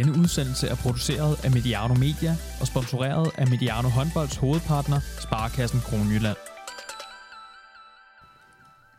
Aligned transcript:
Denne 0.00 0.18
udsendelse 0.18 0.66
er 0.66 0.74
produceret 0.74 1.44
af 1.44 1.50
Mediano 1.50 1.94
Media 1.94 2.36
og 2.60 2.66
sponsoreret 2.66 3.30
af 3.38 3.46
Mediano 3.48 3.88
Håndbolds 3.88 4.36
hovedpartner, 4.36 5.00
Sparkassen 5.20 5.80
Kronjylland. 5.80 6.36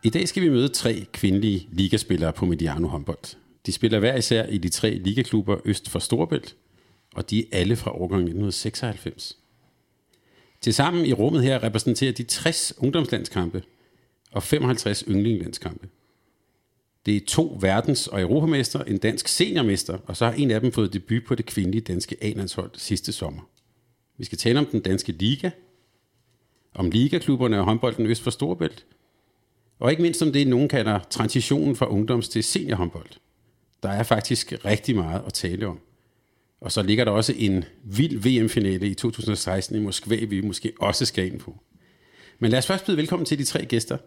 I 0.04 0.10
dag 0.10 0.28
skal 0.28 0.44
vi 0.44 0.50
møde 0.50 0.68
tre 0.68 1.06
kvindelige 1.14 1.68
ligaspillere 1.72 2.34
på 2.34 2.46
Mediano 2.46 2.88
håndbold. 2.88 3.36
De 3.66 3.72
spiller 3.72 4.00
hver 4.00 4.16
især 4.16 4.46
i 4.46 4.58
de 4.58 4.70
tre 4.70 4.90
ligaklubber 4.90 5.58
øst 5.66 5.90
for 5.90 6.00
Storbælt, 6.00 6.56
og 7.16 7.30
de 7.30 7.40
er 7.40 7.46
alle 7.52 7.76
fra 7.76 7.92
årgang 7.92 8.22
1996. 8.22 9.38
Tilsammen 10.62 11.06
i 11.06 11.14
rummet 11.14 11.44
her 11.44 11.64
repræsenterer 11.64 12.12
de 12.12 12.24
60 12.24 12.74
ungdomslandskampe 12.78 13.64
og 14.32 14.44
55 14.44 15.04
yndlinglandskampe. 15.08 15.88
Det 17.06 17.16
er 17.16 17.26
to 17.28 17.60
verdens- 17.62 18.08
og 18.08 18.22
europamester, 18.22 18.84
en 18.84 18.98
dansk 18.98 19.28
seniormester, 19.28 19.98
og 20.06 20.18
så 20.18 20.26
har 20.26 20.34
en 20.34 20.52
af 20.52 20.62
dem 20.62 20.72
fået 20.72 20.94
debut 20.94 21.24
på 21.28 21.36
det 21.36 21.46
kvindelige 21.46 21.82
danske 21.82 22.18
A-landshold 22.22 22.72
sidste 22.74 23.12
sommer. 23.12 23.42
Vi 24.18 24.26
skal 24.26 24.38
tale 24.38 24.60
om 24.60 24.66
den 24.66 24.80
danske 24.80 25.12
liga, 25.12 25.50
om 26.74 26.92
ligaklubberne 26.92 27.60
og 27.60 27.66
håndbolden 27.66 28.06
øst 28.06 28.24
for 28.24 28.32
Storebælt, 28.32 28.86
og 29.80 29.92
ikke 29.92 30.02
mindst 30.02 30.22
om 30.22 30.34
det, 30.34 30.48
nogen 30.48 30.70
kalder 30.70 31.00
transitionen 31.10 31.76
fra 31.76 31.90
ungdoms 31.90 32.30
til 32.30 32.44
seniorhåndbold. 32.44 33.10
Der 33.84 33.90
er 33.90 34.04
faktisk 34.04 34.54
rigtig 34.66 34.96
meget 34.96 35.24
at 35.26 35.34
tale 35.34 35.68
om. 35.68 35.80
Og 36.62 36.72
så 36.72 36.82
ligger 36.82 37.06
der 37.06 37.12
også 37.12 37.34
en 37.38 37.66
vild 37.84 38.18
VM-finale 38.18 38.88
i 38.88 38.94
2016 38.94 39.76
i 39.76 39.80
Moskva, 39.80 40.16
vi 40.16 40.42
måske 40.42 40.74
også 40.80 41.06
skal 41.06 41.26
ind 41.26 41.40
på. 41.40 41.60
Men 42.40 42.52
lad 42.52 42.60
os 42.60 42.68
først 42.68 42.86
byde 42.86 42.98
velkommen 42.98 43.26
til 43.26 43.40
de 43.40 43.44
tre 43.44 43.66
gæster. 43.66 43.98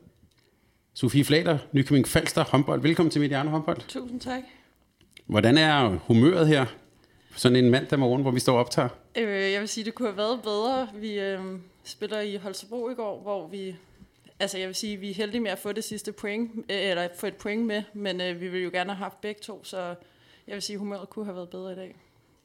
Sofie 0.96 1.24
Flader, 1.24 1.58
Nykøbing 1.72 2.08
Falster 2.08 2.44
håndbold. 2.44 2.80
Velkommen 2.80 3.10
til 3.10 3.20
Mediano 3.20 3.50
håndbold. 3.50 3.80
Tusind 3.88 4.20
tak. 4.20 4.42
Hvordan 5.26 5.58
er 5.58 5.88
humøret 5.88 6.48
her? 6.48 6.66
Sådan 7.36 7.64
en 7.64 7.70
mandag 7.70 7.98
morgen, 7.98 8.22
hvor 8.22 8.30
vi 8.30 8.40
står 8.40 8.52
og 8.52 8.60
optager. 8.60 8.88
Øh, 9.16 9.52
jeg 9.52 9.60
vil 9.60 9.68
sige, 9.68 9.84
det 9.84 9.94
kunne 9.94 10.08
have 10.08 10.16
været 10.16 10.40
bedre. 10.42 10.88
Vi 10.94 11.20
øh, 11.20 11.40
spiller 11.84 12.20
i 12.20 12.36
Holstebro 12.36 12.90
i 12.90 12.94
går, 12.94 13.22
hvor 13.22 13.48
vi... 13.48 13.74
Altså, 14.40 14.58
jeg 14.58 14.66
vil 14.66 14.74
sige, 14.74 14.96
vi 14.96 15.10
er 15.10 15.14
heldige 15.14 15.40
med 15.40 15.50
at 15.50 15.58
få 15.58 15.72
det 15.72 15.84
sidste 15.84 16.12
point, 16.12 16.50
øh, 16.56 16.76
eller 16.90 17.08
få 17.16 17.26
et 17.26 17.36
point 17.36 17.66
med, 17.66 17.82
men 17.94 18.20
øh, 18.20 18.40
vi 18.40 18.48
vil 18.48 18.62
jo 18.62 18.70
gerne 18.70 18.90
have 18.90 19.02
haft 19.02 19.20
begge 19.20 19.40
to, 19.42 19.64
så 19.64 19.94
jeg 20.46 20.54
vil 20.54 20.62
sige, 20.62 20.78
humøret 20.78 21.10
kunne 21.10 21.24
have 21.24 21.36
været 21.36 21.48
bedre 21.48 21.72
i 21.72 21.76
dag. 21.76 21.96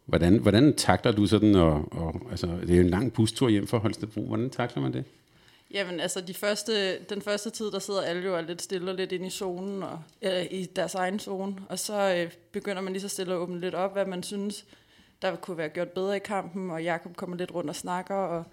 Hvordan, 0.06 0.38
hvordan 0.38 0.76
takler 0.76 1.12
du 1.12 1.26
sådan, 1.26 1.56
og, 1.56 1.86
og, 1.92 2.22
altså, 2.32 2.48
det 2.48 2.70
er 2.70 2.76
jo 2.76 2.82
en 2.82 2.90
lang 2.90 3.14
bustur 3.14 3.50
hjem 3.50 3.68
fra 3.68 3.78
Holstebro. 3.78 4.22
Hvordan 4.22 4.50
takler 4.50 4.82
man 4.82 4.94
det? 4.94 5.04
Jamen, 5.72 6.00
altså, 6.00 6.22
de 6.22 6.34
første, 6.34 7.00
den 7.00 7.22
første 7.22 7.50
tid, 7.50 7.72
der 7.72 7.80
sidder 7.80 8.02
alle 8.02 8.24
jo 8.24 8.36
er 8.36 8.42
lidt 8.42 8.62
stille 8.62 8.92
og 8.92 8.96
lidt 8.96 9.12
ind 9.12 9.26
i 9.26 9.30
zonen, 9.30 9.84
og, 9.84 10.00
øh, 10.22 10.46
i 10.52 10.66
deres 10.66 10.96
egen 10.96 11.20
zone, 11.20 11.56
og 11.70 11.80
så 11.80 12.16
øh, 12.16 12.32
begynder 12.52 12.82
man 12.82 12.94
lige 12.94 13.02
så 13.02 13.08
stille 13.08 13.34
at 13.34 13.38
åbne 13.38 13.60
lidt 13.60 13.76
op, 13.76 13.94
hvad 13.94 14.06
man 14.06 14.24
synes, 14.24 14.66
der 15.22 15.36
kunne 15.36 15.58
være 15.58 15.70
gjort 15.70 15.90
bedre 15.90 16.16
i 16.16 16.20
kampen, 16.20 16.72
og 16.72 16.84
Jakob 16.84 17.16
kommer 17.16 17.38
lidt 17.38 17.54
rundt 17.54 17.70
og 17.70 17.76
snakker, 17.76 18.16
og 18.16 18.44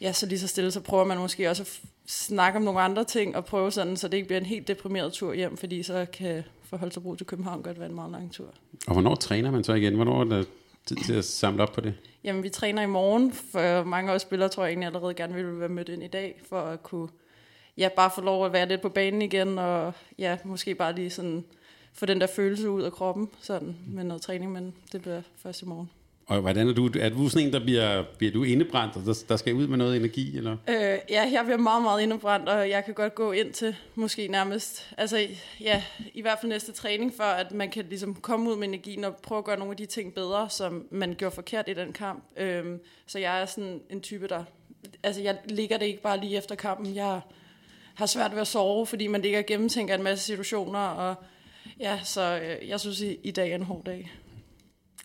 ja, 0.00 0.12
så 0.12 0.26
lige 0.26 0.38
så 0.38 0.48
stille, 0.48 0.70
så 0.70 0.80
prøver 0.80 1.04
man 1.04 1.18
måske 1.18 1.50
også 1.50 1.62
at 1.62 1.80
snakke 2.06 2.56
om 2.56 2.62
nogle 2.62 2.80
andre 2.80 3.04
ting, 3.04 3.36
og 3.36 3.44
prøve 3.44 3.72
sådan, 3.72 3.96
så 3.96 4.08
det 4.08 4.16
ikke 4.16 4.26
bliver 4.26 4.40
en 4.40 4.46
helt 4.46 4.68
deprimeret 4.68 5.12
tur 5.12 5.34
hjem, 5.34 5.56
fordi 5.56 5.82
så 5.82 6.06
kan 6.12 6.44
for 6.62 6.76
Holstebro 6.76 7.14
til 7.14 7.26
København 7.26 7.62
godt 7.62 7.78
være 7.78 7.88
en 7.88 7.94
meget 7.94 8.12
lang 8.12 8.32
tur. 8.32 8.48
Og 8.86 8.92
hvornår 8.92 9.14
træner 9.14 9.50
man 9.50 9.64
så 9.64 9.74
igen? 9.74 9.94
Hvornår 9.94 10.20
er 10.20 10.24
det 10.24 10.48
tid 10.86 10.96
til 10.96 11.14
at 11.14 11.24
samle 11.24 11.62
op 11.62 11.72
på 11.72 11.80
det? 11.80 11.94
Jamen, 12.24 12.42
vi 12.42 12.48
træner 12.48 12.82
i 12.82 12.86
morgen, 12.86 13.32
for 13.32 13.84
mange 13.84 14.10
af 14.10 14.14
os 14.14 14.22
spillere 14.22 14.48
tror 14.48 14.64
jeg 14.64 14.70
egentlig 14.70 14.86
allerede 14.86 15.14
gerne 15.14 15.34
ville 15.34 15.60
være 15.60 15.68
mødt 15.68 15.88
ind 15.88 16.02
i 16.02 16.08
dag, 16.08 16.40
for 16.48 16.60
at 16.60 16.82
kunne 16.82 17.08
ja, 17.76 17.88
bare 17.96 18.10
få 18.14 18.20
lov 18.20 18.46
at 18.46 18.52
være 18.52 18.68
lidt 18.68 18.82
på 18.82 18.88
banen 18.88 19.22
igen, 19.22 19.58
og 19.58 19.92
ja, 20.18 20.38
måske 20.44 20.74
bare 20.74 20.94
lige 20.94 21.10
sådan 21.10 21.44
få 21.92 22.06
den 22.06 22.20
der 22.20 22.26
følelse 22.26 22.70
ud 22.70 22.82
af 22.82 22.92
kroppen, 22.92 23.28
sådan 23.40 23.76
med 23.86 24.04
noget 24.04 24.22
træning, 24.22 24.52
men 24.52 24.74
det 24.92 25.02
bliver 25.02 25.22
først 25.36 25.62
i 25.62 25.64
morgen. 25.64 25.90
Og 26.28 26.40
hvordan 26.40 26.68
er 26.68 26.72
du? 26.72 26.90
Er 27.00 27.08
du 27.08 27.28
sådan 27.28 27.46
en, 27.46 27.52
der 27.52 27.64
bliver, 27.64 28.04
bliver 28.18 28.32
du 28.32 28.44
indebrændt, 28.44 28.96
og 28.96 29.02
der, 29.06 29.24
der 29.28 29.36
skal 29.36 29.54
ud 29.54 29.66
med 29.66 29.78
noget 29.78 29.96
energi? 29.96 30.36
Eller? 30.36 30.56
Øh, 30.68 30.98
ja, 31.10 31.30
jeg 31.32 31.42
bliver 31.44 31.58
meget, 31.58 31.82
meget 31.82 32.02
indebrændt, 32.02 32.48
og 32.48 32.70
jeg 32.70 32.84
kan 32.84 32.94
godt 32.94 33.14
gå 33.14 33.32
ind 33.32 33.52
til 33.52 33.76
måske 33.94 34.28
nærmest, 34.28 34.94
altså 34.98 35.26
ja, 35.60 35.82
i 36.14 36.22
hvert 36.22 36.38
fald 36.40 36.52
næste 36.52 36.72
træning, 36.72 37.12
for 37.16 37.22
at 37.22 37.52
man 37.52 37.70
kan 37.70 37.84
ligesom 37.88 38.14
komme 38.14 38.50
ud 38.50 38.56
med 38.56 38.68
energien 38.68 39.04
og 39.04 39.16
prøve 39.16 39.38
at 39.38 39.44
gøre 39.44 39.58
nogle 39.58 39.70
af 39.70 39.76
de 39.76 39.86
ting 39.86 40.14
bedre, 40.14 40.50
som 40.50 40.86
man 40.90 41.14
gjorde 41.18 41.34
forkert 41.34 41.68
i 41.68 41.74
den 41.74 41.92
kamp. 41.92 42.24
Øh, 42.36 42.64
så 43.06 43.18
jeg 43.18 43.40
er 43.40 43.46
sådan 43.46 43.80
en 43.90 44.00
type, 44.00 44.28
der, 44.28 44.44
altså 45.02 45.22
jeg 45.22 45.38
ligger 45.44 45.78
det 45.78 45.86
ikke 45.86 46.02
bare 46.02 46.20
lige 46.20 46.36
efter 46.36 46.54
kampen, 46.54 46.94
jeg 46.94 47.20
har 47.94 48.06
svært 48.06 48.32
ved 48.32 48.40
at 48.40 48.46
sove, 48.46 48.86
fordi 48.86 49.06
man 49.06 49.22
ligger 49.22 49.38
og 49.38 49.46
gennemtænker 49.46 49.94
en 49.94 50.02
masse 50.02 50.24
situationer, 50.24 50.78
og 50.78 51.14
ja, 51.80 52.00
så 52.04 52.40
øh, 52.42 52.68
jeg 52.68 52.80
synes 52.80 53.00
i, 53.00 53.18
i 53.22 53.30
dag 53.30 53.50
er 53.50 53.54
en 53.54 53.62
hård 53.62 53.84
dag. 53.84 54.12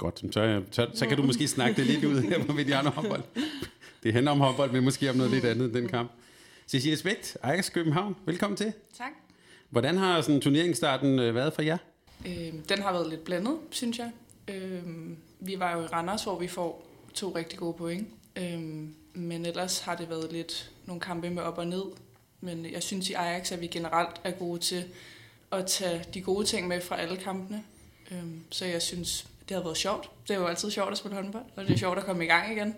Godt, 0.01 0.23
så, 0.31 0.61
så, 0.71 0.87
så 0.93 1.07
kan 1.07 1.17
du 1.17 1.23
måske 1.23 1.47
snakke 1.47 1.81
det 1.81 1.85
lidt 1.85 2.03
ud 2.03 2.21
her 2.21 2.45
på 2.45 2.53
Mediano 2.53 2.89
håndbold. 2.89 3.23
Det 4.03 4.13
handler 4.13 4.31
om 4.31 4.39
håndbold, 4.39 4.71
men 4.71 4.83
måske 4.83 5.09
om 5.09 5.15
noget 5.15 5.31
lidt 5.31 5.45
andet 5.45 5.65
end 5.65 5.73
den 5.73 5.87
kamp. 5.87 6.11
Cecilie 6.67 6.97
Spægt, 6.97 7.37
Ajax 7.43 7.71
København, 7.71 8.15
velkommen 8.25 8.57
til. 8.57 8.73
Tak. 8.97 9.11
Hvordan 9.69 9.97
har 9.97 10.21
sådan 10.21 10.41
turneringsstarten 10.41 11.19
øh, 11.19 11.35
været 11.35 11.53
for 11.53 11.61
jer? 11.61 11.77
Øh, 12.25 12.53
den 12.69 12.81
har 12.81 12.91
været 12.91 13.09
lidt 13.09 13.23
blandet, 13.23 13.57
synes 13.69 13.99
jeg. 13.99 14.11
Øh, 14.47 14.83
vi 15.39 15.59
var 15.59 15.77
jo 15.77 15.83
i 15.83 15.85
Randers, 15.85 16.23
hvor 16.23 16.39
vi 16.39 16.47
får 16.47 16.87
to 17.13 17.35
rigtig 17.35 17.59
gode 17.59 17.73
point. 17.73 18.07
Øh, 18.35 18.59
men 19.13 19.45
ellers 19.45 19.79
har 19.79 19.95
det 19.95 20.09
været 20.09 20.31
lidt 20.31 20.71
nogle 20.85 21.01
kampe 21.01 21.29
med 21.29 21.43
op 21.43 21.57
og 21.57 21.67
ned. 21.67 21.83
Men 22.41 22.65
jeg 22.71 22.83
synes 22.83 23.09
i 23.09 23.13
Ajax, 23.13 23.51
at 23.51 23.61
vi 23.61 23.67
generelt 23.67 24.21
er 24.23 24.31
gode 24.31 24.59
til 24.59 24.83
at 25.51 25.65
tage 25.65 26.05
de 26.13 26.21
gode 26.21 26.45
ting 26.45 26.67
med 26.67 26.81
fra 26.81 26.99
alle 26.99 27.17
kampene. 27.17 27.63
Øh, 28.11 28.23
så 28.49 28.65
jeg 28.65 28.81
synes, 28.81 29.30
det 29.49 29.57
har 29.57 29.63
været 29.63 29.77
sjovt. 29.77 30.09
Det 30.27 30.35
er 30.35 30.39
jo 30.39 30.47
altid 30.47 30.71
sjovt 30.71 30.91
at 30.91 30.97
spille 30.97 31.15
håndbold, 31.15 31.43
og 31.55 31.65
det 31.65 31.73
er 31.73 31.77
sjovt 31.77 31.97
at 31.97 32.05
komme 32.05 32.23
i 32.23 32.27
gang 32.27 32.51
igen. 32.51 32.75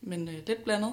Men 0.00 0.28
øh, 0.28 0.34
lidt 0.46 0.64
blandet. 0.64 0.92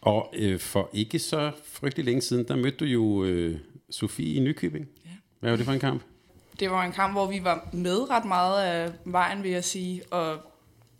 Og 0.00 0.34
øh, 0.36 0.60
for 0.60 0.90
ikke 0.92 1.18
så 1.18 1.52
frygtelig 1.64 2.04
længe 2.04 2.22
siden, 2.22 2.48
der 2.48 2.56
mødte 2.56 2.76
du 2.76 2.84
jo 2.84 3.24
øh, 3.24 3.58
Sofie 3.90 4.34
i 4.34 4.40
Nykøbing. 4.40 4.88
Ja. 5.04 5.10
Hvad 5.40 5.50
var 5.50 5.56
det 5.56 5.66
for 5.66 5.72
en 5.72 5.80
kamp? 5.80 6.02
Det 6.60 6.70
var 6.70 6.84
en 6.84 6.92
kamp, 6.92 7.14
hvor 7.14 7.26
vi 7.26 7.44
var 7.44 7.68
med 7.72 8.10
ret 8.10 8.24
meget 8.24 8.62
af 8.62 8.92
vejen, 9.04 9.42
vil 9.42 9.50
jeg 9.50 9.64
sige. 9.64 10.02
Og 10.10 10.38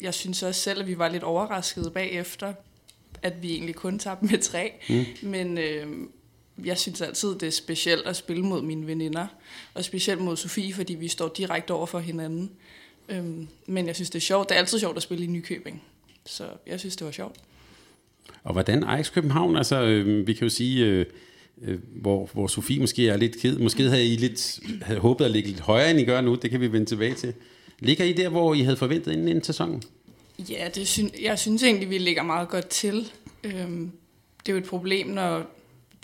jeg 0.00 0.14
synes 0.14 0.42
også 0.42 0.60
selv, 0.60 0.80
at 0.80 0.86
vi 0.86 0.98
var 0.98 1.08
lidt 1.08 1.22
overraskede 1.22 1.90
bagefter, 1.90 2.54
at 3.22 3.42
vi 3.42 3.52
egentlig 3.52 3.74
kun 3.74 3.98
tabte 3.98 4.26
med 4.26 4.38
tre. 4.38 4.72
Mm. 4.88 5.28
Men 5.28 5.58
øh, 5.58 5.86
jeg 6.64 6.78
synes 6.78 7.00
altid, 7.00 7.34
det 7.34 7.46
er 7.46 7.50
specielt 7.50 8.06
at 8.06 8.16
spille 8.16 8.42
mod 8.42 8.62
mine 8.62 8.86
veninder. 8.86 9.26
Og 9.74 9.84
specielt 9.84 10.20
mod 10.20 10.36
Sofie, 10.36 10.74
fordi 10.74 10.94
vi 10.94 11.08
står 11.08 11.28
direkte 11.28 11.70
over 11.70 11.86
for 11.86 11.98
hinanden. 11.98 12.50
Øhm, 13.08 13.48
men 13.66 13.86
jeg 13.86 13.94
synes, 13.94 14.10
det 14.10 14.18
er 14.18 14.22
sjovt. 14.22 14.48
Det 14.48 14.54
er 14.54 14.58
altid 14.58 14.78
sjovt 14.78 14.96
at 14.96 15.02
spille 15.02 15.24
i 15.24 15.26
Nykøbing. 15.26 15.82
Så 16.24 16.44
jeg 16.66 16.80
synes, 16.80 16.96
det 16.96 17.04
var 17.04 17.10
sjovt. 17.10 17.36
Og 18.42 18.52
hvordan 18.52 18.84
Ajax 18.84 19.12
København, 19.12 19.56
altså 19.56 19.82
øh, 19.82 20.26
vi 20.26 20.32
kan 20.32 20.42
jo 20.42 20.48
sige, 20.48 20.84
øh, 20.84 21.06
øh, 21.62 21.78
hvor, 21.94 22.30
hvor 22.32 22.46
Sofie 22.46 22.80
måske 22.80 23.08
er 23.08 23.16
lidt 23.16 23.38
ked, 23.40 23.58
måske 23.58 23.82
havde 23.82 24.12
I 24.12 24.16
lidt, 24.16 24.60
havde 24.82 25.00
håbet 25.00 25.24
at 25.24 25.30
ligge 25.30 25.48
lidt 25.48 25.60
højere, 25.60 25.90
end 25.90 26.00
I 26.00 26.04
gør 26.04 26.20
nu, 26.20 26.34
det 26.34 26.50
kan 26.50 26.60
vi 26.60 26.72
vende 26.72 26.86
tilbage 26.86 27.14
til. 27.14 27.34
Ligger 27.78 28.04
I 28.04 28.12
der, 28.12 28.28
hvor 28.28 28.54
I 28.54 28.60
havde 28.60 28.76
forventet 28.76 29.12
inden, 29.12 29.28
inden 29.28 29.44
sæsonen? 29.44 29.82
Ja, 30.38 30.68
det 30.74 30.88
synes, 30.88 31.12
jeg 31.22 31.38
synes 31.38 31.62
egentlig, 31.62 31.90
vi 31.90 31.98
ligger 31.98 32.22
meget 32.22 32.48
godt 32.48 32.68
til. 32.68 33.12
Øhm, 33.44 33.90
det 34.46 34.52
er 34.52 34.52
jo 34.52 34.58
et 34.58 34.68
problem, 34.68 35.06
når 35.06 35.50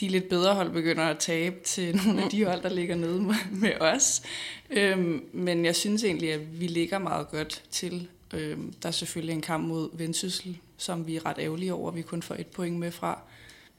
de 0.03 0.09
lidt 0.09 0.29
bedre 0.29 0.55
hold 0.55 0.73
begynder 0.73 1.03
at 1.03 1.19
tabe 1.19 1.57
til 1.65 1.97
nogle 2.07 2.23
af 2.25 2.31
de 2.31 2.45
hold, 2.45 2.63
der 2.63 2.69
ligger 2.69 2.95
nede 2.95 3.21
med, 3.53 3.81
os. 3.81 4.23
Øhm, 4.71 5.25
men 5.33 5.65
jeg 5.65 5.77
synes 5.77 6.05
egentlig, 6.05 6.33
at 6.33 6.61
vi 6.61 6.67
ligger 6.67 6.99
meget 6.99 7.31
godt 7.31 7.63
til. 7.71 8.09
Øhm, 8.35 8.73
der 8.83 8.89
er 8.89 8.93
selvfølgelig 8.93 9.33
en 9.33 9.41
kamp 9.41 9.69
mod 9.69 9.89
Vendsyssel, 9.99 10.57
som 10.77 11.07
vi 11.07 11.17
er 11.17 11.27
ret 11.27 11.37
ærgerlige 11.39 11.75
over, 11.75 11.91
at 11.91 11.97
vi 11.97 12.03
kun 12.03 12.23
får 12.23 12.35
et 12.35 12.47
point 12.47 12.79
med 12.79 12.91
fra. 12.91 13.19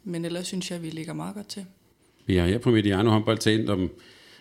Men 0.03 0.25
ellers 0.25 0.47
synes 0.47 0.71
jeg, 0.71 0.75
at 0.75 0.83
vi 0.83 0.89
ligger 0.89 1.13
meget 1.13 1.35
godt 1.35 1.47
til. 1.47 1.65
Vi 2.25 2.35
har 2.35 2.47
her 2.47 2.57
på 2.57 2.71
Mediano 2.71 3.09
håndbold 3.09 3.37
talt 3.37 3.69
om 3.69 3.89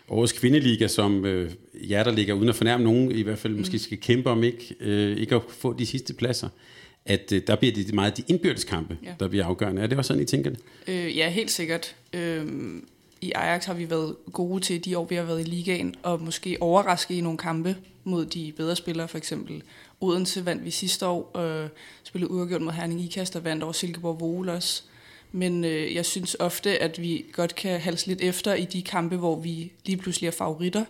årets 0.09 0.33
kvindeliga, 0.33 0.87
som 0.87 1.25
øh, 1.25 1.51
jer, 1.75 2.05
der 2.05 2.13
ligger 2.13 2.35
uden 2.35 2.49
at 2.49 2.55
fornærme 2.55 2.85
nogen, 2.85 3.13
i 3.13 3.23
hvert 3.23 3.39
fald 3.39 3.53
mm. 3.53 3.59
måske 3.59 3.79
skal 3.79 4.01
kæmpe 4.01 4.31
om 4.31 4.45
ikke, 4.45 4.75
øh, 4.81 5.17
ikke 5.17 5.35
at 5.35 5.43
få 5.49 5.73
de 5.73 5.87
sidste 5.87 6.15
pladser 6.15 6.49
at 7.07 7.33
øh, 7.33 7.43
der 7.47 7.57
bliver 7.57 7.75
det 7.75 7.95
meget 7.95 8.17
de 8.17 8.23
indbyrdeskampe, 8.29 8.99
ja. 9.05 9.15
der 9.21 9.29
bliver 9.29 9.45
afgørende. 9.45 9.83
Er 9.83 9.87
det 9.87 9.99
også 9.99 10.09
sådan, 10.09 10.23
I 10.23 10.27
tænker 10.27 10.51
det? 10.51 10.61
Øh, 10.87 11.17
ja, 11.17 11.29
helt 11.29 11.51
sikkert. 11.51 11.97
Øh, 12.13 12.47
I 13.21 13.33
Ajax 13.35 13.65
har 13.65 13.75
vi 13.75 13.91
været 13.91 14.17
gode 14.33 14.61
til 14.61 14.85
de 14.85 14.99
år, 14.99 15.05
vi 15.05 15.15
har 15.15 15.23
været 15.23 15.41
i 15.41 15.51
ligaen, 15.51 15.95
og 16.03 16.23
måske 16.23 16.57
overraske 16.61 17.15
i 17.15 17.21
nogle 17.21 17.39
kampe 17.39 17.77
mod 18.05 18.27
de 18.27 18.53
bedre 18.57 18.77
spillere, 18.77 19.09
for 19.09 19.19
eksempel 19.19 19.63
Odense 20.01 20.47
vandt 20.47 20.65
vi 20.65 20.71
sidste 20.71 21.07
år, 21.07 21.39
øh, 21.39 21.69
spillede 22.03 22.31
uafgjort 22.31 22.63
mod 22.63 22.73
Herning 22.73 23.01
Ikast 23.01 23.37
og 23.37 23.45
vandt 23.45 23.63
over 23.63 23.73
Silkeborg 23.73 24.21
Vole 24.21 24.53
også. 24.53 24.83
Men 25.33 25.65
øh, 25.65 25.95
jeg 25.95 26.07
synes 26.07 26.37
ofte, 26.41 26.83
at 26.83 27.01
vi 27.03 27.25
godt 27.33 27.55
kan 27.55 27.81
halse 27.81 28.07
lidt 28.07 28.21
efter 28.21 28.55
i 28.55 28.65
de 28.65 28.83
kampe, 28.83 29.17
hvor 29.17 29.41
vi 29.41 29.73
lige 29.87 29.97
pludselig 29.97 30.27
er 30.27 30.31
favoritter, 30.31 30.85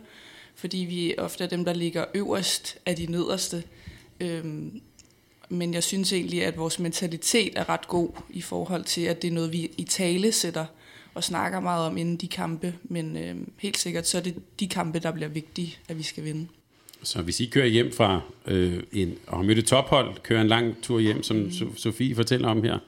fordi 0.54 0.78
vi 0.78 1.14
ofte 1.18 1.44
er 1.44 1.48
dem, 1.48 1.64
der 1.64 1.72
ligger 1.72 2.04
øverst 2.14 2.78
af 2.86 2.96
de 2.96 3.06
nederste. 3.06 3.62
Øh, 4.20 4.44
men 5.52 5.74
jeg 5.74 5.82
synes 5.82 6.12
egentlig, 6.12 6.44
at 6.44 6.58
vores 6.58 6.78
mentalitet 6.78 7.52
er 7.56 7.68
ret 7.68 7.88
god 7.88 8.08
i 8.30 8.40
forhold 8.40 8.84
til, 8.84 9.00
at 9.00 9.22
det 9.22 9.28
er 9.28 9.32
noget, 9.32 9.52
vi 9.52 9.70
i 9.76 9.84
tale 9.84 10.32
sætter 10.32 10.66
og 11.14 11.24
snakker 11.24 11.60
meget 11.60 11.86
om 11.86 11.96
inden 11.96 12.16
de 12.16 12.28
kampe. 12.28 12.74
Men 12.84 13.16
øh, 13.16 13.36
helt 13.58 13.78
sikkert, 13.78 14.08
så 14.08 14.18
er 14.18 14.22
det 14.22 14.34
de 14.60 14.68
kampe, 14.68 14.98
der 14.98 15.12
bliver 15.12 15.28
vigtige, 15.28 15.78
at 15.88 15.98
vi 15.98 16.02
skal 16.02 16.24
vinde. 16.24 16.46
Så 17.02 17.22
hvis 17.22 17.40
I 17.40 17.46
kører 17.46 17.66
hjem 17.66 17.92
fra 17.92 18.20
øh, 18.46 18.82
en, 18.92 19.14
og 19.26 19.36
har 19.36 19.44
mødt 19.44 19.58
et 19.58 19.66
tophold, 19.66 20.22
kører 20.22 20.40
en 20.40 20.48
lang 20.48 20.82
tur 20.82 21.00
hjem, 21.00 21.22
som 21.22 21.36
mm. 21.36 21.76
Sofie 21.76 22.14
fortæller 22.14 22.48
om 22.48 22.62
her, 22.62 22.78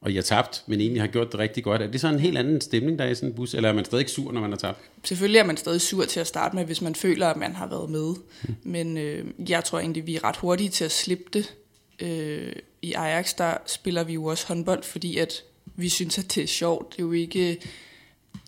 og 0.00 0.10
I 0.10 0.14
har 0.14 0.22
tabt, 0.22 0.64
men 0.66 0.80
egentlig 0.80 1.02
har 1.02 1.06
gjort 1.06 1.32
det 1.32 1.40
rigtig 1.40 1.64
godt, 1.64 1.82
er 1.82 1.86
det 1.86 2.00
så 2.00 2.08
en 2.08 2.18
helt 2.18 2.38
anden 2.38 2.60
stemning, 2.60 2.98
der 2.98 3.04
er 3.04 3.08
i 3.08 3.14
sådan 3.14 3.28
en 3.28 3.34
bus, 3.34 3.54
eller 3.54 3.68
er 3.68 3.72
man 3.72 3.84
stadig 3.84 4.10
sur, 4.10 4.32
når 4.32 4.40
man 4.40 4.50
har 4.50 4.58
tabt? 4.58 4.78
Selvfølgelig 5.04 5.38
er 5.38 5.44
man 5.44 5.56
stadig 5.56 5.80
sur 5.80 6.04
til 6.04 6.20
at 6.20 6.26
starte 6.26 6.56
med, 6.56 6.64
hvis 6.64 6.82
man 6.82 6.94
føler, 6.94 7.26
at 7.26 7.36
man 7.36 7.54
har 7.54 7.66
været 7.66 7.90
med. 7.90 8.14
Mm. 8.42 8.54
Men 8.62 8.98
øh, 8.98 9.24
jeg 9.48 9.64
tror 9.64 9.78
egentlig, 9.78 10.06
vi 10.06 10.16
er 10.16 10.24
ret 10.24 10.36
hurtige 10.36 10.68
til 10.68 10.84
at 10.84 10.92
slippe 10.92 11.24
det. 11.32 11.54
Øh, 12.00 12.52
I 12.82 12.92
Ajax, 12.92 13.34
der 13.34 13.56
spiller 13.66 14.04
vi 14.04 14.12
jo 14.12 14.24
også 14.24 14.46
håndbold, 14.46 14.82
fordi 14.82 15.18
at 15.18 15.42
vi 15.76 15.88
synes, 15.88 16.18
at 16.18 16.34
det 16.34 16.42
er 16.42 16.46
sjovt. 16.46 16.92
Det 16.92 16.98
er 16.98 17.06
jo 17.06 17.12
ikke 17.12 17.60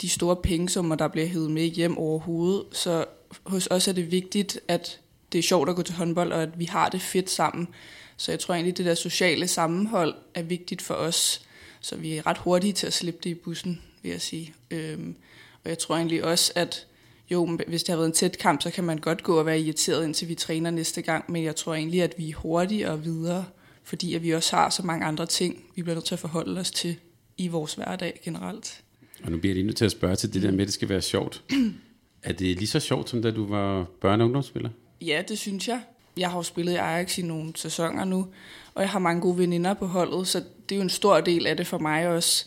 de 0.00 0.08
store 0.08 0.36
pengesummer, 0.36 0.94
der 0.94 1.08
bliver 1.08 1.26
hævet 1.26 1.50
med 1.50 1.66
hjem 1.66 1.98
overhovedet. 1.98 2.64
Så 2.72 3.04
hos 3.42 3.68
os 3.70 3.88
er 3.88 3.92
det 3.92 4.10
vigtigt, 4.10 4.60
at 4.68 5.00
det 5.32 5.38
er 5.38 5.42
sjovt 5.42 5.68
at 5.68 5.76
gå 5.76 5.82
til 5.82 5.94
håndbold, 5.94 6.32
og 6.32 6.42
at 6.42 6.58
vi 6.58 6.64
har 6.64 6.88
det 6.88 7.02
fedt 7.02 7.30
sammen. 7.30 7.68
Så 8.16 8.32
jeg 8.32 8.40
tror 8.40 8.54
egentlig, 8.54 8.72
at 8.72 8.78
det 8.78 8.86
der 8.86 8.94
sociale 8.94 9.48
sammenhold 9.48 10.14
er 10.34 10.42
vigtigt 10.42 10.82
for 10.82 10.94
os. 10.94 11.42
Så 11.80 11.96
vi 11.96 12.14
er 12.16 12.26
ret 12.26 12.38
hurtige 12.38 12.72
til 12.72 12.86
at 12.86 12.92
slippe 12.92 13.20
det 13.24 13.30
i 13.30 13.34
bussen, 13.34 13.82
vil 14.02 14.10
jeg 14.10 14.20
sige. 14.20 14.54
Øhm, 14.70 15.16
og 15.64 15.70
jeg 15.70 15.78
tror 15.78 15.96
egentlig 15.96 16.24
også, 16.24 16.52
at 16.54 16.86
jo, 17.30 17.58
hvis 17.68 17.82
det 17.82 17.88
har 17.88 17.96
været 17.96 18.06
en 18.06 18.12
tæt 18.12 18.38
kamp, 18.38 18.62
så 18.62 18.70
kan 18.70 18.84
man 18.84 18.98
godt 18.98 19.22
gå 19.22 19.38
og 19.38 19.46
være 19.46 19.60
irriteret, 19.60 20.04
indtil 20.04 20.28
vi 20.28 20.34
træner 20.34 20.70
næste 20.70 21.02
gang. 21.02 21.32
Men 21.32 21.44
jeg 21.44 21.56
tror 21.56 21.74
egentlig, 21.74 22.02
at 22.02 22.14
vi 22.18 22.30
er 22.30 22.36
hurtige 22.36 22.90
og 22.90 23.04
videre, 23.04 23.44
fordi 23.84 24.14
at 24.14 24.22
vi 24.22 24.30
også 24.30 24.56
har 24.56 24.70
så 24.70 24.82
mange 24.86 25.06
andre 25.06 25.26
ting, 25.26 25.64
vi 25.76 25.82
bliver 25.82 25.94
nødt 25.94 26.04
til 26.04 26.14
at 26.14 26.18
forholde 26.18 26.60
os 26.60 26.70
til 26.70 26.96
i 27.38 27.48
vores 27.48 27.74
hverdag 27.74 28.20
generelt. 28.24 28.82
Og 29.24 29.30
nu 29.30 29.38
bliver 29.38 29.50
jeg 29.50 29.54
lige 29.54 29.66
nødt 29.66 29.76
til 29.76 29.84
at 29.84 29.90
spørge 29.90 30.16
til 30.16 30.34
det 30.34 30.42
der 30.42 30.50
med, 30.50 30.60
at 30.60 30.66
det 30.66 30.74
skal 30.74 30.88
være 30.88 31.02
sjovt. 31.02 31.44
er 32.22 32.32
det 32.32 32.56
lige 32.56 32.66
så 32.66 32.80
sjovt, 32.80 33.10
som 33.10 33.22
da 33.22 33.30
du 33.30 33.46
var 33.46 33.84
børne- 33.84 34.06
og 34.06 34.24
ungdomsspiller? 34.24 34.70
Ja, 35.00 35.22
det 35.28 35.38
synes 35.38 35.68
jeg. 35.68 35.80
Jeg 36.16 36.30
har 36.30 36.36
jo 36.36 36.42
spillet 36.42 36.72
i 36.72 36.76
Ajax 36.76 37.18
i 37.18 37.22
nogle 37.22 37.52
sæsoner 37.56 38.04
nu, 38.04 38.26
og 38.74 38.82
jeg 38.82 38.90
har 38.90 38.98
mange 38.98 39.22
gode 39.22 39.38
veninder 39.38 39.74
på 39.74 39.86
holdet, 39.86 40.28
så 40.28 40.38
det 40.38 40.74
er 40.74 40.76
jo 40.76 40.82
en 40.82 40.90
stor 40.90 41.20
del 41.20 41.46
af 41.46 41.56
det 41.56 41.66
for 41.66 41.78
mig 41.78 42.08
også. 42.08 42.46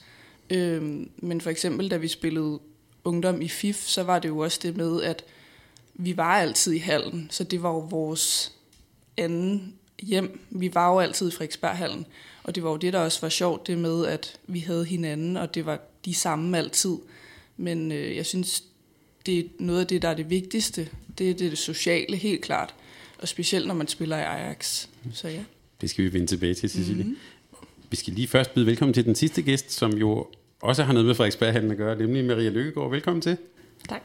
Øhm, 0.50 1.10
men 1.18 1.42
for 1.42 1.50
eksempel, 1.50 1.92
da 1.92 1.98
vi 1.98 2.08
spillede 2.08 2.60
ungdom 3.04 3.42
i 3.42 3.48
FIF, 3.48 3.88
så 3.88 4.04
var 4.04 4.20
det 4.20 4.30
jo 4.30 4.38
også 4.38 4.60
det 4.64 4.78
med, 4.78 5.04
at 5.04 5.24
vi 5.94 6.18
var 6.18 6.38
altid 6.38 6.74
i 6.74 6.78
hallen, 6.78 7.28
så 7.32 7.44
det 7.44 7.64
var 7.64 7.70
jo 7.70 7.80
vores 7.80 8.52
anden 9.18 9.74
hjem. 10.02 10.40
Vi 10.50 10.74
var 10.74 10.94
jo 10.94 11.00
altid 11.00 11.28
i 11.28 11.32
Frederiksberghallen, 11.32 12.06
og 12.44 12.56
det 12.56 12.64
var 12.64 12.70
jo 12.70 12.78
det, 12.78 12.94
der 12.94 13.00
også 13.00 13.22
var 13.22 13.30
sjovt, 13.30 13.68
det 13.68 13.78
med, 13.78 14.06
at 14.06 14.40
vi 14.48 14.60
havde 14.60 14.86
hinanden, 14.86 15.38
og 15.38 15.56
det 15.56 15.66
var 15.66 15.80
de 16.06 16.14
samme 16.14 16.58
altid. 16.58 16.98
Men 17.58 17.92
øh, 17.92 18.16
jeg 18.16 18.26
synes, 18.26 18.64
det 19.26 19.40
er 19.40 19.44
noget 19.60 19.80
af 19.80 19.88
det, 19.88 20.02
der 20.02 20.10
er 20.10 20.14
det 20.14 20.30
vigtigste. 20.30 20.90
Det 21.18 21.30
er 21.30 21.34
det, 21.34 21.52
det 21.52 21.58
sociale, 21.58 22.18
helt 22.18 22.42
klart. 22.42 22.76
Og 23.22 23.28
specielt, 23.28 23.68
når 23.68 23.74
man 23.76 23.88
spiller 23.88 24.18
i 24.18 24.22
Ajax. 24.22 24.88
Så 25.14 25.28
ja. 25.28 25.44
Det 25.82 25.90
skal 25.90 26.06
vi 26.06 26.14
vende 26.14 26.28
tilbage 26.28 26.54
til, 26.54 26.70
Cecilie. 26.70 27.04
Mm-hmm. 27.04 27.18
Vi 27.90 27.96
skal 27.96 28.14
lige 28.14 28.28
først 28.28 28.54
byde 28.54 28.66
velkommen 28.66 28.94
til 28.94 29.06
den 29.06 29.16
sidste 29.16 29.42
gæst, 29.42 29.72
som 29.72 29.94
jo 29.94 30.28
også 30.64 30.84
har 30.84 30.94
noget 30.94 31.06
med 31.06 31.16
Frederiksberghallen 31.16 31.72
at 31.72 31.78
gøre, 31.78 31.98
nemlig 31.98 32.26
Maria 32.26 32.50
Lykkegaard. 32.50 32.92
Velkommen 32.92 33.22
til. 33.22 33.38
Tak. 33.90 34.02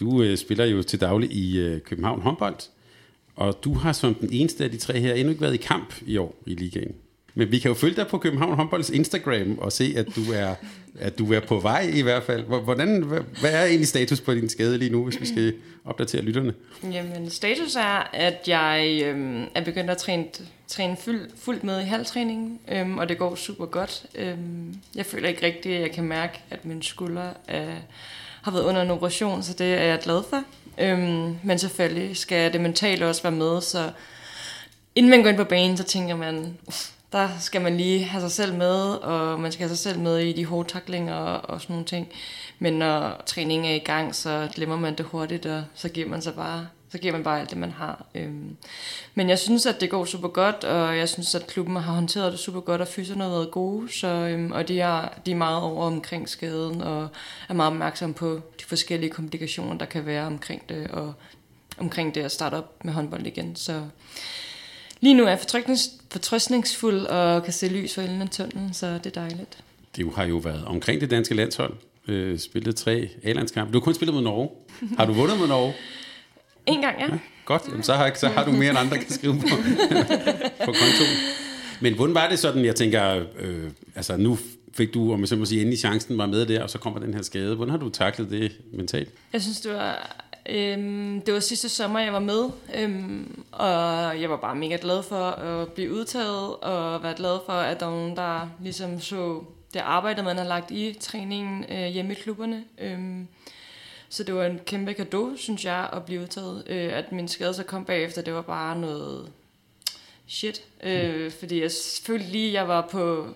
Du 0.00 0.22
øh, 0.22 0.36
spiller 0.36 0.64
jo 0.64 0.82
til 0.82 1.00
daglig 1.00 1.32
i 1.32 1.58
øh, 1.58 1.80
København 1.80 2.20
håndbold, 2.20 2.56
og 3.34 3.64
du 3.64 3.74
har 3.74 3.92
som 3.92 4.14
den 4.14 4.28
eneste 4.32 4.64
af 4.64 4.70
de 4.70 4.76
tre 4.76 5.00
her 5.00 5.14
endnu 5.14 5.30
ikke 5.30 5.42
været 5.42 5.54
i 5.54 5.56
kamp 5.56 5.94
i 6.06 6.16
år 6.16 6.34
i 6.46 6.54
ligaen. 6.54 6.94
Men 7.34 7.50
vi 7.50 7.58
kan 7.58 7.68
jo 7.68 7.74
følge 7.74 7.96
dig 7.96 8.06
på 8.06 8.18
København 8.18 8.54
Håndbolds 8.54 8.90
Instagram 8.90 9.58
og 9.58 9.72
se, 9.72 9.94
at 9.96 10.06
du 10.16 10.32
er, 10.34 10.54
at 10.98 11.18
du 11.18 11.32
er 11.32 11.40
på 11.40 11.60
vej 11.60 11.90
i 11.94 12.02
hvert 12.02 12.22
fald. 12.22 12.44
Hvordan, 12.44 13.02
hvad 13.40 13.52
er 13.52 13.64
egentlig 13.64 13.88
status 13.88 14.20
på 14.20 14.34
din 14.34 14.48
skade 14.48 14.78
lige 14.78 14.92
nu, 14.92 15.04
hvis 15.04 15.20
vi 15.20 15.26
skal 15.26 15.54
opdatere 15.84 16.22
lytterne? 16.22 16.54
Jamen, 16.92 17.30
status 17.30 17.76
er, 17.76 18.10
at 18.12 18.48
jeg 18.48 19.00
øhm, 19.04 19.44
er 19.54 19.64
begyndt 19.64 19.90
at 19.90 19.96
træne, 19.96 20.24
træne 20.68 20.96
fuld, 20.96 21.30
fuldt 21.38 21.64
med 21.64 21.80
i 21.80 21.84
halvtræningen, 21.84 22.58
øhm, 22.72 22.98
og 22.98 23.08
det 23.08 23.18
går 23.18 23.34
super 23.34 23.66
godt. 23.66 24.06
Øhm, 24.14 24.74
jeg 24.94 25.06
føler 25.06 25.28
ikke 25.28 25.46
rigtigt, 25.46 25.74
at 25.74 25.80
jeg 25.80 25.92
kan 25.92 26.04
mærke, 26.04 26.40
at 26.50 26.64
min 26.64 26.82
skulder 26.82 27.30
er, 27.48 27.74
har 28.42 28.50
været 28.50 28.64
under 28.64 28.82
en 28.82 28.90
operation, 28.90 29.42
så 29.42 29.52
det 29.52 29.74
er 29.74 29.84
jeg 29.84 29.98
glad 30.02 30.22
for. 30.30 30.44
Øhm, 30.78 31.36
men 31.42 31.58
selvfølgelig 31.58 32.16
skal 32.16 32.52
det 32.52 32.60
mentale 32.60 33.06
også 33.06 33.22
være 33.22 33.32
med, 33.32 33.60
så 33.60 33.90
inden 34.94 35.10
man 35.10 35.22
går 35.22 35.28
ind 35.28 35.36
på 35.36 35.44
banen, 35.44 35.76
så 35.76 35.84
tænker 35.84 36.16
man, 36.16 36.58
uff, 36.66 36.90
der 37.12 37.28
skal 37.40 37.60
man 37.60 37.76
lige 37.76 38.04
have 38.04 38.20
sig 38.20 38.30
selv 38.30 38.54
med, 38.54 38.76
og 38.94 39.40
man 39.40 39.52
skal 39.52 39.62
have 39.62 39.76
sig 39.76 39.78
selv 39.78 39.98
med 39.98 40.18
i 40.18 40.32
de 40.32 40.44
hårde 40.44 40.68
taklinger 40.68 41.14
og, 41.14 41.50
og 41.50 41.60
sådan 41.60 41.74
nogle 41.74 41.86
ting. 41.86 42.08
Men 42.58 42.72
når 42.72 43.22
træningen 43.26 43.70
er 43.70 43.74
i 43.74 43.78
gang, 43.78 44.14
så 44.14 44.48
glemmer 44.54 44.76
man 44.76 44.94
det 44.94 45.06
hurtigt, 45.06 45.46
og 45.46 45.64
så 45.74 45.88
giver 45.88 46.08
man 46.08 46.22
sig 46.22 46.34
bare 46.34 46.66
så 46.92 46.98
giver 46.98 47.12
man 47.12 47.22
bare 47.22 47.40
alt 47.40 47.50
det, 47.50 47.58
man 47.58 47.70
har. 47.70 48.06
Øhm, 48.14 48.56
men 49.14 49.28
jeg 49.28 49.38
synes, 49.38 49.66
at 49.66 49.80
det 49.80 49.90
går 49.90 50.04
super 50.04 50.28
godt, 50.28 50.64
og 50.64 50.98
jeg 50.98 51.08
synes, 51.08 51.34
at 51.34 51.46
klubben 51.46 51.76
har 51.76 51.92
håndteret 51.92 52.32
det 52.32 52.40
super 52.40 52.60
godt, 52.60 52.80
og 52.80 52.88
fyserne 52.88 53.22
har 53.22 53.30
været 53.30 53.50
gode, 53.50 53.92
så, 53.92 54.06
øhm, 54.06 54.52
og 54.52 54.68
de 54.68 54.80
er, 54.80 55.08
de 55.26 55.30
er 55.30 55.36
meget 55.36 55.62
over 55.62 55.86
omkring 55.86 56.28
skaden, 56.28 56.82
og 56.82 57.08
er 57.48 57.54
meget 57.54 57.72
opmærksomme 57.72 58.14
på 58.14 58.40
de 58.60 58.64
forskellige 58.64 59.10
komplikationer, 59.10 59.78
der 59.78 59.86
kan 59.86 60.06
være 60.06 60.26
omkring 60.26 60.68
det, 60.68 60.88
og 60.90 61.14
omkring 61.78 62.14
det 62.14 62.20
at 62.20 62.32
starte 62.32 62.54
op 62.54 62.84
med 62.84 62.92
håndbold 62.92 63.26
igen. 63.26 63.56
Så 63.56 63.82
Lige 65.02 65.14
nu 65.14 65.24
er 65.24 65.28
jeg 65.28 65.38
fortrøstningsfuld 66.12 67.06
og 67.06 67.44
kan 67.44 67.52
se 67.52 67.68
lys 67.68 67.94
for 67.94 68.02
enden 68.02 68.22
af 68.22 68.28
tunnelen, 68.28 68.74
så 68.74 68.86
det 68.86 69.06
er 69.06 69.20
dejligt. 69.20 69.58
Det 69.96 70.12
har 70.16 70.24
jo 70.24 70.36
været 70.36 70.64
omkring 70.64 71.00
det 71.00 71.10
danske 71.10 71.34
landshold. 71.34 71.74
Øh, 72.08 72.38
spillet 72.38 72.76
tre 72.76 73.08
A-landskampe. 73.24 73.72
Du 73.72 73.78
har 73.78 73.84
kun 73.84 73.94
spillet 73.94 74.14
mod 74.14 74.22
Norge. 74.22 74.50
Har 74.98 75.06
du 75.06 75.12
vundet 75.12 75.38
mod 75.38 75.48
Norge? 75.48 75.74
En 76.66 76.80
gang, 76.80 77.00
ja. 77.00 77.06
ja 77.06 77.18
godt, 77.44 77.62
Jamen, 77.68 77.82
så, 77.82 77.94
har, 77.94 78.12
så 78.14 78.28
har 78.28 78.44
du 78.44 78.52
mere 78.52 78.70
end 78.70 78.78
andre, 78.78 78.98
kan 78.98 79.10
skrive 79.10 79.34
på, 79.34 79.46
på 80.66 80.72
kontoen. 80.72 81.16
Men 81.80 81.94
hvordan 81.94 82.14
var 82.14 82.28
det 82.28 82.38
sådan, 82.38 82.64
jeg 82.64 82.76
tænker, 82.76 83.24
øh, 83.38 83.70
altså 83.94 84.16
nu 84.16 84.38
fik 84.74 84.94
du, 84.94 85.12
om 85.12 85.20
jeg 85.20 85.28
så 85.28 85.36
må 85.36 85.44
sige, 85.44 85.60
endelig 85.60 85.78
chancen 85.78 86.18
var 86.18 86.26
med 86.26 86.46
der, 86.46 86.62
og 86.62 86.70
så 86.70 86.78
kommer 86.78 87.00
den 87.00 87.14
her 87.14 87.22
skade. 87.22 87.54
Hvordan 87.56 87.70
har 87.70 87.78
du 87.78 87.88
taklet 87.88 88.30
det 88.30 88.52
mentalt? 88.72 89.08
Jeg 89.32 89.42
synes, 89.42 89.60
det 89.60 89.72
var 89.72 90.16
Øhm, 90.48 91.22
det 91.26 91.34
var 91.34 91.40
sidste 91.40 91.68
sommer, 91.68 92.00
jeg 92.00 92.12
var 92.12 92.18
med, 92.18 92.50
øhm, 92.74 93.44
og 93.52 93.70
jeg 94.20 94.30
var 94.30 94.36
bare 94.36 94.56
mega 94.56 94.78
glad 94.80 95.02
for 95.02 95.30
at 95.30 95.72
blive 95.72 95.92
udtaget, 95.92 96.56
og 96.56 97.02
være 97.02 97.14
glad 97.14 97.38
for, 97.46 97.52
at 97.52 97.80
der 97.80 97.86
var 97.86 97.92
nogen, 97.92 98.16
der 98.16 98.48
ligesom 98.60 99.00
så 99.00 99.44
det 99.74 99.80
arbejde, 99.80 100.22
man 100.22 100.36
har 100.36 100.44
lagt 100.44 100.70
i 100.70 100.96
træningen 101.00 101.64
øh, 101.68 101.86
hjemme 101.86 102.12
i 102.12 102.14
klubberne. 102.14 102.64
Øhm, 102.78 103.28
så 104.08 104.24
det 104.24 104.34
var 104.34 104.44
en 104.44 104.60
kæmpe 104.66 104.92
gave, 104.92 105.38
synes 105.38 105.64
jeg, 105.64 105.88
at 105.92 106.04
blive 106.04 106.22
udtaget. 106.22 106.64
Øh, 106.66 106.92
at 106.92 107.12
min 107.12 107.28
skade 107.28 107.54
så 107.54 107.62
kom 107.62 107.84
bagefter, 107.84 108.22
det 108.22 108.34
var 108.34 108.42
bare 108.42 108.78
noget 108.78 109.32
shit. 110.26 110.62
Øh, 110.82 111.30
fordi 111.30 111.62
jeg 111.62 111.70
følte 112.02 112.26
lige, 112.26 112.48
at 112.48 112.54
jeg 112.54 112.68
var 112.68 112.88
på... 112.90 113.26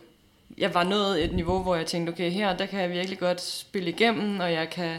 Jeg 0.58 0.74
var 0.74 0.84
nået 0.84 1.24
et 1.24 1.32
niveau, 1.32 1.62
hvor 1.62 1.74
jeg 1.76 1.86
tænkte, 1.86 2.10
okay, 2.10 2.30
her 2.30 2.56
der 2.56 2.66
kan 2.66 2.80
jeg 2.80 2.90
virkelig 2.90 3.18
godt 3.18 3.40
spille 3.40 3.90
igennem, 3.90 4.40
og 4.40 4.52
jeg 4.52 4.70
kan 4.70 4.98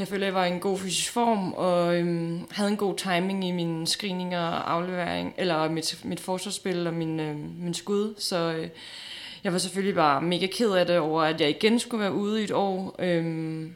jeg 0.00 0.08
føler, 0.08 0.26
jeg 0.26 0.34
var 0.34 0.44
i 0.44 0.52
en 0.52 0.60
god 0.60 0.78
fysisk 0.78 1.12
form, 1.12 1.52
og 1.52 1.96
øhm, 1.96 2.46
havde 2.50 2.70
en 2.70 2.76
god 2.76 2.96
timing 2.96 3.48
i 3.48 3.50
min 3.50 3.86
screening 3.86 4.36
og 4.36 4.72
aflevering, 4.72 5.34
eller 5.38 5.70
mit, 5.70 6.00
mit 6.04 6.20
forsvarsspil 6.20 6.86
og 6.86 6.94
min, 6.94 7.20
øh, 7.20 7.36
min 7.36 7.74
skud. 7.74 8.14
Så 8.18 8.52
øh, 8.52 8.68
jeg 9.44 9.52
var 9.52 9.58
selvfølgelig 9.58 9.94
bare 9.94 10.22
mega 10.22 10.46
ked 10.46 10.72
af 10.72 10.86
det 10.86 10.98
over, 10.98 11.22
at 11.22 11.40
jeg 11.40 11.50
igen 11.50 11.78
skulle 11.78 12.00
være 12.00 12.12
ude 12.12 12.40
i 12.40 12.44
et 12.44 12.50
år, 12.50 12.96
øhm, 12.98 13.74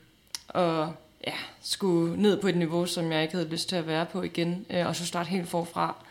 og 0.49 0.93
ja, 1.26 1.35
skulle 1.62 2.23
ned 2.23 2.40
på 2.40 2.49
et 2.49 2.57
niveau, 2.57 2.87
som 2.87 3.12
jeg 3.12 3.23
ikke 3.23 3.35
havde 3.35 3.49
lyst 3.49 3.69
til 3.69 3.76
at 3.76 3.87
være 3.87 4.07
på 4.07 4.23
igen, 4.23 4.66
øh, 4.71 4.87
og 4.87 4.97
så 4.97 5.07
starte 5.07 5.31
helt 5.31 5.49
forfra. 5.49 6.04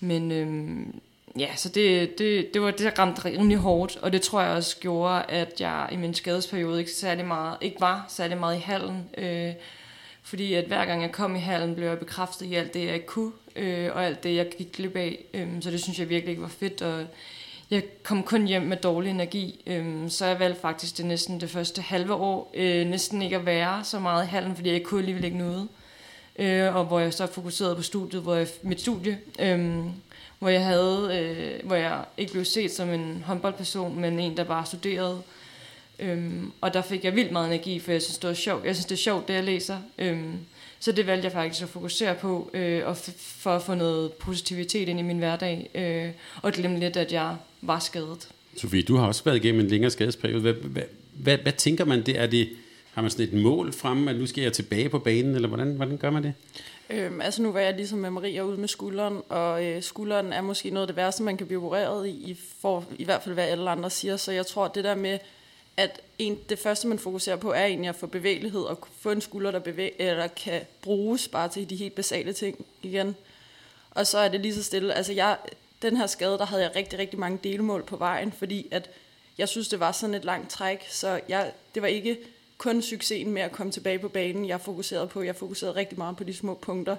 Men 0.00 0.32
øhm, 0.32 1.00
ja, 1.38 1.56
så 1.56 1.68
det, 1.68 2.18
det, 2.18 2.54
det 2.54 2.62
var 2.62 2.70
det, 2.70 2.78
der 2.78 2.98
ramte 2.98 3.24
rimelig 3.24 3.56
hårdt, 3.56 3.96
og 3.96 4.12
det 4.12 4.22
tror 4.22 4.40
jeg 4.40 4.50
også 4.50 4.76
gjorde, 4.80 5.22
at 5.22 5.60
jeg 5.60 5.88
i 5.92 5.96
min 5.96 6.14
skadesperiode 6.14 6.80
ikke, 6.80 6.90
særlig 6.90 7.24
meget, 7.24 7.56
ikke 7.60 7.80
var 7.80 8.04
særlig 8.08 8.38
meget 8.38 8.56
i 8.56 8.60
hallen. 8.60 9.10
Øh, 9.18 9.52
fordi 10.22 10.54
at 10.54 10.64
hver 10.64 10.84
gang 10.84 11.02
jeg 11.02 11.12
kom 11.12 11.36
i 11.36 11.38
hallen, 11.38 11.74
blev 11.74 11.88
jeg 11.88 11.98
bekræftet 11.98 12.46
i 12.46 12.54
alt 12.54 12.74
det, 12.74 12.86
jeg 12.86 12.94
ikke 12.94 13.06
kunne, 13.06 13.32
øh, 13.56 13.90
og 13.94 14.06
alt 14.06 14.22
det, 14.22 14.36
jeg 14.36 14.48
gik 14.58 14.72
glip 14.72 14.96
af. 14.96 15.24
Øh, 15.34 15.48
så 15.60 15.70
det 15.70 15.82
synes 15.82 15.98
jeg 15.98 16.08
virkelig 16.08 16.30
ikke 16.30 16.42
var 16.42 16.48
fedt, 16.48 16.82
og 16.82 17.06
jeg 17.70 17.82
kom 18.02 18.22
kun 18.22 18.46
hjem 18.46 18.62
med 18.62 18.76
dårlig 18.76 19.10
energi, 19.10 19.62
øh, 19.66 20.10
så 20.10 20.26
jeg 20.26 20.38
valgte 20.38 20.60
faktisk 20.60 20.98
det 20.98 21.06
næsten 21.06 21.40
det 21.40 21.50
første 21.50 21.82
halve 21.82 22.14
år, 22.14 22.50
øh, 22.54 22.86
næsten 22.86 23.22
ikke 23.22 23.36
at 23.36 23.46
være 23.46 23.84
så 23.84 23.98
meget 23.98 24.24
i 24.24 24.28
hallen, 24.28 24.56
fordi 24.56 24.72
jeg 24.72 24.82
kunne 24.82 25.00
alligevel 25.00 25.24
ikke 25.24 25.38
noget. 25.38 25.68
Øh, 26.38 26.76
og 26.76 26.84
hvor 26.84 27.00
jeg 27.00 27.14
så 27.14 27.26
fokuserede 27.26 27.76
på 27.76 27.82
studiet, 27.82 28.22
hvor 28.22 28.34
jeg, 28.34 28.46
mit 28.62 28.80
studie, 28.80 29.18
øh, 29.38 29.84
hvor 30.42 30.50
jeg 30.50 30.64
havde, 30.64 31.10
øh, 31.20 31.66
hvor 31.66 31.76
jeg 31.76 32.04
ikke 32.16 32.32
blev 32.32 32.44
set 32.44 32.70
som 32.70 32.90
en 32.90 33.22
håndboldperson, 33.26 34.00
men 34.00 34.20
en, 34.20 34.36
der 34.36 34.44
bare 34.44 34.66
studerede. 34.66 35.22
Øhm, 35.98 36.52
og 36.60 36.74
der 36.74 36.82
fik 36.82 37.04
jeg 37.04 37.14
vildt 37.14 37.32
meget 37.32 37.46
energi, 37.46 37.78
for 37.78 37.92
jeg 37.92 38.02
synes, 38.02 38.18
det 38.18 38.28
var 38.28 38.34
sjovt. 38.34 38.64
Jeg 38.64 38.74
synes, 38.74 38.86
det 38.86 38.94
er 38.94 38.98
sjovt, 38.98 39.28
det 39.28 39.34
jeg 39.34 39.44
læser. 39.44 39.78
Øhm, 39.98 40.32
så 40.80 40.92
det 40.92 41.06
valgte 41.06 41.24
jeg 41.24 41.32
faktisk 41.32 41.62
at 41.62 41.68
fokusere 41.68 42.14
på, 42.14 42.50
øh, 42.54 42.86
og 42.86 42.96
for 43.16 43.50
at 43.50 43.62
få 43.62 43.74
noget 43.74 44.12
positivitet 44.12 44.88
ind 44.88 44.98
i 44.98 45.02
min 45.02 45.18
hverdag, 45.18 45.70
øh, 45.74 46.10
og 46.42 46.52
glemme 46.52 46.78
lidt, 46.78 46.96
at 46.96 47.12
jeg 47.12 47.36
var 47.60 47.78
skadet. 47.78 48.28
Sofie, 48.56 48.82
du 48.82 48.96
har 48.96 49.06
også 49.06 49.24
været 49.24 49.36
igennem 49.36 49.60
en 49.60 49.68
længere 49.68 49.90
skadesperiode. 49.90 50.40
Hvad, 50.40 50.52
hvad, 50.52 50.82
hvad, 51.12 51.38
hvad 51.38 51.52
tænker 51.52 51.84
man, 51.84 52.06
det 52.06 52.18
er 52.18 52.26
det 52.26 52.48
har 52.92 53.02
man 53.02 53.10
sådan 53.10 53.26
et 53.26 53.42
mål 53.42 53.72
fremme, 53.72 54.10
at 54.10 54.16
nu 54.16 54.26
skal 54.26 54.42
jeg 54.42 54.52
tilbage 54.52 54.88
på 54.88 54.98
banen, 54.98 55.34
eller 55.34 55.48
hvordan, 55.48 55.74
hvordan 55.74 55.96
gør 55.96 56.10
man 56.10 56.22
det? 56.22 56.32
Øhm, 56.92 57.20
altså 57.20 57.42
nu 57.42 57.52
var 57.52 57.60
jeg 57.60 57.74
ligesom 57.74 57.98
med 57.98 58.10
Maria 58.10 58.42
ude 58.42 58.56
med 58.56 58.68
skulderen, 58.68 59.22
og 59.28 59.64
øh, 59.64 59.82
skulderen 59.82 60.32
er 60.32 60.40
måske 60.40 60.70
noget 60.70 60.82
af 60.82 60.86
det 60.86 60.96
værste, 60.96 61.22
man 61.22 61.36
kan 61.36 61.46
blive 61.46 61.64
opereret 61.64 62.06
i, 62.06 62.10
i, 62.10 62.38
for, 62.60 62.84
i 62.98 63.04
hvert 63.04 63.22
fald 63.22 63.34
hvad 63.34 63.44
alle 63.44 63.70
andre 63.70 63.90
siger. 63.90 64.16
Så 64.16 64.32
jeg 64.32 64.46
tror, 64.46 64.68
det 64.68 64.84
der 64.84 64.94
med, 64.94 65.18
at 65.76 66.00
en, 66.18 66.38
det 66.48 66.58
første, 66.58 66.88
man 66.88 66.98
fokuserer 66.98 67.36
på, 67.36 67.52
er 67.52 67.64
egentlig 67.64 67.88
at 67.88 67.96
få 67.96 68.06
bevægelighed 68.06 68.60
og 68.60 68.78
få 69.00 69.10
en 69.10 69.20
skulder, 69.20 69.50
der, 69.50 69.58
bevæg, 69.58 69.96
eller 69.98 70.26
kan 70.26 70.60
bruges 70.82 71.28
bare 71.28 71.48
til 71.48 71.70
de 71.70 71.76
helt 71.76 71.94
basale 71.94 72.32
ting 72.32 72.66
igen. 72.82 73.16
Og 73.90 74.06
så 74.06 74.18
er 74.18 74.28
det 74.28 74.40
lige 74.40 74.54
så 74.54 74.62
stille. 74.62 74.94
Altså 74.94 75.12
jeg, 75.12 75.36
den 75.82 75.96
her 75.96 76.06
skade, 76.06 76.38
der 76.38 76.46
havde 76.46 76.62
jeg 76.62 76.76
rigtig, 76.76 76.98
rigtig 76.98 77.18
mange 77.18 77.38
delmål 77.44 77.82
på 77.82 77.96
vejen, 77.96 78.32
fordi 78.32 78.68
at 78.70 78.90
jeg 79.38 79.48
synes, 79.48 79.68
det 79.68 79.80
var 79.80 79.92
sådan 79.92 80.14
et 80.14 80.24
langt 80.24 80.50
træk, 80.50 80.86
så 80.90 81.20
jeg, 81.28 81.52
det 81.74 81.82
var 81.82 81.88
ikke 81.88 82.18
kun 82.62 82.82
succesen 82.82 83.32
med 83.32 83.42
at 83.42 83.52
komme 83.52 83.72
tilbage 83.72 83.98
på 83.98 84.08
banen, 84.08 84.48
jeg 84.48 84.60
fokuserede 84.60 85.06
på. 85.06 85.22
Jeg 85.22 85.36
fokuserede 85.36 85.76
rigtig 85.76 85.98
meget 85.98 86.16
på 86.16 86.24
de 86.24 86.34
små 86.34 86.54
punkter. 86.62 86.96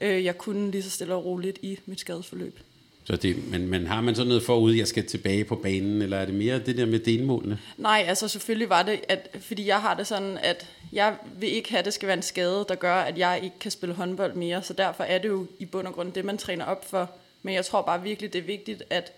Øh, 0.00 0.24
jeg 0.24 0.38
kunne 0.38 0.70
lige 0.70 0.82
så 0.82 0.90
stille 0.90 1.14
og 1.14 1.24
roligt 1.24 1.58
i 1.62 1.78
mit 1.86 2.00
skadesforløb. 2.00 2.58
Så 3.04 3.16
det, 3.16 3.50
men, 3.50 3.68
men 3.68 3.86
har 3.86 4.00
man 4.00 4.14
sådan 4.14 4.28
noget 4.28 4.42
forud, 4.42 4.72
jeg 4.72 4.88
skal 4.88 5.06
tilbage 5.06 5.44
på 5.44 5.56
banen, 5.56 6.02
eller 6.02 6.16
er 6.16 6.24
det 6.24 6.34
mere 6.34 6.58
det 6.58 6.76
der 6.76 6.86
med 6.86 6.98
delmålene? 6.98 7.58
Nej, 7.76 8.04
altså 8.08 8.28
selvfølgelig 8.28 8.68
var 8.68 8.82
det, 8.82 9.00
at, 9.08 9.36
fordi 9.40 9.66
jeg 9.66 9.80
har 9.80 9.94
det 9.94 10.06
sådan, 10.06 10.38
at 10.38 10.66
jeg 10.92 11.16
vil 11.38 11.48
ikke 11.48 11.70
have, 11.70 11.78
at 11.78 11.84
det 11.84 11.94
skal 11.94 12.06
være 12.06 12.16
en 12.16 12.22
skade, 12.22 12.66
der 12.68 12.74
gør, 12.74 12.94
at 12.94 13.18
jeg 13.18 13.40
ikke 13.42 13.58
kan 13.60 13.70
spille 13.70 13.94
håndbold 13.94 14.34
mere, 14.34 14.62
så 14.62 14.72
derfor 14.72 15.04
er 15.04 15.18
det 15.18 15.28
jo 15.28 15.46
i 15.58 15.64
bund 15.64 15.86
og 15.86 15.94
grund 15.94 16.12
det, 16.12 16.24
man 16.24 16.38
træner 16.38 16.64
op 16.64 16.90
for. 16.90 17.10
Men 17.42 17.54
jeg 17.54 17.64
tror 17.64 17.82
bare 17.82 18.02
virkelig, 18.02 18.32
det 18.32 18.38
er 18.38 18.42
vigtigt, 18.42 18.82
at 18.90 19.12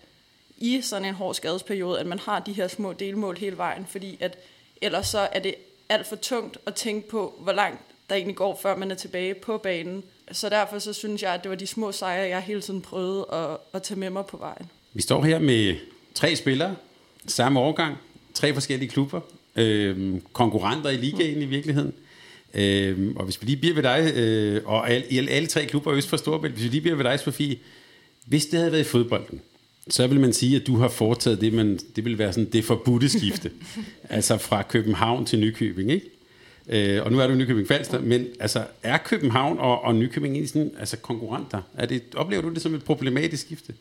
i 0.57 0.81
sådan 0.81 1.07
en 1.07 1.13
hård 1.13 1.35
skadesperiode, 1.35 1.99
at 1.99 2.07
man 2.07 2.19
har 2.19 2.39
de 2.39 2.53
her 2.53 2.67
små 2.67 2.93
delmål 2.93 3.37
hele 3.37 3.57
vejen, 3.57 3.85
fordi 3.89 4.17
at 4.19 4.37
ellers 4.81 5.07
så 5.07 5.19
er 5.19 5.39
det 5.39 5.55
alt 5.89 6.07
for 6.07 6.15
tungt 6.15 6.57
at 6.65 6.75
tænke 6.75 7.09
på, 7.09 7.33
hvor 7.39 7.51
langt 7.51 7.81
der 8.09 8.15
egentlig 8.15 8.35
går, 8.35 8.59
før 8.61 8.77
man 8.77 8.91
er 8.91 8.95
tilbage 8.95 9.33
på 9.33 9.57
banen. 9.57 10.03
Så 10.31 10.49
derfor 10.49 10.79
så 10.79 10.93
synes 10.93 11.23
jeg, 11.23 11.33
at 11.33 11.43
det 11.43 11.49
var 11.49 11.55
de 11.55 11.67
små 11.67 11.91
sejre, 11.91 12.29
jeg 12.29 12.41
hele 12.41 12.61
tiden 12.61 12.81
prøvede 12.81 13.25
at, 13.33 13.57
at 13.73 13.83
tage 13.83 13.99
med 13.99 14.09
mig 14.09 14.25
på 14.25 14.37
vejen. 14.37 14.69
Vi 14.93 15.01
står 15.01 15.23
her 15.23 15.39
med 15.39 15.75
tre 16.13 16.35
spillere, 16.35 16.75
samme 17.27 17.59
årgang, 17.59 17.97
tre 18.33 18.53
forskellige 18.53 18.89
klubber, 18.89 19.21
øh, 19.55 20.21
konkurrenter 20.33 20.89
i 20.89 20.97
ligaen 20.97 21.41
i 21.41 21.45
virkeligheden. 21.45 21.93
Øh, 22.53 23.15
og 23.15 23.23
hvis 23.23 23.41
vi 23.41 23.45
lige 23.45 23.57
bliver 23.57 23.75
ved 23.75 23.83
dig, 23.83 24.13
øh, 24.15 24.61
og 24.65 24.89
alle, 24.89 25.07
alle, 25.11 25.31
alle 25.31 25.47
tre 25.47 25.65
klubber 25.65 25.93
øst 25.93 26.09
for 26.09 26.17
Storbælt, 26.17 26.53
hvis 26.53 26.63
vi 26.63 26.69
lige 26.69 26.81
bliver 26.81 26.95
ved 26.95 27.03
dig, 27.03 27.19
Sofie, 27.19 27.57
hvis 28.25 28.45
det 28.45 28.59
havde 28.59 28.71
været 28.71 28.81
i 28.81 28.89
fodbolden, 28.89 29.41
så 29.89 30.07
vil 30.07 30.19
man 30.19 30.33
sige, 30.33 30.55
at 30.55 30.67
du 30.67 30.77
har 30.77 30.87
foretaget 30.87 31.41
det, 31.41 31.53
man, 31.53 31.79
det 31.95 32.05
vil 32.05 32.17
være 32.17 32.33
sådan 32.33 32.49
det 32.49 32.65
forbudte 32.65 33.09
skifte. 33.09 33.51
altså 34.09 34.37
fra 34.37 34.61
København 34.61 35.25
til 35.25 35.39
Nykøbing, 35.39 35.91
ikke? 35.91 36.09
Øh, 36.67 37.03
og 37.03 37.11
nu 37.11 37.19
er 37.19 37.27
du 37.27 37.33
i 37.33 37.35
Nykøbing 37.35 37.67
Falster, 37.67 37.99
men 37.99 38.27
altså, 38.39 38.63
er 38.83 38.97
København 38.97 39.59
og, 39.59 39.81
og 39.81 39.95
Nykøbing 39.95 40.33
egentlig 40.33 40.49
sådan, 40.49 40.71
altså 40.79 40.97
konkurrenter? 40.97 41.61
Er 41.77 41.85
det, 41.85 42.03
oplever 42.15 42.41
du 42.41 42.49
det 42.49 42.61
som 42.61 42.73
et 42.73 42.83
problematisk 42.83 43.45
skifte? 43.45 43.73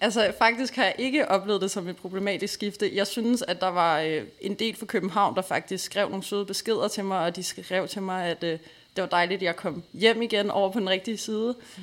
Altså 0.00 0.32
faktisk 0.38 0.76
har 0.76 0.84
jeg 0.84 0.94
ikke 0.98 1.28
oplevet 1.28 1.60
det 1.60 1.70
som 1.70 1.88
et 1.88 1.96
problematisk 1.96 2.54
skifte. 2.54 2.90
Jeg 2.94 3.06
synes, 3.06 3.42
at 3.42 3.60
der 3.60 3.68
var 3.68 4.00
øh, 4.00 4.22
en 4.40 4.54
del 4.54 4.76
fra 4.76 4.86
København, 4.86 5.36
der 5.36 5.42
faktisk 5.42 5.84
skrev 5.84 6.08
nogle 6.08 6.24
søde 6.24 6.46
beskeder 6.46 6.88
til 6.88 7.04
mig, 7.04 7.18
og 7.18 7.36
de 7.36 7.42
skrev 7.42 7.88
til 7.88 8.02
mig, 8.02 8.26
at 8.26 8.44
øh, 8.44 8.58
det 8.96 9.02
var 9.02 9.06
dejligt, 9.06 9.38
at 9.38 9.42
jeg 9.42 9.56
kom 9.56 9.82
hjem 9.92 10.22
igen 10.22 10.50
over 10.50 10.72
på 10.72 10.80
den 10.80 10.90
rigtige 10.90 11.16
side. 11.16 11.54
Mm. 11.76 11.82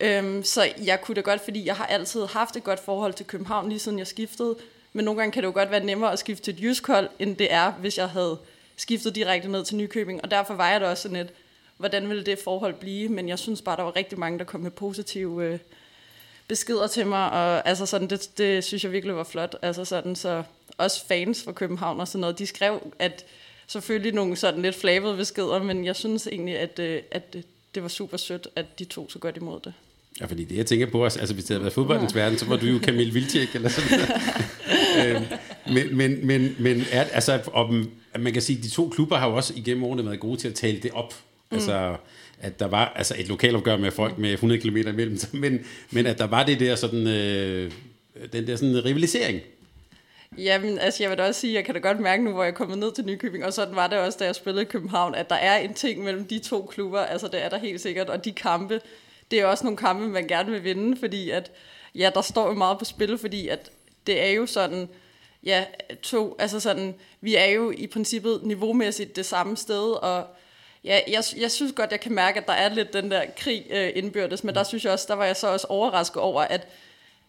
Øhm, 0.00 0.42
så 0.42 0.68
jeg 0.84 1.00
kunne 1.00 1.14
da 1.14 1.20
godt, 1.20 1.40
fordi 1.40 1.66
jeg 1.66 1.76
har 1.76 1.86
altid 1.86 2.26
haft 2.26 2.56
et 2.56 2.64
godt 2.64 2.80
forhold 2.80 3.12
til 3.12 3.26
København, 3.26 3.68
lige 3.68 3.78
siden 3.78 3.98
jeg 3.98 4.06
skiftede. 4.06 4.56
Men 4.92 5.04
nogle 5.04 5.20
gange 5.20 5.32
kan 5.32 5.42
det 5.42 5.46
jo 5.46 5.52
godt 5.52 5.70
være 5.70 5.84
nemmere 5.84 6.12
at 6.12 6.18
skifte 6.18 6.44
til 6.44 6.54
et 6.54 6.62
jysk 6.62 6.86
hold, 6.86 7.08
end 7.18 7.36
det 7.36 7.52
er, 7.52 7.72
hvis 7.72 7.98
jeg 7.98 8.08
havde 8.08 8.38
skiftet 8.76 9.14
direkte 9.14 9.48
ned 9.48 9.64
til 9.64 9.76
Nykøbing. 9.76 10.22
Og 10.22 10.30
derfor 10.30 10.54
var 10.54 10.70
jeg 10.70 10.80
da 10.80 10.90
også 10.90 11.02
sådan 11.02 11.16
et, 11.16 11.32
hvordan 11.76 12.08
ville 12.08 12.24
det 12.24 12.38
forhold 12.38 12.74
blive? 12.74 13.08
Men 13.08 13.28
jeg 13.28 13.38
synes 13.38 13.62
bare, 13.62 13.76
der 13.76 13.82
var 13.82 13.96
rigtig 13.96 14.18
mange, 14.18 14.38
der 14.38 14.44
kom 14.44 14.60
med 14.60 14.70
positive 14.70 15.44
øh, 15.44 15.58
beskeder 16.48 16.86
til 16.86 17.06
mig. 17.06 17.30
Og 17.30 17.68
altså 17.68 17.86
sådan, 17.86 18.10
det, 18.10 18.30
det 18.38 18.64
synes 18.64 18.84
jeg 18.84 18.92
virkelig 18.92 19.16
var 19.16 19.24
flot. 19.24 19.56
Altså 19.62 19.84
sådan, 19.84 20.16
så 20.16 20.42
også 20.78 21.06
fans 21.06 21.42
fra 21.42 21.52
København 21.52 22.00
og 22.00 22.08
sådan 22.08 22.20
noget, 22.20 22.38
de 22.38 22.46
skrev, 22.46 22.92
at 22.98 23.24
selvfølgelig 23.66 24.14
nogle 24.14 24.36
sådan 24.36 24.62
lidt 24.62 24.76
flabede 24.76 25.16
beskeder, 25.16 25.62
men 25.62 25.84
jeg 25.84 25.96
synes 25.96 26.26
egentlig, 26.26 26.58
at, 26.58 26.78
øh, 26.78 27.02
at 27.10 27.22
øh, 27.36 27.42
det 27.74 27.82
var 27.82 27.88
super 27.88 28.16
sødt, 28.16 28.48
at 28.56 28.78
de 28.78 28.84
tog 28.84 29.06
så 29.10 29.18
godt 29.18 29.36
imod 29.36 29.60
det. 29.60 29.74
Ja, 30.20 30.26
fordi 30.26 30.44
det 30.44 30.56
jeg 30.56 30.66
tænker 30.66 30.86
på, 30.86 31.04
altså 31.04 31.34
hvis 31.34 31.44
det 31.44 31.54
havde 31.54 31.62
været 31.62 31.72
fodboldens 31.72 32.14
verden, 32.14 32.38
så 32.38 32.46
var 32.46 32.56
du 32.56 32.66
jo 32.66 32.78
Camille 32.82 33.12
Vilcek 33.12 33.54
eller 33.54 33.68
sådan 33.68 34.00
øhm, 35.06 35.24
men, 35.72 35.96
men, 35.96 36.26
men, 36.26 36.56
men 36.58 36.84
er, 36.92 37.04
altså, 37.04 37.40
om, 37.52 37.90
man 38.18 38.32
kan 38.32 38.42
sige, 38.42 38.58
at 38.58 38.64
de 38.64 38.70
to 38.70 38.88
klubber 38.88 39.16
har 39.16 39.28
jo 39.28 39.36
også 39.36 39.52
igennem 39.56 39.84
årene 39.84 40.04
været 40.04 40.20
gode 40.20 40.40
til 40.40 40.48
at 40.48 40.54
tale 40.54 40.78
det 40.78 40.90
op. 40.90 41.14
Mm. 41.50 41.54
Altså, 41.54 41.96
at 42.40 42.60
der 42.60 42.66
var 42.66 42.92
altså 42.96 43.14
et 43.18 43.28
lokalopgør 43.28 43.76
med 43.76 43.90
folk 43.90 44.18
med 44.18 44.32
100 44.32 44.60
km 44.60 44.76
imellem 44.76 45.18
men, 45.32 45.66
men 45.90 46.06
at 46.06 46.18
der 46.18 46.26
var 46.26 46.44
det 46.44 46.60
der 46.60 46.76
sådan, 46.76 47.06
øh, 47.06 47.72
den 48.32 48.46
der 48.46 48.56
sådan 48.56 48.84
rivalisering. 48.84 49.40
Jamen, 50.38 50.78
altså 50.78 51.02
jeg 51.02 51.10
vil 51.10 51.18
da 51.18 51.26
også 51.26 51.40
sige, 51.40 51.54
jeg 51.54 51.64
kan 51.64 51.74
da 51.74 51.80
godt 51.80 52.00
mærke 52.00 52.24
nu, 52.24 52.32
hvor 52.32 52.42
jeg 52.42 52.50
er 52.50 52.54
kommet 52.54 52.78
ned 52.78 52.92
til 52.92 53.04
Nykøbing, 53.04 53.44
og 53.44 53.52
sådan 53.52 53.76
var 53.76 53.86
det 53.86 53.98
også, 53.98 54.18
da 54.20 54.24
jeg 54.24 54.34
spillede 54.34 54.62
i 54.62 54.68
København, 54.68 55.14
at 55.14 55.30
der 55.30 55.36
er 55.36 55.58
en 55.58 55.74
ting 55.74 56.04
mellem 56.04 56.24
de 56.24 56.38
to 56.38 56.62
klubber, 56.72 57.00
altså 57.00 57.28
det 57.28 57.44
er 57.44 57.48
der 57.48 57.58
helt 57.58 57.80
sikkert, 57.80 58.08
og 58.08 58.24
de 58.24 58.32
kampe, 58.32 58.80
det 59.30 59.40
er 59.40 59.46
også 59.46 59.64
nogle 59.64 59.76
kampe, 59.76 60.08
man 60.08 60.28
gerne 60.28 60.50
vil 60.50 60.64
vinde, 60.64 60.96
fordi 61.00 61.30
at, 61.30 61.52
ja, 61.94 62.10
der 62.14 62.22
står 62.22 62.48
jo 62.48 62.54
meget 62.54 62.78
på 62.78 62.84
spil, 62.84 63.18
fordi 63.18 63.48
at 63.48 63.70
det 64.06 64.22
er 64.24 64.30
jo 64.30 64.46
sådan, 64.46 64.88
ja, 65.44 65.64
to, 66.02 66.36
altså 66.38 66.60
sådan, 66.60 66.94
vi 67.20 67.36
er 67.36 67.46
jo 67.46 67.70
i 67.70 67.86
princippet 67.86 68.40
niveaumæssigt 68.42 69.16
det 69.16 69.26
samme 69.26 69.56
sted, 69.56 69.90
og 69.92 70.26
ja, 70.84 71.00
jeg, 71.08 71.22
jeg 71.36 71.50
synes 71.50 71.72
godt, 71.72 71.90
jeg 71.90 72.00
kan 72.00 72.14
mærke, 72.14 72.40
at 72.40 72.46
der 72.46 72.52
er 72.52 72.74
lidt 72.74 72.92
den 72.92 73.10
der 73.10 73.22
krig 73.36 73.66
øh, 73.70 73.90
indbyrdes, 73.94 74.44
men 74.44 74.54
der 74.54 74.62
synes 74.62 74.84
jeg 74.84 74.92
også, 74.92 75.06
der 75.08 75.14
var 75.14 75.24
jeg 75.24 75.36
så 75.36 75.48
også 75.52 75.66
overrasket 75.66 76.22
over, 76.22 76.42
at 76.42 76.68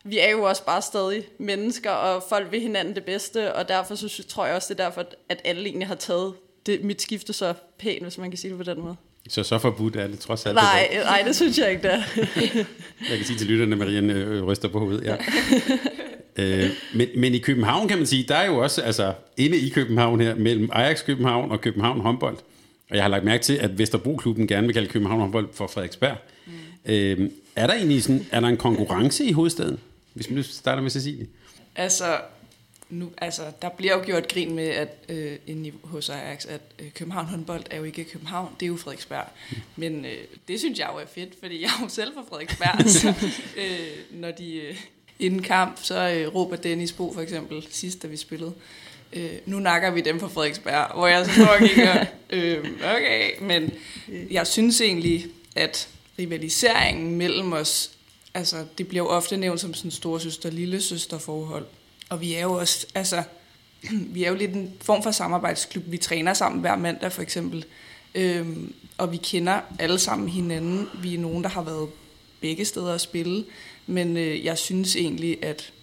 vi 0.03 0.19
er 0.19 0.29
jo 0.29 0.43
også 0.43 0.65
bare 0.65 0.81
stadig 0.81 1.23
mennesker, 1.37 1.91
og 1.91 2.23
folk 2.29 2.51
vil 2.51 2.61
hinanden 2.61 2.95
det 2.95 3.05
bedste, 3.05 3.55
og 3.55 3.67
derfor 3.67 3.95
så 3.95 4.07
synes, 4.07 4.25
tror 4.27 4.45
jeg 4.45 4.55
også, 4.55 4.73
det 4.73 4.79
er 4.79 4.83
derfor, 4.83 5.05
at 5.29 5.41
alle 5.43 5.65
egentlig 5.65 5.87
har 5.87 5.95
taget 5.95 6.33
det, 6.65 6.83
mit 6.83 7.01
skifte 7.01 7.33
så 7.33 7.53
pænt, 7.79 8.03
hvis 8.03 8.17
man 8.17 8.31
kan 8.31 8.37
sige 8.37 8.51
det 8.51 8.57
på 8.57 8.63
den 8.63 8.81
måde. 8.81 8.95
Så 9.29 9.43
så 9.43 9.57
forbudt 9.57 9.95
er 9.95 10.07
det 10.07 10.19
trods 10.19 10.45
alt. 10.45 10.55
Nej, 10.55 10.87
det 10.91 10.99
nej 11.05 11.23
det 11.27 11.35
synes 11.35 11.57
jeg 11.57 11.71
ikke, 11.71 11.83
det 11.83 12.03
Jeg 13.09 13.17
kan 13.17 13.25
sige 13.25 13.37
til 13.37 13.47
lytterne, 13.47 13.71
at 13.71 13.77
Marianne 13.77 14.13
øh, 14.13 14.43
ryster 14.43 14.67
på 14.67 14.79
hovedet. 14.79 15.03
Ja. 15.03 15.15
øh, 16.43 16.69
men, 16.95 17.07
men 17.15 17.33
i 17.33 17.37
København 17.37 17.87
kan 17.87 17.97
man 17.97 18.07
sige, 18.07 18.23
der 18.23 18.35
er 18.35 18.45
jo 18.45 18.57
også, 18.57 18.81
altså 18.81 19.13
inde 19.37 19.57
i 19.57 19.69
København 19.69 20.21
her, 20.21 20.35
mellem 20.35 20.69
Ajax 20.73 21.05
København 21.05 21.51
og 21.51 21.61
København 21.61 22.01
håndbold, 22.01 22.37
og 22.89 22.95
jeg 22.95 23.03
har 23.03 23.09
lagt 23.09 23.23
mærke 23.23 23.43
til, 23.43 23.53
at 23.53 23.77
Vesterbro-klubben 23.77 24.47
gerne 24.47 24.67
vil 24.67 24.73
kalde 24.73 24.87
København 24.87 25.19
håndbold 25.19 25.47
for 25.53 25.67
Frederiksberg. 25.67 26.17
Mm. 26.45 26.51
Øh, 26.85 27.29
er 27.55 27.67
der 27.67 27.73
egentlig 27.73 28.03
sådan, 28.03 28.25
er 28.31 28.39
der 28.39 28.47
en 28.47 28.57
konkurrence 28.57 29.25
i 29.25 29.31
hovedstaden? 29.31 29.79
Hvis 30.13 30.29
man 30.29 30.37
nu 30.37 30.43
starter 30.43 30.81
med 30.81 30.91
Cecilie. 30.91 31.27
Altså, 31.75 32.05
nu, 32.89 33.11
altså, 33.17 33.41
der 33.61 33.69
bliver 33.69 33.97
jo 33.97 34.03
gjort 34.05 34.27
grin 34.27 34.55
med, 34.55 34.67
at 34.67 34.97
øh, 35.09 35.37
inde 35.47 35.71
hos 35.83 36.09
Ajax, 36.09 36.45
at 36.45 36.61
øh, 36.79 36.91
København 36.93 37.25
håndbold 37.25 37.63
er 37.71 37.77
jo 37.77 37.83
ikke 37.83 38.03
København, 38.03 38.55
det 38.59 38.65
er 38.65 38.67
jo 38.67 38.77
Frederiksberg. 38.77 39.25
Men 39.75 40.05
øh, 40.05 40.17
det 40.47 40.59
synes 40.59 40.79
jeg 40.79 40.89
jo 40.93 40.99
er 40.99 41.05
fedt, 41.05 41.33
fordi 41.39 41.61
jeg 41.61 41.67
er 41.67 41.83
jo 41.83 41.89
selv 41.89 42.13
fra 42.13 42.23
Frederiksberg, 42.29 42.89
så 43.01 43.13
øh, 43.57 44.19
når 44.19 44.31
de 44.31 44.55
øh, 44.55 44.75
inden 45.19 45.41
kamp, 45.41 45.77
så 45.81 46.09
øh, 46.09 46.35
råber 46.35 46.55
Dennis 46.55 46.91
Bo 46.93 47.13
for 47.13 47.21
eksempel, 47.21 47.67
sidst 47.69 48.03
da 48.03 48.07
vi 48.07 48.17
spillede, 48.17 48.53
øh, 49.13 49.31
nu 49.45 49.59
nakker 49.59 49.91
vi 49.91 50.01
dem 50.01 50.19
fra 50.19 50.27
Frederiksberg, 50.27 50.91
hvor 50.95 51.07
jeg 51.07 51.25
så 51.25 51.33
står 51.33 51.45
og 51.45 51.59
kigger, 51.59 52.05
øh, 52.29 52.65
okay, 52.95 53.31
men 53.41 53.71
jeg 54.31 54.47
synes 54.47 54.81
egentlig, 54.81 55.25
at 55.55 55.89
rivaliseringen 56.19 57.15
mellem 57.15 57.53
os, 57.53 57.91
altså 58.33 58.65
det 58.77 58.87
bliver 58.87 59.03
jo 59.03 59.09
ofte 59.09 59.37
nævnt 59.37 59.59
som 59.59 59.73
sådan 59.73 59.91
storesøster 59.91 60.79
søster 60.79 61.17
forhold, 61.17 61.65
og 62.09 62.21
vi 62.21 62.33
er 62.33 62.41
jo 62.41 62.53
også, 62.53 62.87
altså, 62.95 63.23
vi 64.13 64.23
er 64.23 64.29
jo 64.29 64.35
lidt 64.35 64.51
en 64.51 64.73
form 64.81 65.03
for 65.03 65.11
samarbejdsklub. 65.11 65.83
Vi 65.87 65.97
træner 65.97 66.33
sammen 66.33 66.61
hver 66.61 66.75
mandag 66.75 67.11
for 67.11 67.21
eksempel. 67.21 67.65
Øhm, 68.15 68.73
og 68.97 69.11
vi 69.11 69.17
kender 69.17 69.61
alle 69.79 69.99
sammen 69.99 70.29
hinanden. 70.29 70.87
Vi 71.01 71.15
er 71.15 71.19
nogen, 71.19 71.43
der 71.43 71.49
har 71.49 71.61
været 71.61 71.89
begge 72.41 72.65
steder 72.65 72.93
at 72.93 73.01
spille. 73.01 73.45
Men 73.87 74.17
øh, 74.17 74.45
jeg 74.45 74.57
synes 74.57 74.95
egentlig, 74.95 75.43
at 75.43 75.73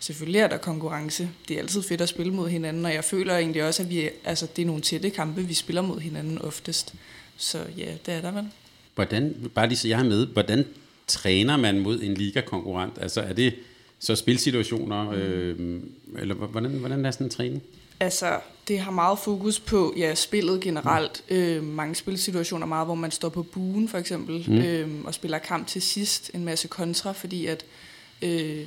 selvfølgelig 0.00 0.40
er 0.40 0.48
der 0.48 0.56
konkurrence. 0.56 1.30
Det 1.48 1.56
er 1.56 1.60
altid 1.60 1.82
fedt 1.82 2.00
at 2.00 2.08
spille 2.08 2.32
mod 2.32 2.48
hinanden, 2.48 2.86
og 2.86 2.94
jeg 2.94 3.04
føler 3.04 3.36
egentlig 3.36 3.64
også, 3.64 3.82
at 3.82 3.90
vi, 3.90 4.10
altså, 4.24 4.46
det 4.56 4.62
er 4.62 4.66
nogle 4.66 4.82
tætte 4.82 5.10
kampe, 5.10 5.42
vi 5.42 5.54
spiller 5.54 5.82
mod 5.82 6.00
hinanden 6.00 6.42
oftest. 6.42 6.94
Så 7.36 7.64
ja, 7.76 7.92
det 8.06 8.14
er 8.14 8.20
der 8.20 8.30
vel. 8.30 8.48
Hvordan, 8.94 9.50
bare 9.54 9.68
lige 9.68 9.78
så 9.78 9.88
jeg 9.88 9.96
har 9.96 10.04
med, 10.04 10.26
hvordan 10.26 10.64
træner 11.06 11.56
man 11.56 11.78
mod 11.80 12.00
en 12.02 12.14
ligakonkurrent? 12.14 12.98
Altså 13.00 13.20
er 13.20 13.32
det, 13.32 13.54
så 14.04 14.16
spilsituationer, 14.16 15.10
øh, 15.14 15.80
eller 16.18 16.34
hvordan, 16.34 16.70
hvordan 16.70 17.04
er 17.04 17.10
sådan 17.10 17.26
en 17.26 17.30
træning? 17.30 17.62
Altså, 18.00 18.40
det 18.68 18.78
har 18.78 18.90
meget 18.90 19.18
fokus 19.18 19.60
på 19.60 19.94
ja, 19.96 20.14
spillet 20.14 20.60
generelt. 20.60 21.24
Mm. 21.30 21.36
Øh, 21.36 21.64
mange 21.64 21.94
spilsituationer 21.94 22.66
meget, 22.66 22.86
hvor 22.86 22.94
man 22.94 23.10
står 23.10 23.28
på 23.28 23.42
buen 23.42 23.88
for 23.88 23.98
eksempel, 23.98 24.44
mm. 24.48 24.58
øh, 24.58 25.04
og 25.04 25.14
spiller 25.14 25.38
kamp 25.38 25.66
til 25.66 25.82
sidst, 25.82 26.30
en 26.34 26.44
masse 26.44 26.68
kontra, 26.68 27.12
fordi 27.12 27.46
at 27.46 27.64
øh, 28.22 28.60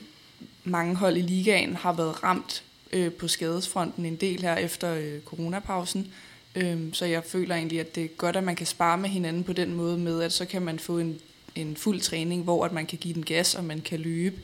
mange 0.63 0.95
hold 0.95 1.17
i 1.17 1.21
ligaen 1.21 1.75
har 1.75 1.93
været 1.93 2.23
ramt 2.23 2.63
øh, 2.93 3.11
på 3.11 3.27
skadesfronten 3.27 4.05
en 4.05 4.15
del 4.15 4.41
her 4.41 4.55
efter 4.55 4.93
øh, 4.93 5.21
coronapausen. 5.25 6.07
Øhm, 6.55 6.93
så 6.93 7.05
jeg 7.05 7.23
føler 7.23 7.55
egentlig, 7.55 7.79
at 7.79 7.95
det 7.95 8.03
er 8.03 8.07
godt, 8.07 8.35
at 8.35 8.43
man 8.43 8.55
kan 8.55 8.67
spare 8.67 8.97
med 8.97 9.09
hinanden 9.09 9.43
på 9.43 9.53
den 9.53 9.73
måde 9.73 9.97
med, 9.97 10.21
at 10.21 10.33
så 10.33 10.45
kan 10.45 10.61
man 10.61 10.79
få 10.79 10.99
en, 10.99 11.19
en 11.55 11.75
fuld 11.75 11.99
træning, 11.99 12.43
hvor 12.43 12.65
at 12.65 12.71
man 12.71 12.85
kan 12.85 12.97
give 12.97 13.13
den 13.13 13.25
gas, 13.25 13.55
og 13.55 13.63
man 13.63 13.81
kan 13.81 13.99
løbe. 13.99 14.35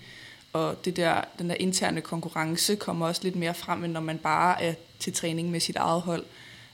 Og 0.53 0.85
det 0.85 0.95
der, 0.95 1.21
den 1.39 1.49
der 1.49 1.55
interne 1.59 2.01
konkurrence 2.01 2.75
kommer 2.75 3.07
også 3.07 3.21
lidt 3.23 3.35
mere 3.35 3.53
frem, 3.53 3.83
end 3.83 3.93
når 3.93 3.99
man 3.99 4.17
bare 4.17 4.63
er 4.63 4.73
til 4.99 5.13
træning 5.13 5.51
med 5.51 5.59
sit 5.59 5.75
eget 5.75 6.01
hold. 6.01 6.23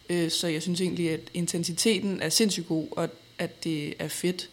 Øh, 0.10 0.32
så 0.32 0.48
jeg 0.48 0.62
synes 0.62 0.82
egentlig, 0.82 1.12
at 1.12 1.20
intensiteten 1.34 2.22
er 2.22 2.30
sindssygt 2.30 2.68
god, 2.68 2.88
og 2.92 3.10
at 3.38 3.64
det 3.64 3.94
er 4.00 4.08
fedt. 4.08 4.50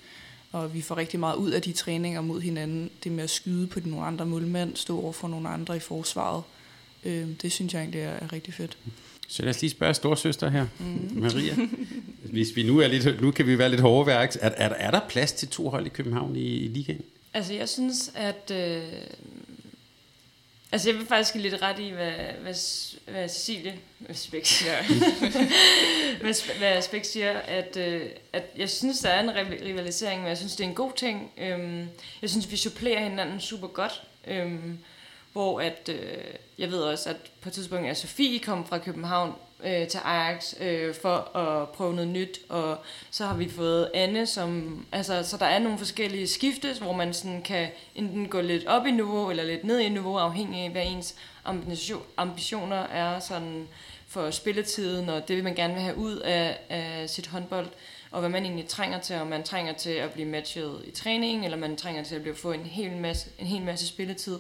Og 0.52 0.74
vi 0.74 0.80
får 0.80 0.96
rigtig 0.96 1.20
meget 1.20 1.36
ud 1.36 1.50
af 1.50 1.62
de 1.62 1.72
træninger 1.72 2.20
mod 2.20 2.40
hinanden. 2.40 2.90
Det 3.04 3.12
med 3.12 3.24
at 3.24 3.30
skyde 3.30 3.66
på 3.66 3.80
nogle 3.84 4.06
andre 4.06 4.26
målmænd, 4.26 4.76
stå 4.76 5.00
over 5.00 5.12
for 5.12 5.28
nogle 5.28 5.48
andre 5.48 5.76
i 5.76 5.80
forsvaret. 5.80 6.42
Øh, 7.04 7.28
det 7.42 7.52
synes 7.52 7.74
jeg 7.74 7.80
egentlig 7.80 8.00
er 8.00 8.32
rigtig 8.32 8.54
fedt. 8.54 8.78
Så 9.28 9.42
lad 9.42 9.50
os 9.50 9.60
lige 9.60 9.70
spørge 9.70 9.94
storsøster 9.94 10.50
her, 10.50 10.66
mm. 10.78 11.10
Maria. 11.20 11.56
Hvis 12.24 12.56
vi 12.56 12.62
nu 12.62 12.78
er 12.78 12.88
lidt, 12.88 13.20
nu 13.20 13.30
kan 13.30 13.46
vi 13.46 13.58
være 13.58 13.70
lidt 13.70 13.80
hårde 13.80 14.06
værk. 14.06 14.36
Er, 14.40 14.50
er, 14.56 14.68
er 14.68 14.90
der 14.90 15.00
plads 15.08 15.32
til 15.32 15.48
to 15.48 15.68
hold 15.68 15.86
i 15.86 15.88
København 15.88 16.36
i, 16.36 16.40
i 16.40 16.68
ligaen? 16.68 17.02
Altså, 17.36 17.54
jeg 17.54 17.68
synes, 17.68 18.12
at... 18.14 18.50
Øh, 18.50 18.92
altså, 20.72 20.90
jeg 20.90 20.98
vil 20.98 21.06
faktisk 21.06 21.32
give 21.32 21.42
lidt 21.42 21.62
ret 21.62 21.78
i, 21.78 21.88
hvad, 21.88 22.12
hvad, 22.12 22.54
hvad 23.10 23.28
Cecilie 23.28 23.78
hvad 23.98 24.14
Spæk 24.14 24.44
siger. 24.44 24.82
hvad, 26.20 26.58
hvad 26.58 26.82
Spæk 26.82 27.04
siger, 27.04 27.38
at, 27.38 27.76
øh, 27.76 28.10
at 28.32 28.44
jeg 28.56 28.70
synes, 28.70 28.98
der 28.98 29.08
er 29.08 29.20
en 29.20 29.36
rivalisering, 29.62 30.20
men 30.20 30.28
jeg 30.28 30.36
synes, 30.36 30.56
det 30.56 30.64
er 30.64 30.68
en 30.68 30.74
god 30.74 30.92
ting. 30.96 31.32
Øhm, 31.38 31.88
jeg 32.22 32.30
synes, 32.30 32.50
vi 32.50 32.56
supplerer 32.56 33.02
hinanden 33.02 33.40
super 33.40 33.68
godt. 33.68 34.02
Øhm, 34.26 34.78
hvor 35.32 35.60
at, 35.60 35.88
øh, 35.88 36.24
jeg 36.58 36.70
ved 36.70 36.78
også, 36.78 37.10
at 37.10 37.16
på 37.40 37.48
et 37.48 37.52
tidspunkt 37.52 37.88
er 37.88 37.94
Sofie 37.94 38.38
kom 38.38 38.66
fra 38.66 38.78
København 38.78 39.34
øh, 39.66 39.88
til 39.88 40.00
Ajax 40.04 40.54
øh, 40.60 40.94
for 40.94 41.36
at 41.36 41.68
prøve 41.68 41.94
noget 41.94 42.10
nyt, 42.10 42.40
og 42.48 42.78
så 43.10 43.26
har 43.26 43.34
vi 43.34 43.48
fået 43.48 43.90
Anne, 43.94 44.26
som, 44.26 44.86
altså, 44.92 45.22
så 45.22 45.36
der 45.36 45.46
er 45.46 45.58
nogle 45.58 45.78
forskellige 45.78 46.26
skifte, 46.26 46.74
hvor 46.80 46.92
man 46.92 47.14
sådan 47.14 47.42
kan 47.42 47.68
enten 47.94 48.28
gå 48.28 48.40
lidt 48.40 48.66
op 48.66 48.86
i 48.86 48.90
niveau, 48.90 49.30
eller 49.30 49.44
lidt 49.44 49.64
ned 49.64 49.78
i 49.78 49.88
niveau, 49.88 50.16
afhængig 50.16 50.60
af, 50.60 50.70
hvad 50.70 50.82
ens 50.86 51.14
ambitioner 52.16 52.76
er 52.76 53.20
sådan 53.20 53.68
for 54.08 54.30
spilletiden, 54.30 55.08
og 55.08 55.28
det 55.28 55.36
vil 55.36 55.44
man 55.44 55.54
gerne 55.54 55.74
vil 55.74 55.82
have 55.82 55.96
ud 55.96 56.16
af, 56.16 56.58
af 56.68 57.10
sit 57.10 57.26
håndbold, 57.26 57.68
og 58.10 58.20
hvad 58.20 58.30
man 58.30 58.44
egentlig 58.44 58.68
trænger 58.68 59.00
til, 59.00 59.16
om 59.16 59.26
man 59.26 59.42
trænger 59.42 59.72
til 59.72 59.90
at 59.90 60.10
blive 60.10 60.28
matchet 60.28 60.82
i 60.84 60.90
træning, 60.90 61.44
eller 61.44 61.56
man 61.56 61.76
trænger 61.76 62.04
til 62.04 62.14
at 62.14 62.22
blive, 62.22 62.34
få 62.34 62.52
en 62.52 62.64
hel 62.66 62.92
masse, 62.92 63.30
en 63.38 63.46
hel 63.46 63.62
masse 63.62 63.86
spilletid. 63.86 64.38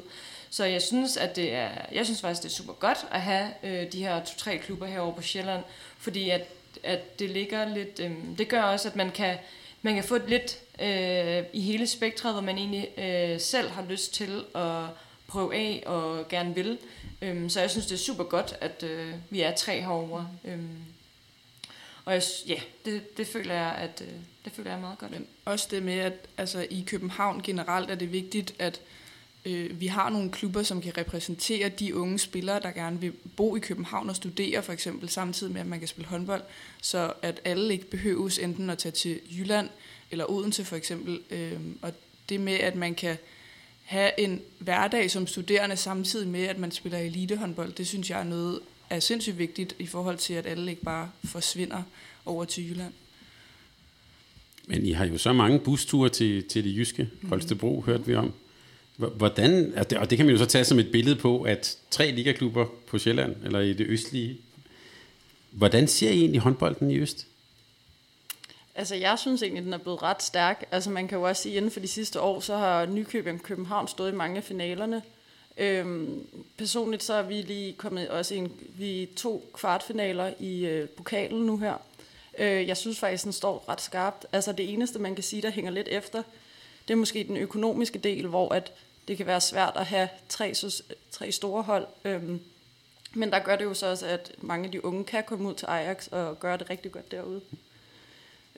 Så 0.50 0.64
jeg 0.64 0.82
synes, 0.82 1.16
at 1.16 1.36
det 1.36 1.52
er, 1.52 1.70
jeg 1.92 2.04
synes 2.04 2.20
faktisk, 2.20 2.42
det 2.42 2.48
er 2.48 2.54
super 2.54 2.72
godt 2.72 2.98
at 3.10 3.20
have 3.20 3.50
øh, 3.62 3.92
de 3.92 3.98
her 3.98 4.24
to-tre 4.24 4.58
klubber 4.58 4.86
herovre 4.86 5.14
på 5.14 5.22
Sjælland, 5.22 5.64
fordi 5.98 6.30
at, 6.30 6.48
at 6.82 7.18
det 7.18 7.30
ligger 7.30 7.74
lidt, 7.74 8.00
øh, 8.00 8.12
det 8.38 8.48
gør 8.48 8.62
også, 8.62 8.88
at 8.88 8.96
man 8.96 9.10
kan, 9.10 9.36
man 9.82 9.94
kan 9.94 10.04
få 10.04 10.14
et 10.14 10.28
lidt 10.28 10.58
øh, 10.80 11.44
i 11.52 11.60
hele 11.60 11.86
spektret, 11.86 12.32
hvor 12.32 12.42
man 12.42 12.58
egentlig 12.58 12.88
øh, 12.98 13.40
selv 13.40 13.70
har 13.70 13.84
lyst 13.88 14.14
til 14.14 14.44
at 14.54 14.84
prøve 15.26 15.54
af 15.54 15.82
og 15.86 16.28
gerne 16.28 16.54
vil. 16.54 16.78
Øh, 17.22 17.50
så 17.50 17.60
jeg 17.60 17.70
synes, 17.70 17.86
det 17.86 17.94
er 17.94 17.98
super 17.98 18.24
godt, 18.24 18.56
at 18.60 18.82
øh, 18.82 19.14
vi 19.30 19.40
er 19.40 19.54
tre 19.54 19.80
herovre. 19.80 20.28
Øh, 20.44 20.58
og 22.04 22.14
jeg, 22.14 22.22
ja, 22.48 22.60
det, 22.84 23.16
det 23.16 23.26
føler 23.26 23.54
jeg, 23.54 23.74
at 23.78 24.02
øh, 24.06 24.14
det 24.44 24.52
føler 24.52 24.70
jeg 24.70 24.80
meget 24.80 24.98
godt. 24.98 25.10
Men 25.10 25.26
også 25.44 25.68
det 25.70 25.82
med, 25.82 25.98
at 25.98 26.12
altså, 26.38 26.66
i 26.70 26.84
København 26.86 27.42
generelt 27.42 27.90
er 27.90 27.94
det 27.94 28.12
vigtigt, 28.12 28.54
at 28.58 28.80
Øh, 29.46 29.80
vi 29.80 29.86
har 29.86 30.10
nogle 30.10 30.30
klubber, 30.30 30.62
som 30.62 30.80
kan 30.80 30.98
repræsentere 30.98 31.68
de 31.68 31.96
unge 31.96 32.18
spillere, 32.18 32.60
der 32.60 32.70
gerne 32.70 33.00
vil 33.00 33.12
bo 33.36 33.56
i 33.56 33.58
København 33.58 34.08
og 34.10 34.16
studere 34.16 34.62
for 34.62 34.72
eksempel, 34.72 35.08
samtidig 35.08 35.52
med, 35.52 35.60
at 35.60 35.66
man 35.66 35.78
kan 35.78 35.88
spille 35.88 36.08
håndbold, 36.08 36.42
så 36.82 37.12
at 37.22 37.40
alle 37.44 37.72
ikke 37.72 37.90
behøves 37.90 38.38
enten 38.38 38.70
at 38.70 38.78
tage 38.78 38.92
til 38.92 39.20
Jylland 39.38 39.68
eller 40.10 40.30
Odense 40.30 40.64
for 40.64 40.76
eksempel. 40.76 41.20
Øh, 41.30 41.60
og 41.82 41.92
det 42.28 42.40
med, 42.40 42.54
at 42.54 42.74
man 42.74 42.94
kan 42.94 43.16
have 43.84 44.20
en 44.20 44.40
hverdag 44.58 45.10
som 45.10 45.26
studerende 45.26 45.76
samtidig 45.76 46.28
med, 46.28 46.44
at 46.44 46.58
man 46.58 46.70
spiller 46.70 46.98
elitehåndbold, 46.98 47.72
det 47.72 47.86
synes 47.86 48.10
jeg 48.10 48.20
er 48.20 48.24
noget 48.24 48.60
er 48.90 49.00
sindssygt 49.00 49.38
vigtigt 49.38 49.76
i 49.78 49.86
forhold 49.86 50.18
til, 50.18 50.34
at 50.34 50.46
alle 50.46 50.70
ikke 50.70 50.82
bare 50.82 51.10
forsvinder 51.24 51.82
over 52.24 52.44
til 52.44 52.70
Jylland. 52.70 52.92
Men 54.66 54.86
I 54.86 54.92
har 54.92 55.04
jo 55.04 55.18
så 55.18 55.32
mange 55.32 55.58
busture 55.58 56.08
til, 56.08 56.44
til 56.44 56.64
det 56.64 56.76
jyske. 56.76 57.08
Holstebro 57.22 57.80
hørte 57.80 58.06
vi 58.06 58.14
om. 58.14 58.32
Hvordan, 58.96 59.72
og 59.76 60.10
det 60.10 60.16
kan 60.16 60.26
man 60.26 60.34
jo 60.34 60.38
så 60.38 60.46
tage 60.46 60.64
som 60.64 60.78
et 60.78 60.92
billede 60.92 61.16
på, 61.16 61.42
at 61.42 61.78
tre 61.90 62.10
ligaklubber 62.10 62.66
på 62.86 62.98
Sjælland, 62.98 63.36
eller 63.44 63.60
i 63.60 63.72
det 63.72 63.86
østlige, 63.86 64.38
hvordan 65.50 65.88
ser 65.88 66.10
I 66.10 66.18
egentlig 66.18 66.40
håndbolden 66.40 66.90
i 66.90 66.98
Øst? 66.98 67.26
Altså, 68.74 68.94
jeg 68.94 69.18
synes 69.18 69.42
egentlig, 69.42 69.64
den 69.64 69.72
er 69.72 69.78
blevet 69.78 70.02
ret 70.02 70.22
stærk. 70.22 70.64
Altså, 70.70 70.90
man 70.90 71.08
kan 71.08 71.18
jo 71.18 71.24
også 71.24 71.42
sige, 71.42 71.52
at 71.52 71.56
inden 71.56 71.70
for 71.70 71.80
de 71.80 71.88
sidste 71.88 72.20
år, 72.20 72.40
så 72.40 72.56
har 72.56 72.86
Nykøbing 72.86 73.42
København 73.42 73.88
stået 73.88 74.12
i 74.12 74.14
mange 74.14 74.36
af 74.36 74.44
finalerne. 74.44 75.02
Øhm, 75.56 76.26
personligt 76.58 77.02
så 77.02 77.14
er 77.14 77.22
vi 77.22 77.34
lige 77.34 77.72
kommet 77.72 78.08
også 78.08 78.34
i 78.34 78.38
en, 78.38 78.52
vi 78.78 79.08
to 79.16 79.50
kvartfinaler 79.54 80.32
i 80.38 80.66
øh, 80.66 80.88
pokalen 80.88 81.46
nu 81.46 81.58
her. 81.58 81.74
Øh, 82.38 82.68
jeg 82.68 82.76
synes 82.76 82.98
faktisk, 82.98 83.24
den 83.24 83.32
står 83.32 83.64
ret 83.68 83.80
skarpt. 83.80 84.26
Altså, 84.32 84.52
det 84.52 84.72
eneste, 84.72 84.98
man 84.98 85.14
kan 85.14 85.24
sige, 85.24 85.42
der 85.42 85.50
hænger 85.50 85.70
lidt 85.70 85.88
efter, 85.88 86.22
det 86.88 86.94
er 86.94 86.98
måske 86.98 87.24
den 87.24 87.36
økonomiske 87.36 87.98
del, 87.98 88.26
hvor 88.26 88.54
at 88.54 88.72
det 89.08 89.16
kan 89.16 89.26
være 89.26 89.40
svært 89.40 89.72
at 89.76 89.86
have 89.86 90.08
tre, 90.28 90.54
tre 91.10 91.32
store 91.32 91.62
hold. 91.62 91.86
Øhm, 92.04 92.40
men 93.14 93.30
der 93.30 93.38
gør 93.38 93.56
det 93.56 93.64
jo 93.64 93.74
så 93.74 93.86
også, 93.90 94.06
at 94.06 94.32
mange 94.38 94.64
af 94.64 94.72
de 94.72 94.84
unge 94.84 95.04
kan 95.04 95.22
komme 95.26 95.48
ud 95.48 95.54
til 95.54 95.66
Ajax 95.66 96.06
og 96.06 96.40
gøre 96.40 96.58
det 96.58 96.70
rigtig 96.70 96.92
godt 96.92 97.10
derude. 97.10 97.40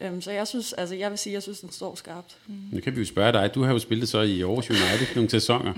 Øhm, 0.01 0.21
så 0.21 0.31
jeg 0.31 0.49
synes, 0.49 0.73
altså 0.73 0.95
jeg 0.95 1.11
vil 1.11 1.19
sige, 1.19 1.33
jeg 1.33 1.43
synes, 1.43 1.61
den 1.61 1.73
står 1.73 1.95
skarpt. 1.95 2.37
Mm. 2.47 2.55
Nu 2.73 2.81
kan 2.81 2.95
vi 2.95 3.01
jo 3.01 3.07
spørge 3.07 3.33
dig. 3.33 3.55
Du 3.55 3.63
har 3.63 3.73
jo 3.73 3.79
spillet 3.79 4.09
så 4.09 4.21
i 4.21 4.43
Aarhus 4.43 4.71
United 4.71 5.15
nogle 5.15 5.31
sæsoner. 5.31 5.75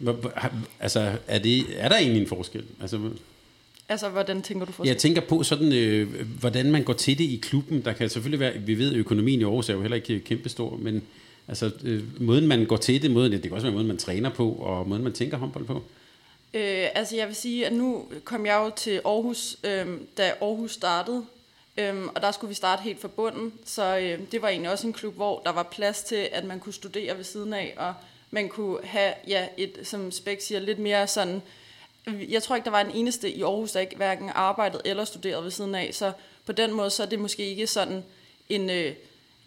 altså, 0.80 1.18
er, 1.26 1.38
det, 1.38 1.64
er 1.76 1.88
der 1.88 1.96
egentlig 1.96 2.22
en 2.22 2.28
forskel? 2.28 2.64
Altså, 2.80 3.10
Altså, 3.88 4.08
hvordan 4.08 4.42
tænker 4.42 4.66
du 4.66 4.72
forskel? 4.72 4.88
Jeg 4.88 4.96
tænker 4.96 5.20
på 5.20 5.42
sådan, 5.42 5.72
øh, 5.72 6.26
hvordan 6.40 6.70
man 6.70 6.84
går 6.84 6.92
til 6.92 7.18
det 7.18 7.24
i 7.24 7.36
klubben. 7.42 7.84
Der 7.84 7.92
kan 7.92 8.08
selvfølgelig 8.08 8.40
være, 8.40 8.58
vi 8.58 8.78
ved, 8.78 8.92
at 8.92 8.96
økonomien 8.96 9.40
i 9.40 9.44
Aarhus 9.44 9.68
er 9.68 9.74
jo 9.74 9.80
heller 9.80 9.96
ikke 9.96 10.20
kæmpestor, 10.20 10.76
men 10.76 11.02
Altså, 11.48 11.70
øh, 11.84 12.22
måden 12.22 12.46
man 12.46 12.66
går 12.66 12.76
til 12.76 13.02
det, 13.02 13.10
måden, 13.10 13.32
det 13.32 13.42
kan 13.42 13.52
også 13.52 13.66
være 13.66 13.74
måden, 13.74 13.88
man 13.88 13.98
træner 13.98 14.30
på, 14.30 14.52
og 14.52 14.88
måden, 14.88 15.04
man 15.04 15.12
tænker 15.12 15.36
håndbold 15.36 15.64
på. 15.64 15.74
Øh, 16.54 16.86
altså, 16.94 17.16
jeg 17.16 17.26
vil 17.26 17.36
sige, 17.36 17.66
at 17.66 17.72
nu 17.72 18.08
kom 18.24 18.46
jeg 18.46 18.62
jo 18.64 18.70
til 18.76 19.00
Aarhus, 19.04 19.56
øh, 19.64 19.86
da 20.16 20.32
Aarhus 20.40 20.72
startede, 20.72 21.24
Øhm, 21.76 22.08
og 22.08 22.22
der 22.22 22.30
skulle 22.30 22.48
vi 22.48 22.54
starte 22.54 22.82
helt 22.82 23.00
fra 23.00 23.08
bunden, 23.08 23.52
så 23.64 23.98
øh, 23.98 24.20
det 24.32 24.42
var 24.42 24.48
egentlig 24.48 24.70
også 24.70 24.86
en 24.86 24.92
klub, 24.92 25.14
hvor 25.14 25.42
der 25.44 25.52
var 25.52 25.62
plads 25.62 26.02
til, 26.02 26.28
at 26.32 26.44
man 26.44 26.60
kunne 26.60 26.72
studere 26.72 27.16
ved 27.16 27.24
siden 27.24 27.52
af, 27.52 27.74
og 27.76 27.94
man 28.30 28.48
kunne 28.48 28.78
have, 28.84 29.14
ja, 29.28 29.46
et, 29.56 29.78
som 29.82 30.10
Spæk 30.10 30.40
siger, 30.40 30.60
lidt 30.60 30.78
mere 30.78 31.06
sådan, 31.06 31.42
jeg 32.28 32.42
tror 32.42 32.56
ikke, 32.56 32.64
der 32.64 32.70
var 32.70 32.80
en 32.80 32.90
eneste 32.90 33.30
i 33.30 33.42
Aarhus, 33.42 33.72
der 33.72 33.80
ikke 33.80 33.96
hverken 33.96 34.30
arbejdede 34.34 34.82
eller 34.84 35.04
studerede 35.04 35.44
ved 35.44 35.50
siden 35.50 35.74
af, 35.74 35.90
så 35.94 36.12
på 36.46 36.52
den 36.52 36.72
måde, 36.72 36.90
så 36.90 37.02
er 37.02 37.06
det 37.06 37.18
måske 37.18 37.46
ikke 37.46 37.66
sådan 37.66 38.04
en... 38.48 38.70
Øh, 38.70 38.94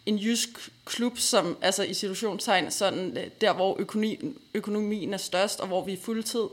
en 0.06 0.18
jysk 0.18 0.48
klub, 0.86 1.18
som 1.18 1.56
altså 1.62 1.82
i 1.82 1.94
situationstegn, 1.94 2.70
sådan 2.70 3.16
øh, 3.16 3.24
der 3.40 3.52
hvor 3.52 3.76
økonomien, 3.78 4.36
økonomien 4.54 5.14
er 5.14 5.18
størst, 5.18 5.60
og 5.60 5.66
hvor 5.66 5.84
vi 5.84 5.92
er 5.92 5.96
fuldtid. 6.02 6.44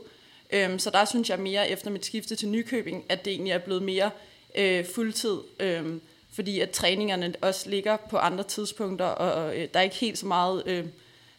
Øhm, 0.52 0.78
så 0.78 0.90
der 0.90 1.04
synes 1.04 1.30
jeg 1.30 1.38
mere 1.38 1.70
efter 1.70 1.90
mit 1.90 2.06
skifte 2.06 2.36
til 2.36 2.48
Nykøbing, 2.48 3.04
at 3.08 3.24
det 3.24 3.32
egentlig 3.32 3.52
er 3.52 3.58
blevet 3.58 3.82
mere 3.82 4.10
øh, 4.58 4.84
fuldtid, 4.94 5.36
øh, 5.60 5.84
fordi 6.32 6.60
at 6.60 6.70
træningerne 6.70 7.34
også 7.40 7.70
ligger 7.70 7.96
på 8.10 8.16
andre 8.16 8.44
tidspunkter, 8.44 9.04
og, 9.04 9.44
og 9.44 9.56
øh, 9.58 9.68
der 9.74 9.80
er 9.80 9.84
ikke 9.84 9.96
helt 9.96 10.18
så 10.18 10.26
meget 10.26 10.62
øh, 10.66 10.84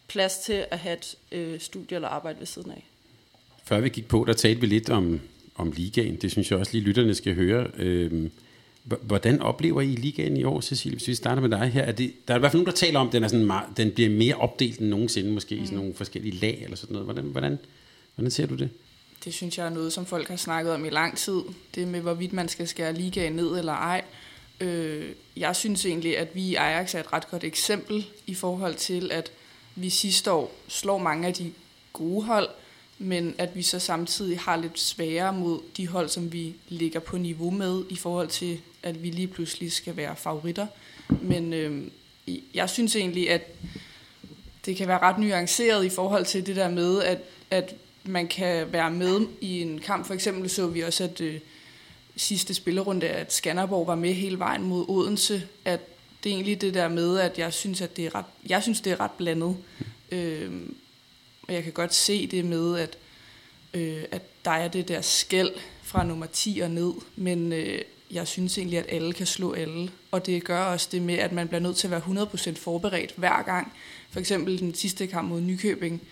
plads 0.08 0.38
til 0.38 0.64
at 0.70 0.78
have 0.78 0.96
et 0.96 1.14
øh, 1.32 1.60
studie 1.60 1.94
eller 1.94 2.08
arbejde 2.08 2.38
ved 2.38 2.46
siden 2.46 2.70
af. 2.70 2.86
Før 3.64 3.80
vi 3.80 3.88
gik 3.88 4.08
på, 4.08 4.24
der 4.26 4.32
talte 4.32 4.60
vi 4.60 4.66
lidt 4.66 4.90
om, 4.90 5.20
om 5.54 5.72
ligaen. 5.72 6.16
Det 6.16 6.30
synes 6.30 6.50
jeg 6.50 6.58
også 6.58 6.72
lige 6.72 6.84
lytterne 6.84 7.14
skal 7.14 7.34
høre. 7.34 7.70
Øh, 7.76 8.30
Hvordan 8.86 9.42
oplever 9.42 9.80
I 9.80 9.86
ligaen 9.86 10.36
i 10.36 10.44
år, 10.44 10.60
Cecilie? 10.60 10.96
Hvis 10.96 11.08
vi 11.08 11.14
starter 11.14 11.42
med 11.42 11.50
dig 11.50 11.68
her. 11.68 11.82
Er 11.82 11.92
det, 11.92 12.12
der 12.28 12.34
er 12.34 12.38
i 12.38 12.40
hvert 12.40 12.52
fald 12.52 12.62
nogen, 12.62 12.72
der 12.72 12.78
taler 12.78 13.00
om, 13.00 13.06
at 13.06 13.12
den, 13.12 13.24
er 13.24 13.28
sådan, 13.28 13.50
den 13.76 13.90
bliver 13.90 14.10
mere 14.10 14.34
opdelt 14.34 14.78
end 14.78 14.88
nogensinde, 14.88 15.30
måske 15.30 15.56
mm. 15.56 15.62
i 15.62 15.66
sådan 15.66 15.78
nogle 15.78 15.94
forskellige 15.94 16.36
lag 16.36 16.60
eller 16.62 16.76
sådan 16.76 16.92
noget. 16.92 17.06
Hvordan, 17.06 17.24
hvordan, 17.24 17.58
hvordan 18.14 18.30
ser 18.30 18.46
du 18.46 18.54
det? 18.54 18.70
Det 19.24 19.34
synes 19.34 19.58
jeg 19.58 19.66
er 19.66 19.70
noget, 19.70 19.92
som 19.92 20.06
folk 20.06 20.28
har 20.28 20.36
snakket 20.36 20.72
om 20.72 20.84
i 20.84 20.90
lang 20.90 21.16
tid. 21.16 21.40
Det 21.74 21.88
med, 21.88 22.00
hvorvidt 22.00 22.32
man 22.32 22.48
skal 22.48 22.68
skære 22.68 22.92
ligaen 22.92 23.32
ned 23.32 23.58
eller 23.58 23.72
ej. 23.72 24.04
Øh, 24.60 25.04
jeg 25.36 25.56
synes 25.56 25.86
egentlig, 25.86 26.18
at 26.18 26.34
vi 26.34 26.42
i 26.42 26.54
Ajax 26.54 26.94
er 26.94 27.00
et 27.00 27.12
ret 27.12 27.30
godt 27.30 27.44
eksempel 27.44 28.06
i 28.26 28.34
forhold 28.34 28.74
til, 28.74 29.12
at 29.12 29.32
vi 29.74 29.90
sidste 29.90 30.32
år 30.32 30.54
slår 30.68 30.98
mange 30.98 31.28
af 31.28 31.34
de 31.34 31.52
gode 31.92 32.24
hold, 32.24 32.48
men 32.98 33.34
at 33.38 33.56
vi 33.56 33.62
så 33.62 33.78
samtidig 33.78 34.38
har 34.38 34.56
lidt 34.56 34.78
sværere 34.78 35.32
mod 35.32 35.60
de 35.76 35.88
hold, 35.88 36.08
som 36.08 36.32
vi 36.32 36.54
ligger 36.68 37.00
på 37.00 37.18
niveau 37.18 37.50
med 37.50 37.84
i 37.90 37.96
forhold 37.96 38.28
til 38.28 38.60
at 38.82 39.02
vi 39.02 39.10
lige 39.10 39.28
pludselig 39.28 39.72
skal 39.72 39.96
være 39.96 40.16
favoritter. 40.16 40.66
Men 41.22 41.52
øh, 41.52 41.82
jeg 42.54 42.70
synes 42.70 42.96
egentlig, 42.96 43.30
at 43.30 43.42
det 44.66 44.76
kan 44.76 44.88
være 44.88 44.98
ret 44.98 45.18
nuanceret 45.18 45.84
i 45.84 45.88
forhold 45.88 46.24
til 46.24 46.46
det 46.46 46.56
der 46.56 46.70
med, 46.70 47.02
at, 47.02 47.18
at 47.50 47.74
man 48.04 48.28
kan 48.28 48.72
være 48.72 48.90
med 48.90 49.20
i 49.40 49.62
en 49.62 49.78
kamp. 49.78 50.06
For 50.06 50.14
eksempel 50.14 50.50
så 50.50 50.66
vi 50.66 50.80
også, 50.80 51.04
at 51.04 51.20
øh, 51.20 51.40
sidste 52.16 52.54
spillerunde, 52.54 53.08
at 53.08 53.32
Skanderborg 53.32 53.86
var 53.86 53.94
med 53.94 54.14
hele 54.14 54.38
vejen 54.38 54.62
mod 54.62 54.84
Odense, 54.88 55.42
at 55.64 55.80
det 56.24 56.30
er 56.30 56.34
egentlig 56.34 56.60
det 56.60 56.74
der 56.74 56.88
med, 56.88 57.18
at 57.18 57.38
jeg 57.38 57.52
synes, 57.52 57.80
at 57.80 57.96
det 57.96 58.06
er 58.06 58.14
ret, 58.14 58.24
jeg 58.48 58.62
synes, 58.62 58.80
det 58.80 58.92
er 58.92 59.00
ret 59.00 59.10
blandet. 59.10 59.56
Øh, 60.10 60.50
og 61.48 61.54
jeg 61.54 61.62
kan 61.62 61.72
godt 61.72 61.94
se 61.94 62.26
det 62.26 62.44
med, 62.44 62.78
at, 62.78 62.98
øh, 63.74 64.04
at 64.10 64.22
der 64.44 64.50
er 64.50 64.68
det 64.68 64.88
der 64.88 65.00
skæld 65.00 65.50
fra 65.82 66.04
nummer 66.04 66.26
10 66.26 66.60
og 66.62 66.70
ned, 66.70 66.92
men 67.16 67.52
øh, 67.52 67.78
jeg 68.10 68.28
synes 68.28 68.58
egentlig, 68.58 68.78
at 68.78 68.86
alle 68.88 69.12
kan 69.12 69.26
slå 69.26 69.52
alle. 69.52 69.90
Og 70.10 70.26
det 70.26 70.44
gør 70.44 70.64
også 70.64 70.88
det 70.92 71.02
med, 71.02 71.14
at 71.14 71.32
man 71.32 71.48
bliver 71.48 71.60
nødt 71.60 71.76
til 71.76 71.86
at 71.86 71.90
være 71.90 72.26
100% 72.50 72.54
forberedt 72.54 73.12
hver 73.16 73.42
gang. 73.42 73.72
For 74.10 74.20
eksempel 74.20 74.58
den 74.58 74.74
sidste 74.74 75.06
kamp 75.06 75.28
mod 75.28 75.40
Nykøbing, 75.40 76.02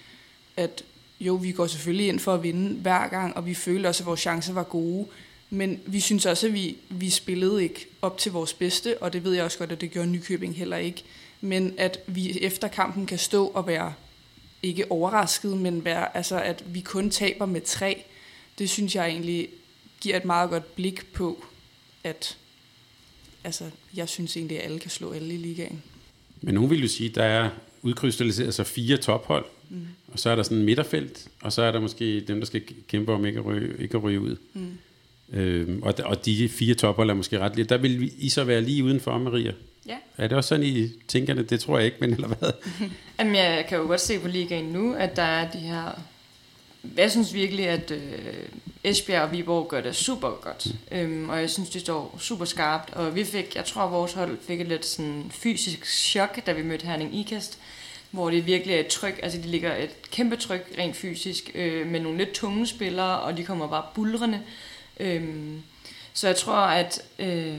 at 0.56 0.84
jo, 1.20 1.34
vi 1.34 1.52
går 1.52 1.66
selvfølgelig 1.66 2.08
ind 2.08 2.18
for 2.18 2.34
at 2.34 2.42
vinde 2.42 2.80
hver 2.80 3.08
gang, 3.08 3.36
og 3.36 3.46
vi 3.46 3.54
føler 3.54 3.88
også, 3.88 4.02
at 4.02 4.06
vores 4.06 4.20
chancer 4.20 4.52
var 4.52 4.62
gode. 4.62 5.06
Men 5.50 5.80
vi 5.86 6.00
synes 6.00 6.26
også, 6.26 6.46
at 6.46 6.54
vi, 6.54 6.76
vi 6.88 7.10
spillede 7.10 7.62
ikke 7.62 7.86
op 8.02 8.18
til 8.18 8.32
vores 8.32 8.52
bedste, 8.52 9.02
og 9.02 9.12
det 9.12 9.24
ved 9.24 9.32
jeg 9.32 9.44
også 9.44 9.58
godt, 9.58 9.72
at 9.72 9.80
det 9.80 9.90
gjorde 9.90 10.08
Nykøbing 10.10 10.56
heller 10.56 10.76
ikke. 10.76 11.02
Men 11.40 11.74
at 11.78 12.00
vi 12.06 12.38
efter 12.40 12.68
kampen 12.68 13.06
kan 13.06 13.18
stå 13.18 13.46
og 13.46 13.66
være 13.66 13.92
ikke 14.64 14.90
overrasket, 14.90 15.56
men 15.56 15.84
være, 15.84 16.16
altså, 16.16 16.40
at 16.40 16.64
vi 16.66 16.80
kun 16.80 17.10
taber 17.10 17.46
med 17.46 17.60
tre, 17.60 18.04
det 18.58 18.70
synes 18.70 18.94
jeg 18.94 19.08
egentlig 19.08 19.48
giver 20.00 20.16
et 20.16 20.24
meget 20.24 20.50
godt 20.50 20.74
blik 20.74 21.12
på, 21.12 21.44
at 22.04 22.36
altså, 23.44 23.64
jeg 23.96 24.08
synes 24.08 24.36
egentlig, 24.36 24.58
at 24.58 24.64
alle 24.64 24.78
kan 24.78 24.90
slå 24.90 25.12
alle 25.12 25.34
i 25.34 25.36
ligaen. 25.36 25.82
Men 26.40 26.54
nogen 26.54 26.70
vil 26.70 26.80
jo 26.80 26.88
sige, 26.88 27.08
at 27.08 27.14
der 27.14 27.24
er 27.24 27.50
udkrystalliseret 27.82 28.54
sig 28.54 28.66
fire 28.66 28.96
tophold, 28.96 29.44
mm. 29.70 29.86
og 30.12 30.18
så 30.18 30.30
er 30.30 30.36
der 30.36 30.42
sådan 30.42 30.58
en 30.58 30.64
midterfelt, 30.64 31.28
og 31.40 31.52
så 31.52 31.62
er 31.62 31.72
der 31.72 31.80
måske 31.80 32.20
dem, 32.20 32.38
der 32.38 32.46
skal 32.46 32.62
kæmpe 32.88 33.12
om 33.12 33.26
ikke 33.26 33.38
at 33.38 33.44
ryge, 33.44 33.82
ikke 33.82 33.96
at 33.96 34.02
ryge 34.02 34.20
ud. 34.20 34.36
Mm. 34.52 34.78
Øhm, 35.32 35.82
og, 35.82 35.94
og 36.04 36.26
de 36.26 36.48
fire 36.48 36.74
tophold 36.74 37.10
er 37.10 37.14
måske 37.14 37.38
ret 37.38 37.56
lidt. 37.56 37.68
Der 37.68 37.78
vil 37.78 38.12
I 38.18 38.28
så 38.28 38.44
være 38.44 38.60
lige 38.60 38.84
udenfor, 38.84 39.18
Maria? 39.18 39.52
Ja. 39.86 39.96
Er 40.16 40.28
det 40.28 40.36
også 40.36 40.48
sådan, 40.48 40.66
I 40.66 40.88
tænker 41.08 41.34
det? 41.34 41.50
Det 41.50 41.60
tror 41.60 41.78
jeg 41.78 41.86
ikke, 41.86 41.96
men 42.00 42.12
eller 42.12 42.28
hvad? 42.28 42.52
Jamen, 43.18 43.34
jeg 43.34 43.66
kan 43.68 43.78
jo 43.78 43.84
godt 43.84 44.00
se 44.00 44.18
på 44.18 44.28
ligaen 44.28 44.64
nu, 44.64 44.94
at 44.94 45.16
der 45.16 45.22
er 45.22 45.50
de 45.50 45.58
her... 45.58 46.00
Jeg 46.96 47.10
synes 47.10 47.34
virkelig, 47.34 47.68
at 47.68 47.90
øh, 47.90 48.34
Esbjerg 48.84 49.22
og 49.22 49.32
Viborg 49.32 49.68
gør 49.68 49.80
det 49.80 49.96
super 49.96 50.30
godt. 50.30 50.66
Mm. 50.90 50.98
Øhm, 50.98 51.28
og 51.28 51.40
jeg 51.40 51.50
synes, 51.50 51.70
det 51.70 51.80
står 51.80 52.16
super 52.20 52.44
skarpt. 52.44 52.94
Og 52.94 53.14
vi 53.14 53.24
fik, 53.24 53.56
jeg 53.56 53.64
tror, 53.64 53.86
vores 53.88 54.12
hold 54.12 54.38
fik 54.46 54.60
et 54.60 54.66
lidt 54.66 54.86
sådan 54.86 55.30
fysisk 55.30 55.86
chok, 55.86 56.46
da 56.46 56.52
vi 56.52 56.62
mødte 56.62 56.86
Herning 56.86 57.18
Ikast. 57.18 57.58
Hvor 58.10 58.30
det 58.30 58.46
virkelig 58.46 58.74
er 58.74 58.80
et 58.80 58.86
tryk, 58.86 59.20
altså 59.22 59.38
de 59.38 59.48
ligger 59.48 59.76
et 59.76 60.10
kæmpe 60.10 60.36
tryk 60.36 60.74
rent 60.78 60.96
fysisk, 60.96 61.50
øh, 61.54 61.86
med 61.86 62.00
nogle 62.00 62.18
lidt 62.18 62.32
tunge 62.32 62.66
spillere, 62.66 63.20
og 63.20 63.36
de 63.36 63.44
kommer 63.44 63.68
bare 63.68 63.84
bulrende. 63.94 64.40
Øhm, 65.00 65.62
så 66.12 66.26
jeg 66.26 66.36
tror, 66.36 66.56
at, 66.56 67.02
øh, 67.18 67.56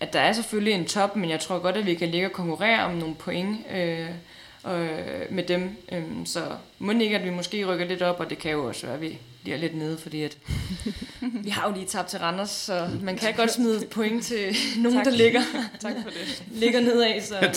at 0.00 0.12
der 0.12 0.20
er 0.20 0.32
selvfølgelig 0.32 0.74
en 0.74 0.86
top, 0.86 1.16
men 1.16 1.30
jeg 1.30 1.40
tror 1.40 1.58
godt, 1.58 1.76
at 1.76 1.86
vi 1.86 1.94
kan 1.94 2.08
ligge 2.08 2.26
og 2.26 2.32
konkurrere 2.32 2.84
om 2.84 2.94
nogle 2.94 3.14
point 3.14 3.58
øh, 3.70 4.10
øh, 4.66 5.30
med 5.30 5.42
dem. 5.42 5.76
Øh, 5.92 6.04
så 6.24 6.56
må 6.78 6.92
ikke, 6.92 7.18
at 7.18 7.24
vi 7.24 7.30
måske 7.30 7.64
rykker 7.64 7.86
lidt 7.86 8.02
op, 8.02 8.20
og 8.20 8.30
det 8.30 8.38
kan 8.38 8.50
jo 8.50 8.68
også 8.68 8.86
være, 8.86 8.94
at 8.94 9.00
vi 9.00 9.18
bliver 9.42 9.58
lidt 9.58 9.76
nede, 9.76 9.98
fordi 9.98 10.22
at 10.22 10.38
vi 11.44 11.50
har 11.50 11.68
jo 11.68 11.74
lige 11.74 11.86
tabt 11.86 12.08
til 12.08 12.18
Randers, 12.18 12.50
så 12.50 12.90
man 13.02 13.16
kan 13.16 13.34
godt 13.34 13.52
smide 13.52 13.86
point 13.86 14.24
til 14.24 14.56
nogen, 14.82 14.98
tak. 14.98 15.04
der 15.04 15.10
ligger, 15.10 15.42
tak 15.80 15.94
for 16.02 16.10
det. 16.10 16.44
ligger 16.50 16.80
nedad. 16.80 17.20
Så. 17.20 17.54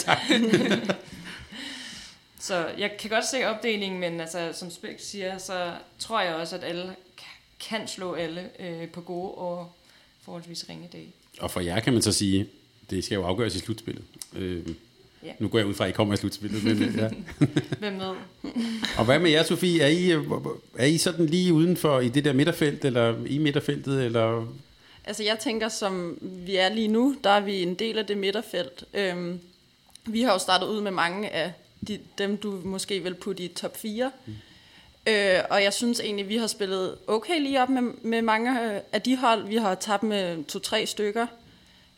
så 2.39 2.67
jeg 2.77 2.97
kan 2.99 3.09
godt 3.09 3.25
se 3.25 3.45
opdelingen, 3.45 3.99
men 3.99 4.21
altså, 4.21 4.49
som 4.53 4.71
Spæk 4.71 4.99
siger, 4.99 5.37
så 5.37 5.71
tror 5.99 6.21
jeg 6.21 6.35
også, 6.35 6.55
at 6.55 6.63
alle 6.63 6.95
kan 7.69 7.87
slå 7.87 8.13
alle 8.13 8.49
øh, 8.59 8.89
på 8.89 9.01
gode 9.01 9.31
og 9.31 9.71
forholdsvis 10.21 10.65
ringe 10.69 10.89
dage. 10.93 11.13
Og 11.39 11.51
for 11.51 11.59
jer 11.59 11.79
kan 11.79 11.93
man 11.93 12.01
så 12.01 12.11
sige, 12.11 12.47
det 12.89 13.03
skal 13.03 13.15
jo 13.15 13.23
afgøres 13.23 13.55
i 13.55 13.59
slutspillet. 13.59 14.03
Øh, 14.35 14.67
ja. 15.23 15.31
Nu 15.39 15.47
går 15.47 15.57
jeg 15.57 15.67
ud 15.67 15.73
fra, 15.73 15.85
at 15.85 15.89
I 15.89 15.93
kommer 15.93 16.13
i 16.13 16.17
slutspillet. 16.17 16.63
Men, 16.63 16.95
ja. 16.97 17.09
Hvem 17.79 17.99
ved? 17.99 18.15
og 18.97 19.05
hvad 19.05 19.19
med 19.19 19.31
jer, 19.31 19.43
Sofie? 19.43 19.81
Er 19.81 19.87
I, 19.87 20.11
er 20.77 20.85
I 20.85 20.97
sådan 20.97 21.25
lige 21.25 21.53
udenfor 21.53 21.99
i 21.99 22.09
det 22.09 22.25
der 22.25 22.33
midterfelt, 22.33 22.85
eller 22.85 23.15
i 23.25 23.37
midterfeltet, 23.37 24.05
eller... 24.05 24.47
Altså 25.05 25.23
jeg 25.23 25.39
tænker, 25.39 25.69
som 25.69 26.17
vi 26.21 26.55
er 26.55 26.69
lige 26.69 26.87
nu, 26.87 27.15
der 27.23 27.29
er 27.29 27.39
vi 27.39 27.61
en 27.61 27.75
del 27.75 27.97
af 27.97 28.05
det 28.05 28.17
midterfelt. 28.17 28.83
Øhm, 28.93 29.39
vi 30.05 30.21
har 30.21 30.33
jo 30.33 30.39
startet 30.39 30.67
ud 30.67 30.81
med 30.81 30.91
mange 30.91 31.29
af 31.29 31.51
de, 31.87 31.99
dem, 32.17 32.37
du 32.37 32.61
måske 32.63 33.03
vil 33.03 33.15
putte 33.15 33.43
i 33.43 33.47
top 33.47 33.77
4. 33.77 34.11
Mm. 34.25 34.33
Øh, 35.07 35.39
og 35.49 35.63
jeg 35.63 35.73
synes 35.73 35.99
egentlig, 35.99 36.29
vi 36.29 36.37
har 36.37 36.47
spillet 36.47 36.97
okay 37.07 37.39
lige 37.39 37.61
op 37.61 37.69
med, 37.69 37.81
med 37.81 38.21
mange 38.21 38.61
øh, 38.61 38.81
af 38.91 39.01
de 39.01 39.17
hold. 39.17 39.47
Vi 39.47 39.55
har 39.55 39.75
tabt 39.75 40.03
med 40.03 40.43
to-tre 40.43 40.85
stykker. 40.85 41.27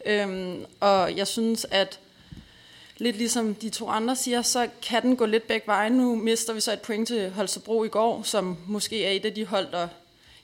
Øhm, 0.06 0.66
og 0.80 1.18
jeg 1.18 1.28
synes, 1.28 1.66
at 1.72 2.00
lidt 2.98 3.18
ligesom 3.18 3.56
de 3.56 3.70
to 3.70 3.90
andre 3.90 4.16
siger, 4.16 4.42
så 4.42 4.68
kan 4.82 5.02
den 5.02 5.16
gå 5.16 5.26
lidt 5.26 5.48
begge 5.48 5.68
veje. 5.68 5.90
Nu 5.90 6.16
mister 6.16 6.54
vi 6.54 6.60
så 6.60 6.74
et 6.74 6.82
point 6.82 7.08
til 7.08 7.30
Holstebro 7.30 7.84
i 7.84 7.88
går, 7.88 8.24
som 8.24 8.58
måske 8.68 9.06
er 9.06 9.12
et 9.12 9.26
af 9.26 9.34
de 9.34 9.46
hold, 9.46 9.72
der 9.72 9.88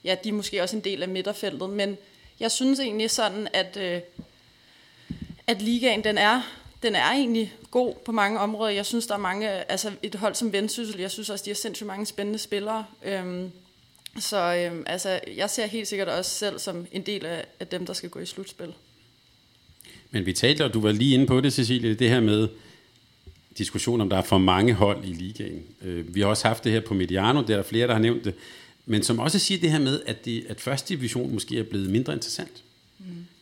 ja, 0.04 0.15
de 0.23 0.30
er 0.30 0.34
måske 0.34 0.63
også 0.63 0.75
en 0.75 0.84
del 0.84 1.04
af 1.04 1.10
midterfeltet. 1.10 1.69
Men 1.69 1.97
jeg 2.39 2.51
synes 2.51 2.80
egentlig 2.80 3.12
sådan, 3.12 3.47
at, 3.54 3.78
øh, 3.78 4.01
at 5.47 5.62
ligaen 5.62 6.04
den 6.04 6.17
er 6.17 6.41
den 6.84 6.96
er 6.96 7.12
egentlig 7.12 7.54
god 7.72 7.96
på 8.06 8.12
mange 8.12 8.40
områder. 8.40 8.72
Jeg 8.72 8.86
synes, 8.86 9.08
der 9.08 9.14
er 9.14 9.20
mange, 9.20 9.72
altså 9.72 9.92
et 10.04 10.16
hold 10.16 10.36
som 10.36 10.54
Vendsyssel, 10.54 11.00
jeg 11.00 11.12
synes 11.12 11.30
også, 11.30 11.46
de 11.46 11.50
har 11.50 11.56
sindssygt 11.56 11.88
mange 11.88 12.06
spændende 12.06 12.40
spillere. 12.40 12.86
Øhm, 13.06 13.52
så 14.20 14.56
øhm, 14.56 14.84
altså, 14.86 15.20
jeg 15.36 15.50
ser 15.50 15.66
helt 15.66 15.88
sikkert 15.88 16.08
også 16.08 16.32
selv 16.32 16.60
som 16.60 16.88
en 16.92 17.02
del 17.02 17.26
af, 17.26 17.46
af 17.60 17.68
dem, 17.68 17.86
der 17.86 17.94
skal 17.94 18.10
gå 18.10 18.20
i 18.20 18.26
slutspil. 18.26 18.74
Men 20.12 20.26
vi 20.26 20.34
talte, 20.34 20.66
og 20.66 20.74
du 20.74 20.82
var 20.82 20.92
lige 20.92 21.14
inde 21.14 21.28
på 21.28 21.42
det, 21.42 21.54
Cecilie, 21.54 21.94
det 21.94 22.10
her 22.10 22.20
med 22.20 22.48
diskussion 23.58 24.02
om, 24.02 24.10
der 24.10 24.18
er 24.18 24.22
for 24.22 24.38
mange 24.38 24.74
hold 24.74 25.06
i 25.06 25.14
ligaen. 25.14 25.64
Øh, 25.82 26.16
vi 26.16 26.22
har 26.22 26.28
også 26.28 26.48
haft 26.48 26.64
det 26.64 26.72
her 26.72 26.82
på 26.82 26.94
Mediano, 26.94 27.42
der 27.42 27.54
er 27.54 27.58
der 27.58 27.64
flere, 27.64 27.88
der 27.88 27.94
har 27.94 28.02
nævnt 28.02 28.26
det, 28.26 28.34
men 28.86 29.04
som 29.04 29.20
også 29.20 29.40
siger 29.40 29.62
det 29.62 29.72
her 29.72 29.80
med, 29.80 30.02
at, 30.06 30.26
det, 30.26 30.46
at 30.50 30.62
første 30.62 30.96
division 30.96 31.34
måske 31.34 31.60
er 31.60 31.64
blevet 31.64 31.90
mindre 31.90 32.14
interessant. 32.14 32.64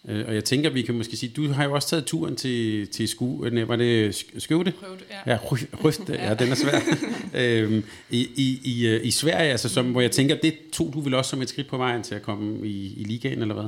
Øh, 0.07 0.25
og 0.27 0.35
jeg 0.35 0.43
tænker, 0.43 0.69
vi 0.69 0.81
kan 0.81 0.95
måske 0.95 1.17
sige, 1.17 1.29
du 1.35 1.51
har 1.51 1.63
jo 1.63 1.73
også 1.73 1.87
taget 1.87 2.05
turen 2.05 2.35
til, 2.35 2.87
til 2.87 3.07
Sku, 3.07 3.45
øh, 3.45 3.69
var 3.69 3.75
det 3.75 4.25
Skøvde? 4.37 4.71
Prøvde, 4.71 5.03
ja. 5.09 5.31
Ja, 5.31 5.37
Røfte, 5.83 6.13
ja, 6.13 6.33
den 6.33 6.51
er 6.51 6.55
svær. 6.55 6.79
øhm, 7.41 7.83
i, 8.09 8.29
i, 8.35 8.59
i, 8.63 8.87
øh, 8.87 9.05
I 9.05 9.11
Sverige, 9.11 9.51
altså, 9.51 9.69
som, 9.69 9.91
hvor 9.91 10.01
jeg 10.01 10.11
tænker, 10.11 10.35
det 10.35 10.55
tog 10.73 10.93
du 10.93 11.01
vel 11.01 11.13
også 11.13 11.29
som 11.29 11.41
et 11.41 11.49
skridt 11.49 11.67
på 11.67 11.77
vejen 11.77 12.03
til 12.03 12.15
at 12.15 12.21
komme 12.21 12.67
i, 12.67 12.93
i 12.97 13.03
ligaen, 13.03 13.41
eller 13.41 13.55
hvad? 13.55 13.67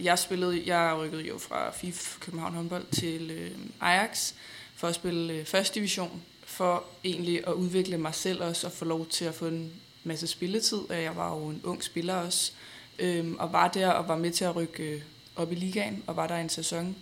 Jeg 0.00 0.18
spillede, 0.18 0.62
jeg 0.66 0.96
rykkede 0.98 1.22
jo 1.28 1.38
fra 1.38 1.70
FIF 1.70 2.16
København 2.20 2.54
håndbold 2.54 2.84
til 2.90 3.30
øh, 3.30 3.50
Ajax 3.80 4.32
for 4.76 4.88
at 4.88 4.94
spille 4.94 5.32
øh, 5.32 5.44
første 5.44 5.74
division, 5.74 6.22
for 6.44 6.84
egentlig 7.04 7.46
at 7.46 7.52
udvikle 7.52 7.98
mig 7.98 8.14
selv 8.14 8.42
også 8.42 8.66
og 8.66 8.72
få 8.72 8.84
lov 8.84 9.06
til 9.06 9.24
at 9.24 9.34
få 9.34 9.46
en 9.46 9.72
masse 10.04 10.26
spilletid. 10.26 10.78
Jeg 10.90 11.16
var 11.16 11.36
jo 11.36 11.48
en 11.48 11.60
ung 11.64 11.84
spiller 11.84 12.14
også, 12.14 12.52
øh, 12.98 13.26
og 13.38 13.52
var 13.52 13.68
der 13.68 13.88
og 13.88 14.08
var 14.08 14.16
med 14.16 14.30
til 14.30 14.44
at 14.44 14.56
rykke 14.56 15.02
op 15.38 15.52
i 15.52 15.54
ligaen, 15.54 16.02
og 16.06 16.16
var 16.16 16.26
der 16.26 16.36
en 16.36 16.48
sæson, 16.48 16.96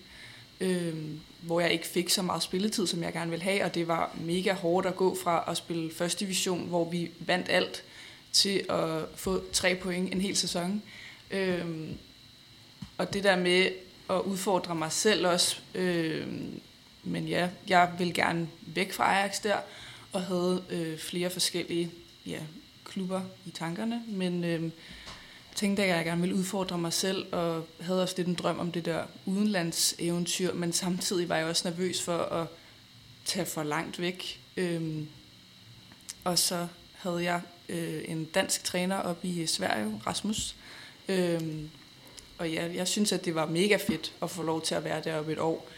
øh, 0.61 0.95
hvor 1.41 1.61
jeg 1.61 1.73
ikke 1.73 1.87
fik 1.87 2.09
så 2.09 2.23
meget 2.23 2.43
spilletid, 2.43 2.87
som 2.87 3.03
jeg 3.03 3.13
gerne 3.13 3.31
ville 3.31 3.45
have, 3.45 3.65
og 3.65 3.75
det 3.75 3.89
var 3.89 4.17
mega 4.21 4.53
hårdt 4.53 4.87
at 4.87 4.97
gå 4.97 5.17
fra 5.23 5.45
at 5.49 5.57
spille 5.57 5.95
første 5.95 6.25
division, 6.25 6.69
hvor 6.69 6.91
vi 6.91 7.11
vandt 7.21 7.49
alt, 7.49 7.85
til 8.33 8.65
at 8.69 9.05
få 9.15 9.45
tre 9.53 9.75
point 9.75 10.15
en 10.15 10.21
hel 10.21 10.37
sæson. 10.37 10.83
Øh, 11.31 11.89
og 12.99 13.13
det 13.13 13.25
der 13.25 13.37
med 13.37 13.71
at 14.11 14.21
udfordre 14.21 14.75
mig 14.75 14.93
selv 14.93 15.27
også, 15.27 15.57
øh, 15.75 16.27
men 17.03 17.29
ja, 17.29 17.49
jeg 17.69 17.93
vil 17.99 18.15
gerne 18.15 18.49
væk 18.67 18.93
fra 18.93 19.15
Ajax 19.15 19.43
der, 19.43 19.57
og 20.13 20.23
havde 20.23 20.63
øh, 20.71 20.99
flere 20.99 21.31
forskellige 21.31 21.91
ja, 22.27 22.41
klubber 22.85 23.23
i 23.47 23.51
tankerne, 23.51 24.03
men 24.09 24.45
øh, 24.45 24.71
tænkte, 25.57 25.83
at 25.83 25.89
jeg 25.89 26.05
gerne 26.05 26.21
ville 26.21 26.37
udfordre 26.37 26.79
mig 26.79 26.93
selv, 26.93 27.33
og 27.33 27.67
havde 27.81 28.03
også 28.03 28.15
lidt 28.17 28.29
en 28.29 28.35
drøm 28.35 28.59
om 28.59 28.73
det 28.73 28.85
der 28.85 29.05
udenlandseventyr, 29.27 30.53
men 30.55 30.73
samtidig 30.73 31.29
var 31.29 31.37
jeg 31.37 31.47
også 31.47 31.69
nervøs 31.69 32.03
for 32.03 32.19
at 32.19 32.47
tage 33.25 33.47
for 33.47 33.63
langt 33.63 34.01
væk. 34.01 34.41
Øhm, 34.57 35.09
og 36.25 36.39
så 36.39 36.67
havde 36.93 37.25
jeg 37.25 37.41
øh, 37.69 38.03
en 38.09 38.25
dansk 38.25 38.65
træner 38.65 38.97
op 38.97 39.25
i 39.25 39.41
øh, 39.41 39.49
Sverige, 39.49 40.01
Rasmus. 40.07 40.57
Øhm, 41.09 41.71
og 42.39 42.51
ja, 42.51 42.73
jeg 42.75 42.89
synes, 42.89 43.13
at 43.13 43.25
det 43.25 43.35
var 43.35 43.47
mega 43.47 43.77
fedt 43.77 44.13
at 44.23 44.31
få 44.31 44.43
lov 44.43 44.63
til 44.63 44.75
at 44.75 44.85
være 44.85 45.03
deroppe 45.05 45.33
et 45.33 45.39
år. 45.39 45.69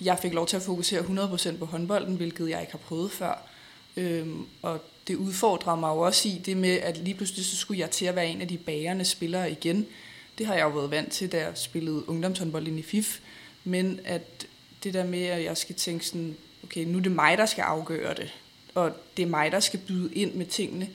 Jeg 0.00 0.18
fik 0.22 0.32
lov 0.32 0.46
til 0.46 0.56
at 0.56 0.62
fokusere 0.62 1.00
100% 1.00 1.56
på 1.56 1.64
håndbolden, 1.64 2.16
hvilket 2.16 2.50
jeg 2.50 2.60
ikke 2.60 2.72
har 2.72 2.78
prøvet 2.78 3.10
før. 3.10 3.48
Øhm, 3.96 4.46
og 4.62 4.80
det 5.06 5.16
udfordrer 5.16 5.76
mig 5.76 5.88
jo 5.88 5.98
også 5.98 6.28
i 6.28 6.40
det 6.46 6.56
med, 6.56 6.70
at 6.70 6.96
lige 6.96 7.14
pludselig 7.14 7.44
så 7.44 7.56
skulle 7.56 7.80
jeg 7.80 7.90
til 7.90 8.06
at 8.06 8.16
være 8.16 8.26
en 8.26 8.40
af 8.40 8.48
de 8.48 8.58
bærende 8.58 9.04
spillere 9.04 9.50
igen. 9.50 9.86
Det 10.38 10.46
har 10.46 10.54
jeg 10.54 10.62
jo 10.62 10.68
været 10.68 10.90
vant 10.90 11.12
til, 11.12 11.32
da 11.32 11.38
jeg 11.38 11.52
spillede 11.54 12.08
ungdomshåndbold 12.08 12.68
ind 12.68 12.78
i 12.78 12.82
FIF. 12.82 13.20
Men 13.64 14.00
at 14.04 14.46
det 14.84 14.94
der 14.94 15.04
med, 15.04 15.22
at 15.22 15.44
jeg 15.44 15.56
skal 15.56 15.74
tænke 15.74 16.06
sådan, 16.06 16.36
okay, 16.64 16.84
nu 16.84 16.98
er 16.98 17.02
det 17.02 17.12
mig, 17.12 17.38
der 17.38 17.46
skal 17.46 17.62
afgøre 17.62 18.14
det. 18.14 18.32
Og 18.74 18.92
det 19.16 19.22
er 19.22 19.26
mig, 19.26 19.52
der 19.52 19.60
skal 19.60 19.80
byde 19.80 20.14
ind 20.14 20.34
med 20.34 20.46
tingene. 20.46 20.88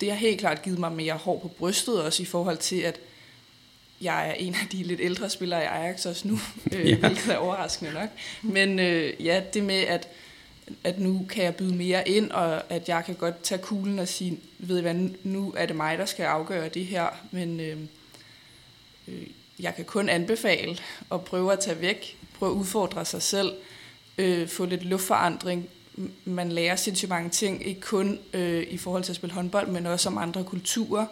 Det 0.00 0.10
har 0.10 0.16
helt 0.16 0.40
klart 0.40 0.62
givet 0.62 0.78
mig 0.78 0.92
mere 0.92 1.14
hår 1.14 1.38
på 1.38 1.48
brystet 1.48 2.02
også 2.02 2.22
i 2.22 2.26
forhold 2.26 2.56
til, 2.56 2.80
at 2.80 3.00
jeg 4.00 4.28
er 4.28 4.32
en 4.32 4.54
af 4.54 4.68
de 4.72 4.82
lidt 4.82 5.00
ældre 5.00 5.30
spillere 5.30 5.62
i 5.62 5.66
Ajax 5.66 6.06
også 6.06 6.28
nu, 6.28 6.38
øh, 6.72 6.88
ja. 6.88 6.96
hvilket 6.96 7.32
er 7.32 7.36
overraskende 7.36 7.92
nok. 7.92 8.08
Men 8.42 8.78
øh, 8.78 9.24
ja, 9.24 9.42
det 9.54 9.64
med, 9.64 9.80
at, 9.80 10.08
at 10.84 10.98
nu 10.98 11.26
kan 11.28 11.44
jeg 11.44 11.56
byde 11.56 11.74
mere 11.74 12.08
ind, 12.08 12.30
og 12.30 12.72
at 12.72 12.88
jeg 12.88 13.02
kan 13.04 13.14
godt 13.14 13.42
tage 13.42 13.62
kuglen 13.62 13.98
og 13.98 14.08
sige, 14.08 14.40
ved 14.58 14.78
I 14.78 14.82
hvad, 14.82 14.94
nu 15.24 15.54
er 15.56 15.66
det 15.66 15.76
mig, 15.76 15.98
der 15.98 16.04
skal 16.04 16.22
afgøre 16.22 16.68
det 16.68 16.86
her, 16.86 17.06
men 17.30 17.60
øh, 17.60 17.78
øh, 19.08 19.26
jeg 19.60 19.74
kan 19.74 19.84
kun 19.84 20.08
anbefale 20.08 20.78
at 21.12 21.24
prøve 21.24 21.52
at 21.52 21.60
tage 21.60 21.80
væk, 21.80 22.18
prøve 22.38 22.52
at 22.52 22.56
udfordre 22.56 23.04
sig 23.04 23.22
selv, 23.22 23.52
øh, 24.18 24.48
få 24.48 24.64
lidt 24.64 24.84
luftforandring. 24.84 25.68
Man 26.24 26.52
lærer 26.52 26.76
sindssygt 26.76 27.08
mange 27.08 27.30
ting, 27.30 27.66
ikke 27.66 27.80
kun 27.80 28.18
øh, 28.32 28.66
i 28.70 28.76
forhold 28.76 29.02
til 29.02 29.12
at 29.12 29.16
spille 29.16 29.34
håndbold, 29.34 29.68
men 29.68 29.86
også 29.86 30.08
om 30.08 30.18
andre 30.18 30.44
kulturer, 30.44 31.06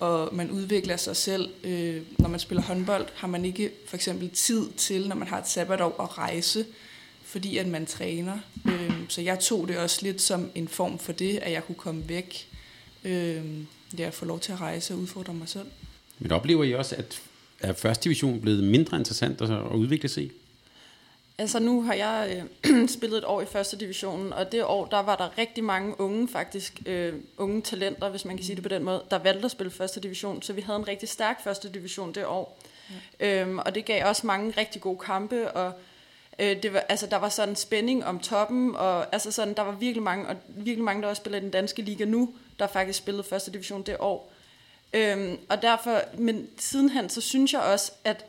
og 0.00 0.34
man 0.34 0.50
udvikler 0.50 0.96
sig 0.96 1.16
selv. 1.16 1.50
Øh, 1.64 2.02
når 2.18 2.28
man 2.28 2.40
spiller 2.40 2.62
håndbold, 2.62 3.06
har 3.14 3.28
man 3.28 3.44
ikke 3.44 3.70
for 3.88 3.96
eksempel 3.96 4.30
tid 4.30 4.70
til, 4.76 5.08
når 5.08 5.16
man 5.16 5.28
har 5.28 5.38
et 5.38 5.48
sabbatår, 5.48 6.02
at 6.02 6.18
rejse, 6.18 6.66
fordi 7.34 7.56
at 7.56 7.66
man 7.66 7.86
træner. 7.86 8.38
Øh, 8.66 8.92
så 9.08 9.20
jeg 9.20 9.38
tog 9.38 9.68
det 9.68 9.78
også 9.78 9.98
lidt 10.02 10.22
som 10.22 10.50
en 10.54 10.68
form 10.68 10.98
for 10.98 11.12
det, 11.12 11.38
at 11.38 11.52
jeg 11.52 11.66
kunne 11.66 11.74
komme 11.74 12.08
væk, 12.08 12.48
øh, 13.04 13.42
ja, 13.98 14.08
få 14.08 14.24
lov 14.24 14.40
til 14.40 14.52
at 14.52 14.60
rejse 14.60 14.94
og 14.94 15.00
udfordre 15.00 15.34
mig 15.34 15.48
selv. 15.48 15.66
Men 16.18 16.32
oplever 16.32 16.64
I 16.64 16.74
også, 16.74 16.96
at 16.96 17.22
er 17.60 17.72
første 17.72 18.04
division 18.04 18.40
blevet 18.40 18.64
mindre 18.64 18.96
interessant 18.96 19.40
at, 19.40 19.50
udvikle 19.72 20.08
sig 20.08 20.24
i? 20.24 20.32
Altså 21.38 21.58
nu 21.58 21.82
har 21.82 21.94
jeg 21.94 22.44
øh, 22.66 22.88
spillet 22.96 23.18
et 23.18 23.24
år 23.24 23.40
i 23.40 23.46
første 23.46 23.78
divisionen, 23.78 24.32
og 24.32 24.52
det 24.52 24.64
år, 24.64 24.86
der 24.86 25.00
var 25.00 25.16
der 25.16 25.38
rigtig 25.38 25.64
mange 25.64 26.00
unge 26.00 26.28
faktisk, 26.28 26.82
øh, 26.86 27.14
unge 27.38 27.62
talenter, 27.62 28.08
hvis 28.08 28.24
man 28.24 28.36
kan 28.36 28.46
sige 28.46 28.56
det 28.56 28.62
på 28.62 28.68
den 28.68 28.84
måde, 28.84 29.02
der 29.10 29.18
valgte 29.18 29.44
at 29.44 29.50
spille 29.50 29.70
første 29.70 30.00
division, 30.00 30.42
så 30.42 30.52
vi 30.52 30.60
havde 30.60 30.78
en 30.78 30.88
rigtig 30.88 31.08
stærk 31.08 31.44
første 31.44 31.72
division 31.72 32.14
det 32.14 32.26
år. 32.26 32.58
Ja. 33.20 33.40
Øhm, 33.40 33.58
og 33.58 33.74
det 33.74 33.84
gav 33.84 34.06
også 34.08 34.26
mange 34.26 34.54
rigtig 34.56 34.80
gode 34.80 34.98
kampe, 34.98 35.50
og 35.50 35.72
øh, 36.38 36.62
det 36.62 36.72
var, 36.72 36.80
altså, 36.88 37.06
der 37.06 37.16
var 37.16 37.28
sådan 37.28 37.56
spænding 37.56 38.04
om 38.04 38.18
toppen, 38.18 38.76
og 38.76 39.14
altså 39.14 39.30
sådan, 39.30 39.54
der 39.54 39.62
var 39.62 39.72
virkelig 39.72 40.02
mange, 40.02 40.28
og 40.28 40.36
virkelig 40.48 40.84
mange, 40.84 41.02
der 41.02 41.08
også 41.08 41.20
spiller 41.20 41.38
i 41.38 41.42
den 41.42 41.50
danske 41.50 41.82
liga 41.82 42.04
nu, 42.04 42.34
der 42.58 42.66
faktisk 42.66 42.98
spillede 42.98 43.24
første 43.24 43.52
division 43.52 43.82
det 43.82 43.96
år. 44.00 44.32
Øhm, 44.92 45.38
og 45.48 45.62
derfor, 45.62 46.00
men 46.18 46.48
sidenhen, 46.58 47.08
så 47.08 47.20
synes 47.20 47.52
jeg 47.52 47.60
også, 47.60 47.92
at 48.04 48.24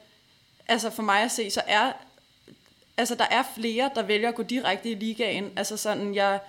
altså 0.67 0.89
for 0.89 1.03
mig 1.03 1.21
at 1.21 1.31
se, 1.31 1.51
så 1.51 1.61
er 1.67 1.91
altså 2.97 3.15
der 3.15 3.25
er 3.31 3.43
flere, 3.55 3.89
der 3.95 4.01
vælger 4.01 4.29
at 4.29 4.35
gå 4.35 4.43
direkte 4.43 4.89
i 4.89 4.95
ligaen. 4.95 5.51
Altså 5.55 5.77
sådan, 5.77 6.15
jeg, 6.15 6.39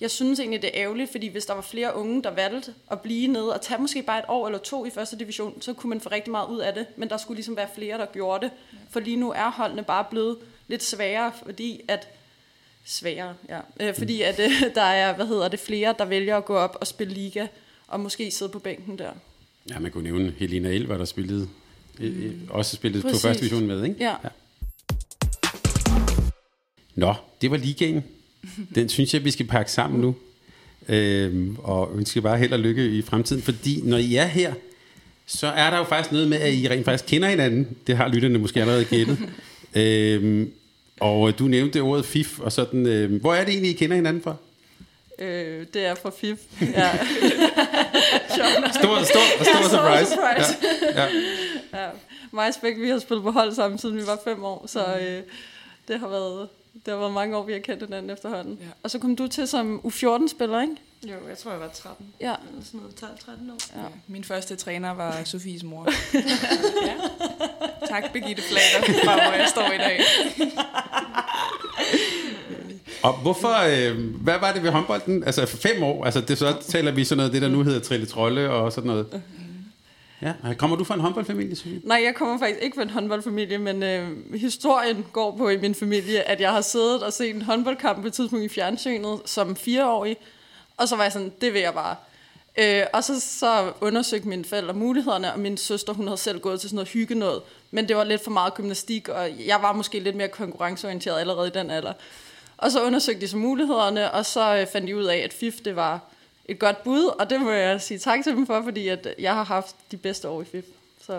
jeg 0.00 0.10
synes 0.10 0.40
egentlig, 0.40 0.62
det 0.62 0.70
er 0.74 0.82
ærgerligt, 0.82 1.10
fordi 1.10 1.28
hvis 1.28 1.46
der 1.46 1.54
var 1.54 1.62
flere 1.62 1.96
unge, 1.96 2.22
der 2.22 2.30
valgte 2.30 2.74
at 2.90 3.00
blive 3.00 3.28
nede 3.28 3.54
og 3.54 3.60
tage 3.60 3.80
måske 3.80 4.02
bare 4.02 4.18
et 4.18 4.24
år 4.28 4.46
eller 4.46 4.58
to 4.58 4.84
i 4.84 4.90
første 4.90 5.18
division, 5.18 5.62
så 5.62 5.72
kunne 5.72 5.90
man 5.90 6.00
få 6.00 6.08
rigtig 6.08 6.30
meget 6.30 6.48
ud 6.48 6.58
af 6.58 6.74
det. 6.74 6.86
Men 6.96 7.10
der 7.10 7.16
skulle 7.16 7.36
ligesom 7.36 7.56
være 7.56 7.68
flere, 7.74 7.98
der 7.98 8.06
gjorde 8.06 8.46
det. 8.46 8.52
For 8.90 9.00
lige 9.00 9.16
nu 9.16 9.32
er 9.32 9.50
holdene 9.50 9.82
bare 9.82 10.04
blevet 10.10 10.38
lidt 10.68 10.82
sværere, 10.82 11.32
fordi 11.46 11.80
at 11.88 12.08
sværere, 12.84 13.34
ja. 13.48 13.60
Øh, 13.80 13.94
fordi 13.94 14.22
at 14.22 14.38
øh, 14.38 14.50
der 14.74 14.82
er, 14.82 15.16
hvad 15.16 15.26
hedder 15.26 15.48
det, 15.48 15.60
flere, 15.60 15.94
der 15.98 16.04
vælger 16.04 16.36
at 16.36 16.44
gå 16.44 16.54
op 16.56 16.76
og 16.80 16.86
spille 16.86 17.14
liga, 17.14 17.46
og 17.88 18.00
måske 18.00 18.30
sidde 18.30 18.52
på 18.52 18.58
bænken 18.58 18.98
der. 18.98 19.10
Ja, 19.70 19.78
man 19.78 19.90
kunne 19.90 20.04
nævne 20.04 20.34
Helena 20.38 20.68
Elver, 20.68 20.96
der 20.96 21.04
spillede, 21.04 21.48
mm. 21.98 22.48
også 22.50 22.76
spillede 22.76 23.02
Præcis. 23.02 23.22
på 23.22 23.28
første 23.28 23.40
division 23.40 23.66
med, 23.66 23.84
ikke? 23.84 23.96
Ja. 24.04 24.14
Nå, 26.94 27.14
det 27.40 27.50
var 27.50 27.56
ligaen. 27.56 28.04
Den 28.74 28.88
synes 28.88 29.14
jeg, 29.14 29.24
vi 29.24 29.30
skal 29.30 29.46
pakke 29.46 29.72
sammen 29.72 30.00
nu. 30.00 30.16
Øhm, 30.88 31.56
og 31.62 31.90
ønsker 31.94 32.20
bare 32.20 32.38
held 32.38 32.52
og 32.52 32.58
lykke 32.58 32.88
i 32.88 33.02
fremtiden, 33.02 33.42
fordi 33.42 33.80
når 33.84 33.96
I 33.96 34.16
er 34.16 34.26
her, 34.26 34.54
så 35.26 35.46
er 35.46 35.70
der 35.70 35.78
jo 35.78 35.84
faktisk 35.84 36.12
noget 36.12 36.28
med, 36.28 36.38
at 36.38 36.54
I 36.54 36.68
rent 36.68 36.84
faktisk 36.84 37.04
kender 37.06 37.28
hinanden. 37.28 37.76
Det 37.86 37.96
har 37.96 38.08
lytterne 38.08 38.38
måske 38.38 38.60
allerede 38.60 38.84
gættet. 38.84 39.18
Øhm, 39.76 40.52
og 41.00 41.38
du 41.38 41.44
nævnte 41.44 41.80
ordet 41.80 42.04
FIF, 42.06 42.40
og 42.40 42.52
sådan, 42.52 42.86
øh, 42.86 43.20
hvor 43.20 43.34
er 43.34 43.44
det 43.44 43.52
egentlig, 43.52 43.70
I 43.70 43.74
kender 43.74 43.96
hinanden 43.96 44.22
fra? 44.22 44.36
Øh, 45.18 45.66
det 45.74 45.86
er 45.86 45.94
fra 45.94 46.10
FIF. 46.20 46.38
Ja. 46.60 46.90
Stor, 48.28 48.72
stor, 48.72 49.04
stor, 49.04 49.44
stor 49.44 49.68
surprise. 49.68 50.12
surprise. 50.12 50.56
Ja, 50.94 51.02
ja. 51.02 51.08
Ja, 51.82 51.88
mig 52.32 52.48
og 52.48 52.54
Spæk, 52.54 52.78
vi 52.78 52.88
har 52.88 52.98
spillet 52.98 53.24
på 53.24 53.30
hold 53.30 53.52
sammen, 53.54 53.78
siden 53.78 53.96
vi 53.96 54.06
var 54.06 54.18
fem 54.24 54.44
år, 54.44 54.64
så 54.66 54.80
øh, 54.96 55.22
det 55.88 56.00
har 56.00 56.08
været 56.08 56.48
det 56.84 56.92
har 56.94 57.00
været 57.00 57.12
mange 57.12 57.36
år, 57.36 57.42
vi 57.42 57.52
har 57.52 57.58
kendt 57.58 57.82
hinanden 57.82 58.10
efterhånden. 58.10 58.58
Ja. 58.60 58.66
Og 58.82 58.90
så 58.90 58.98
kom 58.98 59.16
du 59.16 59.28
til 59.28 59.48
som 59.48 59.80
U14-spiller, 59.84 60.60
ikke? 60.62 60.76
Jo, 61.04 61.28
jeg 61.28 61.38
tror, 61.38 61.50
jeg 61.50 61.60
var 61.60 61.68
13. 61.68 62.06
Ja. 62.20 62.34
Eller 62.48 62.64
sådan 62.64 62.80
noget 62.80 62.94
12-13 62.94 63.30
år. 63.52 63.76
Ja. 63.76 63.82
Ja. 63.82 63.88
Min 64.06 64.24
første 64.24 64.56
træner 64.56 64.94
var 64.94 65.20
Sofies 65.24 65.62
mor. 65.62 65.88
ja. 66.86 66.94
Tak, 67.88 68.12
Birgitte 68.12 68.42
Flater, 68.42 68.92
fra 69.04 69.12
hvor 69.14 69.32
jeg 69.32 69.46
står 69.48 69.72
i 69.72 69.78
dag. 69.78 70.00
Og 73.02 73.12
hvorfor, 73.12 73.54
øh, 73.68 74.14
hvad 74.14 74.38
var 74.40 74.52
det 74.52 74.62
ved 74.62 74.70
håndbolden? 74.70 75.24
Altså 75.24 75.46
for 75.46 75.56
fem 75.56 75.82
år, 75.82 76.04
altså 76.04 76.20
det, 76.20 76.38
så 76.38 76.56
taler 76.68 76.90
vi 76.90 77.04
sådan 77.04 77.16
noget, 77.16 77.32
det 77.32 77.42
der 77.42 77.48
nu 77.48 77.62
hedder 77.62 77.80
Trille 77.80 78.06
Trolle 78.06 78.50
og 78.50 78.72
sådan 78.72 78.88
noget. 78.88 79.22
Ja, 80.22 80.32
kommer 80.58 80.76
du 80.76 80.84
fra 80.84 80.94
en 80.94 81.00
håndboldfamilie, 81.00 81.56
Sofie? 81.56 81.80
Nej, 81.84 82.02
jeg 82.04 82.14
kommer 82.14 82.38
faktisk 82.38 82.60
ikke 82.62 82.74
fra 82.74 82.82
en 82.82 82.90
håndboldfamilie, 82.90 83.58
men 83.58 83.82
øh, 83.82 84.34
historien 84.34 85.06
går 85.12 85.36
på 85.36 85.48
i 85.48 85.56
min 85.56 85.74
familie, 85.74 86.28
at 86.28 86.40
jeg 86.40 86.52
har 86.52 86.60
siddet 86.60 87.02
og 87.02 87.12
set 87.12 87.34
en 87.34 87.42
håndboldkamp 87.42 88.00
på 88.00 88.06
et 88.06 88.12
tidspunkt 88.12 88.44
i 88.44 88.48
fjernsynet 88.48 89.20
som 89.24 89.56
fireårig, 89.56 90.16
og 90.76 90.88
så 90.88 90.96
var 90.96 91.02
jeg 91.02 91.12
sådan, 91.12 91.32
det 91.40 91.52
vil 91.52 91.60
jeg 91.60 91.74
bare. 91.74 91.96
Øh, 92.58 92.82
og 92.92 93.04
så, 93.04 93.20
så 93.20 93.72
undersøgte 93.80 94.28
mine 94.28 94.44
forældre 94.44 94.74
mulighederne, 94.74 95.32
og 95.32 95.40
min 95.40 95.56
søster, 95.56 95.92
hun 95.92 96.06
havde 96.06 96.18
selv 96.18 96.40
gået 96.40 96.60
til 96.60 96.68
sådan 96.70 96.76
noget 96.76 96.88
hygge 96.88 97.14
noget, 97.14 97.42
men 97.70 97.88
det 97.88 97.96
var 97.96 98.04
lidt 98.04 98.24
for 98.24 98.30
meget 98.30 98.54
gymnastik, 98.54 99.08
og 99.08 99.46
jeg 99.46 99.62
var 99.62 99.72
måske 99.72 100.00
lidt 100.00 100.16
mere 100.16 100.28
konkurrenceorienteret 100.28 101.20
allerede 101.20 101.48
i 101.48 101.50
den 101.50 101.70
alder. 101.70 101.92
Og 102.56 102.72
så 102.72 102.84
undersøgte 102.84 103.20
de 103.20 103.28
så 103.28 103.36
mulighederne, 103.36 104.12
og 104.12 104.26
så 104.26 104.56
øh, 104.56 104.66
fandt 104.66 104.88
de 104.88 104.96
ud 104.96 105.04
af, 105.04 105.16
at 105.16 105.32
FIF, 105.32 105.54
det 105.64 105.76
var 105.76 106.00
et 106.48 106.58
godt 106.58 106.84
bud, 106.84 107.04
og 107.20 107.30
det 107.30 107.40
må 107.40 107.50
jeg 107.50 107.80
sige 107.80 107.98
tak 107.98 108.24
til 108.24 108.32
dem 108.32 108.46
for, 108.46 108.62
fordi 108.62 108.88
at 108.88 109.08
jeg 109.18 109.34
har 109.34 109.44
haft 109.44 109.76
de 109.90 109.96
bedste 109.96 110.28
år 110.28 110.42
i 110.42 110.44
FIF. 110.44 110.64
Så 111.06 111.16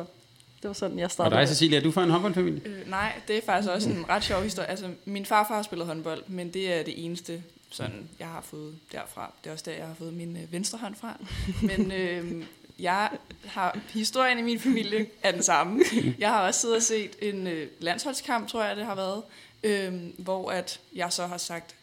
det 0.61 0.67
var 0.67 0.73
sådan, 0.73 0.97
jeg 0.97 1.05
Og 1.05 1.11
startede. 1.11 1.39
dig, 1.39 1.47
Cecilia, 1.47 1.77
er 1.79 1.83
du 1.83 1.91
fra 1.91 2.03
en 2.03 2.09
håndboldfamilie? 2.09 2.61
Øh, 2.65 2.89
nej, 2.89 3.13
det 3.27 3.37
er 3.37 3.41
faktisk 3.45 3.71
også 3.71 3.89
en 3.89 4.05
ret 4.09 4.23
sjov 4.23 4.43
historie. 4.43 4.69
Altså, 4.69 4.89
min 5.05 5.25
farfar 5.25 5.55
har 5.55 5.61
spillet 5.63 5.87
håndbold, 5.87 6.23
men 6.27 6.49
det 6.53 6.73
er 6.73 6.83
det 6.83 7.05
eneste, 7.05 7.43
sådan, 7.71 8.09
jeg 8.19 8.27
har 8.27 8.41
fået 8.41 8.75
derfra. 8.91 9.33
Det 9.43 9.49
er 9.49 9.53
også 9.53 9.65
der, 9.67 9.71
jeg 9.77 9.85
har 9.87 9.93
fået 9.97 10.13
min 10.13 10.37
øh, 10.37 10.53
venstre 10.53 10.77
hånd 10.77 10.95
fra. 10.95 11.17
Men 11.61 11.91
øh, 11.91 12.43
jeg 12.79 13.09
har 13.45 13.77
historien 13.93 14.39
i 14.39 14.41
min 14.41 14.59
familie 14.59 15.05
er 15.23 15.31
den 15.31 15.43
samme. 15.43 15.83
Jeg 16.19 16.29
har 16.29 16.47
også 16.47 16.59
siddet 16.61 16.75
og 16.77 16.83
set 16.83 17.11
en 17.21 17.47
øh, 17.47 17.67
landsholdskamp, 17.79 18.47
tror 18.49 18.63
jeg, 18.63 18.75
det 18.75 18.85
har 18.85 18.95
været, 18.95 19.21
øh, 19.63 19.93
hvor 20.17 20.51
at 20.51 20.79
jeg 20.95 21.11
så 21.13 21.27
har 21.27 21.37
sagt, 21.37 21.75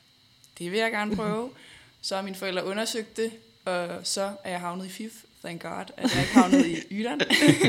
det 0.59 0.71
vil 0.73 0.79
jeg 0.79 0.91
gerne 0.91 1.17
prøve. 1.17 1.51
Så 2.05 2.15
har 2.15 2.23
mine 2.23 2.37
forældre 2.37 2.65
undersøgt 2.65 3.17
det, 3.17 3.31
og 3.65 3.89
så 4.03 4.33
er 4.45 4.51
jeg 4.51 4.61
havnet 4.61 4.87
i 4.87 4.89
FIF. 4.89 5.13
Thank 5.45 5.63
God, 5.63 5.85
at 5.97 6.15
jeg 6.15 6.23
ikke 6.23 6.35
havnet 6.35 6.67
i 6.67 6.77
Ydan. 6.91 7.21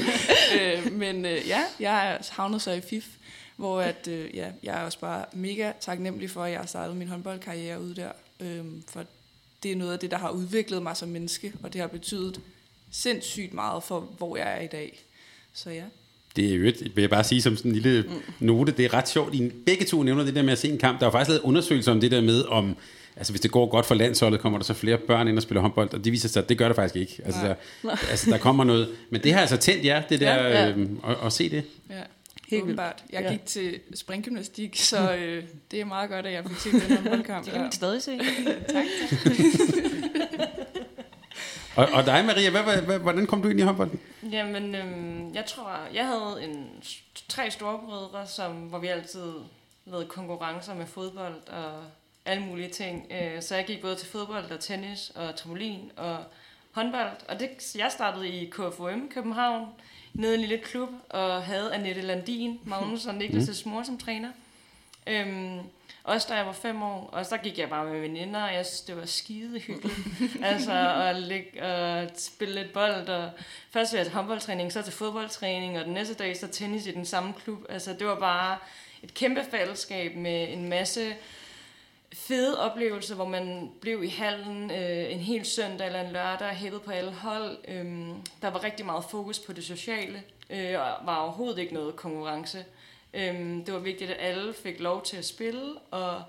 øh, 0.62 0.94
men 0.94 1.26
øh, 1.26 1.48
ja, 1.48 1.64
jeg 1.80 2.12
er 2.12 2.18
havnet 2.32 2.62
så 2.62 2.72
i 2.72 2.82
FIF, 2.82 3.06
hvor 3.56 3.82
at, 3.82 4.08
øh, 4.08 4.36
ja, 4.36 4.48
jeg 4.64 4.82
er 4.82 4.86
også 4.86 5.00
bare 5.00 5.26
mega 5.34 5.72
taknemmelig 5.80 6.30
for, 6.30 6.44
at 6.44 6.52
jeg 6.52 6.60
har 6.60 6.66
startet 6.66 6.98
min 6.98 7.08
håndboldkarriere 7.08 7.82
ude 7.82 7.96
der. 7.96 8.12
Øh, 8.40 8.66
for 8.90 9.06
det 9.64 9.72
er 9.72 9.76
noget 9.76 9.94
af 9.94 10.00
det, 10.00 10.12
der 10.12 10.18
har 10.18 10.30
udviklet 10.30 10.84
mig 10.84 10.98
som 10.98 11.10
menneske, 11.10 11.54
og 11.64 11.74
det 11.74 11.82
har 11.82 11.88
betydet 11.88 12.42
sindssygt 12.92 13.54
meget 13.54 13.84
for, 13.84 14.00
hvor 14.00 14.38
jeg 14.38 14.58
er 14.58 14.62
i 14.62 14.68
dag. 14.68 15.04
Så 15.54 15.70
ja. 15.70 15.84
Det 16.36 16.52
er 16.52 16.56
jo 16.56 16.66
et, 16.66 16.92
vil 16.96 17.02
jeg 17.02 17.10
bare 17.10 17.24
sige 17.24 17.42
som 17.42 17.58
sådan 17.58 17.72
en 17.72 17.78
lille 17.78 18.12
note, 18.40 18.72
det 18.72 18.86
er 18.86 18.94
ret 18.94 19.10
sjovt. 19.10 19.36
I 19.36 19.52
begge 19.66 19.86
to 19.86 20.04
nævner 20.04 20.24
det 20.24 20.36
der 20.36 20.44
med 20.44 20.52
at 20.52 20.60
se 20.60 20.70
en 20.70 20.78
kamp. 20.78 21.00
Der 21.00 21.08
er 21.08 21.12
faktisk 21.12 21.30
lavet 21.30 21.42
undersøgelser 21.42 21.92
om 21.92 22.00
det 22.00 22.12
der 22.12 22.22
med, 22.22 22.44
om 22.44 22.78
altså 23.18 23.34
hvis 23.34 23.42
det 23.42 23.52
går 23.52 23.66
godt 23.70 23.86
for 23.86 23.96
landsholdet, 23.96 24.40
kommer 24.40 24.60
der 24.60 24.64
så 24.66 24.74
flere 24.74 24.98
børn 24.98 25.28
ind 25.28 25.38
og 25.38 25.44
spiller 25.44 25.62
håndbold, 25.62 25.94
og 25.94 26.04
det 26.04 26.12
viser 26.12 26.30
sig, 26.30 26.44
at 26.44 26.50
det 26.50 26.58
gør 26.58 26.68
det 26.68 26.76
faktisk 26.76 26.96
ikke. 26.96 27.22
Altså, 27.26 27.42
der, 27.84 27.90
altså 28.10 28.32
der 28.32 28.38
kommer 28.38 28.64
noget, 28.64 28.90
men 29.10 29.24
det 29.24 29.34
har 29.34 29.42
altså 29.42 29.58
tændt 29.58 29.86
jer, 29.86 30.02
det 30.02 30.20
der, 30.20 30.34
Ja, 30.36 30.44
ja, 30.44 30.50
ja. 30.50 30.66
ja. 30.68 30.70
Øh, 30.78 30.88
at, 31.08 31.16
at 31.26 31.34
se 31.34 31.50
det. 31.50 31.64
Ja, 31.90 31.96
Helt 32.50 32.64
åbenbart. 32.64 33.04
Jeg 33.12 33.22
Ja. 33.22 33.32
gik 33.32 33.46
til 33.46 33.80
springgymnastik, 33.96 34.76
så 34.80 35.16
øh, 35.16 35.44
det 35.72 35.82
er 35.82 35.86
meget 35.86 36.10
godt, 36.10 36.26
at 36.26 36.34
jeg 36.34 36.44
fik 36.48 36.58
set 36.58 36.74
den 36.88 36.98
håndboldkamp. 36.98 37.44
Det 37.46 37.54
kan 37.54 37.62
man 37.62 37.72
stadig 37.72 38.02
se. 38.04 38.20
Tak. 38.74 38.86
Og, 41.76 41.88
og 41.94 42.06
dig, 42.06 42.26
Maria, 42.26 42.50
hvad, 42.50 42.64
hvad, 42.64 42.82
hvad, 42.82 43.00
hvordan 43.00 43.28
kom 43.28 43.42
du 43.42 43.50
ind 43.50 43.60
i 43.60 43.64
håndbolden? 43.64 44.00
Jamen, 44.32 44.76
øhm, 44.76 45.34
jeg 45.34 45.46
tror, 45.46 45.72
jeg 45.94 46.06
havde 46.08 46.44
en, 46.44 46.66
tre 47.30 47.52
storebrødre, 47.52 48.28
som, 48.28 48.52
hvor 48.54 48.80
vi 48.80 48.88
altid 48.88 49.32
lavede 49.86 50.06
konkurrencer 50.08 50.76
med 50.76 50.86
fodbold 50.86 51.36
og 51.48 51.72
alle 52.26 52.44
mulige 52.44 52.70
ting. 52.70 53.08
Øh, 53.12 53.42
Så 53.42 53.56
jeg 53.56 53.66
gik 53.66 53.82
både 53.82 53.96
til 53.96 54.08
fodbold 54.08 54.52
og 54.52 54.60
tennis 54.60 55.12
og 55.16 55.36
trampolin 55.36 55.92
og 55.96 56.18
håndbold. 56.72 57.10
Og 57.28 57.40
det, 57.40 57.76
jeg 57.76 57.92
startede 57.92 58.30
i 58.30 58.46
KFUM 58.46 59.10
København, 59.14 59.68
nede 60.14 60.32
i 60.32 60.36
en 60.36 60.42
lille 60.42 60.58
klub, 60.58 60.90
og 61.10 61.44
havde 61.44 61.74
Annette 61.74 62.02
Landin, 62.02 62.60
Magnus 62.64 63.06
og 63.06 63.14
Niklas' 63.14 63.70
mor 63.70 63.84
som 63.84 63.98
træner. 63.98 64.30
Øhm, 65.08 65.60
også 66.04 66.28
da 66.30 66.36
jeg 66.36 66.46
var 66.46 66.52
fem 66.52 66.84
år, 66.84 67.10
og 67.12 67.26
så 67.26 67.38
gik 67.38 67.58
jeg 67.60 67.70
bare 67.70 67.86
med 67.86 68.02
veninder, 68.02 68.44
og 68.44 68.54
jeg 68.54 68.66
synes, 68.66 68.82
det 68.82 68.98
var 68.98 69.06
skide 69.06 69.60
hyggeligt. 69.60 69.98
altså 70.44 70.72
at 70.98 71.16
ligge 71.16 71.64
og 71.64 72.08
spille 72.18 72.56
lidt 72.56 72.74
bold, 72.74 73.10
og 73.10 73.30
først 73.72 73.94
var 73.94 74.00
jeg 74.00 74.06
til 74.06 74.16
håndboldtræning, 74.16 74.74
så 74.74 74.82
til 74.82 74.94
fodboldtræning, 74.94 75.80
og 75.80 75.86
den 75.86 75.94
næste 75.94 76.14
dag 76.14 76.38
så 76.38 76.48
tennis 76.48 76.86
i 76.88 76.92
den 76.92 77.06
samme 77.06 77.34
klub. 77.44 77.60
Altså 77.70 77.94
det 77.94 78.08
var 78.08 78.20
bare 78.20 78.58
et 79.04 79.14
kæmpe 79.14 79.42
fællesskab 79.52 80.16
med 80.16 80.54
en 80.54 80.70
masse 80.70 81.16
fede 82.16 82.60
oplevelser, 82.60 83.16
hvor 83.16 83.28
man 83.28 83.72
blev 83.82 84.04
i 84.04 84.08
hallen 84.08 84.72
øh, 84.72 85.12
en 85.12 85.20
hel 85.20 85.46
søndag 85.46 85.88
eller 85.88 86.02
en 86.02 86.12
lørdag, 86.12 86.48
hævet 86.48 86.82
på 86.82 86.92
alle 86.92 87.12
hold. 87.12 87.58
Øhm, 87.68 88.14
der 88.42 88.50
var 88.50 88.64
rigtig 88.64 88.86
meget 88.86 89.06
fokus 89.10 89.40
på 89.40 89.54
det 89.54 89.64
sociale, 89.64 90.24
øh, 90.50 90.80
og 90.80 91.06
var 91.06 91.18
overhovedet 91.18 91.60
ikke 91.60 91.74
noget 91.74 91.96
konkurrence. 91.96 92.66
Øhm, 93.14 93.66
det 93.66 93.74
var 93.74 93.80
vigtigt, 93.80 94.12
at 94.12 94.18
alle 94.20 94.54
fik 94.54 94.80
lov 94.80 95.04
til 95.04 95.18
at 95.18 95.26
spille, 95.26 95.74
og 95.92 96.22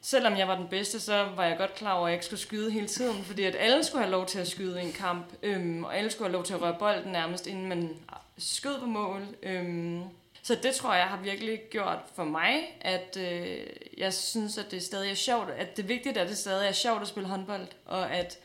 selvom 0.00 0.36
jeg 0.36 0.48
var 0.48 0.56
den 0.56 0.68
bedste, 0.68 1.00
så 1.00 1.28
var 1.36 1.44
jeg 1.44 1.58
godt 1.58 1.74
klar 1.74 1.92
over, 1.92 2.06
at 2.06 2.10
jeg 2.10 2.14
ikke 2.14 2.26
skulle 2.26 2.40
skyde 2.40 2.70
hele 2.70 2.86
tiden, 2.86 3.24
fordi 3.24 3.42
at 3.42 3.56
alle 3.58 3.84
skulle 3.84 4.02
have 4.02 4.12
lov 4.12 4.26
til 4.26 4.38
at 4.38 4.48
skyde 4.48 4.82
i 4.82 4.84
en 4.84 4.92
kamp, 4.92 5.26
øhm, 5.42 5.84
og 5.84 5.98
alle 5.98 6.10
skulle 6.10 6.28
have 6.28 6.32
lov 6.32 6.44
til 6.44 6.54
at 6.54 6.62
røre 6.62 6.76
bolden 6.78 7.12
nærmest, 7.12 7.46
inden 7.46 7.68
man 7.68 7.96
skød 8.38 8.80
på 8.80 8.86
mål. 8.86 9.22
Øhm, 9.42 10.02
så 10.46 10.54
det 10.54 10.74
tror 10.74 10.94
jeg 10.94 11.04
har 11.06 11.22
virkelig 11.22 11.60
gjort 11.70 11.98
for 12.14 12.24
mig, 12.24 12.76
at 12.80 13.16
øh, 13.20 13.66
jeg 13.98 14.14
synes, 14.14 14.58
at 14.58 14.70
det 14.70 14.82
stadig 14.82 15.10
er 15.10 15.14
sjovt, 15.14 15.50
at 15.50 15.76
det 15.76 15.82
er 15.82 15.86
vigtigt, 15.86 16.16
at 16.16 16.28
det 16.28 16.38
stadig 16.38 16.68
er 16.68 16.72
sjovt 16.72 17.02
at 17.02 17.08
spille 17.08 17.28
håndbold, 17.28 17.66
og 17.84 18.12
at 18.12 18.38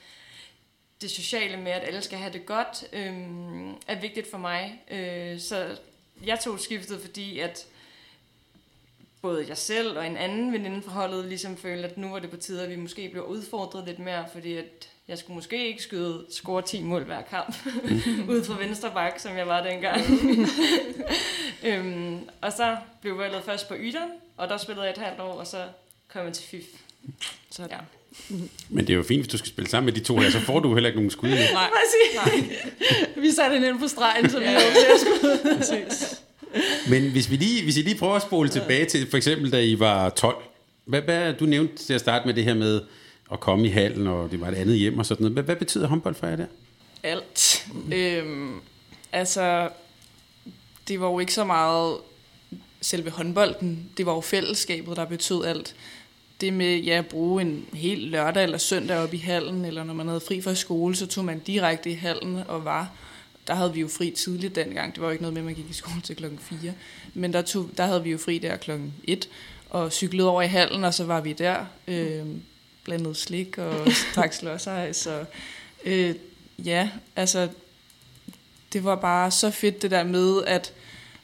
det 1.01 1.11
sociale 1.11 1.57
med, 1.57 1.71
at 1.71 1.87
alle 1.87 2.01
skal 2.01 2.17
have 2.17 2.33
det 2.33 2.45
godt, 2.45 2.83
øh, 2.93 3.13
er 3.87 3.99
vigtigt 4.01 4.31
for 4.31 4.37
mig. 4.37 4.81
Øh, 4.91 5.39
så 5.39 5.77
jeg 6.25 6.39
tog 6.39 6.59
skiftet, 6.59 7.01
fordi 7.01 7.39
at 7.39 7.67
både 9.21 9.45
jeg 9.47 9.57
selv 9.57 9.97
og 9.97 10.07
en 10.07 10.17
anden 10.17 10.53
veninde 10.53 10.81
fra 10.81 10.91
holdet 10.91 11.25
ligesom 11.25 11.57
følte, 11.57 11.87
at 11.87 11.97
nu 11.97 12.09
var 12.09 12.19
det 12.19 12.29
på 12.29 12.37
tide, 12.37 12.63
at 12.63 12.69
vi 12.69 12.75
måske 12.75 13.09
blev 13.11 13.23
udfordret 13.23 13.85
lidt 13.87 13.99
mere, 13.99 14.25
fordi 14.31 14.53
at 14.57 14.89
jeg 15.07 15.17
skulle 15.17 15.35
måske 15.35 15.67
ikke 15.67 15.83
skyde, 15.83 16.25
score 16.29 16.61
10 16.61 16.83
mål 16.83 17.03
hver 17.03 17.21
kamp, 17.21 17.55
ud 18.33 18.43
fra 18.43 18.59
venstre 18.59 18.91
bak, 18.93 19.19
som 19.19 19.37
jeg 19.37 19.47
var 19.47 19.63
dengang. 19.63 20.01
øhm, 21.67 22.19
og 22.41 22.51
så 22.53 22.77
blev 23.01 23.17
valget 23.17 23.43
først 23.43 23.67
på 23.67 23.75
Ydern, 23.79 24.09
og 24.37 24.49
der 24.49 24.57
spillede 24.57 24.85
jeg 24.85 24.91
et 24.91 24.97
halvt 24.97 25.19
år, 25.19 25.33
og 25.33 25.47
så 25.47 25.63
kom 26.13 26.25
jeg 26.25 26.33
til 26.33 26.47
FIF. 26.47 26.65
Så 27.51 27.67
ja. 27.71 27.77
Men 28.69 28.87
det 28.87 28.93
er 28.93 28.97
jo 28.97 29.03
fint, 29.03 29.21
hvis 29.21 29.31
du 29.31 29.37
skal 29.37 29.49
spille 29.49 29.69
sammen 29.69 29.85
med 29.85 29.93
de 29.93 29.99
to 29.99 30.17
her, 30.17 30.29
så 30.29 30.39
får 30.39 30.59
du 30.59 30.73
heller 30.73 30.87
ikke 30.87 30.99
nogen 30.99 31.11
skud. 31.11 31.29
Nej, 31.53 31.69
Nej. 32.15 32.49
vi 33.15 33.31
satte 33.31 33.53
hende 33.53 33.69
ind 33.69 33.79
på 33.79 33.87
stregen, 33.87 34.29
så 34.29 34.39
vi 34.39 34.45
ja. 34.45 34.51
havde 34.51 34.71
flere 34.71 34.99
skud. 34.99 35.57
Præcis. 35.57 36.21
Men 36.89 37.11
hvis 37.11 37.31
vi, 37.31 37.35
lige, 37.35 37.63
hvis 37.63 37.77
I 37.77 37.81
lige 37.81 37.97
prøver 37.97 38.13
at 38.13 38.21
spole 38.21 38.49
tilbage 38.49 38.85
til, 38.85 39.09
for 39.09 39.17
eksempel 39.17 39.51
da 39.51 39.61
I 39.61 39.79
var 39.79 40.09
12, 40.09 40.35
hvad, 40.85 41.01
hvad 41.01 41.33
du 41.33 41.45
nævnte 41.45 41.75
til 41.83 41.93
at 41.93 41.99
starte 41.99 42.25
med 42.25 42.33
det 42.33 42.43
her 42.43 42.53
med 42.53 42.81
at 43.31 43.39
komme 43.39 43.67
i 43.67 43.69
hallen, 43.69 44.07
og 44.07 44.31
det 44.31 44.41
var 44.41 44.47
et 44.47 44.55
andet 44.55 44.77
hjem 44.77 44.99
og 44.99 45.05
sådan 45.05 45.23
noget. 45.23 45.33
Hvad, 45.33 45.43
hvad 45.43 45.55
betyder 45.55 45.87
håndbold 45.87 46.15
for 46.15 46.27
jer 46.27 46.35
der? 46.35 46.45
Alt. 47.03 47.67
Øhm, 47.93 48.59
altså, 49.11 49.69
det 50.87 51.01
var 51.01 51.07
jo 51.07 51.19
ikke 51.19 51.33
så 51.33 51.43
meget 51.43 51.97
selve 52.81 53.09
håndbolden, 53.09 53.89
det 53.97 54.05
var 54.05 54.13
jo 54.13 54.21
fællesskabet, 54.21 54.97
der 54.97 55.05
betød 55.05 55.45
alt. 55.45 55.75
Det 56.41 56.53
med 56.53 56.77
ja, 56.77 56.97
at 56.97 57.05
bruge 57.05 57.41
en 57.41 57.65
hel 57.73 57.97
lørdag 57.97 58.43
eller 58.43 58.57
søndag 58.57 58.97
op 58.97 59.13
i 59.13 59.17
hallen, 59.17 59.65
eller 59.65 59.83
når 59.83 59.93
man 59.93 60.07
havde 60.07 60.21
fri 60.27 60.41
fra 60.41 60.55
skole, 60.55 60.95
så 60.95 61.07
tog 61.07 61.25
man 61.25 61.39
direkte 61.39 61.91
i 61.91 61.93
hallen 61.93 62.43
og 62.47 62.65
var. 62.65 62.91
Der 63.51 63.57
havde 63.57 63.73
vi 63.73 63.79
jo 63.81 63.87
fri 63.87 64.11
tidligt 64.11 64.55
dengang. 64.55 64.93
Det 64.93 65.01
var 65.01 65.07
jo 65.07 65.11
ikke 65.11 65.21
noget 65.21 65.33
med, 65.33 65.41
at 65.41 65.45
man 65.45 65.55
gik 65.55 65.69
i 65.69 65.73
skole 65.73 66.01
til 66.01 66.15
klokken 66.15 66.39
4. 66.39 66.73
Men 67.13 67.33
der, 67.33 67.41
tog, 67.41 67.69
der 67.77 67.85
havde 67.85 68.03
vi 68.03 68.11
jo 68.11 68.17
fri 68.17 68.37
der 68.37 68.57
klokken 68.57 68.93
1 69.03 69.29
og 69.69 69.91
cyklede 69.91 70.29
over 70.29 70.41
i 70.41 70.47
hallen, 70.47 70.83
og 70.83 70.93
så 70.93 71.05
var 71.05 71.21
vi 71.21 71.33
der. 71.33 71.65
Øh, 71.87 72.25
blandet 72.83 73.17
slik 73.17 73.57
og 73.57 73.87
drak 74.15 74.33
slåsejs. 74.33 75.07
Og, 75.07 75.25
øh, 75.85 76.15
ja, 76.65 76.89
altså, 77.15 77.47
det 78.73 78.83
var 78.83 78.95
bare 78.95 79.31
så 79.31 79.51
fedt 79.51 79.81
det 79.81 79.91
der 79.91 80.03
med, 80.03 80.43
at 80.43 80.73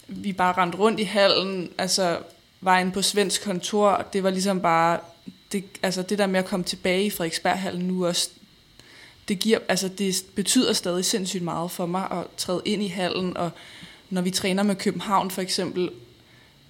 vi 0.07 0.33
bare 0.33 0.57
rendte 0.57 0.77
rundt 0.77 0.99
i 0.99 1.03
hallen, 1.03 1.71
altså 1.77 2.17
vejen 2.61 2.91
på 2.91 3.01
svensk 3.01 3.43
kontor, 3.43 4.05
det 4.13 4.23
var 4.23 4.29
ligesom 4.29 4.61
bare, 4.61 4.99
det, 5.51 5.63
altså 5.83 6.01
det 6.01 6.17
der 6.17 6.27
med 6.27 6.39
at 6.39 6.45
komme 6.45 6.65
tilbage 6.65 7.05
i 7.05 7.09
Frederiksberghallen 7.09 7.87
nu 7.87 8.05
også, 8.05 8.29
det, 9.27 9.39
giver, 9.39 9.59
altså 9.67 9.87
det 9.87 10.25
betyder 10.35 10.73
stadig 10.73 11.05
sindssygt 11.05 11.43
meget 11.43 11.71
for 11.71 11.85
mig 11.85 12.07
at 12.11 12.25
træde 12.37 12.61
ind 12.65 12.83
i 12.83 12.87
hallen, 12.87 13.37
og 13.37 13.49
når 14.09 14.21
vi 14.21 14.31
træner 14.31 14.63
med 14.63 14.75
København 14.75 15.31
for 15.31 15.41
eksempel, 15.41 15.89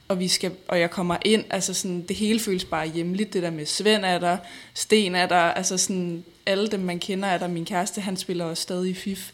og, 0.08 0.20
vi 0.20 0.28
skal, 0.28 0.52
og 0.68 0.80
jeg 0.80 0.92
kommer 0.92 1.18
ind, 1.26 1.46
altså 1.50 1.74
sådan, 1.74 2.02
det 2.02 2.16
hele 2.16 2.40
føles 2.40 2.66
bare 2.66 2.88
hjemligt, 2.88 3.34
det 3.34 3.44
der 3.44 3.50
med 3.50 3.66
Svend 3.66 4.06
er 4.06 4.20
der, 4.20 4.38
Sten 4.74 5.16
er 5.16 5.26
der, 5.26 5.36
altså 5.36 5.78
sådan, 5.78 6.24
alle 6.46 6.68
dem 6.68 6.80
man 6.80 7.00
kender 7.00 7.28
er 7.28 7.38
der, 7.38 7.48
min 7.48 7.66
kæreste, 7.66 8.02
han 8.02 8.18
spiller 8.18 8.46
også 8.46 8.64
stadig 8.64 8.90
i 8.90 8.94
FIF, 8.94 9.32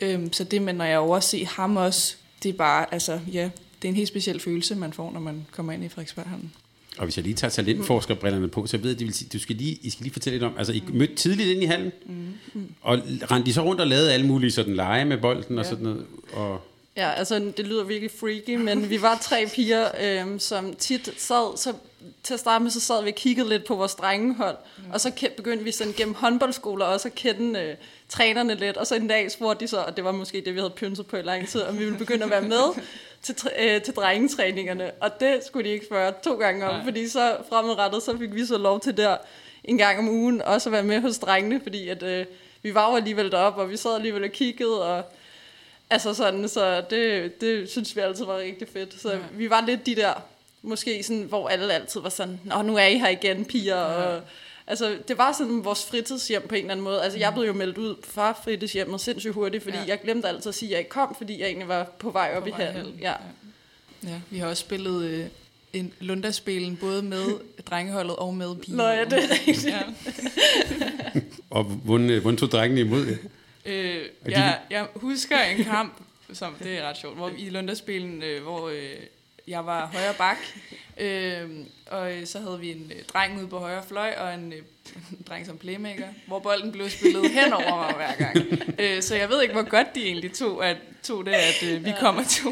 øhm, 0.00 0.32
så 0.32 0.44
det 0.44 0.62
med, 0.62 0.72
når 0.72 0.84
jeg 0.84 0.98
overser 0.98 1.46
ham 1.46 1.76
også, 1.76 2.16
det 2.42 2.48
er 2.48 2.52
bare, 2.52 2.94
altså 2.94 3.20
ja, 3.32 3.50
det 3.82 3.88
er 3.88 3.92
en 3.92 3.96
helt 3.96 4.08
speciel 4.08 4.40
følelse, 4.40 4.74
man 4.74 4.92
får, 4.92 5.10
når 5.10 5.20
man 5.20 5.46
kommer 5.50 5.72
ind 5.72 5.84
i 5.84 5.88
Frederiksberghallen. 5.88 6.52
Og 6.98 7.04
hvis 7.04 7.16
jeg 7.16 7.24
lige 7.24 7.34
tager 7.34 7.50
talentforskerbrillerne 7.50 8.48
på, 8.48 8.66
så 8.66 8.78
ved 8.78 8.90
jeg, 8.90 8.98
det 8.98 9.06
vil 9.06 9.14
sige, 9.14 9.28
du 9.32 9.38
skal 9.38 9.56
lige, 9.56 9.78
I 9.82 9.90
skal 9.90 10.02
lige 10.02 10.12
fortælle 10.12 10.34
lidt 10.34 10.44
om, 10.44 10.54
altså 10.58 10.72
I 10.72 10.82
mødte 10.92 11.14
tidligt 11.14 11.48
ind 11.48 11.62
i 11.62 11.66
hallen, 11.66 11.92
mm. 12.06 12.68
Og 12.80 12.98
rendte 13.30 13.46
de 13.46 13.54
så 13.54 13.62
rundt 13.62 13.80
og 13.80 13.86
lavede 13.86 14.12
alle 14.12 14.26
mulige 14.26 14.50
sådan 14.50 14.74
lege 14.74 15.04
med 15.04 15.18
bolden 15.18 15.54
ja. 15.54 15.60
og 15.60 15.66
sådan 15.66 15.84
noget, 15.84 16.06
og 16.32 16.60
Ja, 16.96 17.10
altså 17.10 17.52
det 17.56 17.66
lyder 17.66 17.84
virkelig 17.84 18.10
freaky, 18.20 18.56
men 18.56 18.90
vi 18.90 19.02
var 19.02 19.18
tre 19.22 19.46
piger, 19.54 19.88
øhm, 20.02 20.38
som 20.38 20.74
tit 20.78 21.10
sad, 21.16 21.58
så 21.58 21.72
til 22.22 22.34
at 22.34 22.40
starte 22.40 22.62
med, 22.62 22.70
så 22.70 22.80
sad 22.80 23.02
vi 23.02 23.08
og 23.08 23.14
kiggede 23.14 23.48
lidt 23.48 23.64
på 23.64 23.74
vores 23.74 23.94
drengehold, 23.94 24.56
mm. 24.78 24.84
og 24.92 25.00
så 25.00 25.30
begyndte 25.36 25.64
vi 25.64 25.72
sådan 25.72 25.92
gennem 25.92 26.14
håndboldskoler 26.14 26.84
også 26.84 27.08
at 27.08 27.14
kende 27.14 27.60
øh, 27.60 27.76
trænerne 28.08 28.54
lidt, 28.54 28.76
og 28.76 28.86
så 28.86 28.94
en 28.94 29.08
dag 29.08 29.30
spurgte 29.30 29.64
de 29.64 29.68
så, 29.68 29.78
og 29.78 29.96
det 29.96 30.04
var 30.04 30.12
måske 30.12 30.42
det, 30.46 30.54
vi 30.54 30.58
havde 30.58 30.72
pynset 30.76 31.06
på 31.06 31.16
i 31.16 31.22
lang 31.22 31.48
tid, 31.48 31.62
om 31.62 31.78
vi 31.78 31.84
ville 31.84 31.98
begynde 31.98 32.24
at 32.24 32.30
være 32.30 32.42
med 32.42 32.82
til, 33.22 33.36
øh, 33.58 33.82
til 33.82 33.94
drengetræningerne, 33.94 34.90
og 35.00 35.20
det 35.20 35.40
skulle 35.46 35.68
de 35.68 35.74
ikke 35.74 35.86
spørge 35.86 36.12
to 36.24 36.34
gange 36.34 36.66
om, 36.66 36.74
Nej. 36.74 36.84
fordi 36.84 37.08
så 37.08 37.36
fremadrettet, 37.48 38.02
så 38.02 38.18
fik 38.18 38.34
vi 38.34 38.46
så 38.46 38.58
lov 38.58 38.80
til 38.80 38.96
der 38.96 39.16
en 39.64 39.78
gang 39.78 39.98
om 39.98 40.08
ugen 40.08 40.42
også 40.42 40.68
at 40.68 40.72
være 40.72 40.82
med 40.82 41.00
hos 41.00 41.18
drengene, 41.18 41.60
fordi 41.62 41.88
at, 41.88 42.02
øh, 42.02 42.26
vi 42.62 42.74
var 42.74 42.90
jo 42.90 42.96
alligevel 42.96 43.30
deroppe, 43.30 43.62
og 43.62 43.70
vi 43.70 43.76
sad 43.76 43.94
alligevel 43.94 44.24
og 44.24 44.30
kiggede, 44.30 44.82
og 44.82 45.04
Altså 45.90 46.14
sådan, 46.14 46.48
så 46.48 46.84
det, 46.90 47.40
det 47.40 47.70
synes 47.70 47.96
vi 47.96 48.00
altid 48.00 48.24
var 48.24 48.38
rigtig 48.38 48.68
fedt. 48.68 49.00
Så 49.00 49.10
ja. 49.10 49.18
vi 49.32 49.50
var 49.50 49.64
lidt 49.66 49.86
de 49.86 49.94
der, 49.94 50.12
måske 50.64 51.02
sådan, 51.02 51.22
hvor 51.22 51.48
alle 51.48 51.74
altid 51.74 52.00
var 52.00 52.08
sådan, 52.08 52.40
Nå, 52.44 52.62
nu 52.62 52.76
er 52.76 52.84
I 52.84 52.98
her 52.98 53.08
igen, 53.08 53.44
piger. 53.44 53.76
Ja. 53.76 53.84
Og, 53.84 54.22
altså, 54.66 54.98
det 55.08 55.18
var 55.18 55.32
sådan 55.32 55.64
vores 55.64 55.84
fritidshjem 55.84 56.48
på 56.48 56.54
en 56.54 56.60
eller 56.60 56.72
anden 56.72 56.84
måde. 56.84 57.02
Altså, 57.02 57.18
jeg 57.18 57.32
blev 57.34 57.44
jo 57.44 57.52
meldt 57.52 57.78
ud 57.78 57.94
fra 58.04 58.32
fritidshjemmet 58.32 59.00
sindssygt 59.00 59.34
hurtigt, 59.34 59.62
fordi 59.62 59.76
ja. 59.76 59.84
jeg 59.86 60.00
glemte 60.00 60.28
altid 60.28 60.48
at 60.48 60.54
sige, 60.54 60.68
at 60.68 60.70
jeg 60.70 60.78
ikke 60.78 60.90
kom, 60.90 61.14
fordi 61.18 61.40
jeg 61.40 61.46
egentlig 61.46 61.68
var 61.68 61.84
på 61.98 62.10
vej 62.10 62.32
op 62.36 62.42
på 62.42 62.48
i 62.48 62.52
hallen. 62.52 62.98
Ja. 63.00 63.14
ja. 64.02 64.08
ja, 64.08 64.20
vi 64.30 64.38
har 64.38 64.46
også 64.46 64.60
spillet 64.60 65.04
øh, 65.04 65.26
en 65.72 65.92
Lundaspelen, 66.00 66.76
både 66.76 67.02
med 67.02 67.24
drengeholdet 67.70 68.16
og 68.16 68.34
med 68.34 68.56
piger. 68.56 68.76
Nå 68.76 68.88
ja, 68.88 69.04
det 69.04 69.12
er 69.12 69.30
rigtigt. 69.30 69.66
Ja. 69.66 69.82
og 71.50 71.64
hvordan, 71.64 72.20
hvordan 72.20 72.36
tog 72.36 72.50
drengene 72.50 72.80
imod 72.80 73.06
det? 73.06 73.18
Øh, 73.66 74.02
jeg, 74.28 74.58
jeg 74.70 74.86
husker 74.94 75.40
en 75.40 75.64
kamp, 75.64 76.00
som 76.32 76.54
det 76.62 76.78
er 76.78 76.88
ret 76.88 76.96
sjovt, 76.96 77.16
hvor 77.16 77.30
i 77.38 77.50
Lunderspillen, 77.50 78.22
øh, 78.22 78.42
hvor 78.42 78.68
øh, 78.68 78.96
jeg 79.48 79.66
var 79.66 79.86
højre 79.86 80.14
bak, 80.18 80.36
øh, 80.98 81.50
og 81.86 82.12
øh, 82.12 82.26
så 82.26 82.40
havde 82.40 82.60
vi 82.60 82.70
en 82.70 82.92
øh, 82.96 83.02
dreng 83.12 83.38
ude 83.38 83.48
på 83.48 83.58
højre 83.58 83.82
fløj, 83.88 84.14
og 84.18 84.34
en, 84.34 84.52
øh, 84.52 84.58
en 85.10 85.24
dreng 85.28 85.46
som 85.46 85.58
playmaker, 85.58 86.08
hvor 86.26 86.38
bolden 86.38 86.72
blev 86.72 86.90
spillet 86.90 87.30
hen 87.30 87.52
over 87.52 87.76
mig 87.76 87.94
hver 87.96 88.14
gang. 88.14 88.36
Øh, 88.78 89.02
så 89.02 89.14
jeg 89.14 89.28
ved 89.28 89.42
ikke, 89.42 89.54
hvor 89.54 89.68
godt 89.68 89.94
de 89.94 90.06
egentlig 90.06 90.32
tog, 90.32 90.68
at, 90.68 90.76
tog 91.02 91.26
det, 91.26 91.32
at 91.32 91.62
øh, 91.62 91.84
vi 91.84 91.92
kommer 92.00 92.24
til 92.24 92.46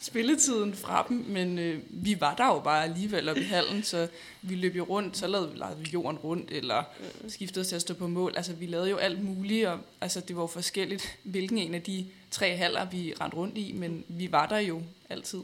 spilletiden 0.00 0.74
fra 0.74 1.06
dem, 1.08 1.24
men 1.28 1.58
øh, 1.58 1.80
vi 1.90 2.20
var 2.20 2.34
der 2.34 2.46
jo 2.46 2.60
bare 2.60 2.84
alligevel 2.84 3.28
oppe 3.28 3.42
i 3.42 3.44
hallen, 3.44 3.82
så 3.82 4.08
vi 4.42 4.54
løb 4.54 4.76
jo 4.76 4.84
rundt, 4.84 5.16
så 5.16 5.26
lavede, 5.26 5.50
lavede 5.54 5.78
vi 5.78 5.90
jorden 5.92 6.18
rundt, 6.18 6.50
eller 6.50 6.82
skiftede 7.28 7.60
os 7.60 7.68
til 7.68 7.76
at 7.76 7.82
stå 7.82 7.94
på 7.94 8.06
mål. 8.06 8.32
Altså, 8.36 8.52
vi 8.52 8.66
lavede 8.66 8.90
jo 8.90 8.96
alt 8.96 9.24
muligt, 9.24 9.66
og 9.66 9.78
altså, 10.00 10.20
det 10.20 10.36
var 10.36 10.42
jo 10.42 10.46
forskelligt, 10.46 11.18
hvilken 11.22 11.58
en 11.58 11.74
af 11.74 11.82
de 11.82 12.06
tre 12.30 12.56
haller, 12.56 12.84
vi 12.84 13.14
rendte 13.20 13.36
rundt 13.36 13.58
i, 13.58 13.72
men 13.72 14.04
vi 14.08 14.32
var 14.32 14.46
der 14.46 14.58
jo 14.58 14.82
altid. 15.10 15.40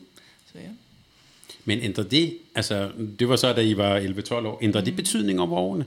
Så 0.52 0.58
ja. 0.58 0.68
Men 1.64 1.80
ændrer 1.80 2.04
det, 2.04 2.38
altså 2.54 2.90
det 3.18 3.28
var 3.28 3.36
så, 3.36 3.52
da 3.52 3.60
I 3.60 3.76
var 3.76 4.00
11-12 4.00 4.34
år, 4.34 4.58
ændrer 4.62 4.80
mm. 4.80 4.84
det 4.84 4.96
betydning 4.96 5.40
over 5.40 5.56
årene? 5.56 5.84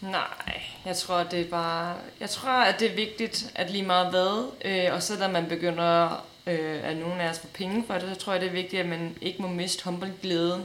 Nej, 0.00 0.62
jeg 0.84 0.96
tror, 0.96 1.22
det 1.22 1.40
er 1.40 1.44
bare... 1.44 1.96
Jeg 2.20 2.30
tror, 2.30 2.50
at 2.50 2.80
det 2.80 2.90
er 2.90 2.94
vigtigt, 2.94 3.52
at 3.54 3.70
lige 3.70 3.84
meget 3.84 4.10
hvad, 4.10 4.50
øh, 4.64 4.94
og 4.94 5.02
så 5.02 5.16
da 5.16 5.28
man 5.28 5.46
begynder, 5.48 6.24
øh, 6.46 6.90
at 6.90 6.96
nogen 6.96 7.20
af 7.20 7.30
os 7.30 7.38
får 7.38 7.48
penge 7.54 7.84
for 7.86 7.94
det, 7.94 8.08
så 8.08 8.14
tror 8.14 8.32
jeg, 8.32 8.40
det 8.42 8.48
er 8.48 8.52
vigtigt, 8.52 8.82
at 8.82 8.88
man 8.88 9.16
ikke 9.20 9.42
må 9.42 9.48
miste 9.48 9.84
håndboldglæden. 9.84 10.62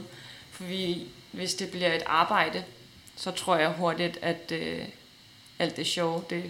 For 0.50 0.64
vi, 0.64 1.06
hvis 1.32 1.54
det 1.54 1.70
bliver 1.70 1.92
et 1.92 2.02
arbejde, 2.06 2.64
så 3.16 3.30
tror 3.30 3.56
jeg 3.56 3.70
hurtigt, 3.70 4.18
at 4.22 4.52
øh, 4.52 4.84
alt 5.58 5.76
det 5.76 5.86
sjove, 5.86 6.22
det, 6.30 6.44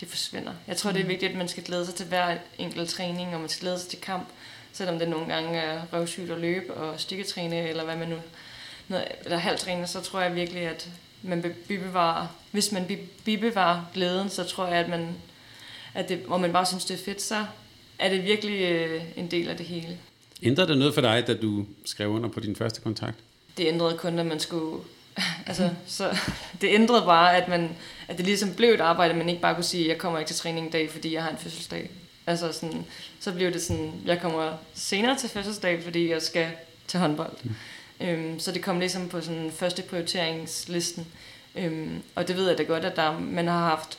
det 0.00 0.08
forsvinder. 0.08 0.52
Jeg 0.66 0.76
tror, 0.76 0.90
mm. 0.90 0.94
det 0.94 1.00
er 1.00 1.04
mm. 1.04 1.10
vigtigt, 1.10 1.32
at 1.32 1.38
man 1.38 1.48
skal 1.48 1.62
glæde 1.62 1.86
sig 1.86 1.94
til 1.94 2.06
hver 2.06 2.36
enkelt 2.58 2.88
træning, 2.88 3.34
og 3.34 3.40
man 3.40 3.48
skal 3.48 3.60
glæde 3.60 3.78
sig 3.78 3.88
til 3.88 4.00
kamp, 4.00 4.28
selvom 4.72 4.98
det 4.98 5.08
nogle 5.08 5.34
gange 5.34 5.58
er 5.58 5.82
røvsygt 5.92 6.30
at 6.30 6.40
løbe 6.40 6.74
og 6.74 7.00
stikketræne, 7.00 7.68
eller 7.68 7.84
hvad 7.84 7.96
man 7.96 8.08
nu, 8.08 8.16
noget, 8.88 9.06
eller 9.24 9.38
halvtræner, 9.38 9.86
så 9.86 10.00
tror 10.00 10.20
jeg 10.20 10.34
virkelig, 10.34 10.62
at 10.62 10.88
man 11.22 11.54
bibevarer, 11.68 12.26
hvis 12.50 12.72
man 12.72 12.98
bibevarer 13.24 13.90
glæden, 13.94 14.28
så 14.28 14.44
tror 14.44 14.66
jeg, 14.66 14.76
at 14.76 14.88
man, 14.88 15.08
at 15.94 16.08
det, 16.08 16.22
og 16.26 16.40
man 16.40 16.52
bare 16.52 16.66
synes, 16.66 16.84
det 16.84 17.00
er 17.00 17.04
fedt, 17.04 17.22
så 17.22 17.44
er 17.98 18.08
det 18.08 18.24
virkelig 18.24 18.60
øh, 18.60 19.02
en 19.16 19.30
del 19.30 19.48
af 19.48 19.56
det 19.56 19.66
hele. 19.66 19.98
Ændrede 20.42 20.68
det 20.68 20.78
noget 20.78 20.94
for 20.94 21.00
dig, 21.00 21.26
da 21.26 21.34
du 21.34 21.66
skrev 21.84 22.10
under 22.10 22.28
på 22.28 22.40
din 22.40 22.56
første 22.56 22.80
kontakt? 22.80 23.18
Det 23.56 23.66
ændrede 23.66 23.98
kun, 23.98 24.18
at 24.18 24.26
man 24.26 24.40
skulle... 24.40 24.84
altså, 25.46 25.70
så 25.86 26.16
det 26.60 26.68
ændrede 26.74 27.02
bare, 27.02 27.36
at, 27.36 27.48
man, 27.48 27.70
at 28.08 28.16
det 28.16 28.26
ligesom 28.26 28.54
blev 28.54 28.74
et 28.74 28.80
arbejde, 28.80 29.14
man 29.14 29.28
ikke 29.28 29.40
bare 29.40 29.54
kunne 29.54 29.64
sige, 29.64 29.88
jeg 29.88 29.98
kommer 29.98 30.18
ikke 30.18 30.28
til 30.28 30.36
træning 30.36 30.66
i 30.66 30.70
dag, 30.70 30.90
fordi 30.90 31.14
jeg 31.14 31.22
har 31.22 31.30
en 31.30 31.38
fødselsdag. 31.38 31.90
Altså 32.30 32.52
sådan, 32.52 32.86
så 33.20 33.32
blev 33.32 33.52
det 33.52 33.62
sådan, 33.62 33.92
jeg 34.04 34.20
kommer 34.20 34.56
senere 34.74 35.18
til 35.18 35.28
fødselsdag, 35.28 35.82
fordi 35.82 36.10
jeg 36.10 36.22
skal 36.22 36.50
til 36.86 37.00
håndbold. 37.00 37.36
Mm. 37.42 37.54
Øhm, 38.00 38.38
så 38.38 38.52
det 38.52 38.62
kom 38.62 38.78
ligesom 38.78 39.08
på 39.08 39.20
sådan 39.20 39.52
første 39.52 39.82
prioriteringslisten. 39.82 41.06
Øhm, 41.56 42.02
og 42.14 42.28
det 42.28 42.36
ved 42.36 42.48
jeg 42.48 42.58
da 42.58 42.62
godt, 42.62 42.84
at 42.84 42.96
der, 42.96 43.18
man 43.18 43.46
har 43.46 43.68
haft, 43.68 43.98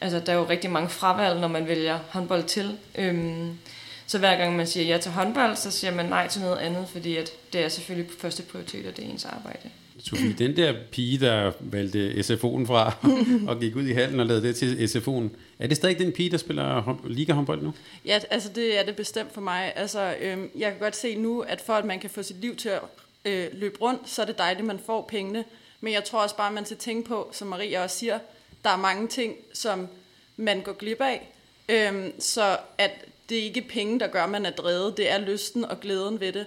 altså 0.00 0.20
der 0.20 0.32
er 0.32 0.36
jo 0.36 0.48
rigtig 0.48 0.70
mange 0.70 0.88
fravalg, 0.88 1.40
når 1.40 1.48
man 1.48 1.68
vælger 1.68 1.98
håndbold 2.08 2.44
til. 2.44 2.78
Øhm, 2.94 3.58
så 4.06 4.18
hver 4.18 4.36
gang 4.36 4.56
man 4.56 4.66
siger 4.66 4.86
ja 4.86 4.98
til 4.98 5.10
håndbold, 5.10 5.56
så 5.56 5.70
siger 5.70 5.94
man 5.94 6.06
nej 6.06 6.28
til 6.28 6.40
noget 6.40 6.58
andet, 6.58 6.88
fordi 6.88 7.16
at 7.16 7.30
det 7.52 7.64
er 7.64 7.68
selvfølgelig 7.68 8.12
første 8.20 8.42
prioritet, 8.42 8.86
og 8.86 8.96
det 8.96 9.04
er 9.04 9.08
ens 9.08 9.24
arbejde. 9.24 9.70
Sofie, 10.04 10.32
den 10.32 10.56
der 10.56 10.74
pige, 10.90 11.20
der 11.20 11.52
valgte 11.60 12.12
SFO'en 12.12 12.66
fra 12.66 12.96
og 13.50 13.60
gik 13.60 13.76
ud 13.76 13.86
i 13.86 13.92
hallen 13.92 14.20
og 14.20 14.26
lavede 14.26 14.48
det 14.48 14.56
til 14.56 14.86
SFO'en, 14.86 15.36
er 15.58 15.66
det 15.66 15.76
stadig 15.76 15.98
den 15.98 16.12
pige, 16.12 16.30
der 16.30 16.36
spiller 16.36 16.98
liga 17.08 17.32
håndbold 17.32 17.62
nu? 17.62 17.74
Ja, 18.04 18.20
altså 18.30 18.48
det 18.54 18.78
er 18.78 18.84
det 18.84 18.96
bestemt 18.96 19.32
for 19.32 19.40
mig. 19.40 19.72
Altså, 19.76 20.14
øhm, 20.20 20.50
jeg 20.58 20.70
kan 20.70 20.80
godt 20.80 20.96
se 20.96 21.14
nu, 21.14 21.40
at 21.40 21.60
for 21.60 21.72
at 21.72 21.84
man 21.84 22.00
kan 22.00 22.10
få 22.10 22.22
sit 22.22 22.40
liv 22.40 22.56
til 22.56 22.68
at 22.68 22.80
øh, 23.24 23.46
løbe 23.52 23.80
rundt, 23.80 24.10
så 24.10 24.22
er 24.22 24.26
det 24.26 24.38
dejligt, 24.38 24.60
at 24.60 24.66
man 24.66 24.78
får 24.86 25.06
pengene. 25.08 25.44
Men 25.80 25.92
jeg 25.92 26.04
tror 26.04 26.22
også 26.22 26.36
bare, 26.36 26.48
at 26.48 26.54
man 26.54 26.64
skal 26.64 26.76
tænke 26.76 27.08
på, 27.08 27.28
som 27.32 27.48
Maria 27.48 27.82
også 27.82 27.98
siger, 27.98 28.18
der 28.64 28.70
er 28.70 28.76
mange 28.76 29.08
ting, 29.08 29.34
som 29.52 29.88
man 30.36 30.60
går 30.60 30.72
glip 30.72 31.00
af. 31.00 31.32
Øhm, 31.68 32.20
så 32.20 32.56
at 32.78 32.90
det 33.28 33.38
er 33.38 33.42
ikke 33.42 33.62
penge, 33.68 34.00
der 34.00 34.06
gør, 34.06 34.24
at 34.24 34.30
man 34.30 34.46
er 34.46 34.50
drevet. 34.50 34.96
Det 34.96 35.10
er 35.10 35.18
lysten 35.18 35.64
og 35.64 35.80
glæden 35.80 36.20
ved 36.20 36.32
det. 36.32 36.46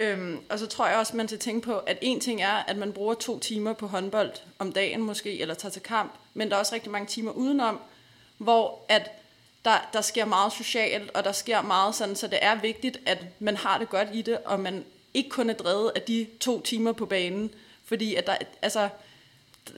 Øhm, 0.00 0.38
og 0.48 0.58
så 0.58 0.66
tror 0.66 0.86
jeg 0.86 0.98
også, 0.98 1.16
man 1.16 1.28
skal 1.28 1.38
tænke 1.38 1.60
på, 1.60 1.78
at 1.78 1.98
en 2.00 2.20
ting 2.20 2.42
er, 2.42 2.52
at 2.52 2.76
man 2.76 2.92
bruger 2.92 3.14
to 3.14 3.38
timer 3.38 3.72
på 3.72 3.86
håndbold 3.86 4.32
om 4.58 4.72
dagen 4.72 5.02
måske, 5.02 5.40
eller 5.40 5.54
tager 5.54 5.72
til 5.72 5.82
kamp, 5.82 6.12
men 6.34 6.48
der 6.48 6.54
er 6.54 6.60
også 6.60 6.74
rigtig 6.74 6.90
mange 6.90 7.06
timer 7.06 7.32
udenom, 7.32 7.80
hvor 8.38 8.84
at 8.88 9.10
der, 9.64 9.88
der 9.92 10.00
sker 10.00 10.24
meget 10.24 10.52
socialt, 10.52 11.10
og 11.14 11.24
der 11.24 11.32
sker 11.32 11.62
meget 11.62 11.94
sådan, 11.94 12.16
så 12.16 12.26
det 12.26 12.38
er 12.42 12.54
vigtigt, 12.54 13.00
at 13.06 13.24
man 13.38 13.56
har 13.56 13.78
det 13.78 13.88
godt 13.88 14.08
i 14.12 14.22
det, 14.22 14.38
og 14.44 14.60
man 14.60 14.84
ikke 15.14 15.30
kun 15.30 15.50
er 15.50 15.54
drevet 15.54 15.92
af 15.94 16.02
de 16.02 16.26
to 16.40 16.60
timer 16.60 16.92
på 16.92 17.06
banen, 17.06 17.54
fordi 17.84 18.14
at 18.14 18.26
der, 18.26 18.36
altså, 18.62 18.88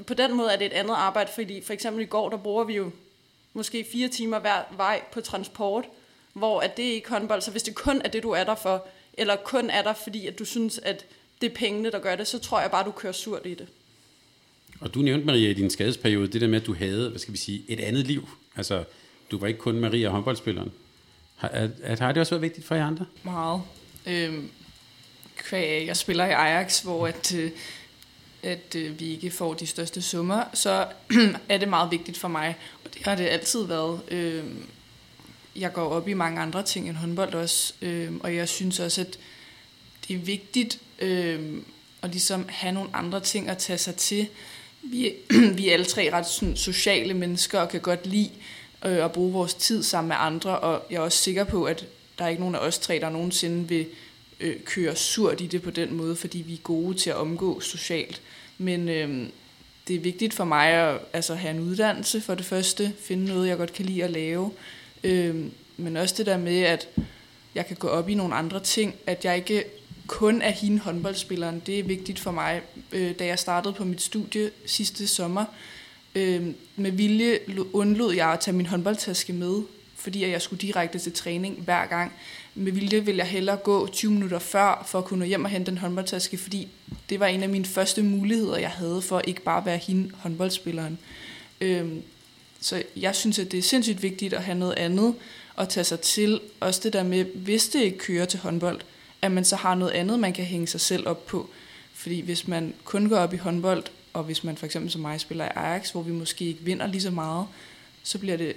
på 0.06 0.14
den 0.14 0.34
måde 0.34 0.52
er 0.52 0.56
det 0.56 0.66
et 0.66 0.72
andet 0.72 0.94
arbejde, 0.94 1.32
fordi 1.32 1.62
for 1.62 1.72
eksempel 1.72 2.02
i 2.02 2.06
går, 2.06 2.28
der 2.28 2.36
bruger 2.36 2.64
vi 2.64 2.74
jo 2.76 2.90
måske 3.52 3.86
fire 3.92 4.08
timer 4.08 4.38
hver 4.38 4.62
vej 4.76 5.02
på 5.12 5.20
transport, 5.20 5.84
hvor 6.32 6.60
at 6.60 6.76
det 6.76 6.88
er 6.88 6.92
ikke 6.92 7.10
håndbold, 7.10 7.42
så 7.42 7.50
hvis 7.50 7.62
det 7.62 7.74
kun 7.74 8.02
er 8.04 8.08
det, 8.08 8.22
du 8.22 8.30
er 8.30 8.44
der 8.44 8.54
for, 8.54 8.86
eller 9.14 9.36
kun 9.36 9.70
er 9.70 9.82
der, 9.82 9.92
fordi 9.92 10.26
at 10.26 10.38
du 10.38 10.44
synes, 10.44 10.78
at 10.78 11.04
det 11.40 11.50
er 11.50 11.54
pengene, 11.54 11.90
der 11.90 11.98
gør 11.98 12.16
det, 12.16 12.26
så 12.26 12.38
tror 12.38 12.60
jeg 12.60 12.70
bare, 12.70 12.84
du 12.84 12.90
kører 12.90 13.12
surt 13.12 13.46
i 13.46 13.54
det. 13.54 13.66
Og 14.80 14.94
du 14.94 14.98
nævnte, 15.02 15.26
Maria, 15.26 15.50
i 15.50 15.52
din 15.52 15.70
skadesperiode, 15.70 16.28
det 16.28 16.40
der 16.40 16.48
med, 16.48 16.60
at 16.60 16.66
du 16.66 16.74
havde, 16.74 17.08
hvad 17.08 17.18
skal 17.18 17.32
vi 17.32 17.38
sige, 17.38 17.62
et 17.68 17.80
andet 17.80 18.06
liv. 18.06 18.28
Altså, 18.56 18.84
du 19.30 19.38
var 19.38 19.46
ikke 19.46 19.60
kun 19.60 19.80
Maria 19.80 20.08
håndboldspilleren. 20.08 20.72
Har, 21.36 21.48
at, 21.82 21.98
har 21.98 22.12
det 22.12 22.20
også 22.20 22.30
været 22.34 22.42
vigtigt 22.42 22.66
for 22.66 22.74
jer 22.74 22.86
andre? 22.86 23.06
Meget. 23.22 23.62
Øhm, 24.06 24.50
jeg 25.60 25.96
spiller 25.96 26.24
i 26.24 26.30
Ajax, 26.30 26.80
hvor 26.80 27.06
at, 27.06 27.34
øh, 27.34 27.50
at 28.42 28.74
øh, 28.76 29.00
vi 29.00 29.10
ikke 29.10 29.30
får 29.30 29.54
de 29.54 29.66
største 29.66 30.02
summer, 30.02 30.44
så 30.54 30.86
er 31.48 31.58
det 31.58 31.68
meget 31.68 31.90
vigtigt 31.90 32.18
for 32.18 32.28
mig. 32.28 32.56
Og 32.84 32.94
det 32.94 33.02
har 33.02 33.14
det 33.14 33.24
altid 33.24 33.66
været. 33.66 34.00
Øhm, 34.08 34.66
jeg 35.56 35.72
går 35.72 35.88
op 35.88 36.08
i 36.08 36.14
mange 36.14 36.40
andre 36.40 36.62
ting 36.62 36.88
end 36.88 36.96
håndbold 36.96 37.34
også, 37.34 37.74
øh, 37.82 38.12
og 38.20 38.34
jeg 38.34 38.48
synes 38.48 38.80
også, 38.80 39.00
at 39.00 39.18
det 40.08 40.14
er 40.14 40.18
vigtigt 40.18 40.78
øh, 40.98 41.62
at 42.02 42.10
ligesom 42.10 42.44
have 42.48 42.72
nogle 42.72 42.90
andre 42.92 43.20
ting 43.20 43.48
at 43.48 43.58
tage 43.58 43.78
sig 43.78 43.96
til. 43.96 44.28
Vi, 44.82 45.12
vi 45.56 45.68
er 45.68 45.72
alle 45.72 45.84
tre 45.84 46.12
ret 46.12 46.26
sådan, 46.26 46.56
sociale 46.56 47.14
mennesker 47.14 47.60
og 47.60 47.68
kan 47.68 47.80
godt 47.80 48.06
lide 48.06 48.30
øh, 48.84 49.04
at 49.04 49.12
bruge 49.12 49.32
vores 49.32 49.54
tid 49.54 49.82
sammen 49.82 50.08
med 50.08 50.16
andre, 50.18 50.58
og 50.58 50.82
jeg 50.90 50.96
er 50.96 51.00
også 51.00 51.18
sikker 51.18 51.44
på, 51.44 51.64
at 51.64 51.86
der 52.18 52.24
er 52.24 52.28
ikke 52.28 52.40
nogen 52.40 52.54
af 52.54 52.58
os 52.58 52.78
tre, 52.78 52.98
der 53.00 53.10
nogensinde 53.10 53.68
vil 53.68 53.86
øh, 54.40 54.60
køre 54.64 54.96
surt 54.96 55.40
i 55.40 55.46
det 55.46 55.62
på 55.62 55.70
den 55.70 55.94
måde, 55.94 56.16
fordi 56.16 56.38
vi 56.38 56.54
er 56.54 56.62
gode 56.62 56.98
til 56.98 57.10
at 57.10 57.16
omgå 57.16 57.60
socialt. 57.60 58.22
Men 58.58 58.88
øh, 58.88 59.28
det 59.88 59.96
er 59.96 60.00
vigtigt 60.00 60.34
for 60.34 60.44
mig 60.44 60.68
at 60.68 60.98
altså, 61.12 61.34
have 61.34 61.54
en 61.54 61.60
uddannelse 61.60 62.20
for 62.20 62.34
det 62.34 62.44
første, 62.44 62.92
finde 63.00 63.24
noget, 63.24 63.48
jeg 63.48 63.56
godt 63.56 63.72
kan 63.72 63.86
lide 63.86 64.04
at 64.04 64.10
lave, 64.10 64.52
Øh, 65.04 65.44
men 65.76 65.96
også 65.96 66.14
det 66.18 66.26
der 66.26 66.36
med, 66.36 66.60
at 66.60 66.88
jeg 67.54 67.66
kan 67.66 67.76
gå 67.76 67.88
op 67.88 68.08
i 68.08 68.14
nogle 68.14 68.34
andre 68.34 68.60
ting, 68.60 68.94
at 69.06 69.24
jeg 69.24 69.36
ikke 69.36 69.64
kun 70.06 70.42
er 70.42 70.50
hende 70.50 70.78
håndboldspilleren. 70.78 71.62
Det 71.66 71.78
er 71.78 71.82
vigtigt 71.82 72.18
for 72.18 72.30
mig. 72.30 72.60
Øh, 72.92 73.18
da 73.18 73.26
jeg 73.26 73.38
startede 73.38 73.74
på 73.74 73.84
mit 73.84 74.02
studie 74.02 74.50
sidste 74.66 75.06
sommer, 75.06 75.44
øh, 76.14 76.46
med 76.76 76.90
vilje 76.90 77.38
undlod 77.72 78.14
jeg 78.14 78.28
at 78.32 78.40
tage 78.40 78.56
min 78.56 78.66
håndboldtaske 78.66 79.32
med, 79.32 79.62
fordi 79.96 80.30
jeg 80.30 80.42
skulle 80.42 80.60
direkte 80.60 80.98
til 80.98 81.12
træning 81.12 81.60
hver 81.64 81.86
gang. 81.86 82.12
Med 82.54 82.72
vilje 82.72 83.04
ville 83.04 83.18
jeg 83.18 83.26
hellere 83.26 83.56
gå 83.56 83.86
20 83.86 84.12
minutter 84.12 84.38
før, 84.38 84.84
for 84.86 84.98
at 84.98 85.04
kunne 85.04 85.26
hjem 85.26 85.44
og 85.44 85.50
hente 85.50 85.70
en 85.70 85.78
håndboldtaske, 85.78 86.38
fordi 86.38 86.68
det 87.08 87.20
var 87.20 87.26
en 87.26 87.42
af 87.42 87.48
mine 87.48 87.64
første 87.64 88.02
muligheder, 88.02 88.58
jeg 88.58 88.70
havde 88.70 89.02
for 89.02 89.20
ikke 89.20 89.42
bare 89.42 89.58
at 89.58 89.66
være 89.66 89.76
hende 89.76 90.10
håndboldspilleren. 90.14 90.98
Øh, 91.60 91.88
så 92.62 92.82
jeg 92.96 93.14
synes, 93.14 93.38
at 93.38 93.52
det 93.52 93.58
er 93.58 93.62
sindssygt 93.62 94.02
vigtigt 94.02 94.34
at 94.34 94.42
have 94.42 94.58
noget 94.58 94.74
andet 94.76 95.14
at 95.58 95.68
tage 95.68 95.84
sig 95.84 96.00
til. 96.00 96.40
Også 96.60 96.80
det 96.84 96.92
der 96.92 97.02
med, 97.02 97.24
hvis 97.24 97.68
det 97.68 97.82
ikke 97.82 97.98
kører 97.98 98.24
til 98.24 98.40
håndbold, 98.40 98.80
at 99.22 99.32
man 99.32 99.44
så 99.44 99.56
har 99.56 99.74
noget 99.74 99.92
andet, 99.92 100.18
man 100.18 100.32
kan 100.32 100.44
hænge 100.44 100.66
sig 100.66 100.80
selv 100.80 101.08
op 101.08 101.26
på. 101.26 101.50
Fordi 101.94 102.20
hvis 102.20 102.48
man 102.48 102.74
kun 102.84 103.08
går 103.08 103.16
op 103.16 103.34
i 103.34 103.36
håndbold, 103.36 103.84
og 104.12 104.24
hvis 104.24 104.44
man 104.44 104.56
for 104.56 104.66
eksempel 104.66 104.90
som 104.90 105.00
mig 105.00 105.20
spiller 105.20 105.44
i 105.44 105.48
Ajax, 105.54 105.90
hvor 105.90 106.02
vi 106.02 106.12
måske 106.12 106.44
ikke 106.44 106.60
vinder 106.62 106.86
lige 106.86 107.02
så 107.02 107.10
meget, 107.10 107.46
så 108.02 108.18
bliver 108.18 108.36
det 108.36 108.52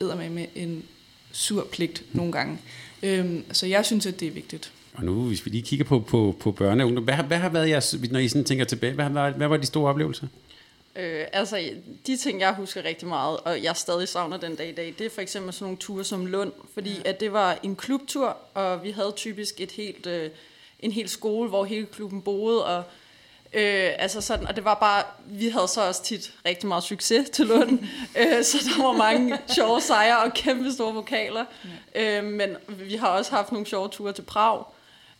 eddermame 0.00 0.34
med 0.34 0.46
en 0.54 0.84
sur 1.32 1.68
pligt 1.72 2.04
nogle 2.12 2.32
gange. 2.32 2.58
Øhm, 3.02 3.44
så 3.52 3.66
jeg 3.66 3.86
synes, 3.86 4.06
at 4.06 4.20
det 4.20 4.28
er 4.28 4.32
vigtigt. 4.32 4.72
Og 4.94 5.04
nu, 5.04 5.22
hvis 5.22 5.44
vi 5.44 5.50
lige 5.50 5.62
kigger 5.62 5.84
på, 5.84 6.00
på, 6.00 6.36
på 6.40 6.52
børne 6.52 6.82
og 6.82 6.86
ungdom, 6.86 7.04
hvad, 7.04 7.14
hvad 7.16 7.38
har 7.38 7.48
været 7.48 7.68
jeres, 7.68 7.96
når 8.10 8.18
I 8.18 8.28
sådan 8.28 8.44
tænker 8.44 8.64
tilbage, 8.64 8.92
hvad, 8.92 9.08
hvad, 9.10 9.32
hvad 9.32 9.48
var 9.48 9.56
de 9.56 9.66
store 9.66 9.90
oplevelser? 9.90 10.26
Øh, 10.96 11.26
altså, 11.32 11.70
de 12.06 12.16
ting, 12.16 12.40
jeg 12.40 12.54
husker 12.54 12.84
rigtig 12.84 13.08
meget, 13.08 13.40
og 13.40 13.62
jeg 13.62 13.76
stadig 13.76 14.08
savner 14.08 14.36
den 14.36 14.56
dag 14.56 14.68
i 14.68 14.72
dag, 14.72 14.94
det 14.98 15.06
er 15.06 15.10
for 15.10 15.20
eksempel 15.20 15.52
sådan 15.52 15.64
nogle 15.64 15.78
ture 15.78 16.04
som 16.04 16.26
Lund, 16.26 16.52
fordi 16.74 16.94
ja. 17.04 17.10
at 17.10 17.20
det 17.20 17.32
var 17.32 17.58
en 17.62 17.76
klubtur, 17.76 18.36
og 18.54 18.82
vi 18.82 18.90
havde 18.90 19.12
typisk 19.16 19.60
et 19.60 19.72
helt, 19.72 20.06
øh, 20.06 20.30
en 20.80 20.92
hel 20.92 21.08
skole, 21.08 21.48
hvor 21.48 21.64
hele 21.64 21.86
klubben 21.86 22.22
boede, 22.22 22.64
og 22.64 22.84
Øh, 23.52 23.90
altså 23.98 24.20
sådan, 24.20 24.46
og 24.46 24.56
det 24.56 24.64
var 24.64 24.74
bare, 24.74 25.04
vi 25.26 25.48
havde 25.48 25.68
så 25.68 25.86
også 25.86 26.02
tit 26.02 26.32
rigtig 26.46 26.68
meget 26.68 26.84
succes 26.84 27.30
til 27.30 27.46
Lund, 27.46 27.78
øh, 28.20 28.44
så 28.44 28.58
der 28.58 28.82
var 28.82 28.92
mange 28.92 29.38
sjove 29.54 29.80
sejre 29.80 30.22
og 30.22 30.34
kæmpe 30.34 30.72
store 30.72 30.94
vokaler, 30.94 31.44
ja. 31.94 32.18
øh, 32.18 32.24
men 32.24 32.56
vi 32.68 32.96
har 32.96 33.08
også 33.08 33.30
haft 33.30 33.52
nogle 33.52 33.66
sjove 33.66 33.88
ture 33.88 34.12
til 34.12 34.22
Prag, 34.22 34.64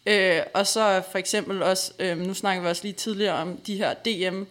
øh, 0.06 0.40
og 0.54 0.66
så 0.66 1.02
for 1.10 1.18
eksempel 1.18 1.62
også, 1.62 1.92
øh, 1.98 2.18
nu 2.18 2.34
snakker 2.34 2.62
vi 2.62 2.68
også 2.68 2.82
lige 2.82 2.92
tidligere 2.92 3.34
om 3.34 3.56
de 3.56 3.76
her 3.76 3.94
DM, 3.94 4.42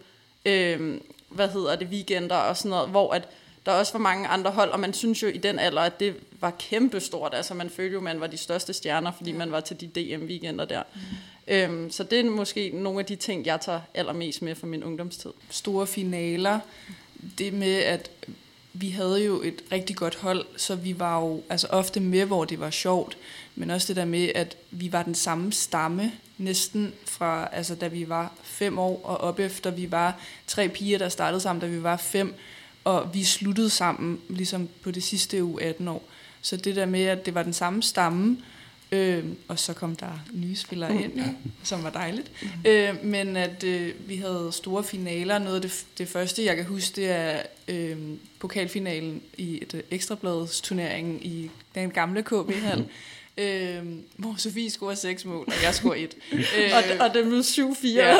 øh, 0.46 1.00
hvad 1.36 1.48
hedder 1.48 1.76
det, 1.76 1.88
weekender 1.88 2.36
og 2.36 2.56
sådan 2.56 2.70
noget, 2.70 2.88
hvor 2.88 3.12
at 3.12 3.28
der 3.66 3.72
også 3.72 3.92
var 3.92 4.00
mange 4.00 4.28
andre 4.28 4.50
hold, 4.50 4.70
og 4.70 4.80
man 4.80 4.94
synes 4.94 5.22
jo 5.22 5.28
i 5.28 5.38
den 5.38 5.58
alder, 5.58 5.82
at 5.82 6.00
det 6.00 6.14
var 6.40 6.50
kæmpestort. 6.50 7.34
Altså 7.34 7.54
man 7.54 7.70
følte 7.70 7.92
jo, 7.92 7.98
at 7.98 8.04
man 8.04 8.20
var 8.20 8.26
de 8.26 8.36
største 8.36 8.72
stjerner, 8.72 9.12
fordi 9.12 9.32
man 9.32 9.52
var 9.52 9.60
til 9.60 9.80
de 9.80 9.86
DM-weekender 9.86 10.64
der. 10.64 10.82
Mm. 10.94 11.00
Øhm, 11.48 11.90
så 11.90 12.04
det 12.04 12.20
er 12.20 12.24
måske 12.30 12.70
nogle 12.74 13.00
af 13.00 13.06
de 13.06 13.16
ting, 13.16 13.46
jeg 13.46 13.60
tager 13.60 13.80
allermest 13.94 14.42
med 14.42 14.54
fra 14.54 14.66
min 14.66 14.84
ungdomstid. 14.84 15.30
Store 15.50 15.86
finaler. 15.86 16.60
Det 17.38 17.52
med, 17.52 17.74
at 17.74 18.10
vi 18.72 18.90
havde 18.90 19.24
jo 19.24 19.42
et 19.42 19.62
rigtig 19.72 19.96
godt 19.96 20.14
hold, 20.14 20.46
så 20.56 20.74
vi 20.74 20.98
var 20.98 21.20
jo 21.20 21.42
altså 21.50 21.66
ofte 21.66 22.00
med, 22.00 22.24
hvor 22.24 22.44
det 22.44 22.60
var 22.60 22.70
sjovt, 22.70 23.18
men 23.54 23.70
også 23.70 23.88
det 23.88 23.96
der 23.96 24.04
med, 24.04 24.28
at 24.34 24.56
vi 24.70 24.92
var 24.92 25.02
den 25.02 25.14
samme 25.14 25.52
stamme, 25.52 26.12
næsten 26.38 26.94
fra, 27.04 27.48
altså 27.52 27.74
da 27.74 27.88
vi 27.88 28.08
var 28.08 28.32
fem 28.42 28.78
år 28.78 29.00
og 29.04 29.18
op 29.18 29.38
efter, 29.38 29.70
vi 29.70 29.90
var 29.90 30.20
tre 30.46 30.68
piger, 30.68 30.98
der 30.98 31.08
startede 31.08 31.40
sammen, 31.40 31.60
da 31.60 31.66
vi 31.66 31.82
var 31.82 31.96
fem, 31.96 32.34
og 32.84 33.14
vi 33.14 33.24
sluttede 33.24 33.70
sammen 33.70 34.20
ligesom 34.28 34.68
på 34.82 34.90
det 34.90 35.02
sidste 35.02 35.44
uge 35.44 35.62
18 35.62 35.88
år. 35.88 36.02
Så 36.40 36.56
det 36.56 36.76
der 36.76 36.86
med, 36.86 37.04
at 37.04 37.26
det 37.26 37.34
var 37.34 37.42
den 37.42 37.52
samme 37.52 37.82
stamme, 37.82 38.38
øh, 38.92 39.24
og 39.48 39.58
så 39.58 39.72
kom 39.72 39.96
der 39.96 40.24
nye 40.32 40.56
spillere 40.56 41.02
ind, 41.02 41.12
ja. 41.16 41.24
som 41.62 41.84
var 41.84 41.90
dejligt. 41.90 42.30
Mm. 42.42 42.48
Øh, 42.64 43.04
men 43.04 43.36
at 43.36 43.64
øh, 43.64 43.92
vi 44.06 44.16
havde 44.16 44.48
store 44.52 44.84
finaler. 44.84 45.38
Noget 45.38 45.56
af 45.56 45.62
det, 45.62 45.86
det 45.98 46.08
første, 46.08 46.44
jeg 46.44 46.56
kan 46.56 46.64
huske, 46.64 46.96
det 46.96 47.10
er 47.10 47.42
øh, 47.68 47.96
pokalfinalen 48.38 49.22
i 49.36 49.58
et 49.62 49.82
ekstrabladets 49.90 50.60
turnering 50.60 51.26
i 51.26 51.50
den 51.74 51.90
gamle 51.90 52.22
KB-hal. 52.22 52.88
øh, 53.38 53.82
hvor 54.16 54.34
Sofie 54.38 54.70
scorer 54.70 54.94
seks 54.94 55.24
mål, 55.24 55.44
og 55.46 55.62
jeg 55.62 55.74
scorer 55.74 55.94
et. 55.94 56.16
øh, 56.32 56.70
og, 56.72 57.06
og 57.06 57.14
det 57.14 57.24
blev 57.24 57.40
7-4. 57.40 57.86
Ja, 57.86 58.16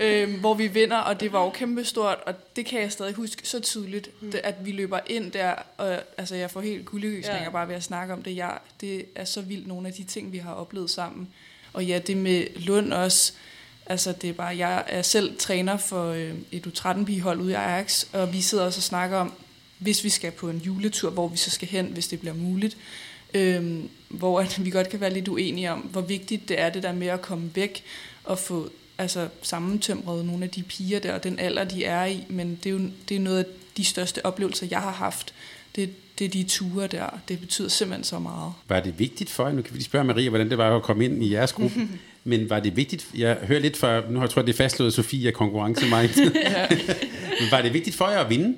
øh, 0.00 0.40
hvor 0.40 0.54
vi 0.54 0.66
vinder, 0.66 0.96
og 0.96 1.20
det 1.20 1.32
var 1.32 1.44
jo 1.44 1.50
kæmpestort, 1.50 2.18
og 2.26 2.34
det 2.56 2.66
kan 2.66 2.80
jeg 2.80 2.92
stadig 2.92 3.14
huske 3.14 3.48
så 3.48 3.60
tydeligt, 3.60 4.22
mm. 4.22 4.30
det, 4.30 4.40
at 4.44 4.54
vi 4.64 4.72
løber 4.72 4.98
ind 5.06 5.32
der, 5.32 5.54
og 5.76 5.98
altså, 6.18 6.34
jeg 6.34 6.50
får 6.50 6.60
helt 6.60 6.84
guldegysninger 6.84 7.42
ja. 7.42 7.50
bare 7.50 7.68
ved 7.68 7.74
at 7.74 7.82
snakke 7.82 8.14
om 8.14 8.22
det. 8.22 8.36
Jeg, 8.36 8.58
det 8.80 9.04
er 9.14 9.24
så 9.24 9.40
vildt 9.40 9.66
nogle 9.66 9.88
af 9.88 9.94
de 9.94 10.04
ting, 10.04 10.32
vi 10.32 10.38
har 10.38 10.52
oplevet 10.52 10.90
sammen. 10.90 11.28
Og 11.72 11.84
ja, 11.84 11.98
det 11.98 12.16
med 12.16 12.46
Lund 12.56 12.92
også, 12.92 13.32
altså 13.86 14.12
det 14.12 14.30
er 14.30 14.34
bare, 14.34 14.56
jeg 14.56 14.84
er 14.86 15.02
selv 15.02 15.38
træner 15.38 15.76
for 15.76 16.10
øh, 16.10 16.34
et 16.52 16.66
U13-pigehold 16.66 17.40
ude 17.40 17.50
i 17.50 17.54
Ajax, 17.54 18.06
og 18.12 18.32
vi 18.32 18.40
sidder 18.40 18.64
også 18.64 18.78
og 18.78 18.82
snakker 18.82 19.16
om, 19.16 19.32
hvis 19.78 20.04
vi 20.04 20.08
skal 20.08 20.30
på 20.30 20.48
en 20.48 20.58
juletur, 20.58 21.10
hvor 21.10 21.28
vi 21.28 21.36
så 21.36 21.50
skal 21.50 21.68
hen, 21.68 21.86
hvis 21.86 22.08
det 22.08 22.20
bliver 22.20 22.34
muligt, 22.34 22.76
øhm, 23.34 23.88
hvor 24.08 24.40
at 24.40 24.64
vi 24.64 24.70
godt 24.70 24.88
kan 24.88 25.00
være 25.00 25.14
lidt 25.14 25.28
uenige 25.28 25.72
om, 25.72 25.80
hvor 25.80 26.00
vigtigt 26.00 26.48
det 26.48 26.60
er 26.60 26.70
det 26.70 26.82
der 26.82 26.92
med 26.92 27.06
at 27.06 27.22
komme 27.22 27.50
væk 27.54 27.82
og 28.24 28.38
få 28.38 28.70
altså, 28.98 29.28
sammentømret 29.42 30.24
nogle 30.24 30.44
af 30.44 30.50
de 30.50 30.62
piger 30.62 31.00
der, 31.00 31.14
og 31.14 31.24
den 31.24 31.38
alder, 31.38 31.64
de 31.64 31.84
er 31.84 32.04
i, 32.04 32.24
men 32.28 32.58
det 32.64 32.66
er 32.66 32.70
jo 32.70 32.80
det 33.08 33.16
er 33.16 33.20
noget 33.20 33.38
af 33.38 33.44
de 33.76 33.84
største 33.84 34.26
oplevelser, 34.26 34.66
jeg 34.70 34.80
har 34.80 34.92
haft. 34.92 35.34
Det, 35.76 35.90
det 36.18 36.24
er 36.24 36.28
de 36.28 36.44
ture 36.44 36.86
der. 36.86 37.18
Det 37.28 37.40
betyder 37.40 37.68
simpelthen 37.68 38.04
så 38.04 38.18
meget. 38.18 38.52
Var 38.68 38.80
det 38.80 38.98
vigtigt 38.98 39.30
for 39.30 39.46
jer, 39.46 39.54
nu 39.54 39.62
kan 39.62 39.72
vi 39.72 39.78
lige 39.78 39.84
spørge 39.84 40.04
Maria, 40.04 40.28
hvordan 40.28 40.50
det 40.50 40.58
var 40.58 40.76
at 40.76 40.82
komme 40.82 41.04
ind 41.04 41.24
i 41.24 41.32
jeres 41.32 41.52
gruppe, 41.52 41.88
men 42.24 42.50
var 42.50 42.60
det 42.60 42.76
vigtigt, 42.76 43.08
jeg 43.14 43.38
hører 43.42 43.60
lidt 43.60 43.76
fra, 43.76 44.00
nu 44.10 44.14
har 44.14 44.26
jeg 44.26 44.30
tror, 44.30 44.42
det 44.42 44.52
er 44.52 44.56
fastslået, 44.56 44.94
Sofie 44.94 45.28
er 45.28 45.32
konkurrence 45.32 45.88
mig. 45.88 46.10
men 47.40 47.50
var 47.50 47.62
det 47.62 47.72
vigtigt 47.72 47.96
for 47.96 48.08
jer 48.08 48.18
at 48.18 48.30
vinde? 48.30 48.56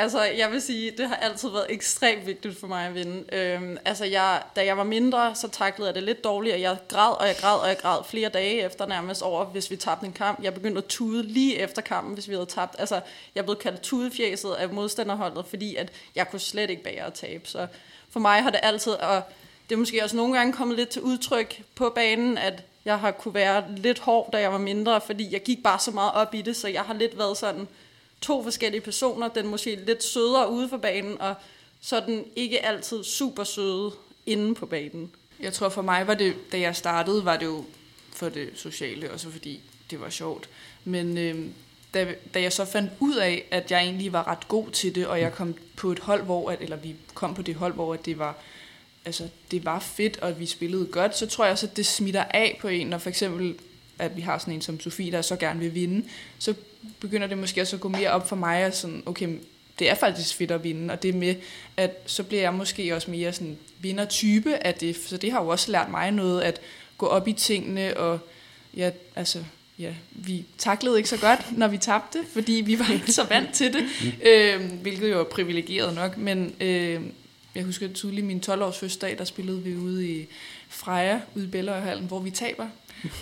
Altså, 0.00 0.22
jeg 0.22 0.50
vil 0.50 0.62
sige, 0.62 0.90
det 0.90 1.08
har 1.08 1.16
altid 1.16 1.48
været 1.48 1.66
ekstremt 1.68 2.26
vigtigt 2.26 2.60
for 2.60 2.66
mig 2.66 2.86
at 2.86 2.94
vinde. 2.94 3.24
Øhm, 3.32 3.78
altså, 3.84 4.04
jeg, 4.04 4.42
da 4.56 4.64
jeg 4.64 4.76
var 4.76 4.84
mindre, 4.84 5.34
så 5.34 5.48
taklede 5.48 5.86
jeg 5.86 5.94
det 5.94 6.02
lidt 6.02 6.24
dårligt, 6.24 6.54
og 6.54 6.60
jeg 6.60 6.76
græd, 6.88 7.20
og 7.20 7.26
jeg 7.26 7.36
græd, 7.40 7.58
og 7.58 7.68
jeg 7.68 7.78
græd 7.78 8.04
flere 8.04 8.28
dage 8.28 8.62
efter 8.62 8.86
nærmest 8.86 9.22
over, 9.22 9.44
hvis 9.44 9.70
vi 9.70 9.76
tabte 9.76 10.06
en 10.06 10.12
kamp. 10.12 10.42
Jeg 10.42 10.54
begyndte 10.54 10.78
at 10.78 10.84
tude 10.84 11.22
lige 11.22 11.56
efter 11.56 11.82
kampen, 11.82 12.14
hvis 12.14 12.28
vi 12.28 12.34
havde 12.34 12.46
tabt. 12.46 12.76
Altså, 12.78 13.00
jeg 13.34 13.44
blev 13.44 13.56
kaldt 13.56 13.80
tudefjæset 13.80 14.52
af 14.52 14.68
modstanderholdet, 14.68 15.46
fordi 15.46 15.76
at 15.76 15.92
jeg 16.14 16.30
kunne 16.30 16.40
slet 16.40 16.70
ikke 16.70 16.82
bære 16.82 17.06
at 17.06 17.14
tabe. 17.14 17.48
Så 17.48 17.66
for 18.10 18.20
mig 18.20 18.42
har 18.42 18.50
det 18.50 18.60
altid, 18.62 18.92
og 18.92 19.22
det 19.68 19.74
er 19.74 19.78
måske 19.78 20.04
også 20.04 20.16
nogle 20.16 20.38
gange 20.38 20.52
kommet 20.52 20.76
lidt 20.76 20.88
til 20.88 21.02
udtryk 21.02 21.62
på 21.74 21.92
banen, 21.94 22.38
at 22.38 22.62
jeg 22.84 22.98
har 22.98 23.10
kunne 23.10 23.34
være 23.34 23.64
lidt 23.76 23.98
hård, 23.98 24.32
da 24.32 24.40
jeg 24.40 24.52
var 24.52 24.58
mindre, 24.58 25.00
fordi 25.00 25.32
jeg 25.32 25.42
gik 25.42 25.62
bare 25.62 25.78
så 25.78 25.90
meget 25.90 26.12
op 26.14 26.34
i 26.34 26.42
det, 26.42 26.56
så 26.56 26.68
jeg 26.68 26.82
har 26.82 26.94
lidt 26.94 27.18
været 27.18 27.36
sådan 27.36 27.68
to 28.20 28.42
forskellige 28.42 28.80
personer. 28.80 29.28
Den 29.28 29.46
måske 29.46 29.78
lidt 29.86 30.04
sødere 30.04 30.50
ude 30.50 30.68
for 30.68 30.76
banen, 30.76 31.20
og 31.20 31.34
så 31.80 32.00
den 32.00 32.24
ikke 32.36 32.66
altid 32.66 33.04
super 33.04 33.44
søde 33.44 33.92
inde 34.26 34.54
på 34.54 34.66
banen. 34.66 35.10
Jeg 35.40 35.52
tror 35.52 35.68
for 35.68 35.82
mig 35.82 36.06
var 36.06 36.14
det, 36.14 36.34
da 36.52 36.60
jeg 36.60 36.76
startede, 36.76 37.24
var 37.24 37.36
det 37.36 37.46
jo 37.46 37.64
for 38.12 38.28
det 38.28 38.50
sociale, 38.54 39.10
og 39.10 39.20
så 39.20 39.30
fordi 39.30 39.60
det 39.90 40.00
var 40.00 40.10
sjovt. 40.10 40.48
Men 40.84 41.18
øh, 41.18 41.46
da, 41.94 42.14
da 42.34 42.42
jeg 42.42 42.52
så 42.52 42.64
fandt 42.64 42.90
ud 43.00 43.16
af, 43.16 43.44
at 43.50 43.70
jeg 43.70 43.80
egentlig 43.82 44.12
var 44.12 44.28
ret 44.28 44.48
god 44.48 44.70
til 44.70 44.94
det, 44.94 45.06
og 45.06 45.20
jeg 45.20 45.32
kom 45.32 45.54
på 45.76 45.92
et 45.92 45.98
hold, 45.98 46.22
hvor, 46.22 46.50
at, 46.50 46.60
eller 46.60 46.76
vi 46.76 46.94
kom 47.14 47.34
på 47.34 47.42
det 47.42 47.54
hold, 47.54 47.74
hvor 47.74 47.94
at 47.94 48.06
det 48.06 48.18
var 48.18 48.38
altså, 49.04 49.28
det 49.50 49.64
var 49.64 49.78
fedt, 49.78 50.18
og 50.18 50.40
vi 50.40 50.46
spillede 50.46 50.86
godt, 50.86 51.16
så 51.16 51.26
tror 51.26 51.44
jeg 51.44 51.52
også, 51.52 51.66
at 51.66 51.76
det 51.76 51.86
smitter 51.86 52.24
af 52.24 52.58
på 52.60 52.68
en, 52.68 52.86
når 52.86 52.98
for 52.98 53.08
eksempel, 53.08 53.58
at 53.98 54.16
vi 54.16 54.20
har 54.20 54.38
sådan 54.38 54.54
en 54.54 54.62
som 54.62 54.80
Sofie, 54.80 55.12
der 55.12 55.22
så 55.22 55.36
gerne 55.36 55.60
vil 55.60 55.74
vinde, 55.74 56.08
så 56.38 56.54
begynder 57.00 57.26
det 57.26 57.38
måske 57.38 57.60
også 57.60 57.76
at 57.76 57.80
gå 57.80 57.88
mere 57.88 58.10
op 58.10 58.28
for 58.28 58.36
mig, 58.36 58.58
at 58.58 58.76
sådan, 58.76 59.02
okay, 59.06 59.28
det 59.78 59.90
er 59.90 59.94
faktisk 59.94 60.34
fedt 60.34 60.50
at 60.50 60.64
vinde, 60.64 60.92
og 60.92 61.02
det 61.02 61.14
med, 61.14 61.34
at 61.76 62.02
så 62.06 62.22
bliver 62.22 62.42
jeg 62.42 62.54
måske 62.54 62.96
også 62.96 63.10
mere 63.10 63.32
sådan 63.32 63.58
vindertype 63.80 64.54
af 64.54 64.74
det, 64.74 64.96
så 64.96 65.16
det 65.16 65.32
har 65.32 65.42
jo 65.42 65.48
også 65.48 65.72
lært 65.72 65.90
mig 65.90 66.10
noget, 66.10 66.40
at 66.40 66.60
gå 66.98 67.06
op 67.06 67.28
i 67.28 67.32
tingene, 67.32 67.96
og 67.96 68.18
ja, 68.76 68.90
altså, 69.16 69.44
ja, 69.78 69.94
vi 70.10 70.44
taklede 70.58 70.96
ikke 70.96 71.08
så 71.08 71.18
godt, 71.20 71.58
når 71.58 71.68
vi 71.68 71.78
tabte, 71.78 72.18
fordi 72.32 72.52
vi 72.52 72.78
var 72.78 72.92
ikke 72.92 73.12
så 73.12 73.24
vant 73.24 73.54
til 73.54 73.72
det, 73.72 73.84
øh, 74.22 74.72
hvilket 74.72 75.10
jo 75.10 75.20
er 75.20 75.24
privilegeret 75.24 75.94
nok, 75.94 76.16
men 76.16 76.54
øh, 76.60 77.00
jeg 77.54 77.64
husker 77.64 77.88
tydeligt 77.88 78.26
min 78.26 78.42
12-års 78.46 78.78
fødselsdag, 78.78 79.18
der 79.18 79.24
spillede 79.24 79.62
vi 79.62 79.76
ude 79.76 80.08
i 80.08 80.26
Freja, 80.68 81.20
ude 81.34 81.44
i 81.44 81.48
Belløjhallen, 81.48 82.06
hvor 82.06 82.20
vi 82.20 82.30
taber, 82.30 82.68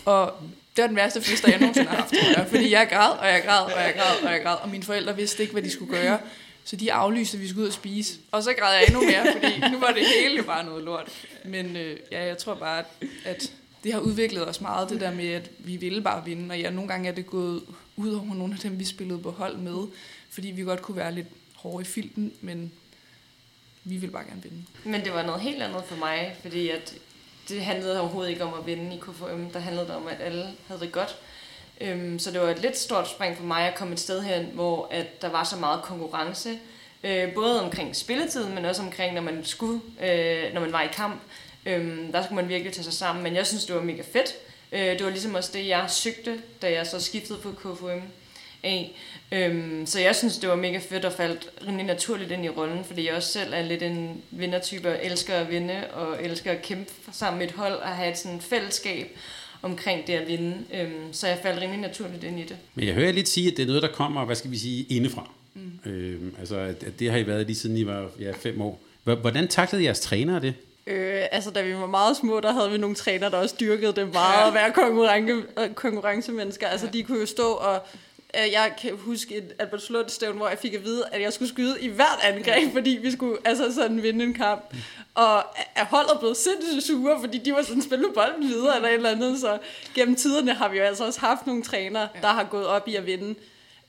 og 0.04 0.34
det 0.76 0.82
var 0.82 0.86
den 0.86 0.96
værste 0.96 1.20
fødselsdag, 1.20 1.50
jeg 1.50 1.60
nogensinde 1.60 1.88
har 1.88 1.96
haft, 1.96 2.14
tror 2.14 2.28
jeg. 2.36 2.46
Fordi 2.48 2.72
jeg 2.72 2.88
græd, 2.90 3.10
og 3.18 3.26
jeg 3.26 3.42
græd, 3.46 3.64
og 3.64 3.80
jeg 3.80 3.94
græd, 3.96 4.26
og 4.26 4.32
jeg 4.32 4.42
græd, 4.42 4.56
og 4.62 4.68
mine 4.68 4.82
forældre 4.82 5.16
vidste 5.16 5.42
ikke, 5.42 5.52
hvad 5.52 5.62
de 5.62 5.70
skulle 5.70 5.92
gøre. 5.92 6.18
Så 6.64 6.76
de 6.76 6.92
aflyste, 6.92 7.36
at 7.36 7.42
vi 7.42 7.48
skulle 7.48 7.62
ud 7.62 7.68
og 7.68 7.74
spise. 7.74 8.18
Og 8.30 8.42
så 8.42 8.52
græd 8.58 8.74
jeg 8.74 8.84
endnu 8.86 9.02
mere, 9.02 9.26
fordi 9.32 9.70
nu 9.72 9.78
var 9.78 9.92
det 9.92 10.02
hele 10.20 10.42
bare 10.42 10.64
noget 10.64 10.84
lort. 10.84 11.10
Men 11.44 11.76
øh, 11.76 11.96
ja, 12.12 12.24
jeg 12.24 12.38
tror 12.38 12.54
bare, 12.54 12.78
at, 12.78 12.86
at 13.24 13.52
det 13.84 13.92
har 13.92 14.00
udviklet 14.00 14.48
os 14.48 14.60
meget, 14.60 14.90
det 14.90 15.00
der 15.00 15.14
med, 15.14 15.28
at 15.28 15.50
vi 15.58 15.76
ville 15.76 16.02
bare 16.02 16.24
vinde. 16.24 16.52
Og 16.52 16.60
ja, 16.60 16.70
nogle 16.70 16.88
gange 16.88 17.08
er 17.08 17.12
det 17.14 17.26
gået 17.26 17.62
ud 17.96 18.14
over 18.14 18.34
nogle 18.34 18.54
af 18.54 18.60
dem, 18.60 18.78
vi 18.78 18.84
spillede 18.84 19.18
på 19.18 19.30
hold 19.30 19.56
med. 19.56 19.86
Fordi 20.30 20.48
vi 20.48 20.62
godt 20.62 20.82
kunne 20.82 20.96
være 20.96 21.12
lidt 21.14 21.26
hårde 21.54 21.82
i 21.82 21.84
filten, 21.84 22.32
men 22.40 22.72
vi 23.84 23.96
ville 23.96 24.12
bare 24.12 24.24
gerne 24.24 24.42
vinde. 24.42 24.64
Men 24.84 25.04
det 25.04 25.12
var 25.12 25.22
noget 25.22 25.40
helt 25.40 25.62
andet 25.62 25.82
for 25.88 25.96
mig, 25.96 26.36
fordi 26.42 26.68
at 26.68 26.94
det 27.48 27.64
handlede 27.64 28.00
overhovedet 28.00 28.30
ikke 28.30 28.44
om 28.44 28.54
at 28.54 28.66
vinde 28.66 28.96
i 28.96 28.98
KFM. 28.98 29.50
Der 29.52 29.58
handlede 29.58 29.86
det 29.86 29.94
om, 29.94 30.06
at 30.06 30.20
alle 30.20 30.46
havde 30.66 30.80
det 30.80 30.92
godt. 30.92 31.16
Øhm, 31.80 32.18
så 32.18 32.30
det 32.30 32.40
var 32.40 32.50
et 32.50 32.58
lidt 32.58 32.78
stort 32.78 33.08
spring 33.08 33.36
for 33.36 33.44
mig 33.44 33.68
at 33.68 33.74
komme 33.74 33.92
et 33.92 34.00
sted 34.00 34.22
hen, 34.22 34.46
hvor 34.54 34.88
at 34.90 35.22
der 35.22 35.28
var 35.28 35.44
så 35.44 35.56
meget 35.56 35.82
konkurrence. 35.82 36.58
Øh, 37.04 37.34
både 37.34 37.64
omkring 37.64 37.96
spilletiden, 37.96 38.54
men 38.54 38.64
også 38.64 38.82
omkring, 38.82 39.14
når 39.14 39.22
man 39.22 39.44
skulle, 39.44 39.80
øh, 40.02 40.54
når 40.54 40.60
man 40.60 40.72
var 40.72 40.82
i 40.82 40.88
kamp. 40.92 41.22
Øhm, 41.66 42.12
der 42.12 42.22
skulle 42.24 42.42
man 42.42 42.48
virkelig 42.48 42.72
tage 42.72 42.84
sig 42.84 42.92
sammen. 42.92 43.22
Men 43.22 43.34
jeg 43.34 43.46
synes, 43.46 43.64
det 43.64 43.74
var 43.74 43.82
mega 43.82 44.02
fedt. 44.12 44.34
Øh, 44.72 44.80
det 44.80 45.04
var 45.04 45.10
ligesom 45.10 45.34
også 45.34 45.50
det, 45.52 45.68
jeg 45.68 45.84
søgte, 45.88 46.40
da 46.62 46.72
jeg 46.72 46.86
så 46.86 47.00
skiftede 47.00 47.38
på 47.38 47.52
KFM 47.52 48.00
af. 48.62 48.96
Øhm, 49.32 49.86
så 49.86 50.00
jeg 50.00 50.16
synes, 50.16 50.38
det 50.38 50.48
var 50.48 50.56
mega 50.56 50.78
fedt 50.78 51.04
at 51.04 51.12
falde 51.12 51.38
rimelig 51.66 51.86
naturligt 51.86 52.30
ind 52.30 52.44
i 52.44 52.48
rollen, 52.48 52.84
fordi 52.84 53.06
jeg 53.06 53.14
også 53.14 53.32
selv 53.32 53.52
er 53.54 53.62
lidt 53.62 53.82
en 53.82 54.22
vindertype 54.30 54.88
og 54.88 54.98
elsker 55.02 55.34
at 55.34 55.50
vinde 55.50 55.84
og 55.92 56.24
elsker 56.24 56.52
at 56.52 56.62
kæmpe 56.62 56.92
sammen 57.12 57.38
med 57.38 57.46
et 57.46 57.52
hold 57.52 57.74
og 57.74 57.88
have 57.88 58.10
et 58.10 58.18
sådan 58.18 58.40
fællesskab 58.40 59.06
omkring 59.62 60.06
det 60.06 60.12
at 60.12 60.28
vinde. 60.28 60.56
Øhm, 60.74 61.12
så 61.12 61.26
jeg 61.26 61.38
faldt 61.42 61.60
rimelig 61.60 61.80
naturligt 61.80 62.24
ind 62.24 62.40
i 62.40 62.42
det. 62.42 62.56
Men 62.74 62.86
jeg 62.86 62.94
hører 62.94 63.12
lidt 63.12 63.28
sige, 63.28 63.50
at 63.50 63.56
det 63.56 63.62
er 63.62 63.66
noget, 63.66 63.82
der 63.82 63.92
kommer, 63.92 64.24
hvad 64.24 64.36
skal 64.36 64.50
vi 64.50 64.58
sige, 64.58 64.86
indefra. 64.88 65.30
Mm. 65.54 65.90
Øhm, 65.90 66.34
altså, 66.38 66.56
at, 66.56 66.84
det 66.98 67.10
har 67.10 67.18
I 67.18 67.26
været 67.26 67.46
lige 67.46 67.56
siden 67.56 67.76
I 67.76 67.86
var 67.86 68.10
ja, 68.20 68.32
fem 68.32 68.60
år. 68.62 68.80
Hvordan 69.04 69.48
taklede 69.48 69.84
jeres 69.84 70.00
trænere 70.00 70.40
det? 70.40 70.54
Øh, 70.86 71.22
altså, 71.32 71.50
da 71.50 71.62
vi 71.62 71.74
var 71.74 71.86
meget 71.86 72.16
små, 72.16 72.40
der 72.40 72.52
havde 72.52 72.70
vi 72.70 72.78
nogle 72.78 72.96
trænere, 72.96 73.30
der 73.30 73.36
også 73.36 73.54
dyrkede 73.60 73.92
det 73.92 74.12
meget 74.12 74.40
ja. 74.40 74.48
at 74.48 74.54
være 74.54 74.72
konkurrence, 74.72 75.42
konkurrencemennesker. 75.74 76.68
Altså, 76.68 76.88
de 76.92 77.02
kunne 77.02 77.20
jo 77.20 77.26
stå 77.26 77.52
og 77.52 77.82
jeg 78.40 78.72
kan 78.80 78.96
huske 78.96 79.36
et 79.36 79.54
Albert 79.58 79.90
Lund 79.90 80.08
stævn, 80.08 80.36
hvor 80.36 80.48
jeg 80.48 80.58
fik 80.58 80.74
at 80.74 80.84
vide, 80.84 81.04
at 81.12 81.20
jeg 81.22 81.32
skulle 81.32 81.48
skyde 81.48 81.80
i 81.80 81.88
hvert 81.88 82.18
angreb, 82.22 82.72
fordi 82.72 82.90
vi 83.02 83.10
skulle 83.10 83.38
altså 83.44 83.74
sådan 83.74 84.02
vinde 84.02 84.24
en 84.24 84.34
kamp. 84.34 84.74
Og 85.14 85.38
at 85.74 85.86
holdet 85.86 86.18
blev 86.20 86.34
sindssygt 86.34 86.82
sure, 86.82 87.20
fordi 87.20 87.38
de 87.38 87.52
var 87.52 87.62
sådan 87.62 87.82
spillet 87.82 88.14
bolden 88.14 88.48
videre 88.48 88.76
eller 88.76 88.88
et 88.88 88.94
eller 88.94 89.10
andet. 89.10 89.40
Så 89.40 89.58
gennem 89.94 90.16
tiderne 90.16 90.54
har 90.54 90.68
vi 90.68 90.78
jo 90.78 90.84
altså 90.84 91.04
også 91.06 91.20
haft 91.20 91.46
nogle 91.46 91.62
trænere, 91.62 92.08
der 92.22 92.28
har 92.28 92.44
gået 92.44 92.66
op 92.66 92.88
i 92.88 92.94
at 92.94 93.06
vinde. 93.06 93.34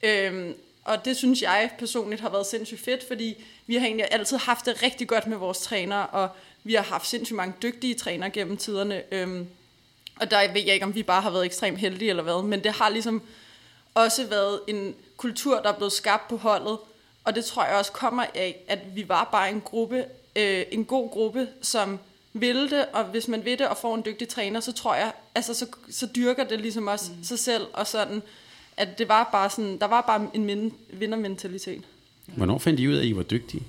Øhm, 0.03 0.53
og 0.83 1.05
det 1.05 1.17
synes 1.17 1.41
jeg 1.41 1.69
personligt 1.79 2.21
har 2.21 2.29
været 2.29 2.45
sindssygt 2.45 2.81
fedt, 2.81 3.07
fordi 3.07 3.43
vi 3.67 3.75
har 3.75 3.85
egentlig 3.85 4.07
altid 4.11 4.37
haft 4.37 4.65
det 4.65 4.83
rigtig 4.83 5.07
godt 5.07 5.27
med 5.27 5.37
vores 5.37 5.59
trænere, 5.59 6.07
og 6.07 6.29
vi 6.63 6.73
har 6.73 6.83
haft 6.83 7.07
sindssygt 7.07 7.35
mange 7.35 7.53
dygtige 7.61 7.93
trænere 7.93 8.29
gennem 8.29 8.57
tiderne. 8.57 9.03
Øhm, 9.11 9.47
og 10.19 10.31
der 10.31 10.53
ved 10.53 10.61
jeg 10.61 10.73
ikke, 10.73 10.85
om 10.85 10.95
vi 10.95 11.03
bare 11.03 11.21
har 11.21 11.29
været 11.29 11.45
ekstremt 11.45 11.79
heldige 11.79 12.09
eller 12.09 12.23
hvad, 12.23 12.43
men 12.43 12.63
det 12.63 12.71
har 12.71 12.89
ligesom 12.89 13.21
også 14.03 14.25
været 14.25 14.59
en 14.67 14.95
kultur, 15.17 15.59
der 15.61 15.69
er 15.69 15.77
blevet 15.77 15.93
skabt 15.93 16.27
på 16.27 16.37
holdet, 16.37 16.77
og 17.23 17.35
det 17.35 17.45
tror 17.45 17.65
jeg 17.65 17.75
også 17.75 17.91
kommer 17.91 18.23
af, 18.35 18.65
at 18.67 18.79
vi 18.95 19.09
var 19.09 19.29
bare 19.31 19.49
en 19.49 19.61
gruppe, 19.61 20.05
øh, 20.35 20.65
en 20.71 20.85
god 20.85 21.09
gruppe, 21.09 21.47
som 21.61 21.99
ville 22.33 22.69
det, 22.69 22.85
og 22.93 23.03
hvis 23.03 23.27
man 23.27 23.45
vil 23.45 23.59
det 23.59 23.67
og 23.67 23.77
får 23.77 23.95
en 23.95 24.03
dygtig 24.05 24.27
træner, 24.27 24.59
så 24.59 24.71
tror 24.71 24.95
jeg, 24.95 25.11
altså 25.35 25.53
så, 25.53 25.65
så 25.89 26.07
dyrker 26.15 26.43
det 26.43 26.59
ligesom 26.59 26.87
også 26.87 27.11
mm. 27.11 27.23
sig 27.23 27.39
selv, 27.39 27.67
og 27.73 27.87
sådan, 27.87 28.21
at 28.77 28.97
det 28.97 29.09
var 29.09 29.29
bare 29.31 29.49
sådan, 29.49 29.79
der 29.79 29.87
var 29.87 30.01
bare 30.01 30.27
en 30.33 30.73
vindermentalitet. 30.93 31.83
Hvornår 32.25 32.57
fandt 32.57 32.79
I 32.79 32.87
ud 32.87 32.93
af, 32.93 32.99
at 32.99 33.05
I 33.05 33.15
var 33.15 33.23
dygtige? 33.23 33.63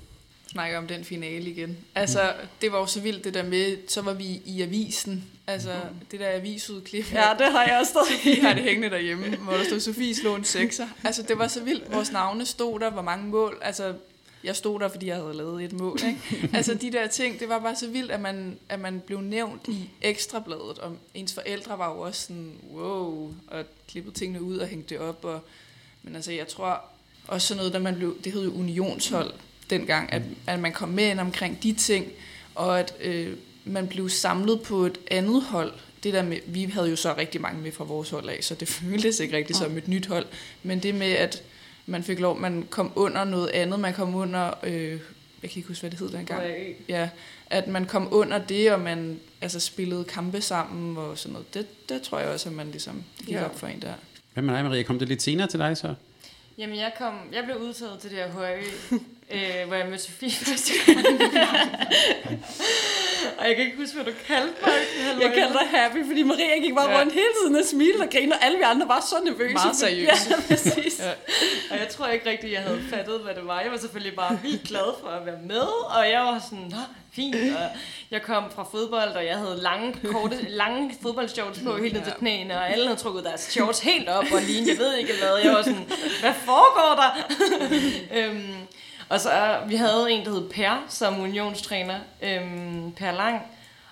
Snakke 0.49 0.77
om 0.77 0.87
den 0.87 1.03
finale 1.03 1.49
igen. 1.49 1.77
Altså, 1.95 2.33
det 2.61 2.71
var 2.71 2.79
jo 2.79 2.85
så 2.85 3.01
vildt 3.01 3.23
det 3.23 3.33
der 3.33 3.43
med, 3.43 3.77
så 3.87 4.01
var 4.01 4.13
vi 4.13 4.41
i 4.45 4.61
avisen, 4.61 5.23
altså 5.47 5.73
mm. 5.73 6.05
det 6.11 6.19
der 6.19 6.29
avisudklip. 6.29 7.13
Ja, 7.13 7.29
det 7.39 7.51
har 7.51 7.65
jeg 7.65 7.77
også 7.79 7.91
stadig. 7.91 8.35
Vi 8.35 8.41
har 8.41 8.53
det 8.53 8.63
hængende 8.63 8.89
derhjemme, 8.89 9.37
hvor 9.37 9.53
der 9.53 9.63
stod, 9.63 9.79
Sofie 9.79 10.15
slog 10.15 10.35
en 10.35 10.43
sekser. 10.43 10.87
Altså, 11.03 11.23
det 11.23 11.37
var 11.37 11.47
så 11.47 11.63
vildt. 11.63 11.93
Vores 11.93 12.11
navne 12.11 12.45
stod 12.45 12.79
der, 12.79 12.89
hvor 12.89 13.01
mange 13.01 13.27
mål, 13.27 13.57
altså 13.61 13.93
jeg 14.43 14.55
stod 14.55 14.79
der, 14.79 14.87
fordi 14.87 15.07
jeg 15.07 15.15
havde 15.15 15.33
lavet 15.33 15.63
et 15.63 15.73
mål. 15.73 15.99
Ikke? 16.07 16.49
Altså 16.57 16.73
de 16.73 16.91
der 16.91 17.07
ting, 17.07 17.39
det 17.39 17.49
var 17.49 17.59
bare 17.59 17.75
så 17.75 17.87
vildt, 17.87 18.11
at 18.11 18.21
man, 18.21 18.59
at 18.69 18.79
man 18.79 18.99
blev 18.99 19.21
nævnt 19.21 19.67
i 19.67 19.89
ekstrabladet, 20.01 20.79
og 20.79 20.97
ens 21.13 21.33
forældre 21.33 21.77
var 21.77 21.93
jo 21.93 21.99
også 21.99 22.21
sådan, 22.21 22.53
wow, 22.73 23.33
og 23.47 23.65
klippede 23.87 24.15
tingene 24.15 24.41
ud 24.41 24.57
og 24.57 24.67
hængte 24.67 24.95
det 24.95 25.03
op. 25.03 25.25
Og, 25.25 25.41
men 26.03 26.15
altså, 26.15 26.31
jeg 26.31 26.47
tror 26.47 26.81
også 27.27 27.47
sådan 27.47 27.57
noget, 27.57 27.73
da 27.73 27.79
man 27.79 27.95
blev, 27.95 28.21
det 28.23 28.31
hed 28.31 28.43
jo 28.43 28.53
unionshold, 28.53 29.33
dengang, 29.69 30.13
at, 30.13 30.21
at 30.47 30.59
man 30.59 30.71
kom 30.71 30.89
med 30.89 31.11
ind 31.11 31.19
omkring 31.19 31.63
de 31.63 31.73
ting, 31.73 32.05
og 32.55 32.79
at 32.79 32.93
øh, 33.01 33.37
man 33.63 33.87
blev 33.87 34.09
samlet 34.09 34.61
på 34.61 34.85
et 34.85 34.97
andet 35.11 35.41
hold. 35.43 35.73
Det 36.03 36.13
der 36.13 36.23
med, 36.23 36.37
vi 36.45 36.63
havde 36.63 36.89
jo 36.89 36.95
så 36.95 37.13
rigtig 37.17 37.41
mange 37.41 37.61
med 37.61 37.71
fra 37.71 37.83
vores 37.83 38.09
hold 38.09 38.29
af, 38.29 38.37
så 38.41 38.55
det 38.55 38.67
føltes 38.81 39.19
ikke 39.19 39.37
rigtig 39.37 39.55
som 39.55 39.77
et 39.77 39.87
nyt 39.87 40.05
hold. 40.05 40.25
Men 40.63 40.79
det 40.79 40.95
med, 40.95 41.11
at 41.11 41.43
man 41.85 42.03
fik 42.03 42.19
lov, 42.19 42.39
man 42.39 42.67
kom 42.69 42.91
under 42.95 43.23
noget 43.23 43.47
andet, 43.49 43.79
man 43.79 43.93
kom 43.93 44.15
under, 44.15 44.53
øh, 44.63 44.99
jeg 45.41 45.49
kan 45.49 45.57
ikke 45.57 45.67
huske, 45.67 45.81
hvad 45.81 45.91
det 45.91 45.99
hed 45.99 46.09
dengang. 46.09 46.43
Ja, 46.89 47.09
at 47.45 47.67
man 47.67 47.85
kom 47.85 48.07
under 48.11 48.37
det, 48.37 48.71
og 48.71 48.79
man 48.79 49.19
altså, 49.41 49.59
spillede 49.59 50.03
kampe 50.03 50.41
sammen 50.41 50.97
og 50.97 51.17
sådan 51.17 51.33
noget. 51.33 51.53
Det, 51.53 51.89
det 51.89 52.01
tror 52.01 52.19
jeg 52.19 52.29
også, 52.29 52.49
at 52.49 52.55
man 52.55 52.71
ligesom 52.71 53.03
gik 53.17 53.35
ja. 53.35 53.45
op 53.45 53.59
for 53.59 53.67
en 53.67 53.81
der. 53.81 53.93
Hvad 54.33 54.43
med 54.43 54.53
dig, 54.53 54.63
Maria? 54.63 54.83
Kom 54.83 54.99
det 54.99 55.07
lidt 55.07 55.21
senere 55.21 55.47
til 55.47 55.59
dig 55.59 55.77
så? 55.77 55.95
Jamen, 56.57 56.75
jeg, 56.75 56.91
kom, 56.97 57.13
jeg 57.33 57.43
blev 57.43 57.57
udtaget 57.57 57.99
til 57.99 58.09
det 58.09 58.17
her 58.17 58.27
HRV, 58.31 58.63
øh, 59.31 59.67
hvor 59.67 59.75
jeg 59.75 59.85
mødte 59.87 60.03
Sofie 60.03 60.31
første 60.45 60.73
gang. 60.85 61.69
og 63.37 63.47
jeg 63.47 63.55
kan 63.55 63.65
ikke 63.65 63.77
huske, 63.77 63.95
hvad 63.95 64.05
du 64.05 64.11
kaldte 64.27 64.53
mig. 64.65 64.73
Jeg 65.21 65.33
kaldte 65.33 65.53
dig 65.53 65.67
happy, 65.79 66.05
fordi 66.07 66.23
Maria 66.23 66.59
gik 66.59 66.75
bare 66.75 66.91
ja. 66.91 66.99
rundt 66.99 67.13
hele 67.13 67.33
tiden 67.41 67.55
og 67.55 67.65
smilte 67.65 68.01
og 68.01 68.09
grinede, 68.11 68.35
og 68.35 68.45
alle 68.45 68.57
vi 68.57 68.63
andre 68.63 68.87
var 68.87 68.99
så 69.09 69.15
nervøse. 69.25 69.53
Meget 69.53 69.75
seriøst. 69.75 70.29
Ja, 70.29 70.35
præcis. 70.47 70.99
ja. 70.99 71.11
Og 71.71 71.77
jeg 71.79 71.87
tror 71.89 72.07
ikke 72.07 72.29
rigtigt, 72.29 72.53
jeg 72.53 72.61
havde 72.61 72.81
fattet, 72.89 73.19
hvad 73.19 73.33
det 73.35 73.47
var. 73.47 73.61
Jeg 73.61 73.71
var 73.71 73.77
selvfølgelig 73.77 74.15
bare 74.15 74.39
vildt 74.43 74.63
glad 74.67 74.99
for 75.01 75.07
at 75.07 75.25
være 75.25 75.39
med, 75.47 75.67
og 75.97 76.09
jeg 76.09 76.21
var 76.21 76.39
sådan, 76.49 76.65
Nå, 76.69 76.77
fint. 77.15 77.35
Og 77.35 77.69
jeg 78.11 78.21
kom 78.21 78.43
fra 78.55 78.63
fodbold, 78.71 79.09
og 79.09 79.25
jeg 79.25 79.37
havde 79.37 79.59
lange, 79.61 79.95
korte, 80.11 80.37
lange 80.49 80.95
fodboldshorts 81.01 81.59
på 81.59 81.77
helt 81.77 81.93
ned 81.93 82.03
til 82.03 82.13
knæene, 82.13 82.53
og 82.57 82.69
alle 82.71 82.85
havde 82.87 82.99
trukket 82.99 83.23
deres 83.23 83.41
shorts 83.41 83.79
helt 83.79 84.09
op 84.09 84.25
og 84.33 84.41
lignede, 84.41 84.71
jeg 84.71 84.77
ved 84.79 84.95
ikke 84.95 85.13
hvad. 85.19 85.37
Jeg 85.43 85.53
var 85.53 85.61
sådan, 85.61 85.87
hvad 86.19 86.33
foregår 86.45 87.01
der? 87.01 87.11
øhm, 88.17 88.53
og 89.09 89.19
så 89.19 89.59
vi 89.67 89.75
havde 89.75 90.11
en, 90.11 90.25
der 90.25 90.31
hed 90.31 90.49
Per, 90.49 90.85
som 90.89 91.19
unionstræner, 91.19 91.99
øhm, 92.21 92.91
Per 92.91 93.11
Lang. 93.11 93.41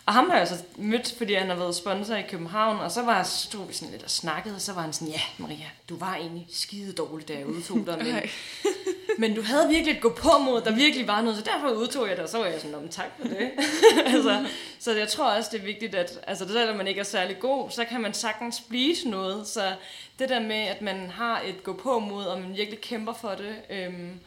Og 0.06 0.14
ham 0.14 0.30
har 0.30 0.38
jeg 0.38 0.48
så 0.48 0.56
mødt, 0.76 1.14
fordi 1.18 1.34
han 1.34 1.50
har 1.50 1.56
været 1.56 1.76
sponsor 1.76 2.16
i 2.16 2.22
København, 2.30 2.80
og 2.80 2.92
så 2.92 3.02
var 3.02 3.24
stod 3.24 3.68
vi 3.68 3.74
sådan 3.74 3.92
lidt 3.92 4.04
og 4.04 4.10
snakkede, 4.10 4.56
og 4.56 4.62
så 4.62 4.74
var 4.74 4.82
han 4.82 4.94
sådan, 4.94 5.14
ja 5.14 5.22
Maria, 5.38 5.66
du 5.90 5.98
var 5.98 6.16
egentlig 6.16 6.48
skide 6.50 6.94
dårlig, 6.94 7.28
da 7.28 7.34
jeg 7.34 7.46
udtog 7.46 7.84
dig, 7.88 7.98
men, 7.98 8.16
men 9.22 9.36
du 9.36 9.42
havde 9.42 9.70
virkelig 9.70 9.96
et 9.96 10.02
gå 10.02 10.10
på 10.10 10.38
mod, 10.46 10.62
der 10.62 10.76
virkelig 10.76 11.08
var 11.08 11.22
noget, 11.22 11.38
så 11.38 11.44
derfor 11.44 11.76
udtog 11.76 12.08
jeg 12.08 12.16
det, 12.18 12.24
og 12.24 12.30
så 12.30 12.38
var 12.38 12.46
jeg 12.46 12.62
sådan, 12.62 12.76
om 12.76 12.90
tak 12.90 13.08
for 13.22 13.28
det. 13.28 13.52
altså, 14.14 14.46
så 14.80 14.92
jeg 14.92 15.08
tror 15.08 15.26
også, 15.26 15.50
det 15.54 15.60
er 15.60 15.66
vigtigt, 15.66 15.96
at 15.96 16.20
altså, 16.28 16.48
selvom 16.48 16.78
man 16.78 16.88
ikke 16.88 17.00
er 17.00 17.06
særlig 17.06 17.40
god, 17.40 17.70
så 17.70 17.86
kan 17.86 18.02
man 18.02 18.14
sagtens 18.14 18.60
blive 18.60 18.96
til 18.96 19.10
noget, 19.10 19.48
så 19.48 19.74
det 20.20 20.30
der 20.30 20.40
med, 20.40 20.62
at 20.62 20.82
man 20.82 21.10
har 21.10 21.42
et 21.46 21.64
gå 21.64 21.74
på 21.74 22.00
mod, 22.00 22.26
og 22.26 22.42
man 22.42 22.58
virkelig 22.58 22.82
kæmper 22.82 23.14
for 23.14 23.30
det, 23.30 23.56
øhm, 23.70 24.20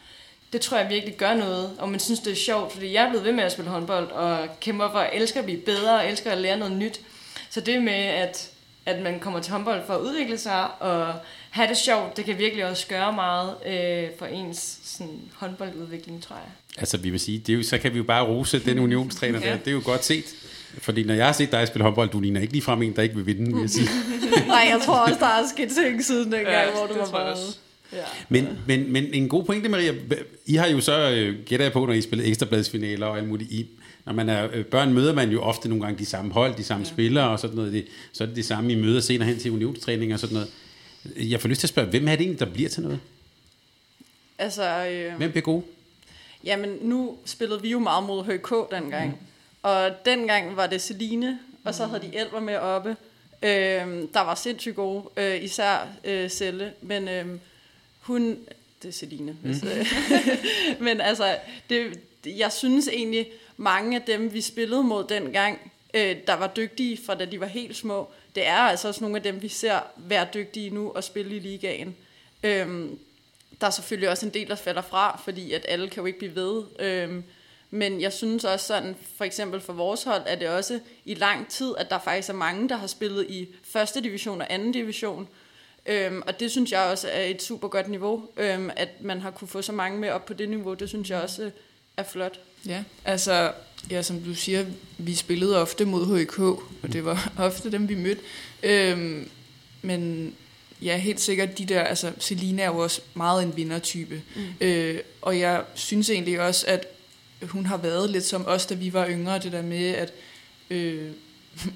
det 0.53 0.61
tror 0.61 0.79
jeg 0.79 0.91
virkelig 0.91 1.17
gør 1.17 1.35
noget, 1.35 1.71
og 1.79 1.89
man 1.89 2.01
synes, 2.01 2.21
det 2.21 2.33
er 2.33 2.37
sjovt, 2.37 2.73
fordi 2.73 2.93
jeg 2.93 3.05
er 3.05 3.09
blevet 3.09 3.25
ved 3.25 3.33
med 3.33 3.45
at 3.45 3.53
spille 3.53 3.71
håndbold, 3.71 4.11
og 4.11 4.49
kæmper 4.61 4.91
for 4.91 4.99
at 4.99 5.11
elske 5.13 5.39
at 5.39 5.45
blive 5.45 5.61
bedre, 5.61 5.95
og 5.95 6.09
elsker 6.09 6.31
at 6.31 6.39
lære 6.39 6.59
noget 6.59 6.77
nyt. 6.77 7.01
Så 7.51 7.61
det 7.61 7.83
med, 7.83 7.93
at, 7.93 8.51
at 8.87 9.03
man 9.03 9.21
kommer 9.21 9.41
til 9.41 9.53
håndbold 9.53 9.83
for 9.87 9.95
at 9.95 10.01
udvikle 10.01 10.39
sig, 10.39 10.81
og 10.81 11.15
have 11.51 11.69
det 11.69 11.77
sjovt, 11.77 12.17
det 12.17 12.25
kan 12.25 12.39
virkelig 12.39 12.65
også 12.65 12.87
gøre 12.87 13.13
meget 13.13 13.55
øh, 13.67 14.11
for 14.19 14.27
ens 14.27 14.79
sådan, 14.85 15.21
håndboldudvikling, 15.35 16.23
tror 16.23 16.37
jeg. 16.37 16.53
Altså, 16.79 16.97
vi 16.97 17.11
vil 17.11 17.21
sige, 17.21 17.39
det 17.39 17.53
er 17.53 17.57
jo, 17.57 17.63
så 17.63 17.79
kan 17.79 17.93
vi 17.93 17.99
jo 17.99 18.05
bare 18.05 18.27
rose 18.27 18.59
den 18.65 18.79
unionstræner 18.79 19.41
ja. 19.41 19.51
der. 19.51 19.57
Det 19.57 19.69
er 19.69 19.73
jo 19.73 19.83
godt 19.85 20.05
set. 20.05 20.25
Fordi 20.79 21.05
når 21.05 21.15
jeg 21.15 21.27
har 21.27 21.33
set 21.33 21.53
dig 21.53 21.69
spille 21.69 21.85
håndbold, 21.85 22.09
du 22.11 22.21
ligner 22.21 22.41
ikke 22.41 22.53
ligefrem 22.53 22.83
en, 22.83 22.97
der 22.97 23.03
ikke 23.03 23.15
vil 23.15 23.27
vinde, 23.27 23.53
vil 23.53 23.61
jeg 23.61 23.71
sige. 23.71 23.89
Nej, 24.47 24.67
jeg 24.71 24.81
tror 24.85 24.99
også, 24.99 25.17
der 25.21 25.27
er 25.27 25.49
sket 25.49 25.69
ting 25.71 26.05
siden 26.05 26.33
dengang, 26.33 26.49
ja, 26.49 26.71
hvor 26.71 26.87
du 26.87 26.95
var 26.95 27.11
bare... 27.11 27.37
Ja. 27.93 28.05
Men, 28.29 28.49
men, 28.67 28.93
men 28.93 29.15
en 29.15 29.29
god 29.29 29.45
pointe, 29.45 29.69
Maria. 29.69 29.95
I 30.47 30.55
har 30.55 30.67
jo 30.67 30.81
så, 30.81 31.11
øh, 31.11 31.45
gætter 31.47 31.67
jeg 31.67 31.73
på, 31.73 31.87
når 31.87 31.93
I 31.93 32.01
spiller 32.01 32.27
ekstrabladsfinaler 32.27 33.07
og 33.07 33.19
alt 33.19 33.29
muligt. 33.29 33.51
I, 33.51 33.67
når 34.07 34.13
man 34.13 34.29
er 34.29 34.49
øh, 34.53 34.65
børn, 34.65 34.93
møder 34.93 35.15
man 35.15 35.31
jo 35.31 35.43
ofte 35.43 35.69
nogle 35.69 35.85
gange 35.85 35.99
de 35.99 36.07
samme 36.07 36.33
hold, 36.33 36.55
de 36.57 36.65
samme 36.65 36.87
ja. 36.87 36.93
spillere 36.93 37.29
og 37.29 37.41
sådan 37.41 37.57
noget. 37.57 37.73
Det, 37.73 37.87
så 38.13 38.25
er 38.25 38.27
det 38.27 38.37
det 38.37 38.45
samme, 38.45 38.73
I 38.73 38.75
møder 38.75 39.01
senere 39.01 39.29
hen 39.29 39.39
til 39.39 39.51
unionstræning 39.51 40.13
og 40.13 40.19
sådan 40.19 40.35
noget. 40.35 40.51
Jeg 41.17 41.41
får 41.41 41.49
lyst 41.49 41.61
til 41.61 41.67
at 41.67 41.71
spørge, 41.71 41.89
hvem 41.89 42.09
er 42.09 42.13
det 42.13 42.21
egentlig, 42.21 42.41
der 42.41 42.53
bliver 42.53 42.69
til 42.69 42.83
noget? 42.83 43.01
Altså, 44.39 44.87
øh, 44.87 45.17
hvem 45.17 45.31
bliver 45.31 45.43
god? 45.43 45.63
Jamen, 46.45 46.79
nu 46.83 47.17
spillede 47.25 47.63
vi 47.63 47.71
jo 47.71 47.79
meget 47.79 48.07
mod 48.07 48.25
HK 48.25 48.71
dengang. 48.71 49.09
Mm. 49.09 49.27
Og 49.63 49.91
dengang 50.05 50.57
var 50.57 50.67
det 50.67 50.83
Celine, 50.83 51.39
og 51.65 51.75
så 51.75 51.87
havde 51.87 52.03
de 52.03 52.17
Elver 52.17 52.41
med 52.41 52.57
oppe. 52.57 52.97
Øh, 53.43 53.51
der 54.15 54.21
var 54.21 54.35
sindssygt 54.35 54.77
gode, 54.77 55.05
øh, 55.17 55.45
især 55.45 55.89
øh, 56.05 56.31
Selle. 56.31 56.73
Men 56.83 57.09
øh, 57.09 57.27
hun, 58.01 58.39
det 58.83 58.89
er 58.89 58.93
Celine, 58.93 59.37
mm. 59.43 59.55
men 60.85 61.01
altså, 61.01 61.37
det, 61.71 62.01
jeg 62.25 62.53
synes 62.53 62.89
egentlig, 62.89 63.27
mange 63.57 63.97
af 63.97 64.03
dem, 64.03 64.33
vi 64.33 64.41
spillede 64.41 64.83
mod 64.83 65.05
dengang, 65.05 65.73
øh, 65.95 66.17
der 66.27 66.35
var 66.35 66.47
dygtige 66.47 66.99
fra 67.07 67.15
da 67.15 67.25
de 67.25 67.41
var 67.41 67.47
helt 67.47 67.77
små, 67.77 68.09
det 68.35 68.47
er 68.47 68.57
altså 68.57 68.89
også 68.89 69.01
nogle 69.01 69.17
af 69.17 69.23
dem, 69.23 69.43
vi 69.43 69.49
ser 69.49 69.81
være 69.97 70.27
dygtige 70.35 70.71
nu 70.71 70.93
og 70.95 71.05
spille 71.05 71.37
i 71.37 71.39
ligaen. 71.39 71.97
Øhm, 72.43 72.99
der 73.61 73.67
er 73.67 73.71
selvfølgelig 73.71 74.11
også 74.11 74.27
en 74.27 74.35
del, 74.35 74.49
der 74.49 74.55
falder 74.55 74.83
fra, 74.83 75.21
fordi 75.25 75.53
at 75.53 75.67
alle 75.69 75.89
kan 75.89 76.01
jo 76.01 76.07
ikke 76.07 76.19
blive 76.19 76.35
ved. 76.35 76.63
Øhm, 76.79 77.25
men 77.71 78.01
jeg 78.01 78.13
synes 78.13 78.45
også 78.45 78.67
sådan, 78.67 78.97
for 79.17 79.25
eksempel 79.25 79.61
for 79.61 79.73
vores 79.73 80.03
hold, 80.03 80.23
er 80.27 80.35
det 80.35 80.49
også 80.49 80.81
i 81.05 81.15
lang 81.15 81.49
tid, 81.49 81.75
at 81.79 81.91
der 81.91 81.99
faktisk 81.99 82.29
er 82.29 82.35
mange, 82.35 82.69
der 82.69 82.77
har 82.77 82.87
spillet 82.87 83.27
i 83.29 83.49
første 83.65 84.01
division 84.01 84.41
og 84.41 84.47
anden 84.51 84.73
division, 84.73 85.29
Øhm, 85.91 86.23
og 86.27 86.41
det 86.41 86.51
synes 86.51 86.73
jeg 86.73 86.81
også 86.81 87.09
er 87.09 87.23
et 87.23 87.43
super 87.43 87.69
godt 87.69 87.89
niveau, 87.89 88.29
øhm, 88.37 88.71
at 88.77 88.89
man 89.01 89.21
har 89.21 89.31
kunne 89.31 89.49
få 89.49 89.63
så 89.63 89.73
mange 89.73 89.99
med 89.99 90.11
op 90.11 90.27
på 90.27 90.35
det 90.35 90.49
niveau, 90.49 90.75
det 90.75 90.89
synes 90.89 91.11
jeg 91.11 91.23
også 91.23 91.43
øh, 91.43 91.51
er 91.97 92.03
flot. 92.03 92.41
Ja, 92.67 92.85
altså, 93.05 93.53
ja, 93.91 94.03
som 94.03 94.21
du 94.21 94.35
siger, 94.35 94.65
vi 94.99 95.15
spillede 95.15 95.63
ofte 95.63 95.85
mod 95.85 96.19
HIK, 96.19 96.39
og 96.39 96.93
det 96.93 97.05
var 97.05 97.33
ofte 97.49 97.73
dem, 97.73 97.89
vi 97.89 97.95
mødte. 97.95 98.23
Øhm, 98.63 99.31
men 99.83 100.33
ja, 100.83 100.97
helt 100.97 101.21
sikkert 101.21 101.59
de 101.59 101.65
der, 101.65 101.81
altså 101.81 102.13
Selina 102.19 102.63
er 102.63 102.67
jo 102.67 102.79
også 102.79 103.01
meget 103.15 103.43
en 103.43 103.57
vindertype. 103.57 104.23
Mm. 104.37 104.43
Øh, 104.61 105.01
og 105.23 105.39
jeg 105.39 105.65
synes 105.75 106.11
egentlig 106.11 106.41
også, 106.41 106.67
at 106.67 106.87
hun 107.43 107.67
har 107.67 107.77
været 107.77 108.11
lidt 108.11 108.25
som 108.25 108.47
os, 108.47 108.67
da 108.67 108.75
vi 108.75 108.93
var 108.93 109.09
yngre, 109.09 109.39
det 109.39 109.53
der 109.53 109.63
med, 109.63 109.89
at 109.89 110.13
øh, 110.71 111.11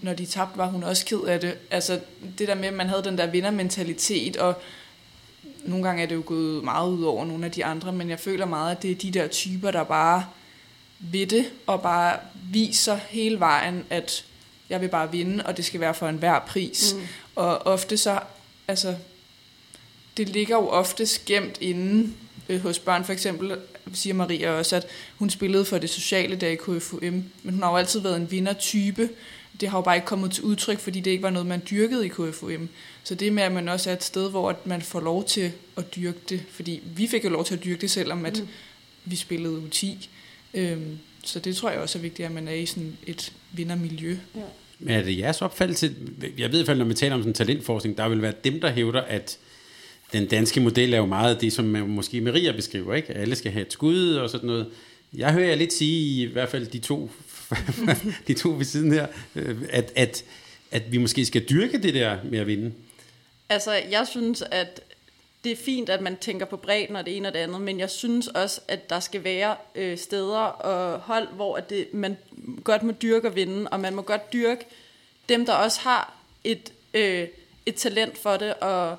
når 0.02 0.14
de 0.14 0.26
tabte, 0.26 0.58
var 0.58 0.66
hun 0.66 0.82
også 0.82 1.04
ked 1.04 1.20
af 1.20 1.40
det. 1.40 1.54
Altså 1.70 2.00
det 2.38 2.48
der 2.48 2.54
med, 2.54 2.68
at 2.68 2.74
man 2.74 2.88
havde 2.88 3.04
den 3.04 3.18
der 3.18 3.26
vindermentalitet, 3.26 4.36
og 4.36 4.54
nogle 5.64 5.84
gange 5.84 6.02
er 6.02 6.06
det 6.06 6.14
jo 6.14 6.22
gået 6.26 6.64
meget 6.64 6.90
ud 6.90 7.04
over 7.04 7.24
nogle 7.24 7.44
af 7.46 7.52
de 7.52 7.64
andre, 7.64 7.92
men 7.92 8.10
jeg 8.10 8.20
føler 8.20 8.46
meget, 8.46 8.76
at 8.76 8.82
det 8.82 8.90
er 8.90 8.94
de 8.94 9.10
der 9.10 9.28
typer, 9.28 9.70
der 9.70 9.84
bare 9.84 10.26
ved 10.98 11.26
det, 11.26 11.50
og 11.66 11.82
bare 11.82 12.18
viser 12.52 12.98
hele 13.08 13.40
vejen, 13.40 13.84
at 13.90 14.24
jeg 14.68 14.80
vil 14.80 14.88
bare 14.88 15.12
vinde, 15.12 15.46
og 15.46 15.56
det 15.56 15.64
skal 15.64 15.80
være 15.80 15.94
for 15.94 16.08
enhver 16.08 16.38
pris. 16.38 16.94
Mm. 16.94 17.06
Og 17.36 17.66
ofte 17.66 17.96
så, 17.96 18.20
altså, 18.68 18.96
det 20.16 20.28
ligger 20.28 20.56
jo 20.56 20.68
ofte 20.68 21.06
gemt 21.26 21.58
inden 21.60 22.16
øh, 22.48 22.60
hos 22.60 22.78
børn. 22.78 23.04
For 23.04 23.12
eksempel 23.12 23.56
siger 23.94 24.14
Maria 24.14 24.50
også, 24.50 24.76
at 24.76 24.86
hun 25.18 25.30
spillede 25.30 25.64
for 25.64 25.78
det 25.78 25.90
sociale 25.90 26.36
der 26.36 26.48
i 26.48 26.54
KFUM, 26.54 27.24
men 27.42 27.54
hun 27.54 27.62
har 27.62 27.70
jo 27.70 27.76
altid 27.76 28.00
været 28.00 28.16
en 28.16 28.30
vindertype, 28.30 29.08
det 29.60 29.68
har 29.68 29.78
jo 29.78 29.82
bare 29.82 29.96
ikke 29.96 30.06
kommet 30.06 30.32
til 30.32 30.44
udtryk, 30.44 30.78
fordi 30.78 31.00
det 31.00 31.10
ikke 31.10 31.22
var 31.22 31.30
noget, 31.30 31.46
man 31.46 31.62
dyrkede 31.70 32.06
i 32.06 32.08
KFUM. 32.08 32.68
Så 33.04 33.14
det 33.14 33.32
med, 33.32 33.42
at 33.42 33.52
man 33.52 33.68
også 33.68 33.90
er 33.90 33.94
et 33.94 34.04
sted, 34.04 34.30
hvor 34.30 34.58
man 34.64 34.82
får 34.82 35.00
lov 35.00 35.24
til 35.24 35.52
at 35.76 35.96
dyrke 35.96 36.18
det, 36.28 36.42
fordi 36.50 36.82
vi 36.96 37.06
fik 37.06 37.24
jo 37.24 37.30
lov 37.30 37.44
til 37.44 37.54
at 37.54 37.64
dyrke 37.64 37.80
det, 37.80 37.90
selvom 37.90 38.26
at 38.26 38.40
mm. 38.40 38.48
vi 39.04 39.16
spillede 39.16 39.62
U10. 39.70 39.86
Øhm, 40.54 40.98
så 41.24 41.38
det 41.38 41.56
tror 41.56 41.70
jeg 41.70 41.80
også 41.80 41.98
er 41.98 42.02
vigtigt, 42.02 42.26
at 42.26 42.32
man 42.32 42.48
er 42.48 42.52
i 42.52 42.66
sådan 42.66 42.96
et 43.06 43.32
vindermiljø. 43.52 44.16
Ja. 44.34 44.40
Men 44.78 44.94
er 44.94 45.02
det 45.02 45.18
jeres 45.18 45.42
opfattelse? 45.42 45.94
Jeg 46.38 46.52
ved 46.52 46.58
i 46.58 46.62
hvert 46.62 46.66
fald, 46.66 46.78
når 46.78 46.84
vi 46.84 46.94
taler 46.94 47.14
om 47.14 47.20
sådan 47.20 47.34
talentforskning, 47.34 47.98
der 47.98 48.08
vil 48.08 48.22
være 48.22 48.34
dem, 48.44 48.60
der 48.60 48.70
hævder, 48.70 49.00
at 49.00 49.38
den 50.12 50.26
danske 50.26 50.60
model 50.60 50.94
er 50.94 50.98
jo 50.98 51.06
meget 51.06 51.40
det, 51.40 51.52
som 51.52 51.64
måske 51.64 52.20
Maria 52.20 52.52
beskriver, 52.52 52.94
ikke? 52.94 53.14
Alle 53.14 53.36
skal 53.36 53.52
have 53.52 53.66
et 53.66 53.72
skud 53.72 54.14
og 54.14 54.30
sådan 54.30 54.46
noget. 54.46 54.66
Jeg 55.14 55.32
hører 55.32 55.48
jer 55.48 55.54
lidt 55.54 55.72
sige, 55.72 56.22
i 56.22 56.32
hvert 56.32 56.48
fald 56.48 56.66
de 56.66 56.78
to 56.78 57.10
de 58.28 58.34
to 58.34 58.48
ved 58.50 58.64
siden 58.64 58.92
her, 58.92 59.06
øh, 59.34 59.56
at, 59.70 59.92
at, 59.96 60.24
at 60.70 60.92
vi 60.92 60.98
måske 60.98 61.24
skal 61.24 61.44
dyrke 61.48 61.82
det 61.82 61.94
der 61.94 62.18
med 62.24 62.38
at 62.38 62.46
vinde? 62.46 62.72
Altså, 63.48 63.72
jeg 63.72 64.06
synes, 64.06 64.42
at 64.50 64.80
det 65.44 65.52
er 65.52 65.56
fint, 65.56 65.88
at 65.88 66.00
man 66.00 66.16
tænker 66.16 66.46
på 66.46 66.56
bredden 66.56 66.96
og 66.96 67.06
det 67.06 67.16
ene 67.16 67.28
og 67.28 67.34
det 67.34 67.38
andet, 67.38 67.60
men 67.60 67.80
jeg 67.80 67.90
synes 67.90 68.28
også, 68.28 68.60
at 68.68 68.90
der 68.90 69.00
skal 69.00 69.24
være 69.24 69.56
øh, 69.74 69.98
steder 69.98 70.38
og 70.38 71.00
hold, 71.00 71.28
hvor 71.28 71.56
at 71.56 71.70
det, 71.70 71.94
man 71.94 72.16
godt 72.64 72.82
må 72.82 72.92
dyrke 72.92 73.28
og 73.28 73.36
vinde, 73.36 73.68
og 73.68 73.80
man 73.80 73.94
må 73.94 74.02
godt 74.02 74.32
dyrke 74.32 74.64
dem, 75.28 75.46
der 75.46 75.52
også 75.52 75.80
har 75.80 76.14
et, 76.44 76.72
øh, 76.94 77.28
et 77.66 77.74
talent 77.74 78.18
for 78.18 78.36
det. 78.36 78.54
Og 78.54 78.96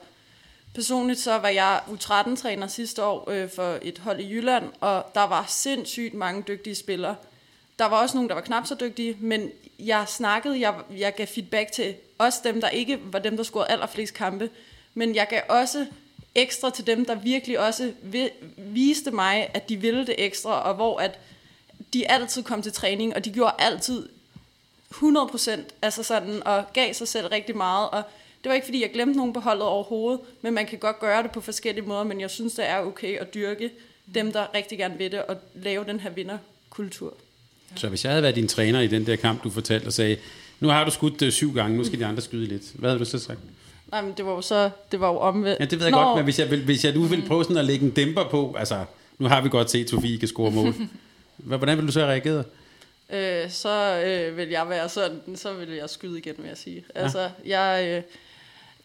personligt 0.74 1.20
så 1.20 1.38
var 1.38 1.50
jeg 1.50 1.82
U13-træner 1.88 2.68
sidste 2.68 3.04
år 3.04 3.30
øh, 3.30 3.50
for 3.50 3.80
et 3.82 3.98
hold 3.98 4.20
i 4.20 4.34
Jylland, 4.34 4.70
og 4.80 5.06
der 5.16 5.24
var 5.24 5.46
sindssygt 5.50 6.14
mange 6.14 6.43
dygtige 6.48 6.76
spillere. 6.76 7.16
Der 7.80 7.86
var 7.86 8.02
også 8.02 8.18
nogen, 8.18 8.30
der 8.30 8.36
var 8.36 8.42
knap 8.42 8.68
så 8.68 8.76
dygtige, 8.80 9.18
men 9.20 9.52
jeg 9.80 10.06
snakkede, 10.08 10.60
jeg, 10.60 10.76
jeg 10.98 11.16
gav 11.16 11.28
feedback 11.28 11.72
til 11.72 11.96
også 12.18 12.40
dem, 12.44 12.62
der 12.62 12.70
ikke 12.70 13.00
var 13.04 13.20
dem, 13.20 13.38
der 13.38 13.44
scorede 13.44 13.72
allerflest 13.72 14.14
kampe, 14.14 14.50
men 14.94 15.16
jeg 15.16 15.28
gav 15.30 15.42
også 15.50 15.86
ekstra 16.36 16.70
til 16.70 16.88
dem, 16.88 17.06
der 17.06 17.16
virkelig 17.16 17.60
også 17.60 17.94
vi, 18.02 18.30
viste 18.58 19.12
mig, 19.12 19.50
at 19.54 19.70
de 19.70 19.78
ville 19.78 20.08
det 20.08 20.16
ekstra, 20.18 20.62
og 20.70 20.76
hvor 20.76 21.00
at 21.00 21.20
de 21.94 22.12
altid 22.12 22.44
kom 22.44 22.62
til 22.62 22.74
træning, 22.74 23.16
og 23.16 23.26
de 23.26 23.32
gjorde 23.32 23.56
altid 23.60 24.10
100 24.92 25.28
procent, 25.28 25.74
altså 25.82 26.04
sådan, 26.04 26.48
og 26.48 26.64
gav 26.74 26.94
sig 26.94 27.08
selv 27.08 27.28
rigtig 27.28 27.58
meget, 27.58 27.90
og 27.90 28.04
det 28.44 28.50
var 28.50 28.56
ikke, 28.56 28.68
fordi 28.68 28.82
jeg 28.82 28.92
glemte 28.92 29.18
nogen 29.18 29.34
på 29.34 29.40
holdet 29.40 29.64
overhovedet, 29.64 30.22
men 30.42 30.54
man 30.54 30.66
kan 30.66 30.80
godt 30.80 31.00
gøre 31.00 31.24
det 31.24 31.32
på 31.32 31.42
forskellige 31.42 31.86
måder, 31.86 32.04
men 32.04 32.22
jeg 32.22 32.30
synes, 32.30 32.54
det 32.54 32.70
er 32.70 32.80
okay 32.80 33.18
at 33.18 33.34
dyrke 33.34 33.72
dem, 34.14 34.32
der 34.32 34.54
rigtig 34.54 34.78
gerne 34.78 34.98
vil 34.98 35.12
det, 35.12 35.22
og 35.22 35.38
lave 35.54 35.86
den 35.86 36.00
her 36.00 36.10
vinderkultur. 36.10 37.14
Så 37.76 37.89
hvis 37.89 38.03
jeg 38.03 38.11
havde 38.11 38.24
været 38.24 38.36
din 38.36 38.47
træner 38.47 38.82
i 38.82 38.88
den 38.88 39.05
der 39.05 39.16
kamp, 39.16 39.43
du 39.43 39.49
fortalte 39.49 39.88
og 39.88 39.93
sagde, 39.93 40.18
nu 40.59 40.68
har 40.68 40.86
du 40.86 40.91
skudt 40.91 41.22
uh, 41.22 41.30
syv 41.30 41.53
gange, 41.53 41.78
nu 41.78 41.84
skal 41.84 41.99
de 41.99 42.05
andre 42.05 42.22
skyde 42.22 42.45
lidt. 42.45 42.63
Hvad 42.76 42.89
havde 42.89 42.99
du 42.99 43.05
så 43.05 43.20
sagt? 43.20 43.39
Nej, 43.91 44.01
men 44.01 44.13
det 44.18 44.26
var 44.26 44.32
jo 44.32 44.41
så, 44.41 44.70
det 44.91 44.99
var 44.99 45.07
jo 45.07 45.18
omvendt. 45.18 45.59
Ja, 45.59 45.66
det 45.66 45.80
ved 45.80 45.86
jeg 45.86 45.91
Nå. 45.91 46.03
godt, 46.03 46.16
men 46.16 46.24
hvis 46.24 46.39
jeg, 46.39 46.47
hvis 46.47 46.86
jeg 46.86 46.93
nu 46.93 47.03
vil 47.03 47.24
prøve 47.28 47.43
sådan 47.43 47.57
at 47.57 47.66
lægge 47.66 47.86
en 47.86 47.91
dæmper 47.91 48.24
på, 48.30 48.55
altså, 48.59 48.86
nu 49.18 49.28
har 49.28 49.41
vi 49.41 49.49
godt 49.49 49.72
set, 49.72 49.84
at 49.84 49.89
Sofie 49.89 50.18
kan 50.18 50.28
score 50.28 50.51
mål. 50.51 50.74
Hvordan 51.38 51.78
vil 51.78 51.88
du 51.88 51.91
så 51.91 51.99
have 51.99 52.11
reageret? 52.11 52.45
Øh, 53.09 53.51
så 53.51 54.03
øh, 54.05 54.38
vil 54.38 54.49
jeg 54.49 54.70
være 54.70 54.89
sådan, 54.89 55.22
så 55.36 55.53
vil 55.53 55.70
jeg 55.70 55.89
skyde 55.89 56.18
igen, 56.18 56.34
vil 56.38 56.47
jeg 56.47 56.57
sige. 56.57 56.86
Ja. 56.95 57.01
Altså, 57.01 57.30
jeg... 57.45 57.86
Øh, 57.88 58.03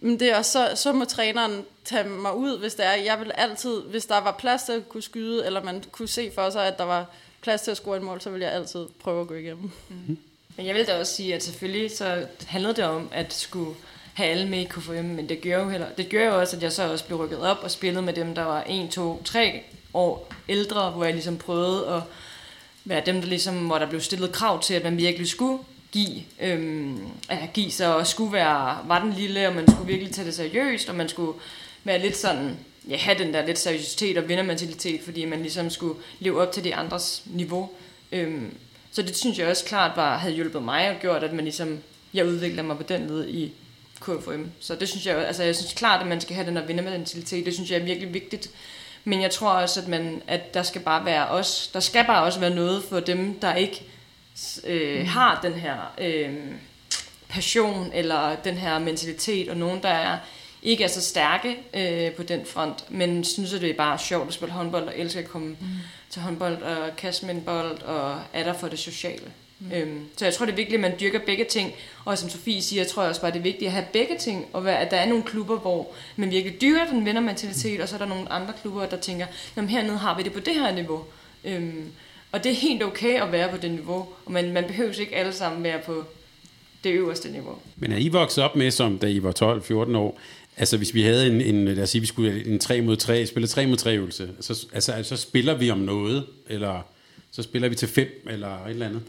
men 0.03 0.21
det 0.21 0.33
er 0.33 0.37
også, 0.37 0.53
så, 0.53 0.83
så 0.83 0.93
må 0.93 1.05
træneren 1.05 1.65
tage 1.85 2.09
mig 2.09 2.35
ud, 2.35 2.59
hvis 2.59 2.75
det 2.75 2.87
er. 2.87 2.93
Jeg 2.93 3.21
vil 3.21 3.33
altid, 3.35 3.81
hvis 3.81 4.07
der 4.07 4.21
var 4.21 4.37
plads 4.39 4.63
til 4.63 4.73
at 4.73 4.89
kunne 4.89 5.03
skyde, 5.03 5.47
eller 5.47 5.63
man 5.63 5.85
kunne 5.93 6.09
se 6.09 6.31
for 6.35 6.51
sig, 6.51 6.67
at 6.67 6.79
der 6.79 6.85
var 6.85 7.07
plads 7.43 7.63
til 7.63 7.71
at 7.71 7.77
score 7.77 7.97
et 7.97 8.03
mål, 8.03 8.21
så 8.21 8.31
vil 8.31 8.41
jeg 8.41 8.53
altid 8.53 8.87
prøve 9.01 9.21
at 9.21 9.29
gå 9.29 9.35
igennem. 9.35 9.71
Mm. 9.89 10.19
Men 10.57 10.67
jeg 10.67 10.75
vil 10.75 10.87
da 10.87 10.99
også 10.99 11.15
sige, 11.15 11.35
at 11.35 11.43
selvfølgelig 11.43 11.91
så 11.91 12.27
handlede 12.47 12.75
det 12.75 12.85
om, 12.85 13.09
at 13.13 13.33
skulle 13.35 13.75
have 14.15 14.31
alle 14.31 14.49
med 14.49 14.59
i 14.59 14.65
KFM, 14.65 14.93
men 14.93 15.29
det 15.29 15.41
gør 15.41 15.59
jo, 15.63 15.69
heller, 15.69 15.87
det 15.97 16.09
gør 16.09 16.27
jo 16.27 16.41
også, 16.41 16.57
at 16.57 16.63
jeg 16.63 16.73
så 16.73 16.93
også 16.93 17.05
blev 17.05 17.19
rykket 17.19 17.41
op 17.41 17.59
og 17.63 17.71
spillede 17.71 18.03
med 18.03 18.13
dem, 18.13 18.35
der 18.35 18.43
var 18.43 18.65
1, 18.69 18.91
2, 18.91 19.23
3 19.23 19.63
år 19.95 20.33
ældre, 20.49 20.91
hvor 20.91 21.05
jeg 21.05 21.13
ligesom 21.13 21.37
prøvede 21.39 21.89
at 21.89 22.03
være 22.85 23.03
dem, 23.07 23.21
der 23.21 23.29
ligesom, 23.29 23.67
hvor 23.67 23.79
der 23.79 23.89
blev 23.89 24.01
stillet 24.01 24.33
krav 24.33 24.63
til, 24.63 24.75
at 24.75 24.85
man 24.85 24.97
virkelig 24.97 25.29
skulle 25.29 25.59
give, 25.93 26.23
øhm, 26.41 27.07
at 27.29 27.53
give 27.53 27.71
sig 27.71 27.95
og 27.95 28.07
skulle 28.07 28.33
være, 28.33 28.79
var 28.87 29.03
den 29.05 29.13
lille, 29.13 29.49
og 29.49 29.55
man 29.55 29.71
skulle 29.71 29.87
virkelig 29.87 30.15
tage 30.15 30.27
det 30.27 30.35
seriøst, 30.35 30.89
og 30.89 30.95
man 30.95 31.09
skulle 31.09 31.39
være 31.85 31.99
lidt 31.99 32.17
sådan, 32.17 32.59
ja, 32.91 32.97
have 32.97 33.19
den 33.19 33.35
der 33.35 33.47
lidt 33.47 33.59
seriøsitet 33.59 34.19
og 34.19 34.29
vindermentalitet, 34.29 35.01
fordi 35.05 35.25
man 35.25 35.41
ligesom 35.41 35.71
skulle 35.71 36.01
leve 36.19 36.43
op 36.43 36.53
til 36.53 36.65
de 36.65 36.75
andres 36.75 37.23
niveau. 37.27 37.71
Øhm, 38.13 38.55
så 38.93 39.03
det 39.03 39.17
synes 39.17 39.39
jeg 39.39 39.49
også 39.49 39.65
klart 39.65 39.95
bare 39.95 40.19
havde 40.19 40.35
hjulpet 40.35 40.63
mig 40.63 40.91
og 40.91 40.97
gjort, 41.01 41.25
at 41.25 41.33
man 41.33 41.45
ligesom, 41.45 41.79
jeg 42.15 42.27
udvikler 42.27 42.63
mig 42.63 42.77
på 42.77 42.83
den 42.83 43.07
led 43.07 43.29
i 43.29 43.53
KFM. 44.01 44.45
Så 44.61 44.75
det 44.75 44.89
synes 44.89 45.07
jeg, 45.07 45.27
altså 45.27 45.43
jeg 45.43 45.57
synes 45.57 45.73
klart, 45.73 46.01
at 46.01 46.07
man 46.07 46.21
skal 46.21 46.35
have 46.35 46.47
den 46.47 46.57
der 46.57 46.67
vindermentalitet. 46.67 47.47
Det 47.47 47.55
synes 47.55 47.71
jeg 47.71 47.81
er 47.81 47.85
virkelig 47.85 48.15
vigtigt. 48.15 48.51
Men 49.05 49.23
jeg 49.23 49.31
tror 49.31 49.51
også, 49.51 49.81
at, 49.81 49.89
man, 49.89 50.23
at 50.27 50.55
der 50.55 50.63
skal 50.63 50.81
bare 50.81 51.05
være 51.05 51.29
os. 51.29 51.71
Der 51.73 51.81
skal 51.81 52.05
bare 52.05 52.25
også 52.25 52.41
være 52.41 52.55
noget 52.55 52.85
for 52.85 53.01
dem, 53.01 53.41
der 53.41 53.55
ikke 53.55 53.83
øh, 54.65 55.09
har 55.09 55.41
den 55.43 55.53
her 55.53 55.77
øh, 55.99 56.35
passion 57.29 57.91
eller 57.95 58.37
den 58.37 58.55
her 58.55 58.79
mentalitet, 58.79 59.49
og 59.49 59.57
nogen, 59.57 59.83
der 59.83 59.89
er 59.89 60.19
ikke 60.63 60.85
er 60.85 60.89
så 60.89 61.01
stærke 61.01 61.57
øh, 61.75 62.13
på 62.13 62.23
den 62.23 62.47
front, 62.47 62.91
men 62.91 63.25
synes, 63.25 63.55
at 63.55 63.61
det 63.61 63.71
er 63.71 63.75
bare 63.75 63.99
sjovt 63.99 64.29
at 64.29 64.35
spille 64.35 64.53
håndbold, 64.53 64.85
og 64.85 64.99
elsker 64.99 65.21
at 65.21 65.29
komme 65.29 65.49
mm. 65.49 65.67
til 66.11 66.23
håndbold 66.23 66.63
og 66.63 66.97
kaste 66.97 67.27
med 67.27 67.35
en 67.35 67.41
bold, 67.41 67.83
og 67.83 68.19
er 68.33 68.45
der 68.45 68.53
for 68.53 68.69
det 68.69 68.79
sociale. 68.79 69.33
Mm. 69.61 69.73
Øhm, 69.73 70.05
så 70.17 70.25
jeg 70.25 70.35
tror, 70.35 70.47
det 70.47 70.53
er 70.53 70.57
vigtigt, 70.57 70.75
at 70.75 70.81
man 70.81 71.01
dyrker 71.01 71.19
begge 71.27 71.45
ting. 71.45 71.73
Og 72.05 72.19
som 72.19 72.31
Sofie 72.31 72.63
siger, 72.63 72.83
jeg 72.83 72.89
tror 72.89 73.03
også 73.03 73.21
bare, 73.21 73.31
det 73.31 73.39
er 73.39 73.43
vigtigt 73.43 73.67
at 73.67 73.73
have 73.73 73.87
begge 73.93 74.19
ting. 74.19 74.47
Og 74.53 74.73
at 74.73 74.91
der 74.91 74.97
er 74.97 75.09
nogle 75.09 75.25
klubber, 75.25 75.59
hvor 75.59 75.89
man 76.17 76.31
virkelig 76.31 76.61
dyrker 76.61 76.87
den 76.87 77.05
vindermentalitet, 77.05 77.81
og 77.81 77.89
så 77.89 77.95
er 77.95 77.99
der 77.99 78.07
nogle 78.07 78.33
andre 78.33 78.53
klubber, 78.61 78.87
der 78.87 78.97
tænker, 78.97 79.27
jamen 79.57 79.71
hernede 79.71 79.99
har 79.99 80.17
vi 80.17 80.23
det 80.23 80.33
på 80.33 80.41
det 80.41 80.55
her 80.55 80.75
niveau. 80.75 81.05
Øhm, 81.45 81.93
og 82.33 82.45
det 82.45 82.53
er 82.53 82.57
helt 82.57 82.83
okay 82.83 83.23
at 83.23 83.33
være 83.33 83.49
på 83.49 83.57
det 83.57 83.71
niveau. 83.71 84.09
Og 84.27 84.33
man, 84.33 84.53
man 84.53 84.65
behøver 84.65 85.01
ikke 85.01 85.17
alle 85.17 85.33
sammen 85.33 85.63
være 85.63 85.79
på 85.79 86.05
det 86.85 86.91
øverste 86.91 87.31
niveau. 87.31 87.59
Men 87.77 87.93
er 87.93 87.97
I 87.97 88.09
vokset 88.09 88.45
op 88.45 88.57
med, 88.57 88.71
som 88.71 88.99
da 88.99 89.07
I 89.07 89.23
var 89.23 89.61
12-14 89.93 89.97
år, 89.97 90.21
Altså 90.61 90.77
hvis 90.77 90.95
vi 90.95 91.03
havde 91.03 91.27
en, 91.27 91.41
en 91.41 91.65
lad 91.65 91.83
os 91.83 91.91
sige, 91.91 92.01
vi 92.01 92.07
skulle 92.07 92.47
en 92.47 92.59
3 92.59 92.81
mod 92.81 92.97
3, 92.97 93.27
spille 93.27 93.49
3 93.49 93.67
mod 93.67 93.77
3 93.77 93.97
øvelse, 93.97 94.31
så, 94.41 94.67
altså, 94.73 95.03
så 95.03 95.17
spiller 95.17 95.55
vi 95.55 95.71
om 95.71 95.79
noget, 95.79 96.27
eller 96.49 96.83
så 97.31 97.43
spiller 97.43 97.69
vi 97.69 97.75
til 97.75 97.89
5, 97.89 98.09
eller 98.31 98.65
et 98.65 98.71
eller 98.71 98.87
andet. 98.87 99.03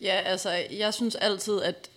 Ja, 0.00 0.20
altså 0.24 0.50
jeg 0.70 0.94
synes 0.94 1.14
altid, 1.14 1.60
at 1.62 1.88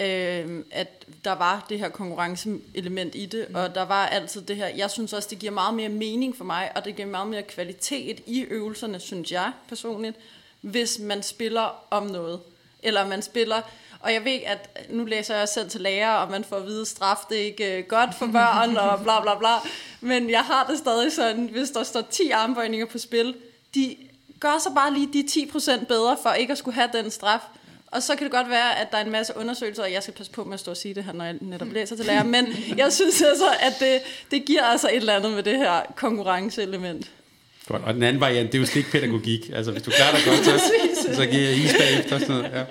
øh, 0.00 0.64
at 0.70 1.04
der 1.24 1.32
var 1.32 1.66
det 1.68 1.78
her 1.78 1.88
konkurrenceelement 1.88 3.14
i 3.14 3.26
det, 3.26 3.46
mm. 3.48 3.54
og 3.54 3.74
der 3.74 3.82
var 3.82 4.06
altid 4.06 4.42
det 4.42 4.56
her, 4.56 4.66
jeg 4.66 4.90
synes 4.90 5.12
også, 5.12 5.28
det 5.30 5.38
giver 5.38 5.52
meget 5.52 5.74
mere 5.74 5.88
mening 5.88 6.36
for 6.36 6.44
mig, 6.44 6.70
og 6.74 6.84
det 6.84 6.96
giver 6.96 7.08
meget 7.08 7.28
mere 7.28 7.42
kvalitet 7.42 8.20
i 8.26 8.42
øvelserne, 8.42 9.00
synes 9.00 9.32
jeg 9.32 9.52
personligt, 9.68 10.16
hvis 10.60 10.98
man 10.98 11.22
spiller 11.22 11.84
om 11.90 12.06
noget, 12.06 12.40
eller 12.82 13.06
man 13.08 13.22
spiller, 13.22 13.62
og 14.04 14.12
jeg 14.12 14.24
ved, 14.24 14.38
at 14.46 14.86
nu 14.90 15.04
læser 15.04 15.36
jeg 15.36 15.48
selv 15.48 15.70
til 15.70 15.80
lærer, 15.80 16.10
og 16.10 16.30
man 16.30 16.44
får 16.44 16.56
at 16.56 16.66
vide, 16.66 16.86
straf 16.86 17.16
det 17.28 17.40
er 17.40 17.44
ikke 17.44 17.78
øh, 17.78 17.84
godt 17.84 18.14
for 18.18 18.26
børn, 18.26 18.76
og 18.76 19.02
bla 19.02 19.20
bla 19.22 19.38
bla. 19.38 19.54
Men 20.00 20.30
jeg 20.30 20.40
har 20.40 20.66
det 20.70 20.78
stadig 20.78 21.12
sådan, 21.12 21.48
hvis 21.52 21.70
der 21.70 21.82
står 21.82 22.02
10 22.10 22.30
armbøjninger 22.30 22.86
på 22.86 22.98
spil, 22.98 23.34
de 23.74 23.96
gør 24.40 24.58
så 24.62 24.70
bare 24.74 24.94
lige 24.94 25.08
de 25.12 25.48
10% 25.52 25.84
bedre, 25.84 26.16
for 26.22 26.30
ikke 26.30 26.52
at 26.52 26.58
skulle 26.58 26.74
have 26.74 26.88
den 26.94 27.10
straf. 27.10 27.40
Og 27.86 28.02
så 28.02 28.16
kan 28.16 28.24
det 28.24 28.32
godt 28.32 28.50
være, 28.50 28.78
at 28.78 28.90
der 28.90 28.98
er 28.98 29.04
en 29.04 29.12
masse 29.12 29.32
undersøgelser, 29.36 29.82
og 29.82 29.92
jeg 29.92 30.02
skal 30.02 30.14
passe 30.14 30.32
på 30.32 30.44
med 30.44 30.54
at 30.54 30.60
stå 30.60 30.70
og 30.70 30.76
sige 30.76 30.94
det 30.94 31.04
her, 31.04 31.12
når 31.12 31.24
jeg 31.24 31.34
netop 31.40 31.72
læser 31.72 31.96
til 31.96 32.04
lærer, 32.04 32.24
men 32.24 32.46
jeg 32.76 32.92
synes 32.92 33.22
altså, 33.22 33.48
at 33.60 33.72
det, 33.80 34.00
det 34.30 34.44
giver 34.44 34.62
altså 34.62 34.88
et 34.88 34.96
eller 34.96 35.16
andet 35.16 35.32
med 35.32 35.42
det 35.42 35.56
her 35.58 35.80
konkurrenceelement. 35.96 37.10
Godt. 37.68 37.82
Og 37.84 37.94
den 37.94 38.02
anden 38.02 38.20
variant, 38.20 38.52
det 38.52 38.58
er 38.58 38.60
jo 38.60 38.66
stikpædagogik. 38.66 39.50
Altså, 39.54 39.72
hvis 39.72 39.82
du 39.82 39.90
klarer 39.90 40.16
dig 40.16 40.24
godt, 40.26 40.44
så, 40.44 40.72
så 41.20 41.26
giver 41.26 41.42
jeg 41.42 41.56
is 41.56 41.74
bagefter. 41.78 42.18
Sådan 42.18 42.36
noget. 42.36 42.50
Ja. 42.54 42.64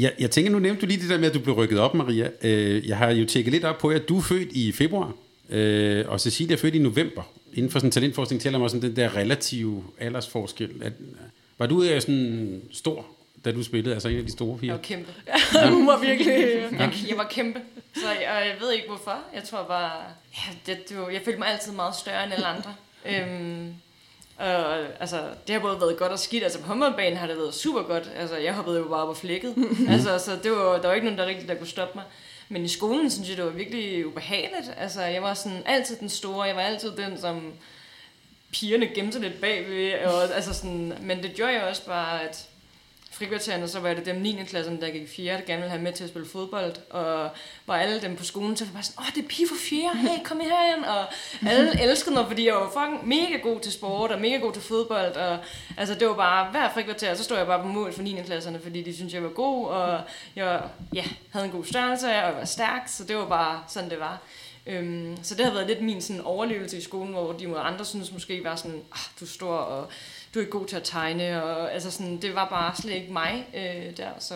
Jeg, 0.00 0.12
jeg 0.18 0.30
tænker, 0.30 0.50
nu 0.50 0.58
nævnte 0.58 0.80
du 0.80 0.86
lige 0.86 1.00
det 1.00 1.10
der 1.10 1.18
med, 1.18 1.28
at 1.28 1.34
du 1.34 1.40
blev 1.40 1.54
rykket 1.54 1.78
op, 1.78 1.94
Maria. 1.94 2.30
Øh, 2.42 2.88
jeg 2.88 2.96
har 2.96 3.10
jo 3.10 3.26
tjekket 3.26 3.52
lidt 3.52 3.64
op 3.64 3.78
på, 3.78 3.88
at 3.88 4.08
du 4.08 4.18
er 4.18 4.22
født 4.22 4.48
i 4.52 4.72
februar, 4.72 5.12
øh, 5.50 6.04
og 6.08 6.20
Cecilia 6.20 6.56
er 6.56 6.58
født 6.60 6.74
i 6.74 6.78
november. 6.78 7.22
Inden 7.54 7.72
for 7.72 7.78
sådan 7.78 7.90
talentforskning 7.90 8.42
taler 8.42 8.58
man 8.58 8.64
også 8.64 8.76
om 8.76 8.80
den 8.80 8.96
der 8.96 9.16
relative 9.16 9.84
aldersforskel. 9.98 10.70
At, 10.82 10.92
var 11.58 11.66
du 11.66 11.82
øh, 11.82 12.00
sådan 12.00 12.62
stor, 12.72 13.06
da 13.44 13.52
du 13.52 13.62
spillede, 13.62 13.94
altså 13.94 14.08
en 14.08 14.16
af 14.18 14.24
de 14.24 14.32
store 14.32 14.58
piger? 14.58 14.72
Jeg 14.72 14.78
var 14.78 14.82
kæmpe. 14.82 15.12
Ja, 15.54 15.70
hun 15.70 15.86
var 15.86 16.00
virkelig... 16.00 16.32
Jeg, 16.78 16.92
jeg 17.08 17.16
var 17.16 17.26
kæmpe, 17.30 17.60
så 17.94 18.08
jeg, 18.08 18.42
jeg 18.46 18.54
ved 18.60 18.72
ikke 18.72 18.88
hvorfor. 18.88 19.18
Jeg 19.34 19.44
tror 19.44 19.64
bare, 19.68 19.92
ja, 20.34 20.72
det, 20.72 20.88
det 20.88 20.98
var, 20.98 21.08
jeg 21.08 21.20
følte 21.24 21.38
mig 21.38 21.48
altid 21.48 21.72
meget 21.72 21.94
større 21.96 22.24
end 22.24 22.32
alle 22.32 22.46
andre. 22.46 22.74
øhm, 23.06 23.74
og, 24.40 24.78
altså, 25.00 25.20
det 25.46 25.52
har 25.54 25.60
både 25.60 25.80
været 25.80 25.98
godt 25.98 26.12
og 26.12 26.18
skidt. 26.18 26.44
Altså 26.44 26.60
på 26.60 26.66
håndboldbanen 26.66 27.18
har 27.18 27.26
det 27.26 27.36
været 27.36 27.54
super 27.54 27.82
godt. 27.82 28.10
Altså, 28.16 28.36
jeg 28.36 28.54
hoppede 28.54 28.78
jo 28.78 28.88
bare 28.88 29.06
på 29.06 29.14
flækket. 29.14 29.54
altså, 29.88 30.18
så 30.18 30.38
det 30.42 30.50
var, 30.50 30.78
der 30.78 30.88
var 30.88 30.94
ikke 30.94 31.06
nogen, 31.06 31.18
der 31.18 31.26
rigtig 31.26 31.48
der 31.48 31.54
kunne 31.54 31.66
stoppe 31.66 31.92
mig. 31.94 32.04
Men 32.48 32.64
i 32.64 32.68
skolen 32.68 33.10
synes 33.10 33.28
jeg, 33.28 33.36
det 33.36 33.44
var 33.44 33.50
virkelig 33.50 34.06
ubehageligt. 34.06 34.74
Altså, 34.78 35.02
jeg 35.02 35.22
var 35.22 35.34
sådan 35.34 35.62
altid 35.66 35.96
den 35.96 36.08
store. 36.08 36.42
Jeg 36.42 36.56
var 36.56 36.62
altid 36.62 36.90
den, 36.90 37.20
som 37.20 37.52
pigerne 38.52 38.86
gemte 38.86 39.18
lidt 39.18 39.40
bagved. 39.40 40.04
Og, 40.04 40.34
altså 40.34 40.54
sådan, 40.54 40.94
men 41.00 41.22
det 41.22 41.34
gjorde 41.34 41.52
jeg 41.52 41.62
også 41.62 41.86
bare, 41.86 42.22
at 42.22 42.48
frikvartererne, 43.20 43.68
så 43.68 43.80
var 43.80 43.94
det 43.94 44.06
dem 44.06 44.16
9. 44.16 44.44
klassen, 44.48 44.80
der 44.80 44.90
gik 44.90 45.08
4. 45.08 45.32
der 45.34 45.40
gerne 45.40 45.60
ville 45.60 45.70
have 45.70 45.82
med 45.82 45.92
til 45.92 46.04
at 46.04 46.10
spille 46.10 46.28
fodbold, 46.28 46.72
og 46.90 47.30
var 47.66 47.76
alle 47.76 48.00
dem 48.00 48.16
på 48.16 48.24
skolen, 48.24 48.56
så 48.56 48.64
var 48.64 48.72
bare 48.72 48.82
sådan, 48.82 49.02
åh, 49.02 49.14
det 49.14 49.24
er 49.24 49.28
pige 49.28 49.48
for 49.48 49.56
4, 49.68 49.96
hey, 49.96 50.24
kom 50.24 50.40
herind, 50.40 50.84
og 50.84 51.04
alle 51.50 51.80
elskede 51.90 52.14
mig, 52.14 52.26
fordi 52.26 52.46
jeg 52.46 52.54
var 52.54 52.70
fucking 52.70 53.08
mega 53.08 53.36
god 53.36 53.60
til 53.60 53.72
sport, 53.72 54.10
og 54.12 54.20
mega 54.20 54.36
god 54.36 54.52
til 54.52 54.62
fodbold, 54.62 55.16
og 55.16 55.38
altså, 55.76 55.94
det 55.94 56.08
var 56.08 56.14
bare, 56.14 56.50
hver 56.50 56.72
frikvarter, 56.74 57.14
så 57.14 57.24
stod 57.24 57.36
jeg 57.36 57.46
bare 57.46 57.62
på 57.62 57.68
mål 57.68 57.92
for 57.92 58.02
9. 58.02 58.22
klasserne, 58.24 58.60
fordi 58.60 58.82
de 58.82 58.94
syntes, 58.94 59.14
jeg 59.14 59.22
var 59.22 59.28
god, 59.28 59.66
og 59.66 60.00
jeg 60.36 60.62
ja, 60.94 61.04
havde 61.30 61.46
en 61.46 61.52
god 61.52 61.64
størrelse, 61.64 62.06
og 62.06 62.12
jeg 62.12 62.34
var 62.38 62.44
stærk, 62.44 62.82
så 62.86 63.04
det 63.04 63.16
var 63.16 63.28
bare 63.28 63.62
sådan, 63.68 63.90
det 63.90 64.00
var. 64.00 64.22
Øhm, 64.66 65.16
så 65.22 65.34
det 65.34 65.44
har 65.44 65.52
været 65.52 65.66
lidt 65.66 65.82
min 65.82 66.00
sådan, 66.00 66.22
overlevelse 66.22 66.76
i 66.76 66.80
skolen, 66.80 67.12
hvor 67.12 67.32
de 67.32 67.58
andre 67.58 67.84
synes 67.84 68.12
måske 68.12 68.44
var 68.44 68.56
sådan, 68.56 68.82
ah, 68.92 68.98
du 69.20 69.24
er 69.24 69.28
stor, 69.28 69.54
og 69.54 69.88
du 70.34 70.38
er 70.38 70.42
ikke 70.42 70.58
god 70.58 70.66
til 70.66 70.76
at 70.76 70.82
tegne, 70.84 71.42
og 71.42 71.74
altså 71.74 71.90
sådan, 71.90 72.16
det 72.22 72.34
var 72.34 72.48
bare 72.48 72.76
slet 72.76 72.94
ikke 72.94 73.12
mig 73.12 73.46
øh, 73.54 73.96
der, 73.96 74.08
så 74.18 74.34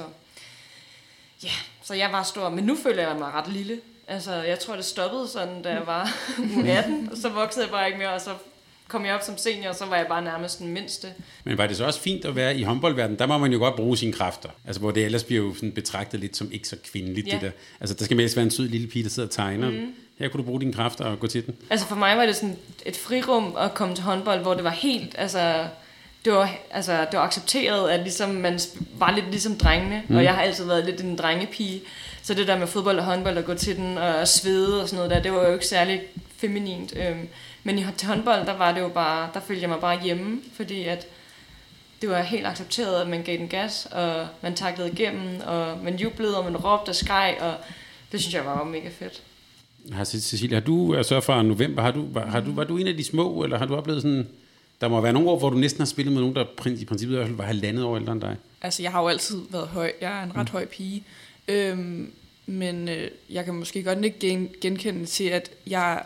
ja, 1.44 1.50
så 1.82 1.94
jeg 1.94 2.12
var 2.12 2.22
stor, 2.22 2.48
men 2.48 2.64
nu 2.64 2.76
føler 2.82 3.08
jeg 3.08 3.16
mig 3.18 3.32
ret 3.34 3.52
lille. 3.52 3.80
Altså, 4.08 4.32
jeg 4.32 4.58
tror, 4.58 4.76
det 4.76 4.84
stoppede 4.84 5.28
sådan, 5.28 5.62
da 5.62 5.70
jeg 5.70 5.86
var 5.86 6.12
18, 6.66 7.08
og 7.12 7.16
så 7.16 7.28
voksede 7.28 7.64
jeg 7.64 7.72
bare 7.72 7.86
ikke 7.86 7.98
mere, 7.98 8.12
og 8.12 8.20
så 8.20 8.30
kom 8.88 9.04
jeg 9.06 9.14
op 9.14 9.22
som 9.22 9.38
senior, 9.38 9.68
og 9.68 9.74
så 9.74 9.86
var 9.86 9.96
jeg 9.96 10.06
bare 10.06 10.22
nærmest 10.22 10.58
den 10.58 10.68
mindste. 10.68 11.08
Men 11.44 11.58
var 11.58 11.66
det 11.66 11.76
så 11.76 11.84
også 11.84 12.00
fint 12.00 12.24
at 12.24 12.36
være 12.36 12.56
i 12.56 12.62
håndboldverdenen? 12.62 13.18
Der 13.18 13.26
må 13.26 13.38
man 13.38 13.52
jo 13.52 13.58
godt 13.58 13.76
bruge 13.76 13.96
sine 13.96 14.12
kræfter. 14.12 14.48
Altså, 14.66 14.80
hvor 14.80 14.90
det 14.90 15.04
ellers 15.04 15.24
bliver 15.24 15.42
jo 15.42 15.54
sådan 15.54 15.72
betragtet 15.72 16.20
lidt 16.20 16.36
som 16.36 16.52
ikke 16.52 16.68
så 16.68 16.76
kvindeligt, 16.92 17.26
ja. 17.26 17.32
det 17.32 17.42
der. 17.42 17.50
Altså, 17.80 17.94
der 17.94 18.04
skal 18.04 18.16
mest 18.16 18.36
være 18.36 18.44
en 18.44 18.50
sød 18.50 18.68
lille 18.68 18.86
pige, 18.86 19.02
der 19.02 19.10
sidder 19.10 19.28
og 19.28 19.32
tegner. 19.34 19.70
Mm. 19.70 19.94
Her 20.18 20.28
kunne 20.28 20.38
du 20.38 20.46
bruge 20.46 20.60
dine 20.60 20.72
kræfter 20.72 21.04
og 21.04 21.20
gå 21.20 21.26
til 21.26 21.46
den. 21.46 21.56
Altså, 21.70 21.86
for 21.86 21.96
mig 21.96 22.16
var 22.16 22.26
det 22.26 22.36
sådan 22.36 22.56
et 22.86 22.96
frirum 22.96 23.56
at 23.58 23.74
komme 23.74 23.94
til 23.94 24.04
håndbold, 24.04 24.40
hvor 24.40 24.54
det 24.54 24.64
var 24.64 24.70
helt, 24.70 25.14
altså 25.18 25.66
det 26.24 26.32
var, 26.32 26.56
altså, 26.70 27.06
det 27.10 27.18
var 27.18 27.24
accepteret, 27.24 27.90
at 27.90 28.00
ligesom, 28.00 28.30
man 28.30 28.58
var 28.98 29.14
lidt 29.14 29.30
ligesom 29.30 29.56
drengene, 29.56 30.02
mm. 30.08 30.16
og 30.16 30.24
jeg 30.24 30.34
har 30.34 30.42
altid 30.42 30.64
været 30.64 30.84
lidt 30.84 31.00
en 31.00 31.16
drengepige. 31.16 31.82
Så 32.22 32.34
det 32.34 32.46
der 32.46 32.58
med 32.58 32.66
fodbold 32.66 32.98
og 32.98 33.04
håndbold, 33.04 33.38
og 33.38 33.44
gå 33.44 33.54
til 33.54 33.76
den 33.76 33.98
og 33.98 34.28
svede 34.28 34.82
og 34.82 34.88
sådan 34.88 34.96
noget 34.96 35.10
der, 35.10 35.22
det 35.22 35.32
var 35.32 35.46
jo 35.46 35.52
ikke 35.52 35.66
særlig 35.66 36.02
feminint. 36.36 36.92
Øhm, 36.96 37.28
men 37.64 37.78
i, 37.78 37.86
til 37.96 38.08
håndbold, 38.08 38.46
der 38.46 38.56
var 38.56 38.72
det 38.72 38.80
jo 38.80 38.88
bare, 38.88 39.28
der 39.34 39.40
følte 39.40 39.62
jeg 39.62 39.70
mig 39.70 39.80
bare 39.80 40.02
hjemme, 40.02 40.40
fordi 40.56 40.84
at 40.84 41.06
det 42.02 42.10
var 42.10 42.22
helt 42.22 42.46
accepteret, 42.46 43.00
at 43.00 43.08
man 43.08 43.22
gav 43.22 43.38
den 43.38 43.48
gas, 43.48 43.88
og 43.90 44.26
man 44.42 44.54
taklede 44.54 44.90
igennem, 44.90 45.40
og 45.46 45.78
man 45.84 45.96
jublede, 45.96 46.38
og 46.38 46.44
man 46.44 46.56
råbte 46.56 46.90
og 46.90 46.94
skreg, 46.94 47.36
og 47.40 47.54
det 48.12 48.20
synes 48.20 48.34
jeg 48.34 48.44
var 48.44 48.64
mega 48.64 48.88
fedt. 48.98 49.22
Har 49.92 50.04
Cecilia, 50.04 50.56
har 50.56 50.64
du 50.64 50.94
altså 50.94 51.20
fra 51.20 51.42
november, 51.42 51.82
har 51.82 51.90
du, 51.90 52.08
har 52.26 52.40
du, 52.40 52.54
var 52.54 52.64
du 52.64 52.76
en 52.76 52.86
af 52.86 52.96
de 52.96 53.04
små, 53.04 53.44
eller 53.44 53.58
har 53.58 53.66
du 53.66 53.76
oplevet 53.76 54.02
sådan, 54.02 54.28
der 54.80 54.88
må 54.88 55.00
være 55.00 55.12
nogle 55.12 55.30
år, 55.30 55.38
hvor 55.38 55.50
du 55.50 55.56
næsten 55.56 55.80
har 55.80 55.86
spillet 55.86 56.12
med 56.12 56.20
nogen, 56.20 56.36
der 56.36 56.44
i 56.44 56.84
princippet 56.84 57.14
i 57.14 57.16
hvert 57.16 57.26
fald 57.26 57.36
var 57.36 57.44
halvandet 57.44 57.84
år 57.84 57.96
ældre 57.96 58.12
end 58.12 58.20
dig? 58.20 58.36
Altså, 58.62 58.82
jeg 58.82 58.92
har 58.92 59.02
jo 59.02 59.08
altid 59.08 59.40
været 59.50 59.68
høj. 59.68 59.92
Jeg 60.00 60.18
er 60.18 60.22
en 60.22 60.36
ret 60.36 60.48
mm. 60.48 60.52
høj 60.52 60.66
pige. 60.66 61.04
Øhm, 61.48 62.12
men 62.46 62.88
øh, 62.88 63.10
jeg 63.30 63.44
kan 63.44 63.54
måske 63.54 63.82
godt 63.82 64.04
ikke 64.04 64.18
gen, 64.18 64.48
genkende 64.60 65.06
til, 65.06 65.24
at 65.24 65.50
jeg, 65.66 66.02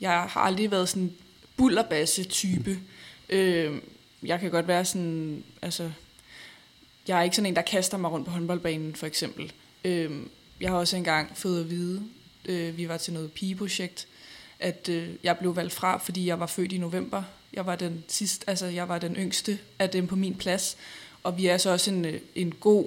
jeg 0.00 0.10
har 0.10 0.40
aldrig 0.40 0.70
været 0.70 0.88
sådan 0.88 1.02
en 1.02 1.16
bullerbasse-type. 1.56 2.70
Mm. 2.70 3.36
Øhm, 3.36 3.80
jeg 4.22 4.40
kan 4.40 4.50
godt 4.50 4.68
være 4.68 4.84
sådan, 4.84 5.44
altså, 5.62 5.90
jeg 7.08 7.18
er 7.18 7.22
ikke 7.22 7.36
sådan 7.36 7.46
en, 7.46 7.56
der 7.56 7.62
kaster 7.62 7.98
mig 7.98 8.10
rundt 8.10 8.26
på 8.26 8.32
håndboldbanen, 8.32 8.94
for 8.94 9.06
eksempel. 9.06 9.52
Øhm, 9.84 10.30
jeg 10.60 10.70
har 10.70 10.76
også 10.76 10.96
engang 10.96 11.32
fået 11.34 11.60
at 11.60 11.70
vide, 11.70 12.02
øh, 12.44 12.76
vi 12.76 12.88
var 12.88 12.96
til 12.96 13.12
noget 13.12 13.32
pigeprojekt, 13.32 14.06
at 14.60 14.88
øh, 14.88 15.08
jeg 15.22 15.38
blev 15.38 15.56
valgt 15.56 15.72
fra, 15.72 15.98
fordi 15.98 16.26
jeg 16.26 16.40
var 16.40 16.46
født 16.46 16.72
i 16.72 16.78
november. 16.78 17.22
Jeg 17.52 17.66
var 17.66 17.76
den 17.76 18.04
sidste, 18.08 18.50
altså 18.50 18.66
jeg 18.66 18.88
var 18.88 18.98
den 18.98 19.16
yngste 19.16 19.58
af 19.78 19.90
dem 19.90 20.06
på 20.06 20.16
min 20.16 20.34
plads. 20.34 20.76
Og 21.22 21.38
vi 21.38 21.46
er 21.46 21.58
så 21.58 21.70
også 21.70 21.90
en, 21.90 22.04
øh, 22.04 22.20
en 22.34 22.54
god 22.60 22.86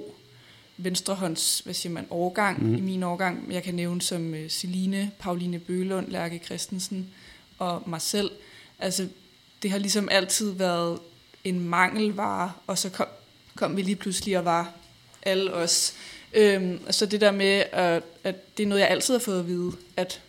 venstrehånds, 0.76 1.60
hvad 1.64 1.74
siger 1.74 1.92
man, 1.92 2.06
overgang 2.10 2.66
mm. 2.66 2.74
i 2.74 2.80
min 2.80 3.02
overgang. 3.02 3.52
Jeg 3.52 3.62
kan 3.62 3.74
nævne 3.74 4.02
som 4.02 4.32
uh, 4.32 4.48
Celine, 4.48 5.10
Pauline 5.18 5.58
Bølund, 5.58 6.08
Lærke 6.08 6.40
Christensen 6.44 7.10
og 7.58 7.82
mig 7.86 8.00
selv. 8.00 8.30
Altså, 8.78 9.08
det 9.62 9.70
har 9.70 9.78
ligesom 9.78 10.08
altid 10.10 10.50
været 10.50 10.98
en 11.44 11.60
mangelvare, 11.60 12.52
og 12.66 12.78
så 12.78 12.90
kom, 12.90 13.06
kom 13.56 13.76
vi 13.76 13.82
lige 13.82 13.96
pludselig 13.96 14.38
og 14.38 14.44
var 14.44 14.72
alle 15.22 15.54
os. 15.54 15.94
Øhm, 16.32 16.80
så 16.90 17.06
det 17.06 17.20
der 17.20 17.30
med, 17.30 17.64
at, 17.72 18.02
at 18.24 18.56
det 18.56 18.62
er 18.62 18.66
noget, 18.66 18.80
jeg 18.80 18.88
altid 18.88 19.14
har 19.14 19.18
fået 19.18 19.38
at 19.38 19.46
vide, 19.46 19.72
at 19.96 20.20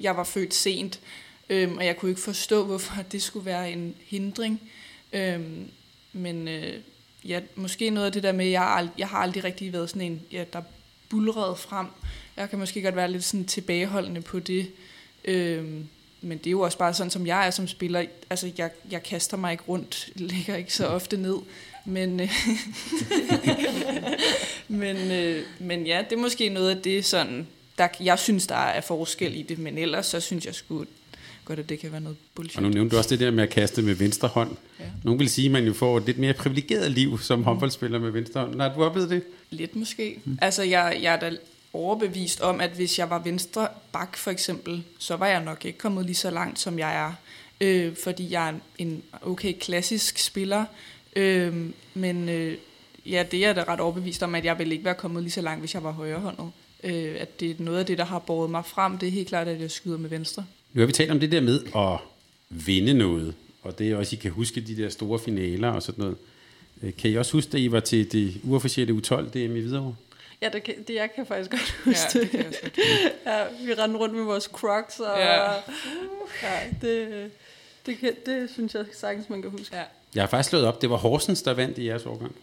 jeg 0.00 0.16
var 0.16 0.24
født 0.24 0.54
sent, 0.54 1.00
øhm, 1.50 1.76
og 1.76 1.86
jeg 1.86 1.96
kunne 1.96 2.10
ikke 2.10 2.20
forstå, 2.20 2.64
hvorfor 2.68 3.02
det 3.12 3.22
skulle 3.22 3.46
være 3.46 3.72
en 3.72 3.94
hindring. 4.06 4.60
Øhm, 5.12 5.68
men 6.12 6.48
øh, 6.48 6.74
ja, 7.24 7.40
måske 7.54 7.90
noget 7.90 8.06
af 8.06 8.12
det 8.12 8.22
der 8.22 8.32
med, 8.32 8.46
at 8.46 8.52
jeg, 8.52 8.76
ald- 8.80 8.94
jeg 8.98 9.08
har 9.08 9.18
aldrig 9.18 9.44
rigtig 9.44 9.72
været 9.72 9.88
sådan 9.90 10.02
en, 10.02 10.20
ja, 10.32 10.44
der 10.52 10.62
bulrede 11.08 11.56
frem. 11.56 11.86
Jeg 12.36 12.50
kan 12.50 12.58
måske 12.58 12.82
godt 12.82 12.96
være 12.96 13.10
lidt 13.10 13.24
sådan 13.24 13.44
tilbageholdende 13.44 14.20
på 14.20 14.38
det. 14.38 14.70
Øhm, 15.24 15.88
men 16.20 16.38
det 16.38 16.46
er 16.46 16.50
jo 16.50 16.60
også 16.60 16.78
bare 16.78 16.94
sådan, 16.94 17.10
som 17.10 17.26
jeg 17.26 17.46
er 17.46 17.50
som 17.50 17.68
spiller. 17.68 18.04
Altså, 18.30 18.50
jeg, 18.58 18.70
jeg 18.90 19.02
kaster 19.02 19.36
mig 19.36 19.52
ikke 19.52 19.64
rundt, 19.68 20.08
ligger 20.14 20.56
ikke 20.56 20.74
så 20.74 20.86
ofte 20.86 21.16
ned. 21.16 21.36
Men, 21.84 22.20
øh, 22.20 22.28
men, 24.68 24.96
øh, 24.96 25.44
men 25.58 25.86
ja, 25.86 26.04
det 26.10 26.16
er 26.16 26.20
måske 26.20 26.48
noget 26.48 26.76
af 26.76 26.82
det, 26.82 27.04
sådan, 27.04 27.46
der, 27.78 27.88
jeg 28.00 28.18
synes, 28.18 28.46
der 28.46 28.54
er 28.54 28.80
forskel 28.80 29.36
i 29.36 29.42
det. 29.42 29.58
Men 29.58 29.78
ellers 29.78 30.06
så 30.06 30.20
synes 30.20 30.46
jeg 30.46 30.54
sgu 30.54 30.84
godt, 31.44 31.58
at 31.58 31.68
det 31.68 31.78
kan 31.78 31.92
være 31.92 32.00
noget 32.00 32.16
bullshit. 32.34 32.56
Og 32.56 32.62
nu 32.62 32.68
nævnte 32.68 32.94
du 32.94 32.98
også 32.98 33.10
det 33.10 33.20
der 33.20 33.30
med 33.30 33.42
at 33.42 33.50
kaste 33.50 33.82
med 33.82 33.94
venstre 33.94 34.28
hånd. 34.28 34.56
Ja. 34.80 34.84
Nogle 35.04 35.18
vil 35.18 35.30
sige, 35.30 35.46
at 35.46 35.52
man 35.52 35.64
jo 35.64 35.72
får 35.72 35.98
et 35.98 36.06
lidt 36.06 36.18
mere 36.18 36.32
privilegeret 36.32 36.90
liv 36.90 37.18
som 37.18 37.38
mm. 37.38 37.44
håndboldspiller 37.44 37.98
med 37.98 38.10
venstre 38.10 38.40
hånd. 38.40 38.60
Har 38.60 38.74
du 38.74 38.84
oplevet 38.84 39.10
det? 39.10 39.22
Lidt 39.50 39.76
måske. 39.76 40.20
Mm. 40.24 40.38
Altså, 40.42 40.62
jeg, 40.62 40.98
jeg 41.02 41.14
er 41.14 41.20
da 41.20 41.36
overbevist 41.72 42.40
om, 42.40 42.60
at 42.60 42.70
hvis 42.70 42.98
jeg 42.98 43.10
var 43.10 43.18
venstre 43.18 43.68
bak 43.92 44.16
for 44.16 44.30
eksempel, 44.30 44.82
så 44.98 45.16
var 45.16 45.26
jeg 45.26 45.44
nok 45.44 45.64
ikke 45.64 45.78
kommet 45.78 46.06
lige 46.06 46.16
så 46.16 46.30
langt, 46.30 46.58
som 46.58 46.78
jeg 46.78 46.96
er. 46.96 47.12
Øh, 47.60 47.96
fordi 48.04 48.32
jeg 48.32 48.48
er 48.48 48.54
en 48.78 49.02
okay 49.22 49.54
klassisk 49.60 50.18
spiller. 50.18 50.64
Øh, 51.16 51.54
men 51.94 52.28
øh, 52.28 52.56
ja, 53.06 53.24
det 53.30 53.44
er 53.44 53.52
da 53.52 53.64
ret 53.68 53.80
overbevist 53.80 54.22
om, 54.22 54.34
at 54.34 54.44
jeg 54.44 54.58
ville 54.58 54.72
ikke 54.72 54.84
være 54.84 54.94
kommet 54.94 55.22
lige 55.22 55.32
så 55.32 55.40
langt, 55.40 55.60
hvis 55.60 55.74
jeg 55.74 55.84
var 55.84 55.92
højrehåndet. 55.92 56.50
Øh, 56.84 57.16
at 57.18 57.40
det 57.40 57.50
er 57.50 57.54
noget 57.58 57.78
af 57.78 57.86
det, 57.86 57.98
der 57.98 58.04
har 58.04 58.18
båret 58.18 58.50
mig 58.50 58.64
frem. 58.64 58.98
Det 58.98 59.06
er 59.06 59.10
helt 59.12 59.28
klart, 59.28 59.48
at 59.48 59.60
jeg 59.60 59.70
skyder 59.70 59.98
med 59.98 60.10
venstre. 60.10 60.44
Nu 60.72 60.80
har 60.80 60.86
vi 60.86 60.92
talt 60.92 61.10
om 61.10 61.20
det 61.20 61.32
der 61.32 61.40
med 61.40 61.60
at 61.76 61.98
vinde 62.66 62.94
noget, 62.94 63.34
og 63.62 63.78
det 63.78 63.90
er 63.90 63.96
også, 63.96 64.16
I 64.16 64.18
kan 64.18 64.30
huske 64.30 64.60
de 64.60 64.76
der 64.76 64.88
store 64.88 65.18
finaler 65.18 65.68
og 65.68 65.82
sådan 65.82 66.02
noget. 66.02 66.16
Øh, 66.82 66.96
kan 66.96 67.10
I 67.10 67.14
også 67.14 67.32
huske, 67.32 67.50
at 67.54 67.60
I 67.60 67.72
var 67.72 67.80
til 67.80 68.12
det 68.12 68.40
uofficielle 68.44 68.94
U12 68.94 69.28
DM 69.30 69.36
i 69.56 69.60
Hvidovre? 69.60 69.94
Ja, 70.42 70.48
det, 70.52 70.62
kan, 70.62 70.74
det 70.88 70.94
jeg 70.94 71.08
kan 71.14 71.26
faktisk 71.26 71.50
godt 71.50 71.74
huske 71.84 72.00
Ja, 72.14 72.20
det 72.20 72.30
kan 72.30 72.38
jeg 72.38 72.48
også 72.48 72.60
ja, 73.26 73.44
vi 73.66 73.74
rendte 73.74 73.98
rundt 73.98 74.14
med 74.14 74.24
vores 74.24 74.44
crocs, 74.44 75.00
og 75.00 75.18
Ja. 75.18 75.52
ja, 75.52 75.58
det, 76.82 77.30
det, 77.86 77.98
kan, 77.98 78.12
det 78.26 78.50
synes 78.52 78.74
jeg 78.74 78.84
sagtens, 78.92 79.28
man 79.28 79.42
kan 79.42 79.50
huske. 79.50 79.76
Ja. 79.76 79.82
Jeg 80.14 80.22
har 80.22 80.28
faktisk 80.28 80.50
slået 80.50 80.64
op, 80.64 80.82
det 80.82 80.90
var 80.90 80.96
Horsens, 80.96 81.42
der 81.42 81.54
vandt 81.54 81.78
i 81.78 81.86
jeres 81.86 82.06
årgang. 82.06 82.34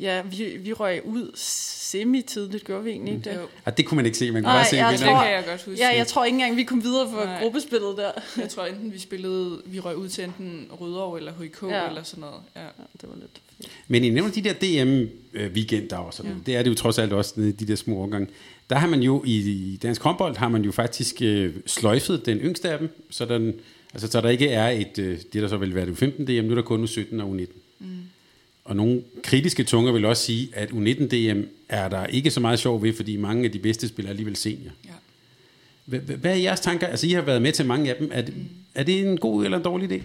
Ja, 0.00 0.22
vi, 0.22 0.56
vi 0.60 0.72
røg 0.72 1.06
ud 1.06 1.30
semi-tidligt, 1.34 2.64
gjorde 2.64 2.84
vi 2.84 2.90
egentlig 2.90 3.14
ikke 3.14 3.30
det? 3.30 3.36
Jo. 3.36 3.46
Og 3.64 3.76
det 3.76 3.86
kunne 3.86 3.96
man 3.96 4.06
ikke 4.06 4.18
se, 4.18 4.30
man 4.30 4.42
kunne 4.42 4.52
Nej, 4.52 4.56
bare 4.56 4.64
se 4.70 4.76
jeg 4.76 4.92
vinderen. 4.92 5.08
Det 5.08 5.14
tror- 5.16 5.22
kan 5.24 5.32
jeg 5.32 5.44
godt 5.46 5.62
huske. 5.64 5.80
Ja, 5.82 5.96
jeg 5.96 6.06
tror 6.06 6.24
ikke 6.24 6.34
engang, 6.36 6.56
vi 6.56 6.62
kom 6.62 6.82
videre 6.84 7.10
for 7.10 7.24
Nej. 7.24 7.40
gruppespillet 7.42 7.96
der. 7.96 8.10
Jeg 8.36 8.48
tror 8.48 8.64
enten 8.64 8.92
vi 8.92 8.98
spillede, 8.98 9.62
vi 9.66 9.80
røg 9.80 9.96
ud 9.96 10.08
til 10.08 10.24
enten 10.24 10.66
Rødovre 10.80 11.18
eller 11.18 11.32
HIK 11.42 11.62
Ja. 11.62 11.68
ja. 11.82 11.88
eller 11.88 12.02
sådan 12.02 12.20
noget. 12.20 12.36
Ja. 12.56 12.60
Ja, 12.62 12.68
det 13.00 13.08
var 13.08 13.14
lidt 13.14 13.30
fedt. 13.58 13.70
Men 13.88 14.04
I 14.04 14.10
nævner 14.10 14.30
de 14.30 14.40
der 14.44 14.52
DM-weekender 14.52 15.96
og 15.96 16.14
sådan 16.14 16.30
ja. 16.32 16.36
Det 16.46 16.56
er 16.56 16.62
det 16.62 16.70
jo 16.70 16.74
trods 16.74 16.98
alt 16.98 17.12
også, 17.12 17.34
de 17.36 17.52
der 17.52 17.76
små 17.76 17.96
årgange. 17.96 18.28
Der 18.70 18.76
har 18.76 18.86
man 18.88 19.00
jo 19.00 19.22
i 19.26 19.36
i 19.50 19.76
dansk 19.82 20.02
håndbold, 20.02 20.36
har 20.36 20.48
man 20.48 20.62
jo 20.62 20.72
faktisk 20.72 21.22
øh, 21.22 21.54
sløjfet 21.66 22.26
den 22.26 22.38
yngste 22.38 22.70
af 22.70 22.78
dem, 22.78 22.88
så, 23.10 23.24
den, 23.24 23.54
altså, 23.92 24.10
så 24.10 24.20
der 24.20 24.28
ikke 24.28 24.48
er 24.48 24.68
et, 24.68 24.98
øh, 24.98 25.18
det 25.32 25.42
der 25.42 25.48
så 25.48 25.56
vil 25.56 25.74
være 25.74 25.86
det 25.86 25.92
U15 26.02 26.24
DM, 26.24 26.44
nu 26.44 26.50
er 26.50 26.54
der 26.54 26.62
kun 26.62 26.84
U17 26.84 27.22
og 27.22 27.34
U19. 27.36 27.46
Mm. 28.68 28.70
Og 28.70 28.76
nogle 28.76 29.02
kritiske 29.22 29.64
tunger 29.64 29.92
vil 29.92 30.04
også 30.04 30.22
sige, 30.22 30.50
at 30.52 30.70
U19 30.70 31.06
DM 31.06 31.40
er 31.68 31.88
der 31.88 32.06
ikke 32.06 32.30
så 32.30 32.40
meget 32.40 32.58
sjov 32.58 32.82
ved, 32.82 32.94
fordi 32.94 33.16
mange 33.16 33.44
af 33.44 33.52
de 33.52 33.58
bedste 33.58 33.88
spiller 33.88 34.10
alligevel 34.10 34.36
senior. 34.36 34.72
Ja. 34.84 35.98
Hvad, 35.98 36.30
er 36.30 36.34
jeres 36.34 36.60
tanker? 36.60 36.86
Altså, 36.86 37.06
I 37.06 37.12
har 37.12 37.22
været 37.22 37.42
med 37.42 37.52
til 37.52 37.66
mange 37.66 37.90
af 37.90 37.96
dem. 37.96 38.10
Er 38.12 38.22
det, 38.22 38.34
er 38.74 38.82
det 38.82 39.00
en 39.00 39.18
god 39.18 39.44
eller 39.44 39.58
en 39.58 39.64
dårlig 39.64 39.92
idé? 39.92 40.02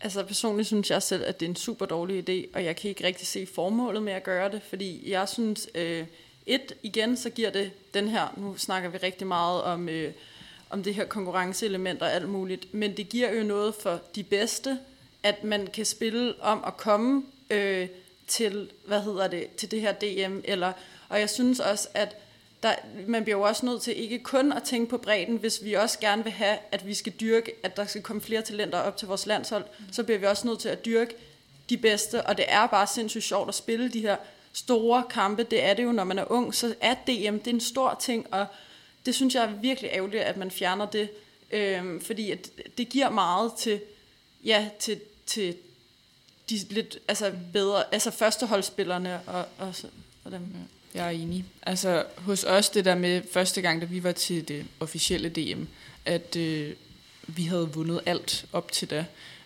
Altså 0.00 0.22
personligt 0.24 0.66
synes 0.66 0.90
jeg 0.90 1.02
selv, 1.02 1.24
at 1.26 1.40
det 1.40 1.46
er 1.46 1.50
en 1.50 1.56
super 1.56 1.86
dårlig 1.86 2.28
idé, 2.28 2.46
og 2.54 2.64
jeg 2.64 2.76
kan 2.76 2.88
ikke 2.88 3.06
rigtig 3.06 3.26
se 3.26 3.46
formålet 3.54 4.02
med 4.02 4.12
at 4.12 4.22
gøre 4.22 4.52
det, 4.52 4.60
fordi 4.68 5.10
jeg 5.10 5.28
synes, 5.28 5.68
øh, 5.74 6.04
et, 6.46 6.72
igen, 6.82 7.16
så 7.16 7.30
giver 7.30 7.50
det 7.50 7.70
den 7.94 8.08
her, 8.08 8.34
nu 8.36 8.56
snakker 8.56 8.90
vi 8.90 8.98
rigtig 9.02 9.26
meget 9.26 9.62
om, 9.62 9.88
øh, 9.88 10.12
om 10.70 10.82
det 10.82 10.94
her 10.94 11.04
konkurrenceelement 11.04 12.02
og 12.02 12.12
alt 12.12 12.28
muligt, 12.28 12.74
men 12.74 12.96
det 12.96 13.08
giver 13.08 13.34
jo 13.34 13.42
noget 13.42 13.74
for 13.82 14.00
de 14.14 14.22
bedste, 14.22 14.78
at 15.22 15.44
man 15.44 15.66
kan 15.66 15.84
spille 15.84 16.34
om 16.40 16.64
at 16.66 16.76
komme 16.76 17.22
øh, 17.52 17.88
til, 18.26 18.70
hvad 18.86 19.00
hedder 19.00 19.28
det, 19.28 19.56
til 19.56 19.70
det 19.70 19.80
her 19.80 19.92
DM, 19.92 20.40
eller, 20.44 20.72
og 21.08 21.20
jeg 21.20 21.30
synes 21.30 21.60
også, 21.60 21.88
at 21.94 22.16
der, 22.62 22.74
man 23.06 23.24
bliver 23.24 23.38
jo 23.38 23.42
også 23.42 23.66
nødt 23.66 23.82
til 23.82 24.00
ikke 24.02 24.18
kun 24.18 24.52
at 24.52 24.62
tænke 24.62 24.90
på 24.90 24.98
bredden, 24.98 25.36
hvis 25.36 25.64
vi 25.64 25.72
også 25.72 25.98
gerne 25.98 26.24
vil 26.24 26.32
have, 26.32 26.58
at 26.72 26.86
vi 26.86 26.94
skal 26.94 27.12
dyrke, 27.20 27.52
at 27.62 27.76
der 27.76 27.86
skal 27.86 28.02
komme 28.02 28.22
flere 28.22 28.42
talenter 28.42 28.78
op 28.78 28.96
til 28.96 29.08
vores 29.08 29.26
landshold, 29.26 29.64
så 29.92 30.02
bliver 30.02 30.18
vi 30.18 30.26
også 30.26 30.46
nødt 30.46 30.60
til 30.60 30.68
at 30.68 30.84
dyrke 30.84 31.14
de 31.68 31.76
bedste, 31.76 32.26
og 32.26 32.36
det 32.36 32.44
er 32.48 32.66
bare 32.66 32.86
sindssygt 32.86 33.24
sjovt 33.24 33.48
at 33.48 33.54
spille 33.54 33.88
de 33.88 34.00
her 34.00 34.16
store 34.52 35.04
kampe. 35.10 35.42
Det 35.42 35.64
er 35.64 35.74
det 35.74 35.84
jo, 35.84 35.92
når 35.92 36.04
man 36.04 36.18
er 36.18 36.32
ung, 36.32 36.54
så 36.54 36.74
er 36.80 36.94
DM, 36.94 37.38
det 37.38 37.46
er 37.46 37.50
en 37.50 37.60
stor 37.60 37.98
ting, 38.00 38.26
og 38.34 38.46
det 39.06 39.14
synes 39.14 39.34
jeg 39.34 39.44
er 39.44 39.52
virkelig 39.60 39.90
ærgerligt, 39.92 40.22
at 40.22 40.36
man 40.36 40.50
fjerner 40.50 40.86
det, 40.86 41.08
øhm, 41.50 42.00
fordi 42.00 42.30
at 42.30 42.50
det 42.78 42.88
giver 42.88 43.10
meget 43.10 43.52
til, 43.58 43.80
ja, 44.44 44.68
til, 44.78 45.00
til 45.26 45.56
de 46.50 46.58
lidt 46.70 46.98
altså 47.08 47.32
bedre, 47.52 47.94
altså 47.94 48.10
førsteholdsspillerne 48.10 49.20
og, 49.26 49.44
og, 49.58 49.74
så- 49.74 49.86
og 50.24 50.32
dem. 50.32 50.40
Jeg 50.94 51.06
er 51.06 51.10
enig. 51.10 51.44
Altså 51.62 52.04
hos 52.16 52.44
os 52.44 52.70
det 52.70 52.84
der 52.84 52.94
med 52.94 53.22
første 53.32 53.60
gang, 53.62 53.80
da 53.80 53.86
vi 53.86 54.02
var 54.02 54.12
til 54.12 54.48
det 54.48 54.64
officielle 54.80 55.28
DM, 55.28 55.62
at 56.04 56.36
øh, 56.36 56.72
vi 57.26 57.42
havde 57.42 57.70
vundet 57.74 58.00
alt 58.06 58.44
op 58.52 58.72
til 58.72 58.90
da. 58.90 59.04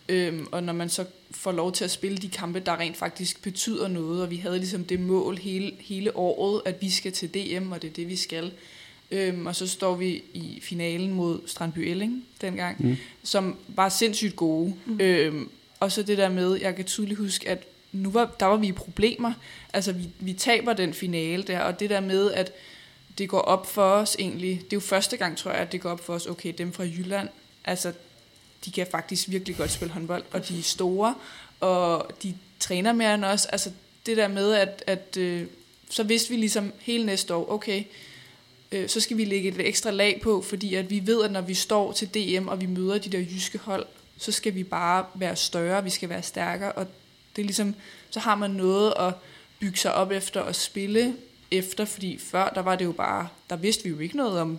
Øhm, 0.09 0.47
og 0.53 0.63
når 0.63 0.73
man 0.73 0.89
så 0.89 1.05
får 1.31 1.53
lov 1.53 1.73
til 1.73 1.85
at 1.85 1.91
spille 1.91 2.19
de 2.19 2.29
kampe, 2.29 2.61
der 2.61 2.77
rent 2.77 2.97
faktisk 2.97 3.43
betyder 3.43 3.89
noget, 3.89 4.23
og 4.23 4.31
vi 4.31 4.37
havde 4.37 4.59
ligesom 4.59 4.85
det 4.85 5.01
mål 5.01 5.37
hele, 5.39 5.73
hele 5.81 6.17
året, 6.17 6.63
at 6.65 6.83
vi 6.83 6.91
skal 6.91 7.13
til 7.13 7.35
DM, 7.35 7.73
og 7.73 7.83
det 7.83 7.89
er 7.91 7.95
det, 7.95 8.09
vi 8.09 8.17
skal. 8.17 8.53
Øhm, 9.11 9.47
og 9.47 9.57
så 9.57 9.67
står 9.69 9.95
vi 9.95 10.23
i 10.35 10.59
finalen 10.63 11.13
mod 11.13 11.41
Strandby 11.47 11.79
Elling 11.79 12.25
dengang, 12.41 12.87
mm. 12.87 12.97
som 13.23 13.57
var 13.69 13.89
sindssygt 13.89 14.37
gode. 14.37 14.75
Mm. 14.87 15.01
Øhm, 15.01 15.51
og 15.81 15.93
så 15.93 16.03
det 16.03 16.19
der 16.19 16.29
med, 16.29 16.55
jeg 16.61 16.77
kan 16.77 16.85
tydeligt 16.85 17.19
huske, 17.19 17.49
at 17.49 17.65
nu 17.93 18.11
var, 18.11 18.35
der 18.41 18.47
var 18.47 18.57
vi 18.57 18.67
i 18.67 18.73
problemer. 18.73 19.33
Altså, 19.73 19.93
vi, 19.93 20.09
vi 20.19 20.33
taber 20.33 20.73
den 20.73 20.95
finale 20.95 21.43
der, 21.43 21.61
og 21.61 21.81
det 21.81 21.91
der 21.91 22.01
med, 22.01 22.33
at 22.33 22.53
det 23.19 23.29
går 23.29 23.41
op 23.41 23.67
for 23.67 23.91
os 23.91 24.17
egentlig, 24.19 24.51
det 24.51 24.73
er 24.73 24.77
jo 24.77 24.81
første 24.81 25.17
gang, 25.17 25.37
tror 25.37 25.51
jeg, 25.51 25.61
at 25.61 25.73
det 25.73 25.81
går 25.81 25.91
op 25.91 26.05
for 26.05 26.15
os, 26.15 26.27
okay, 26.27 26.55
dem 26.59 26.73
fra 26.73 26.85
Jylland, 26.85 27.29
altså, 27.65 27.93
de 28.65 28.71
kan 28.71 28.87
faktisk 28.91 29.31
virkelig 29.31 29.57
godt 29.57 29.71
spille 29.71 29.93
håndbold, 29.95 30.25
og 30.33 30.49
de 30.49 30.59
er 30.59 30.63
store, 30.63 31.15
og 31.61 32.11
de 32.23 32.35
træner 32.61 32.93
mere 32.93 33.15
end 33.15 33.25
os. 33.25 33.47
Altså, 33.47 33.71
det 34.07 34.17
der 34.17 34.29
med, 34.29 34.53
at, 34.53 34.85
at 34.87 35.17
øh, 35.17 35.47
så 35.91 36.03
vidste 36.03 36.31
vi 36.31 36.37
ligesom 36.37 36.73
hele 36.81 37.07
næste 37.07 37.35
år, 37.35 37.53
okay, 37.53 37.85
øh, 38.73 38.89
så 38.89 39.01
skal 39.01 39.17
vi 39.17 39.25
lægge 39.25 39.49
et 39.49 39.69
ekstra 39.69 39.91
lag 39.91 40.21
på, 40.23 40.43
fordi 40.43 40.75
at 40.75 40.91
vi 40.91 41.07
ved, 41.07 41.25
at 41.25 41.33
når 41.33 41.41
vi 41.41 41.55
står 41.55 41.93
til 41.93 42.09
DM, 42.15 42.49
og 42.49 42.61
vi 42.61 42.67
møder 42.67 42.99
de 42.99 43.13
der 43.13 43.19
jyske 43.19 43.59
hold, 43.59 43.87
så 44.19 44.33
skal 44.33 44.55
vi 44.55 44.65
bare 44.65 45.07
være 45.15 45.37
større, 45.37 45.85
vi 45.85 45.91
skal 45.91 46.09
være 46.09 46.23
stærkere, 46.23 46.73
og 46.73 46.87
det 47.37 47.43
er 47.43 47.47
ligesom, 47.47 47.75
så 48.11 48.21
har 48.21 48.35
man 48.35 48.51
noget 48.51 48.95
at 48.99 49.15
bygge 49.61 49.79
sig 49.79 49.95
op 49.95 50.11
efter 50.11 50.41
og 50.41 50.55
spille 50.55 51.17
efter, 51.51 51.85
fordi 51.85 52.19
før, 52.19 52.49
der 52.49 52.61
var 52.61 52.77
det 52.77 52.85
jo 52.85 52.93
bare, 52.93 53.29
der 53.51 53.57
vidste 53.57 53.85
vi 53.85 53.91
jo 53.91 53.99
ikke 53.99 54.17
noget 54.17 54.41
om, 54.41 54.59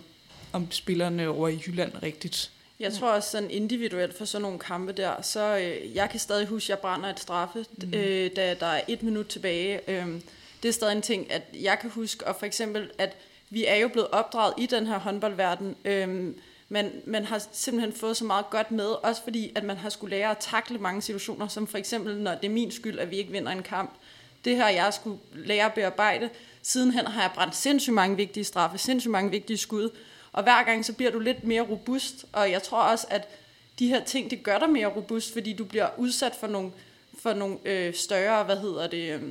om 0.52 0.70
spillerne 0.70 1.28
over 1.28 1.48
i 1.48 1.62
Jylland 1.66 1.92
rigtigt. 2.02 2.50
Jeg 2.80 2.92
tror 2.92 3.10
også 3.10 3.30
sådan 3.30 3.50
individuelt 3.50 4.18
for 4.18 4.24
sådan 4.24 4.42
nogle 4.42 4.58
kampe 4.58 4.92
der, 4.92 5.22
så 5.22 5.58
øh, 5.58 5.96
jeg 5.96 6.10
kan 6.10 6.20
stadig 6.20 6.46
huske, 6.46 6.64
at 6.64 6.68
jeg 6.68 6.78
brænder 6.78 7.08
et 7.10 7.20
straffe, 7.20 7.64
mm. 7.82 7.94
øh, 7.94 8.30
da 8.36 8.54
der 8.60 8.66
er 8.66 8.80
et 8.88 9.02
minut 9.02 9.26
tilbage. 9.26 9.90
Øh, 9.90 10.06
det 10.62 10.68
er 10.68 10.72
stadig 10.72 10.96
en 10.96 11.02
ting, 11.02 11.32
at 11.32 11.42
jeg 11.62 11.78
kan 11.80 11.90
huske, 11.90 12.26
og 12.26 12.36
for 12.36 12.46
eksempel, 12.46 12.90
at 12.98 13.16
vi 13.50 13.64
er 13.66 13.76
jo 13.76 13.88
blevet 13.88 14.08
opdraget 14.10 14.54
i 14.58 14.66
den 14.66 14.86
her 14.86 14.98
håndboldverden, 14.98 15.76
øh, 15.84 16.34
men 16.68 16.90
man 17.06 17.24
har 17.24 17.42
simpelthen 17.52 17.92
fået 17.92 18.16
så 18.16 18.24
meget 18.24 18.50
godt 18.50 18.70
med, 18.70 18.86
også 18.86 19.22
fordi, 19.22 19.52
at 19.54 19.64
man 19.64 19.76
har 19.76 19.88
skulle 19.88 20.16
lære 20.16 20.30
at 20.30 20.38
takle 20.38 20.78
mange 20.78 21.02
situationer, 21.02 21.48
som 21.48 21.66
for 21.66 21.78
eksempel, 21.78 22.16
når 22.16 22.34
det 22.34 22.44
er 22.44 22.52
min 22.52 22.70
skyld, 22.70 22.98
at 22.98 23.10
vi 23.10 23.16
ikke 23.16 23.32
vinder 23.32 23.52
en 23.52 23.62
kamp. 23.62 23.90
Det 24.44 24.56
her, 24.56 24.68
jeg 24.68 24.94
skulle 24.94 25.18
lære 25.34 25.64
at 25.64 25.74
bearbejde. 25.74 26.30
Sidenhen 26.62 27.06
har 27.06 27.22
jeg 27.22 27.30
brændt 27.34 27.56
sindssygt 27.56 27.94
mange 27.94 28.16
vigtige 28.16 28.44
straffe, 28.44 28.78
sindssygt 28.78 29.12
mange 29.12 29.30
vigtige 29.30 29.56
skud, 29.56 29.90
og 30.32 30.42
hver 30.42 30.62
gang 30.62 30.84
så 30.84 30.92
bliver 30.92 31.10
du 31.10 31.18
lidt 31.18 31.44
mere 31.44 31.62
robust, 31.62 32.26
og 32.32 32.50
jeg 32.50 32.62
tror 32.62 32.82
også, 32.82 33.06
at 33.10 33.28
de 33.78 33.88
her 33.88 34.04
ting, 34.04 34.30
det 34.30 34.42
gør 34.42 34.58
dig 34.58 34.70
mere 34.70 34.86
robust, 34.86 35.32
fordi 35.32 35.52
du 35.52 35.64
bliver 35.64 35.88
udsat 35.96 36.34
for 36.34 36.46
nogle, 36.46 36.70
for 37.18 37.34
nogle 37.34 37.58
øh, 37.64 37.94
større, 37.94 38.44
hvad 38.44 38.56
hedder 38.56 38.86
det, 38.86 39.12
øh, 39.12 39.22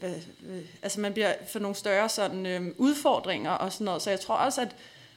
hvad, 0.00 0.14
øh, 0.48 0.62
altså 0.82 1.00
man 1.00 1.12
bliver 1.12 1.32
for 1.48 1.58
nogle 1.58 1.76
større 1.76 2.08
sådan, 2.08 2.46
øh, 2.46 2.66
udfordringer 2.76 3.50
og 3.50 3.72
sådan 3.72 3.84
noget. 3.84 4.02
Så 4.02 4.10
jeg 4.10 4.20
tror 4.20 4.34
også, 4.34 4.60
at 4.60 4.76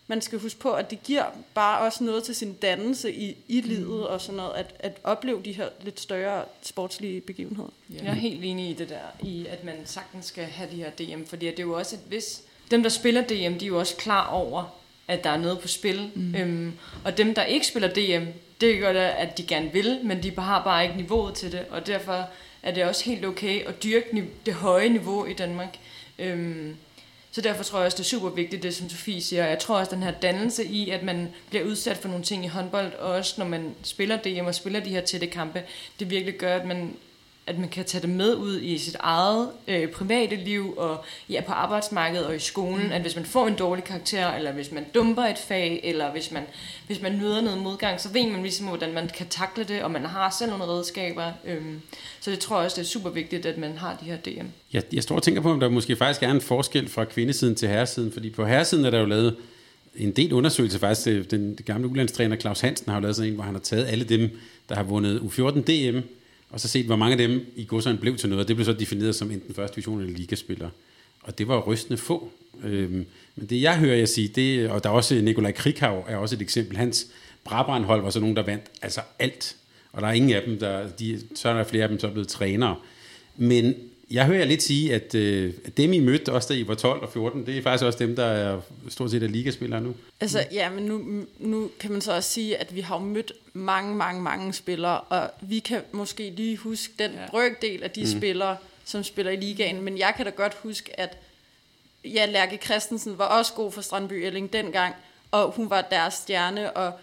man 0.10 0.22
skal 0.22 0.40
huske 0.40 0.60
på, 0.60 0.74
at 0.74 0.90
det 0.90 1.04
giver 1.04 1.26
bare 1.54 1.82
også 1.82 2.04
noget 2.04 2.24
til 2.24 2.36
sin 2.36 2.54
dannelse 2.54 3.14
i, 3.14 3.38
i 3.48 3.62
livet 3.62 4.00
mm. 4.00 4.04
og 4.04 4.22
sådan 4.22 4.38
noget, 4.38 4.52
at, 4.56 4.76
at 4.80 4.98
opleve 5.04 5.42
de 5.46 5.52
her 5.52 5.70
lidt 5.82 6.00
større 6.00 6.46
sportslige 6.62 7.22
begivenheder. 7.22 7.70
Ja. 7.90 8.04
Jeg 8.04 8.10
er 8.10 8.14
helt 8.14 8.44
enig 8.44 8.70
i 8.70 8.74
det 8.74 8.90
der, 8.90 9.28
i 9.28 9.46
at 9.46 9.64
man 9.64 9.76
sagtens 9.86 10.26
skal 10.26 10.44
have 10.44 10.70
de 10.72 10.76
her 10.76 10.90
DM, 10.90 11.26
fordi 11.26 11.46
det 11.46 11.60
er 11.60 11.64
jo 11.64 11.78
også 11.78 11.96
et 11.96 12.02
vis... 12.12 12.42
Dem, 12.72 12.84
der 12.84 12.90
spiller 12.90 13.22
DM, 13.22 13.58
de 13.58 13.66
er 13.66 13.68
jo 13.68 13.80
også 13.80 13.96
klar 13.96 14.28
over, 14.28 14.76
at 15.08 15.24
der 15.24 15.30
er 15.30 15.38
noget 15.38 15.60
på 15.60 15.68
spil. 15.68 16.12
Mm. 16.16 16.36
Øhm, 16.36 16.74
og 17.06 17.18
dem, 17.18 17.36
der 17.36 17.44
ikke 17.44 17.68
spiller 17.68 17.90
DM, 17.90 18.26
det 18.62 18.80
gør 18.80 18.94
det, 18.94 19.00
at 19.00 19.38
de 19.38 19.44
gerne 19.44 19.74
vil, 19.74 20.00
men 20.04 20.24
de 20.24 20.32
har 20.38 20.64
bare 20.64 20.84
ikke 20.84 20.98
niveauet 20.98 21.34
til 21.34 21.52
det, 21.52 21.66
og 21.70 21.88
derfor 21.88 22.30
er 22.64 22.74
det 22.74 22.84
også 22.84 23.06
helt 23.06 23.26
okay 23.26 23.66
at 23.66 23.84
dyrke 23.84 24.28
det 24.46 24.54
høje 24.54 24.90
niveau 24.90 25.26
i 25.26 25.34
Danmark. 25.34 25.78
Øhm, 26.20 26.76
så 27.32 27.42
derfor 27.42 27.64
tror 27.64 27.80
jeg 27.80 27.86
også, 27.86 27.96
det 27.96 28.04
er 28.04 28.08
super 28.08 28.30
vigtigt, 28.30 28.64
det 28.64 28.76
som 28.76 28.90
Sofie 28.90 29.22
siger. 29.22 29.46
Jeg 29.46 29.60
tror 29.60 29.80
også, 29.80 29.96
den 29.96 30.04
her 30.04 30.12
dannelse 30.12 30.66
i, 30.66 30.90
at 30.90 31.04
man 31.04 31.30
bliver 31.50 31.66
udsat 31.66 31.98
for 31.98 32.08
nogle 32.08 32.24
ting 32.24 32.46
i 32.46 32.48
håndbold, 32.48 32.94
og 32.94 33.12
også 33.12 33.36
når 33.38 33.46
man 33.46 33.76
spiller 33.84 34.18
DM 34.18 34.46
og 34.46 34.56
spiller 34.56 34.80
de 34.80 34.90
her 34.90 35.02
tætte 35.02 35.28
kampe, 35.28 35.64
det 36.00 36.10
virkelig 36.10 36.34
gør, 36.34 36.56
at 36.56 36.68
man 36.68 36.96
at 37.50 37.60
man 37.60 37.70
kan 37.70 37.86
tage 37.86 38.02
det 38.02 38.10
med 38.10 38.36
ud 38.36 38.62
i 38.62 38.78
sit 38.78 38.96
eget 39.00 39.50
øh, 39.68 39.88
private 39.88 40.36
liv, 40.36 40.74
og 40.78 41.04
ja, 41.30 41.42
på 41.48 41.52
arbejdsmarkedet 41.52 42.26
og 42.26 42.36
i 42.36 42.40
skolen, 42.40 42.86
mm. 42.86 42.92
at 42.92 43.02
hvis 43.02 43.16
man 43.16 43.26
får 43.26 43.48
en 43.48 43.56
dårlig 43.56 43.84
karakter, 43.84 44.34
eller 44.34 44.52
hvis 44.52 44.72
man 44.72 44.86
dumper 44.94 45.24
et 45.24 45.38
fag, 45.38 45.82
eller 45.84 46.12
hvis 46.12 46.32
man, 46.32 46.44
hvis 46.88 47.02
man 47.02 47.18
møder 47.18 47.42
noget 47.42 47.62
modgang, 47.62 48.02
så 48.02 48.10
ved 48.14 48.28
man 48.28 48.42
ligesom, 48.42 48.68
hvordan 48.68 48.94
man 48.94 49.08
kan 49.08 49.28
takle 49.28 49.64
det, 49.64 49.84
og 49.84 49.92
man 49.92 50.06
har 50.06 50.36
selv 50.40 50.52
nogle 50.52 50.66
redskaber. 50.66 51.32
Øhm, 51.46 51.82
så 52.20 52.32
det 52.32 52.40
tror 52.40 52.58
jeg 52.58 52.66
også, 52.66 52.76
det 52.76 52.82
er 52.82 52.90
super 52.90 53.10
vigtigt, 53.10 53.46
at 53.46 53.58
man 53.58 53.78
har 53.78 53.98
de 54.02 54.06
her 54.06 54.18
DM. 54.18 54.48
Jeg, 54.74 54.84
jeg 54.94 55.04
står 55.04 55.16
og 55.16 55.24
tænker 55.24 55.42
på, 55.42 55.52
om 55.52 55.60
der 55.60 55.70
måske 55.70 55.96
faktisk 55.96 56.24
er 56.24 56.32
en 56.32 56.42
forskel 56.42 56.90
fra 56.90 57.06
kvindesiden 57.06 57.56
til 57.56 57.70
herresiden, 57.70 58.12
fordi 58.12 58.30
på 58.30 58.46
herresiden 58.46 58.86
er 58.86 58.90
der 58.90 59.00
jo 59.00 59.06
lavet 59.06 59.36
en 59.96 60.12
del 60.12 60.34
undersøgelser 60.34 60.80
faktisk. 60.80 61.32
Den, 61.32 61.56
den 61.56 61.66
gamle 61.66 61.88
ulandstræner 61.88 62.36
Claus 62.36 62.60
Hansen 62.60 62.90
har 62.90 62.98
jo 62.98 63.02
lavet 63.02 63.16
sådan 63.16 63.30
en, 63.30 63.36
hvor 63.36 63.44
han 63.44 63.54
har 63.54 63.62
taget 63.62 63.88
alle 63.88 64.06
dem, 64.06 64.30
der 64.70 64.76
har 64.76 64.84
vundet 64.84 65.20
U14 65.20 65.62
DM, 65.62 66.00
og 66.50 66.60
så 66.60 66.68
set, 66.68 66.86
hvor 66.86 66.96
mange 66.96 67.12
af 67.12 67.18
dem 67.18 67.54
i 67.56 67.66
godsøjen 67.66 67.98
blev 67.98 68.18
til 68.18 68.30
noget. 68.30 68.48
Det 68.48 68.56
blev 68.56 68.66
så 68.66 68.74
defineret 68.74 69.16
som 69.16 69.32
enten 69.32 69.54
første 69.54 69.76
division 69.76 70.02
eller 70.02 70.18
ligaspillere. 70.18 70.70
Og 71.24 71.38
det 71.38 71.48
var 71.48 71.60
rystende 71.60 71.98
få. 71.98 72.32
Øhm, 72.64 73.06
men 73.36 73.48
det 73.50 73.62
jeg 73.62 73.78
hører 73.78 73.96
jeg 73.96 74.10
sige, 74.10 74.28
det, 74.28 74.70
og 74.70 74.84
der 74.84 74.90
er 74.90 74.94
også 74.94 75.16
Nikolaj 75.16 75.52
Krikau 75.52 76.04
er 76.08 76.18
også 76.18 76.36
et 76.36 76.42
eksempel. 76.42 76.78
Hans 76.78 77.08
Brabrandhold 77.44 78.02
var 78.02 78.10
så 78.10 78.20
nogen, 78.20 78.36
der 78.36 78.44
vandt 78.44 78.66
altså 78.82 79.02
alt. 79.20 79.56
Og 79.92 80.02
der 80.02 80.08
er 80.08 80.12
ingen 80.12 80.34
af 80.34 80.44
dem, 80.46 80.60
der, 80.60 80.90
de, 80.90 81.22
så 81.36 81.50
er 81.50 81.54
der 81.54 81.64
flere 81.64 81.84
af 81.84 81.90
dem, 81.90 81.98
der 81.98 82.08
er 82.08 82.12
blevet 82.12 82.28
trænere. 82.28 82.76
Men 83.38 83.76
jeg 84.12 84.26
hører 84.26 84.46
lidt 84.46 84.64
sige, 84.64 84.96
at, 84.96 85.16
øh, 85.16 85.54
dem 85.78 85.94
I 85.94 86.00
mødte, 86.00 86.34
også 86.34 86.54
da 86.54 86.60
I 86.60 86.68
var 86.68 86.76
12 86.76 87.02
og 87.02 87.10
14, 87.14 87.46
det 87.46 87.58
er 87.58 87.62
faktisk 87.62 87.86
også 87.86 88.00
dem, 88.00 88.16
der 88.16 88.26
er 88.26 88.62
stort 88.90 89.12
set 89.12 89.24
er 89.24 89.28
ligaspillere 89.28 89.82
nu. 89.82 89.96
Altså, 90.20 90.46
ja, 90.52 90.70
men 90.70 90.86
nu, 90.86 91.26
nu 91.40 91.70
kan 91.80 91.92
man 91.92 92.02
så 92.02 92.16
også 92.16 92.30
sige, 92.30 92.58
at 92.58 92.76
vi 92.76 92.82
har 92.82 93.00
mødt 93.00 93.32
mange, 93.54 93.96
mange, 93.96 94.22
mange 94.22 94.54
spillere, 94.54 95.00
og 95.00 95.32
vi 95.42 95.60
kan 95.60 95.82
måske 95.92 96.30
lige 96.30 96.58
huske 96.58 96.94
den 97.00 97.12
ja. 97.12 97.30
brøkdel 97.30 97.84
af 97.84 97.92
de 97.92 98.02
mm. 98.02 98.08
spillere, 98.08 98.58
som 98.86 99.04
spiller 99.04 99.32
i 99.32 99.36
ligaen, 99.36 99.82
men 99.82 99.98
jeg 99.98 100.14
kan 100.18 100.26
da 100.26 100.32
godt 100.32 100.54
huske, 100.54 101.00
at 101.00 101.18
ja, 102.06 102.26
Lærke 102.26 102.60
Christensen 102.66 103.18
var 103.18 103.26
også 103.26 103.54
god 103.54 103.72
for 103.72 103.82
Strandby 103.82 104.14
Elling 104.14 104.54
dengang, 104.54 104.96
og 105.32 105.52
hun 105.52 105.70
var 105.70 105.82
deres 105.82 106.14
stjerne, 106.14 106.72
og 106.72 106.94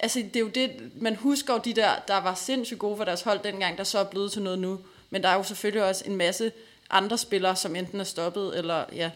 altså, 0.00 0.18
det 0.18 0.36
er 0.36 0.40
jo 0.40 0.48
det, 0.48 0.70
man 1.00 1.16
husker 1.16 1.54
jo 1.54 1.60
de 1.64 1.74
der, 1.74 1.90
der 2.08 2.20
var 2.20 2.34
sindssygt 2.34 2.78
gode 2.78 2.96
for 2.96 3.04
deres 3.04 3.22
hold 3.22 3.40
dengang, 3.44 3.78
der 3.78 3.84
så 3.84 3.98
er 3.98 4.04
blevet 4.04 4.32
til 4.32 4.42
noget 4.42 4.58
nu. 4.58 4.78
Men 5.12 5.22
der 5.22 5.28
er 5.28 5.34
jo 5.34 5.42
selvfølgelig 5.42 5.84
også 5.84 6.04
en 6.06 6.16
masse 6.16 6.52
andre 6.90 7.18
spillere, 7.18 7.56
som 7.56 7.76
enten 7.76 8.00
er 8.00 8.04
stoppet, 8.04 8.58
eller 8.58 8.84
ja, 8.92 9.10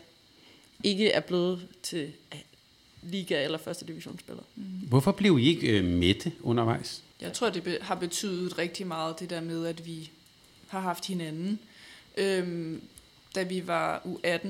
ikke 0.84 1.10
er 1.10 1.20
blevet 1.20 1.68
til 1.82 2.12
liga- 3.02 3.44
eller 3.44 3.58
første 3.58 3.86
divisionsspillere. 3.86 4.44
Mm. 4.56 4.64
Hvorfor 4.64 5.12
blev 5.12 5.38
I 5.38 5.48
ikke 5.48 5.78
øh, 5.78 5.84
mætte 5.84 6.32
undervejs? 6.42 7.02
Jeg 7.20 7.32
tror, 7.32 7.50
det 7.50 7.62
be- 7.62 7.78
har 7.80 7.94
betydet 7.94 8.58
rigtig 8.58 8.86
meget, 8.86 9.20
det 9.20 9.30
der 9.30 9.40
med, 9.40 9.66
at 9.66 9.86
vi 9.86 10.10
har 10.68 10.80
haft 10.80 11.06
hinanden. 11.06 11.58
Øhm, 12.16 12.82
da 13.34 13.42
vi 13.42 13.66
var 13.66 14.02
U18, 14.04 14.48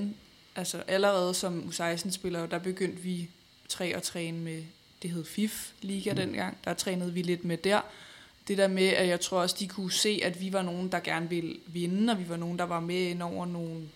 altså 0.56 0.82
allerede 0.86 1.34
som 1.34 1.72
U16-spillere, 1.72 2.46
der 2.46 2.58
begyndte 2.58 3.02
vi 3.02 3.28
tre 3.68 3.86
at 3.86 4.02
træne 4.02 4.38
med, 4.38 4.62
det 5.02 5.10
hed 5.10 5.24
FIF 5.24 5.70
Liga 5.82 6.10
mm. 6.10 6.16
dengang, 6.16 6.56
der 6.64 6.74
trænede 6.74 7.12
vi 7.12 7.22
lidt 7.22 7.44
med 7.44 7.56
der, 7.56 7.80
det 8.48 8.58
der 8.58 8.68
med, 8.68 8.88
at 8.88 9.08
jeg 9.08 9.20
tror 9.20 9.40
også, 9.40 9.56
de 9.58 9.68
kunne 9.68 9.92
se, 9.92 10.20
at 10.22 10.40
vi 10.40 10.52
var 10.52 10.62
nogen, 10.62 10.92
der 10.92 11.00
gerne 11.00 11.28
ville 11.28 11.56
vinde, 11.66 12.12
og 12.12 12.18
vi 12.18 12.28
var 12.28 12.36
nogen, 12.36 12.58
der 12.58 12.64
var 12.64 12.80
med 12.80 13.00
ind 13.00 13.22
over 13.22 13.46
nogle, 13.46 13.88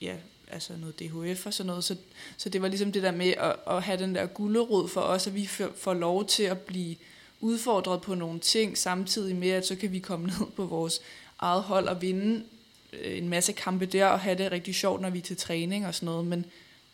ja, 0.00 0.16
altså 0.52 0.72
noget 0.76 1.00
DHF 1.00 1.46
og 1.46 1.54
sådan 1.54 1.66
noget. 1.66 1.84
Så, 1.84 1.96
så 2.36 2.48
det 2.48 2.62
var 2.62 2.68
ligesom 2.68 2.92
det 2.92 3.02
der 3.02 3.10
med 3.10 3.34
at, 3.36 3.56
at 3.66 3.82
have 3.82 3.98
den 3.98 4.14
der 4.14 4.26
gulderod 4.26 4.88
for 4.88 5.00
os, 5.00 5.26
at 5.26 5.34
vi 5.34 5.46
får 5.76 5.94
lov 5.94 6.26
til 6.26 6.42
at 6.42 6.58
blive 6.58 6.96
udfordret 7.40 8.00
på 8.00 8.14
nogle 8.14 8.40
ting, 8.40 8.78
samtidig 8.78 9.36
med, 9.36 9.50
at 9.50 9.66
så 9.66 9.76
kan 9.76 9.92
vi 9.92 9.98
komme 9.98 10.26
ned 10.38 10.46
på 10.56 10.64
vores 10.66 11.00
eget 11.38 11.62
hold 11.62 11.88
og 11.88 12.02
vinde 12.02 12.44
øh, 12.92 13.18
en 13.18 13.28
masse 13.28 13.52
kampe 13.52 13.86
der, 13.86 14.06
og 14.06 14.20
have 14.20 14.38
det 14.38 14.52
rigtig 14.52 14.74
sjovt, 14.74 15.00
når 15.00 15.10
vi 15.10 15.18
er 15.18 15.22
til 15.22 15.36
træning 15.36 15.86
og 15.86 15.94
sådan 15.94 16.06
noget. 16.06 16.26
Men 16.26 16.46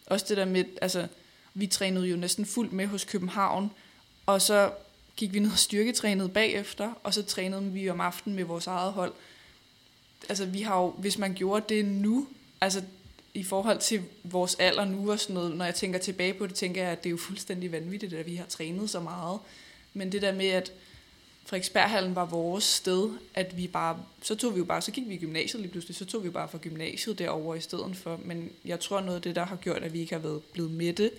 også 0.06 0.26
det 0.28 0.36
der 0.36 0.44
med, 0.44 0.64
altså, 0.82 1.06
vi 1.54 1.66
trænede 1.66 2.06
jo 2.06 2.16
næsten 2.16 2.46
fuldt 2.46 2.72
med 2.72 2.86
hos 2.86 3.04
København, 3.04 3.70
og 4.26 4.42
så 4.42 4.70
gik 5.16 5.32
vi 5.32 5.38
ned 5.38 5.50
og 5.50 5.58
styrketrænede 5.58 6.28
bagefter, 6.28 6.92
og 7.02 7.14
så 7.14 7.22
trænede 7.22 7.62
vi 7.62 7.88
om 7.88 8.00
aftenen 8.00 8.36
med 8.36 8.44
vores 8.44 8.66
eget 8.66 8.92
hold. 8.92 9.12
Altså 10.28 10.46
vi 10.46 10.62
har 10.62 10.80
jo, 10.80 10.90
hvis 10.90 11.18
man 11.18 11.34
gjorde 11.34 11.74
det 11.74 11.84
nu, 11.84 12.26
altså 12.60 12.82
i 13.34 13.44
forhold 13.44 13.78
til 13.78 14.02
vores 14.24 14.54
alder 14.54 14.84
nu 14.84 15.12
og 15.12 15.20
sådan 15.20 15.34
noget, 15.34 15.56
når 15.56 15.64
jeg 15.64 15.74
tænker 15.74 15.98
tilbage 15.98 16.34
på 16.34 16.46
det, 16.46 16.54
tænker 16.54 16.82
jeg, 16.82 16.92
at 16.92 17.04
det 17.04 17.08
er 17.08 17.10
jo 17.10 17.16
fuldstændig 17.16 17.72
vanvittigt, 17.72 18.12
at 18.12 18.26
vi 18.26 18.34
har 18.34 18.46
trænet 18.46 18.90
så 18.90 19.00
meget. 19.00 19.38
Men 19.94 20.12
det 20.12 20.22
der 20.22 20.32
med, 20.32 20.46
at 20.46 20.72
Frederiksberghallen 21.46 22.14
var 22.14 22.24
vores 22.24 22.64
sted, 22.64 23.10
at 23.34 23.56
vi 23.56 23.66
bare, 23.66 23.98
så 24.22 24.34
tog 24.34 24.54
vi 24.54 24.58
jo 24.58 24.64
bare, 24.64 24.82
så 24.82 24.90
gik 24.90 25.08
vi 25.08 25.14
i 25.14 25.18
gymnasiet 25.18 25.60
lige 25.60 25.70
pludselig, 25.70 25.96
så 25.96 26.04
tog 26.04 26.22
vi 26.22 26.26
jo 26.26 26.32
bare 26.32 26.48
fra 26.48 26.58
gymnasiet 26.58 27.18
derover 27.18 27.54
i 27.54 27.60
stedet 27.60 27.96
for. 27.96 28.20
Men 28.24 28.50
jeg 28.64 28.80
tror 28.80 29.00
noget 29.00 29.16
af 29.16 29.22
det, 29.22 29.36
der 29.36 29.46
har 29.46 29.56
gjort, 29.56 29.82
at 29.82 29.92
vi 29.92 30.00
ikke 30.00 30.14
har 30.14 30.20
været 30.20 30.42
blevet 30.42 30.70
med 30.70 30.92
det, 30.92 31.10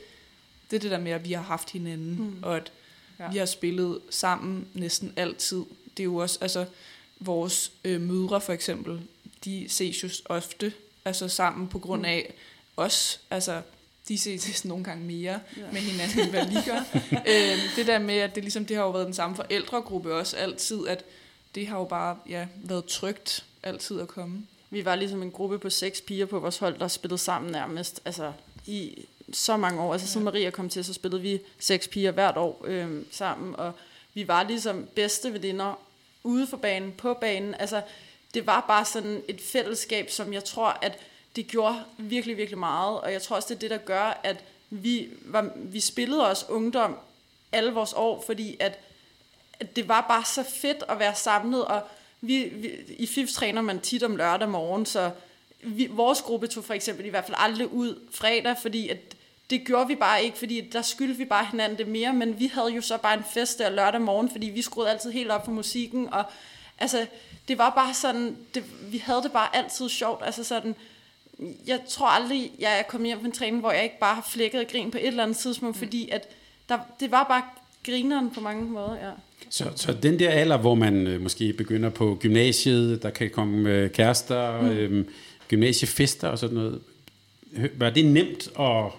det 0.72 0.76
er 0.76 0.80
det 0.80 0.92
der 0.92 1.00
med, 1.00 1.12
at 1.12 1.28
vi 1.28 1.34
har 1.34 1.44
haft 1.44 1.70
hinanden, 1.70 2.16
mm. 2.16 2.44
og 2.44 2.58
at 2.58 2.72
Ja. 3.20 3.32
Vi 3.32 3.38
har 3.38 3.46
spillet 3.46 4.00
sammen 4.10 4.68
næsten 4.74 5.14
altid. 5.16 5.64
Det 5.98 6.00
er 6.00 6.04
jo 6.04 6.16
også, 6.16 6.38
altså, 6.42 6.66
vores 7.20 7.72
øh, 7.84 8.02
mødre 8.02 8.42
for 8.42 8.54
eksempel, 8.54 9.02
de 9.46 9.66
ses 9.70 10.04
jo 10.04 10.10
ofte 10.26 10.74
altså 11.06 11.28
sammen 11.28 11.68
på 11.68 11.80
grund 11.80 12.02
mm. 12.02 12.06
af 12.06 12.26
mm. 12.30 12.34
os. 12.78 13.20
Altså, 13.30 13.62
de 14.08 14.18
ses 14.18 14.66
nogle 14.66 14.84
gange 14.84 15.06
mere 15.06 15.40
ja. 15.58 15.62
med 15.72 15.82
hinanden, 15.82 16.20
end 16.20 16.30
hvad 16.30 16.48
vi 16.48 16.56
gør. 16.66 16.80
øh, 17.32 17.76
det 17.76 17.88
der 17.88 18.00
med, 18.00 18.16
at 18.16 18.36
det, 18.36 18.44
ligesom, 18.44 18.66
det 18.66 18.78
har 18.78 18.84
jo 18.84 18.92
været 18.92 19.06
den 19.06 19.14
samme 19.14 19.36
forældregruppe 19.36 20.14
også 20.14 20.38
altid, 20.38 20.88
at 20.88 21.06
det 21.56 21.68
har 21.68 21.78
jo 21.78 21.86
bare 21.86 22.18
ja, 22.30 22.48
været 22.56 22.86
trygt 22.86 23.46
altid 23.64 24.00
at 24.00 24.08
komme. 24.08 24.46
Vi 24.70 24.86
var 24.86 24.96
ligesom 24.96 25.22
en 25.22 25.32
gruppe 25.32 25.60
på 25.60 25.70
seks 25.70 26.02
piger 26.02 26.26
på 26.26 26.40
vores 26.40 26.58
hold, 26.58 26.80
der 26.80 26.88
spillede 26.88 27.18
sammen 27.18 27.52
nærmest. 27.52 28.02
Altså, 28.06 28.34
i 28.66 29.06
så 29.36 29.58
mange 29.58 29.82
år. 29.82 29.94
Altså, 29.94 30.08
siden 30.08 30.26
Maria 30.26 30.50
kom 30.50 30.70
til, 30.70 30.86
så 30.86 30.94
spillede 30.94 31.22
vi 31.22 31.40
seks 31.60 31.88
piger 31.88 32.12
hvert 32.12 32.38
år 32.38 32.62
øh, 32.66 33.02
sammen, 33.12 33.56
og 33.56 33.74
vi 34.14 34.28
var 34.28 34.44
ligesom 34.44 34.88
bedste 34.96 35.34
veninder 35.34 35.80
ude 36.24 36.48
for 36.48 36.58
banen, 36.58 36.92
på 36.92 37.14
banen. 37.14 37.56
Altså, 37.60 37.82
det 38.34 38.48
var 38.48 38.66
bare 38.68 38.86
sådan 38.86 39.22
et 39.28 39.42
fællesskab, 39.42 40.10
som 40.10 40.34
jeg 40.34 40.44
tror, 40.44 40.78
at 40.82 41.00
det 41.36 41.48
gjorde 41.48 41.84
virkelig, 41.98 42.38
virkelig 42.38 42.60
meget, 42.60 43.00
og 43.00 43.12
jeg 43.12 43.22
tror 43.22 43.36
også, 43.36 43.48
det 43.50 43.56
er 43.56 43.60
det, 43.60 43.70
der 43.70 43.78
gør, 43.78 44.20
at 44.24 44.44
vi, 44.70 45.10
var, 45.22 45.52
vi 45.56 45.80
spillede 45.80 46.30
også 46.30 46.46
ungdom 46.50 46.98
alle 47.52 47.72
vores 47.72 47.94
år, 47.94 48.24
fordi 48.26 48.58
at, 48.60 48.80
at 49.60 49.76
det 49.76 49.88
var 49.88 50.06
bare 50.08 50.26
så 50.26 50.44
fedt 50.44 50.84
at 50.90 51.00
være 51.00 51.16
samlet, 51.16 51.66
og 51.66 51.82
vi, 52.22 52.44
vi, 52.44 52.72
i 52.98 53.08
FIF 53.08 53.30
træner 53.30 53.62
man 53.62 53.80
tit 53.80 54.04
om 54.04 54.16
lørdag 54.16 54.50
morgen, 54.50 54.86
så 54.86 55.12
vi, 55.64 55.88
vores 55.92 56.22
gruppe 56.22 56.48
tog 56.48 56.64
for 56.64 56.74
eksempel 56.74 57.06
i 57.06 57.10
hvert 57.10 57.26
fald 57.26 57.38
aldrig 57.40 57.74
ud 57.74 58.00
fredag, 58.12 58.56
fordi 58.62 58.90
at 58.90 59.16
det 59.50 59.66
gjorde 59.66 59.88
vi 59.88 59.96
bare 59.96 60.24
ikke, 60.24 60.38
fordi 60.38 60.62
der 60.62 60.82
skyldte 60.82 61.18
vi 61.18 61.26
bare 61.26 61.48
hinanden 61.52 61.78
det 61.78 61.88
mere, 61.88 62.14
men 62.14 62.40
vi 62.40 62.48
havde 62.54 62.74
jo 62.74 62.82
så 62.82 62.98
bare 62.98 63.18
en 63.18 63.24
fest 63.34 63.60
der 63.60 63.70
lørdag 63.70 64.02
morgen, 64.02 64.30
fordi 64.30 64.48
vi 64.48 64.62
skruede 64.62 64.90
altid 64.90 65.12
helt 65.12 65.32
op 65.32 65.46
for 65.46 65.52
musikken, 65.52 66.14
og 66.14 66.24
altså, 66.78 67.06
det 67.48 67.58
var 67.58 67.70
bare 67.70 67.94
sådan, 67.94 68.38
det, 68.56 68.64
vi 68.92 68.98
havde 68.98 69.24
det 69.24 69.32
bare 69.32 69.56
altid 69.56 69.90
sjovt, 69.90 70.22
altså 70.26 70.44
sådan, 70.44 70.76
jeg 71.68 71.80
tror 71.90 72.08
aldrig, 72.08 72.52
jeg 72.60 72.80
er 72.80 72.84
kommet 72.84 73.08
hjem 73.08 73.20
fra 73.20 73.26
en 73.26 73.32
træning, 73.32 73.60
hvor 73.60 73.72
jeg 73.72 73.84
ikke 73.84 74.00
bare 74.00 74.16
har 74.16 74.28
flækket 74.30 74.60
og 74.62 74.68
grin 74.72 74.92
på 74.92 74.98
et 74.98 75.08
eller 75.08 75.24
andet 75.24 75.38
tidspunkt, 75.38 75.76
mm. 75.76 75.80
fordi 75.80 76.10
at 76.10 76.28
der, 76.70 76.80
det 77.00 77.12
var 77.12 77.24
bare 77.24 77.44
grineren 77.86 78.32
på 78.32 78.42
mange 78.42 78.66
måder, 78.66 78.96
ja. 78.96 79.12
Så, 79.50 79.72
så 79.76 79.94
den 79.94 80.20
der 80.20 80.30
alder, 80.30 80.58
hvor 80.58 80.76
man 80.76 81.08
øh, 81.08 81.22
måske 81.22 81.54
begynder 81.54 81.90
på 81.90 82.18
gymnasiet, 82.22 83.04
der 83.04 83.10
kan 83.10 83.30
komme 83.30 83.70
øh, 83.70 83.92
kærester, 83.92 84.62
mm. 84.62 84.68
øh, 84.68 85.06
gymnasiefester 85.48 86.28
og 86.28 86.40
sådan 86.40 86.56
noget, 86.56 86.82
var 87.78 87.90
det 87.90 88.06
nemt 88.06 88.50
at 88.60 88.92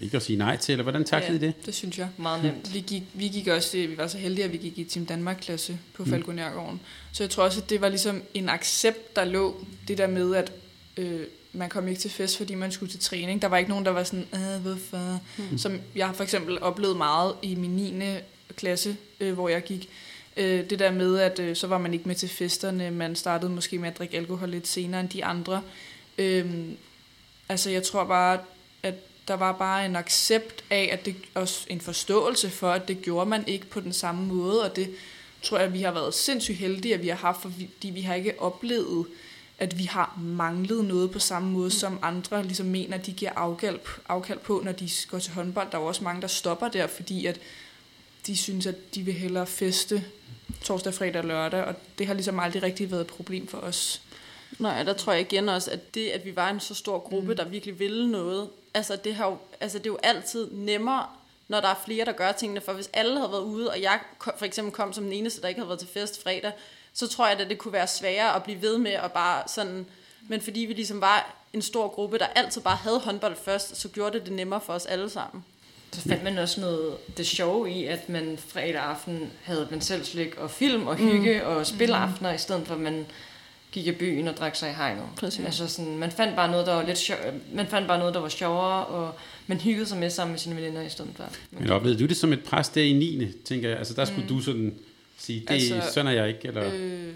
ikke 0.00 0.16
at 0.16 0.22
sige 0.22 0.36
nej 0.36 0.56
til, 0.56 0.72
eller 0.72 0.82
hvordan 0.82 1.04
taklede 1.04 1.38
ja, 1.40 1.44
I 1.44 1.46
det? 1.46 1.66
det 1.66 1.74
synes 1.74 1.98
jeg. 1.98 2.08
Meget 2.16 2.42
nemt. 2.42 2.74
Vi 2.74 2.80
gik, 2.80 3.02
vi 3.14 3.28
gik 3.28 3.48
også, 3.48 3.76
vi 3.76 3.96
var 3.96 4.06
så 4.06 4.18
heldige, 4.18 4.44
at 4.44 4.52
vi 4.52 4.58
gik 4.58 4.78
i 4.78 4.84
Team 4.84 5.06
Danmark-klasse 5.06 5.78
på 5.94 6.04
mm. 6.04 6.24
Så 7.12 7.22
jeg 7.22 7.30
tror 7.30 7.44
også, 7.44 7.60
at 7.60 7.70
det 7.70 7.80
var 7.80 7.88
ligesom 7.88 8.22
en 8.34 8.48
accept, 8.48 9.16
der 9.16 9.24
lå 9.24 9.64
det 9.88 9.98
der 9.98 10.06
med, 10.06 10.34
at 10.34 10.52
øh, 10.96 11.20
man 11.52 11.68
kom 11.68 11.88
ikke 11.88 12.00
til 12.00 12.10
fest, 12.10 12.36
fordi 12.36 12.54
man 12.54 12.72
skulle 12.72 12.92
til 12.92 13.00
træning. 13.00 13.42
Der 13.42 13.48
var 13.48 13.56
ikke 13.56 13.70
nogen, 13.70 13.84
der 13.84 13.90
var 13.90 14.04
sådan, 14.04 14.26
øh, 14.34 14.62
hvorfor? 14.62 15.20
Mm. 15.38 15.58
Som 15.58 15.80
jeg 15.94 16.06
har 16.06 16.14
for 16.14 16.22
eksempel 16.22 16.62
oplevet 16.62 16.96
meget 16.96 17.34
i 17.42 17.54
min 17.54 17.70
9. 17.70 18.02
klasse, 18.56 18.96
øh, 19.20 19.32
hvor 19.32 19.48
jeg 19.48 19.62
gik. 19.62 19.88
Øh, 20.36 20.70
det 20.70 20.78
der 20.78 20.90
med, 20.90 21.18
at 21.18 21.38
øh, 21.38 21.56
så 21.56 21.66
var 21.66 21.78
man 21.78 21.92
ikke 21.92 22.08
med 22.08 22.14
til 22.14 22.28
festerne, 22.28 22.90
man 22.90 23.16
startede 23.16 23.50
måske 23.50 23.78
med 23.78 23.88
at 23.88 23.98
drikke 23.98 24.16
alkohol 24.16 24.48
lidt 24.48 24.68
senere 24.68 25.00
end 25.00 25.08
de 25.08 25.24
andre. 25.24 25.62
Øh, 26.18 26.46
altså 27.48 27.70
jeg 27.70 27.82
tror 27.82 28.04
bare, 28.04 28.38
der 29.28 29.34
var 29.34 29.52
bare 29.52 29.86
en 29.86 29.96
accept 29.96 30.64
af, 30.70 30.88
at 30.92 31.06
det 31.06 31.16
også 31.34 31.66
en 31.70 31.80
forståelse 31.80 32.50
for, 32.50 32.70
at 32.70 32.88
det 32.88 33.02
gjorde 33.02 33.30
man 33.30 33.48
ikke 33.48 33.66
på 33.66 33.80
den 33.80 33.92
samme 33.92 34.26
måde, 34.26 34.64
og 34.70 34.76
det 34.76 34.90
tror 35.42 35.58
jeg, 35.58 35.72
vi 35.72 35.82
har 35.82 35.92
været 35.92 36.14
sindssygt 36.14 36.58
heldige, 36.58 36.94
at 36.94 37.02
vi 37.02 37.08
har 37.08 37.16
haft, 37.16 37.42
fordi 37.42 37.90
vi 37.90 38.00
har 38.00 38.14
ikke 38.14 38.40
oplevet, 38.40 39.06
at 39.58 39.78
vi 39.78 39.84
har 39.84 40.18
manglet 40.22 40.84
noget 40.84 41.10
på 41.10 41.18
samme 41.18 41.50
måde, 41.50 41.70
som 41.70 41.98
andre 42.02 42.42
ligesom 42.42 42.66
mener, 42.66 42.96
de 42.96 43.12
giver 43.12 43.32
afkald, 43.36 43.78
afkald 44.08 44.38
på, 44.38 44.62
når 44.64 44.72
de 44.72 44.90
går 45.08 45.18
til 45.18 45.32
håndbold. 45.32 45.70
Der 45.70 45.78
er 45.78 45.82
også 45.82 46.04
mange, 46.04 46.22
der 46.22 46.28
stopper 46.28 46.68
der, 46.68 46.86
fordi 46.86 47.26
at 47.26 47.40
de 48.26 48.36
synes, 48.36 48.66
at 48.66 48.94
de 48.94 49.02
vil 49.02 49.14
hellere 49.14 49.46
feste 49.46 50.04
torsdag, 50.62 50.94
fredag 50.94 51.20
og 51.20 51.28
lørdag, 51.28 51.64
og 51.64 51.74
det 51.98 52.06
har 52.06 52.14
ligesom 52.14 52.40
aldrig 52.40 52.62
rigtig 52.62 52.90
været 52.90 53.00
et 53.00 53.06
problem 53.06 53.48
for 53.48 53.58
os. 53.58 54.02
Nej, 54.58 54.82
der 54.82 54.92
tror 54.92 55.12
jeg 55.12 55.20
igen 55.20 55.48
også, 55.48 55.70
at 55.70 55.94
det, 55.94 56.08
at 56.08 56.24
vi 56.24 56.36
var 56.36 56.50
en 56.50 56.60
så 56.60 56.74
stor 56.74 56.98
gruppe, 56.98 57.30
mm. 57.30 57.36
der 57.36 57.44
virkelig 57.44 57.78
ville 57.78 58.10
noget, 58.10 58.48
altså 58.74 58.96
det, 58.96 59.14
har 59.14 59.26
jo, 59.26 59.36
altså 59.60 59.78
det 59.78 59.86
er 59.86 59.90
jo 59.90 59.98
altid 60.02 60.48
nemmere, 60.52 61.06
når 61.48 61.60
der 61.60 61.68
er 61.68 61.82
flere, 61.84 62.04
der 62.04 62.12
gør 62.12 62.32
tingene, 62.32 62.60
for 62.60 62.72
hvis 62.72 62.90
alle 62.92 63.16
havde 63.16 63.32
været 63.32 63.42
ude, 63.42 63.70
og 63.70 63.82
jeg 63.82 64.00
for 64.38 64.44
eksempel 64.44 64.72
kom 64.72 64.92
som 64.92 65.04
den 65.04 65.12
eneste, 65.12 65.42
der 65.42 65.48
ikke 65.48 65.60
havde 65.60 65.68
været 65.68 65.80
til 65.80 65.88
fest 65.88 66.22
fredag, 66.22 66.52
så 66.92 67.08
tror 67.08 67.28
jeg, 67.28 67.40
at 67.40 67.50
det 67.50 67.58
kunne 67.58 67.72
være 67.72 67.86
sværere 67.86 68.36
at 68.36 68.42
blive 68.42 68.62
ved 68.62 68.78
med 68.78 68.90
at 68.90 69.12
bare 69.12 69.42
sådan, 69.46 69.86
men 70.28 70.40
fordi 70.40 70.60
vi 70.60 70.72
ligesom 70.72 71.00
var 71.00 71.34
en 71.52 71.62
stor 71.62 71.88
gruppe, 71.88 72.18
der 72.18 72.26
altid 72.26 72.60
bare 72.60 72.76
havde 72.76 72.98
håndbold 72.98 73.36
først, 73.36 73.76
så 73.76 73.88
gjorde 73.88 74.18
det 74.18 74.26
det 74.26 74.32
nemmere 74.34 74.60
for 74.60 74.72
os 74.72 74.86
alle 74.86 75.10
sammen. 75.10 75.44
Så 75.92 76.00
fandt 76.00 76.24
man 76.24 76.38
også 76.38 76.60
noget 76.60 76.96
det 77.16 77.26
sjove 77.26 77.70
i, 77.70 77.84
at 77.84 78.08
man 78.08 78.38
fredag 78.48 78.82
aften 78.82 79.32
havde 79.42 79.68
man 79.70 79.80
selv 79.80 80.04
slik 80.04 80.36
og 80.36 80.50
film 80.50 80.86
og 80.86 80.96
hygge 80.96 81.40
mm. 81.40 81.46
og 81.46 81.66
spilaftener, 81.66 82.30
mm. 82.30 82.34
i 82.34 82.38
stedet 82.38 82.66
for 82.66 82.74
at 82.74 82.80
man 82.80 83.06
gik 83.72 83.86
i 83.86 83.92
byen 83.92 84.28
og 84.28 84.36
drak 84.36 84.56
sig 84.56 84.70
i 84.70 84.74
hegnet. 84.74 85.04
Præcis. 85.16 85.44
Altså 85.44 85.66
sådan, 85.66 85.98
man 85.98 86.10
fandt 86.10 86.36
bare 86.36 86.50
noget, 86.50 86.66
der 86.66 86.74
var 86.74 86.86
lidt 86.86 86.98
sjov, 86.98 87.16
man 87.52 87.66
fandt 87.66 87.88
bare 87.88 87.98
noget, 87.98 88.14
der 88.14 88.20
var 88.20 88.28
sjovere, 88.28 88.86
og 88.86 89.14
man 89.46 89.60
hyggede 89.60 89.86
sig 89.86 89.98
med 89.98 90.10
sammen 90.10 90.32
med 90.32 90.38
sine 90.38 90.56
veninder 90.56 90.82
i 90.82 90.88
stedet 90.88 91.10
for. 91.16 91.24
Men 91.50 91.70
oplevede 91.70 92.00
du 92.00 92.06
det 92.06 92.16
som 92.16 92.32
et 92.32 92.44
pres 92.44 92.68
der 92.68 92.82
i 92.82 92.92
9. 92.92 93.32
tænker 93.44 93.68
jeg? 93.68 93.78
Altså 93.78 93.94
der 93.94 94.04
skulle 94.04 94.22
mm. 94.22 94.28
du 94.28 94.40
sådan 94.40 94.74
sige, 95.18 95.40
det 95.40 95.50
altså, 95.50 95.82
sådan 95.92 96.06
er 96.06 96.12
jeg 96.12 96.28
ikke, 96.28 96.48
eller? 96.48 96.70
Øh, 96.74 97.14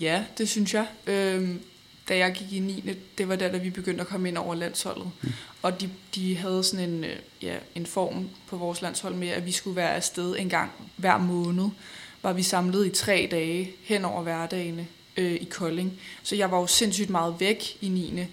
ja, 0.00 0.24
det 0.38 0.48
synes 0.48 0.74
jeg. 0.74 0.86
Øh, 1.06 1.48
da 2.08 2.16
jeg 2.16 2.32
gik 2.32 2.52
i 2.52 2.58
9. 2.58 2.94
det 3.18 3.28
var 3.28 3.36
der, 3.36 3.52
da 3.52 3.58
vi 3.58 3.70
begyndte 3.70 4.00
at 4.00 4.06
komme 4.06 4.28
ind 4.28 4.38
over 4.38 4.54
landsholdet. 4.54 5.10
Mm. 5.22 5.32
Og 5.62 5.80
de, 5.80 5.90
de 6.14 6.36
havde 6.36 6.64
sådan 6.64 6.88
en, 6.88 7.04
øh, 7.04 7.16
ja, 7.42 7.56
en 7.74 7.86
form 7.86 8.28
på 8.48 8.56
vores 8.56 8.82
landshold 8.82 9.14
med, 9.14 9.28
at 9.28 9.46
vi 9.46 9.52
skulle 9.52 9.76
være 9.76 9.94
afsted 9.94 10.36
en 10.38 10.48
gang 10.48 10.70
hver 10.96 11.18
måned. 11.18 11.68
Var 12.22 12.32
vi 12.32 12.42
samlet 12.42 12.86
i 12.86 12.90
tre 12.90 13.28
dage 13.30 13.70
hen 13.84 14.04
over 14.04 14.22
hverdagene 14.22 14.86
øh, 15.18 15.34
i 15.34 15.44
Kolding. 15.44 16.00
Så 16.22 16.36
jeg 16.36 16.50
var 16.50 16.58
jo 16.58 16.66
sindssygt 16.66 17.10
meget 17.10 17.34
væk 17.38 17.76
i 17.80 17.88
9. 17.88 18.24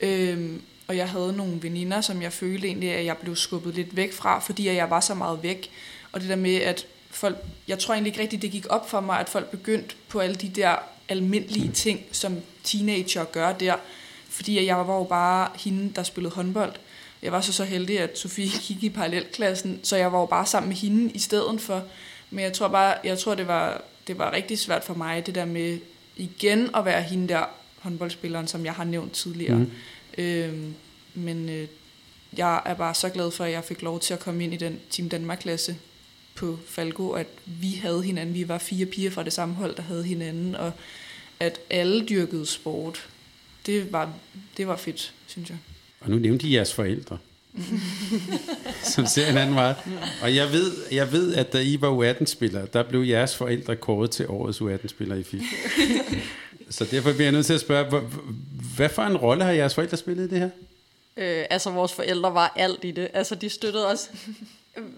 Øhm, 0.00 0.62
og 0.88 0.96
jeg 0.96 1.08
havde 1.08 1.36
nogle 1.36 1.62
veninder, 1.62 2.00
som 2.00 2.22
jeg 2.22 2.32
følte 2.32 2.66
egentlig, 2.66 2.90
at 2.90 3.04
jeg 3.04 3.16
blev 3.16 3.36
skubbet 3.36 3.74
lidt 3.74 3.96
væk 3.96 4.12
fra, 4.12 4.38
fordi 4.38 4.66
jeg 4.66 4.90
var 4.90 5.00
så 5.00 5.14
meget 5.14 5.42
væk. 5.42 5.70
Og 6.12 6.20
det 6.20 6.28
der 6.28 6.36
med, 6.36 6.56
at 6.56 6.86
folk, 7.10 7.36
jeg 7.68 7.78
tror 7.78 7.94
egentlig 7.94 8.10
ikke 8.10 8.22
rigtigt, 8.22 8.42
det 8.42 8.50
gik 8.50 8.66
op 8.70 8.90
for 8.90 9.00
mig, 9.00 9.20
at 9.20 9.28
folk 9.28 9.50
begyndte 9.50 9.94
på 10.08 10.20
alle 10.20 10.34
de 10.34 10.48
der 10.48 10.76
almindelige 11.08 11.72
ting, 11.72 12.00
som 12.12 12.36
teenager 12.64 13.24
gør 13.24 13.52
der. 13.52 13.74
Fordi 14.28 14.66
jeg 14.66 14.76
var 14.76 14.96
jo 14.96 15.04
bare 15.04 15.48
hende, 15.54 15.92
der 15.96 16.02
spillede 16.02 16.34
håndbold. 16.34 16.72
Jeg 17.22 17.32
var 17.32 17.40
så 17.40 17.52
så 17.52 17.64
heldig, 17.64 18.00
at 18.00 18.18
Sofie 18.18 18.50
gik 18.68 18.82
i 18.82 18.88
parallelklassen, 18.88 19.80
så 19.82 19.96
jeg 19.96 20.12
var 20.12 20.20
jo 20.20 20.26
bare 20.26 20.46
sammen 20.46 20.68
med 20.68 20.76
hende 20.76 21.10
i 21.10 21.18
stedet 21.18 21.60
for. 21.60 21.82
Men 22.30 22.44
jeg 22.44 22.52
tror 22.52 22.68
bare, 22.68 22.94
jeg 23.04 23.18
tror, 23.18 23.34
det 23.34 23.46
var, 23.46 23.82
det 24.06 24.18
var 24.18 24.32
rigtig 24.32 24.58
svært 24.58 24.84
for 24.84 24.94
mig, 24.94 25.26
det 25.26 25.34
der 25.34 25.44
med 25.44 25.78
igen 26.16 26.70
at 26.76 26.84
være 26.84 27.02
hende 27.02 27.28
der 27.28 27.44
håndboldspilleren, 27.78 28.46
som 28.46 28.64
jeg 28.64 28.72
har 28.72 28.84
nævnt 28.84 29.12
tidligere. 29.12 29.58
Mm. 29.58 29.70
Øhm, 30.18 30.74
men 31.14 31.48
øh, 31.48 31.68
jeg 32.36 32.62
er 32.66 32.74
bare 32.74 32.94
så 32.94 33.08
glad 33.08 33.30
for, 33.30 33.44
at 33.44 33.52
jeg 33.52 33.64
fik 33.64 33.82
lov 33.82 34.00
til 34.00 34.14
at 34.14 34.20
komme 34.20 34.44
ind 34.44 34.54
i 34.54 34.56
den 34.56 34.80
Team 34.90 35.08
Danmark-klasse 35.08 35.76
på 36.34 36.58
Falco, 36.66 37.10
at 37.10 37.26
vi 37.46 37.70
havde 37.70 38.02
hinanden. 38.02 38.34
Vi 38.34 38.48
var 38.48 38.58
fire 38.58 38.86
piger 38.86 39.10
fra 39.10 39.22
det 39.22 39.32
samme 39.32 39.54
hold, 39.54 39.76
der 39.76 39.82
havde 39.82 40.04
hinanden, 40.04 40.54
og 40.54 40.72
at 41.40 41.60
alle 41.70 42.06
dyrkede 42.06 42.46
sport. 42.46 43.08
Det 43.66 43.92
var, 43.92 44.12
det 44.56 44.68
var 44.68 44.76
fedt, 44.76 45.14
synes 45.26 45.50
jeg. 45.50 45.58
Og 46.00 46.10
nu 46.10 46.16
nævnte 46.16 46.46
I 46.46 46.54
jeres 46.54 46.74
forældre. 46.74 47.18
som 48.94 49.06
ser 49.06 49.26
en 49.26 49.36
anden 49.36 49.54
vej. 49.54 49.74
Og 50.22 50.34
jeg 50.34 50.52
ved, 50.52 50.72
jeg 50.92 51.12
ved, 51.12 51.34
at 51.34 51.52
da 51.52 51.60
I 51.60 51.80
var 51.80 52.12
U18-spillere, 52.12 52.66
der 52.72 52.82
blev 52.82 53.00
jeres 53.00 53.36
forældre 53.36 53.76
kåret 53.76 54.10
til 54.10 54.26
årets 54.28 54.60
U18-spiller 54.60 55.16
i 55.16 55.22
FIFA. 55.22 55.44
Så 56.70 56.84
derfor 56.90 57.12
bliver 57.12 57.24
jeg 57.24 57.32
nødt 57.32 57.46
til 57.46 57.54
at 57.54 57.60
spørge, 57.60 58.02
hvad 58.76 58.88
for 58.88 59.02
en 59.02 59.16
rolle 59.16 59.44
har 59.44 59.50
jeres 59.50 59.74
forældre 59.74 59.96
spillet 59.96 60.26
i 60.26 60.30
det 60.30 60.38
her? 60.38 60.50
Øh, 61.16 61.44
altså, 61.50 61.70
vores 61.70 61.92
forældre 61.92 62.34
var 62.34 62.52
alt 62.56 62.84
i 62.84 62.90
det. 62.90 63.08
Altså, 63.14 63.34
de 63.34 63.48
støttede 63.48 63.86
os 63.86 64.10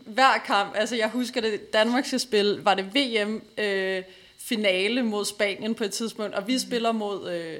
hver 0.06 0.38
kamp. 0.46 0.72
Altså, 0.76 0.96
jeg 0.96 1.08
husker 1.08 1.40
det, 1.40 1.72
Danmark 1.72 2.06
skal 2.06 2.20
spille, 2.20 2.64
var 2.64 2.74
det 2.74 2.84
VM 2.94 3.42
øh, 3.58 4.02
finale 4.38 5.02
mod 5.02 5.24
Spanien 5.24 5.74
på 5.74 5.84
et 5.84 5.90
tidspunkt, 5.90 6.34
og 6.34 6.46
vi 6.46 6.58
spiller 6.58 6.92
mod... 6.92 7.32
Øh, 7.32 7.58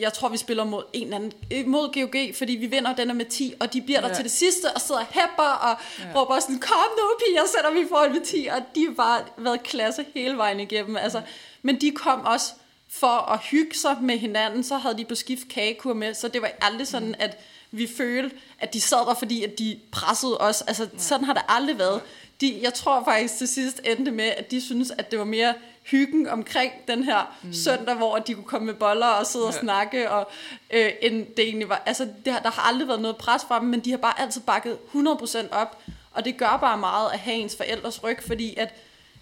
jeg 0.00 0.12
tror, 0.12 0.28
vi 0.28 0.36
spiller 0.36 0.64
mod 0.64 0.82
en 0.92 1.02
eller 1.02 1.16
anden, 1.16 1.32
øh, 1.52 1.66
mod 1.66 1.92
GOG, 1.94 2.34
fordi 2.34 2.52
vi 2.52 2.66
vinder 2.66 2.94
den 2.94 3.16
med 3.16 3.24
10, 3.24 3.54
og 3.60 3.72
de 3.72 3.82
bliver 3.82 4.00
der 4.00 4.08
ja. 4.08 4.14
til 4.14 4.24
det 4.24 4.32
sidste, 4.32 4.72
og 4.74 4.80
sidder 4.80 5.00
og 5.00 5.06
hæpper, 5.10 5.42
og 5.42 5.76
ja. 5.98 6.20
råber 6.20 6.40
sådan, 6.40 6.58
kom 6.58 6.76
nu 6.96 7.02
piger, 7.18 7.42
sætter 7.46 7.80
vi 7.80 7.88
foran 7.88 8.12
med 8.12 8.20
10, 8.20 8.48
og 8.52 8.58
de 8.74 8.86
har 8.86 8.94
bare 8.94 9.24
været 9.36 9.62
klasse 9.62 10.04
hele 10.14 10.36
vejen 10.36 10.60
igennem. 10.60 10.96
Altså, 10.96 11.20
men 11.62 11.80
de 11.80 11.90
kom 11.90 12.20
også 12.20 12.52
for 12.88 13.32
at 13.32 13.40
hygge 13.40 13.76
sig 13.76 13.96
med 14.02 14.18
hinanden, 14.18 14.64
så 14.64 14.76
havde 14.76 14.98
de 14.98 15.04
på 15.04 15.14
skift 15.14 15.48
kagekur 15.48 15.94
med, 15.94 16.14
så 16.14 16.28
det 16.28 16.42
var 16.42 16.50
aldrig 16.60 16.86
sådan, 16.86 17.14
at 17.18 17.38
vi 17.70 17.88
følte, 17.96 18.36
at 18.58 18.74
de 18.74 18.80
sad 18.80 19.06
der, 19.06 19.14
fordi 19.14 19.44
at 19.44 19.58
de 19.58 19.78
pressede 19.92 20.38
os. 20.38 20.62
Altså, 20.62 20.88
sådan 20.98 21.24
har 21.24 21.32
det 21.32 21.42
aldrig 21.48 21.78
været. 21.78 22.00
De, 22.40 22.58
jeg 22.62 22.74
tror 22.74 23.04
faktisk 23.04 23.38
til 23.38 23.48
sidst 23.48 23.80
endte 23.84 24.10
med, 24.10 24.24
at 24.24 24.50
de 24.50 24.60
synes, 24.60 24.90
at 24.98 25.10
det 25.10 25.18
var 25.18 25.24
mere 25.24 25.54
hyggen 25.84 26.28
omkring 26.28 26.72
den 26.88 27.04
her 27.04 27.36
mm. 27.42 27.52
søndag, 27.52 27.94
hvor 27.94 28.18
de 28.18 28.34
kunne 28.34 28.44
komme 28.44 28.66
med 28.66 28.74
boller 28.74 29.06
og 29.06 29.26
sidde 29.26 29.44
ja. 29.44 29.48
og 29.48 29.54
snakke, 29.54 30.10
og 30.10 30.30
øh, 30.70 30.90
end 31.02 31.26
det 31.36 31.44
egentlig 31.44 31.68
var. 31.68 31.82
Altså, 31.86 32.04
det 32.04 32.24
der 32.24 32.50
har 32.50 32.68
aldrig 32.68 32.88
været 32.88 33.00
noget 33.00 33.16
pres 33.16 33.42
fra 33.48 33.60
dem, 33.60 33.68
men 33.68 33.80
de 33.80 33.90
har 33.90 33.98
bare 33.98 34.20
altid 34.20 34.40
bakket 34.40 34.78
100% 34.94 35.38
op, 35.52 35.82
og 36.12 36.24
det 36.24 36.36
gør 36.36 36.58
bare 36.60 36.78
meget 36.78 37.10
at 37.12 37.18
have 37.18 37.36
ens 37.36 37.56
forældres 37.56 38.04
ryg, 38.04 38.18
fordi 38.26 38.54
at 38.56 38.74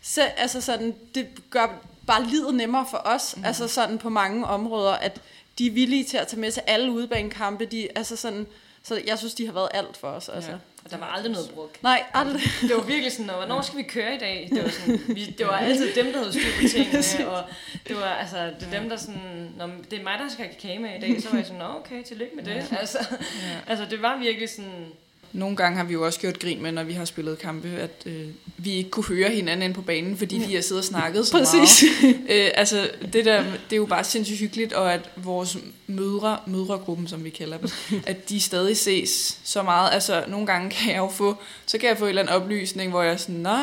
så, 0.02 0.22
altså 0.22 0.60
sådan, 0.60 0.94
det 1.14 1.26
gør 1.50 1.66
bare 2.06 2.24
livet 2.24 2.54
nemmere 2.54 2.86
for 2.90 3.02
os, 3.04 3.34
mm. 3.36 3.44
altså 3.44 3.68
sådan 3.68 3.98
på 3.98 4.08
mange 4.08 4.46
områder, 4.46 4.92
at 4.92 5.20
de 5.58 5.66
er 5.66 5.70
villige 5.70 6.04
til 6.04 6.16
at 6.16 6.28
tage 6.28 6.40
med 6.40 6.52
til 6.52 6.62
alle 6.66 6.92
udebanekampe, 6.92 7.64
de, 7.64 7.88
altså 7.96 8.16
sådan, 8.16 8.46
så 8.82 9.02
jeg 9.06 9.18
synes, 9.18 9.34
de 9.34 9.46
har 9.46 9.52
været 9.52 9.68
alt 9.74 9.96
for 9.96 10.08
os. 10.08 10.28
Altså. 10.28 10.50
Ja. 10.50 10.56
Og 10.84 10.90
der 10.90 10.96
var 10.96 11.06
aldrig 11.06 11.32
noget 11.32 11.50
brug. 11.50 11.70
Nej, 11.82 12.04
aldrig. 12.14 12.42
Det 12.68 12.76
var 12.76 12.82
virkelig 12.82 13.12
sådan, 13.12 13.34
hvornår 13.34 13.60
skal 13.60 13.78
vi 13.78 13.82
køre 13.82 14.14
i 14.14 14.18
dag? 14.18 14.48
Det 14.52 14.64
var, 14.64 14.70
sådan, 14.70 15.00
vi, 15.08 15.24
det 15.38 15.46
var 15.46 15.56
altid 15.56 15.94
dem, 15.94 16.12
der 16.12 16.18
havde 16.18 16.32
styr 16.32 16.52
på 16.60 16.68
tingene, 16.72 17.28
og 17.30 17.44
det 17.88 17.96
var 17.96 18.14
altså, 18.14 18.36
det 18.60 18.68
er 18.72 18.80
dem, 18.80 18.88
der 18.88 18.96
sådan, 18.96 19.52
når 19.56 19.70
det 19.90 19.98
er 19.98 20.02
mig, 20.02 20.18
der 20.18 20.28
skal 20.28 20.44
have 20.44 20.54
kage 20.54 20.78
med 20.78 20.90
i 20.96 21.00
dag, 21.00 21.22
så 21.22 21.28
var 21.30 21.36
jeg 21.36 21.46
sådan, 21.46 21.62
okay, 21.62 22.02
tillykke 22.02 22.36
med 22.36 22.44
det. 22.44 22.76
Altså, 22.80 22.98
ja. 23.10 23.70
altså, 23.70 23.86
det 23.90 24.02
var 24.02 24.18
virkelig 24.18 24.48
sådan, 24.48 24.86
nogle 25.32 25.56
gange 25.56 25.76
har 25.76 25.84
vi 25.84 25.92
jo 25.92 26.06
også 26.06 26.20
gjort 26.20 26.38
grin 26.38 26.62
med, 26.62 26.72
når 26.72 26.84
vi 26.84 26.92
har 26.92 27.04
spillet 27.04 27.38
kampe, 27.38 27.68
at 27.68 28.02
øh, 28.06 28.26
vi 28.56 28.72
ikke 28.72 28.90
kunne 28.90 29.04
høre 29.04 29.30
hinanden 29.30 29.62
ind 29.62 29.74
på 29.74 29.82
banen, 29.82 30.16
fordi 30.16 30.38
de 30.38 30.54
har 30.54 30.62
siddet 30.62 30.78
og 30.78 30.84
snakket 30.84 31.26
så 31.26 31.32
Præcis. 31.32 31.84
meget. 32.02 32.16
øh, 32.28 32.50
altså, 32.54 32.90
det, 33.12 33.24
der, 33.24 33.42
det 33.42 33.72
er 33.72 33.76
jo 33.76 33.86
bare 33.86 34.04
sindssygt 34.04 34.38
hyggeligt, 34.38 34.72
og 34.72 34.94
at 34.94 35.10
vores 35.16 35.58
mødre, 35.86 36.38
mødregruppen, 36.46 37.08
som 37.08 37.24
vi 37.24 37.30
kalder 37.30 37.58
dem, 37.58 37.70
at 38.06 38.28
de 38.28 38.40
stadig 38.40 38.76
ses 38.76 39.38
så 39.44 39.62
meget. 39.62 39.90
Altså, 39.92 40.24
nogle 40.28 40.46
gange 40.46 40.70
kan 40.70 40.92
jeg 40.92 40.98
jo 40.98 41.08
få, 41.08 41.36
så 41.66 41.78
kan 41.78 41.88
jeg 41.88 41.98
få 41.98 42.04
en 42.04 42.08
eller 42.08 42.22
anden 42.22 42.34
oplysning, 42.34 42.90
hvor 42.90 43.02
jeg 43.02 43.12
er 43.12 43.16
sådan, 43.16 43.34
nå, 43.34 43.58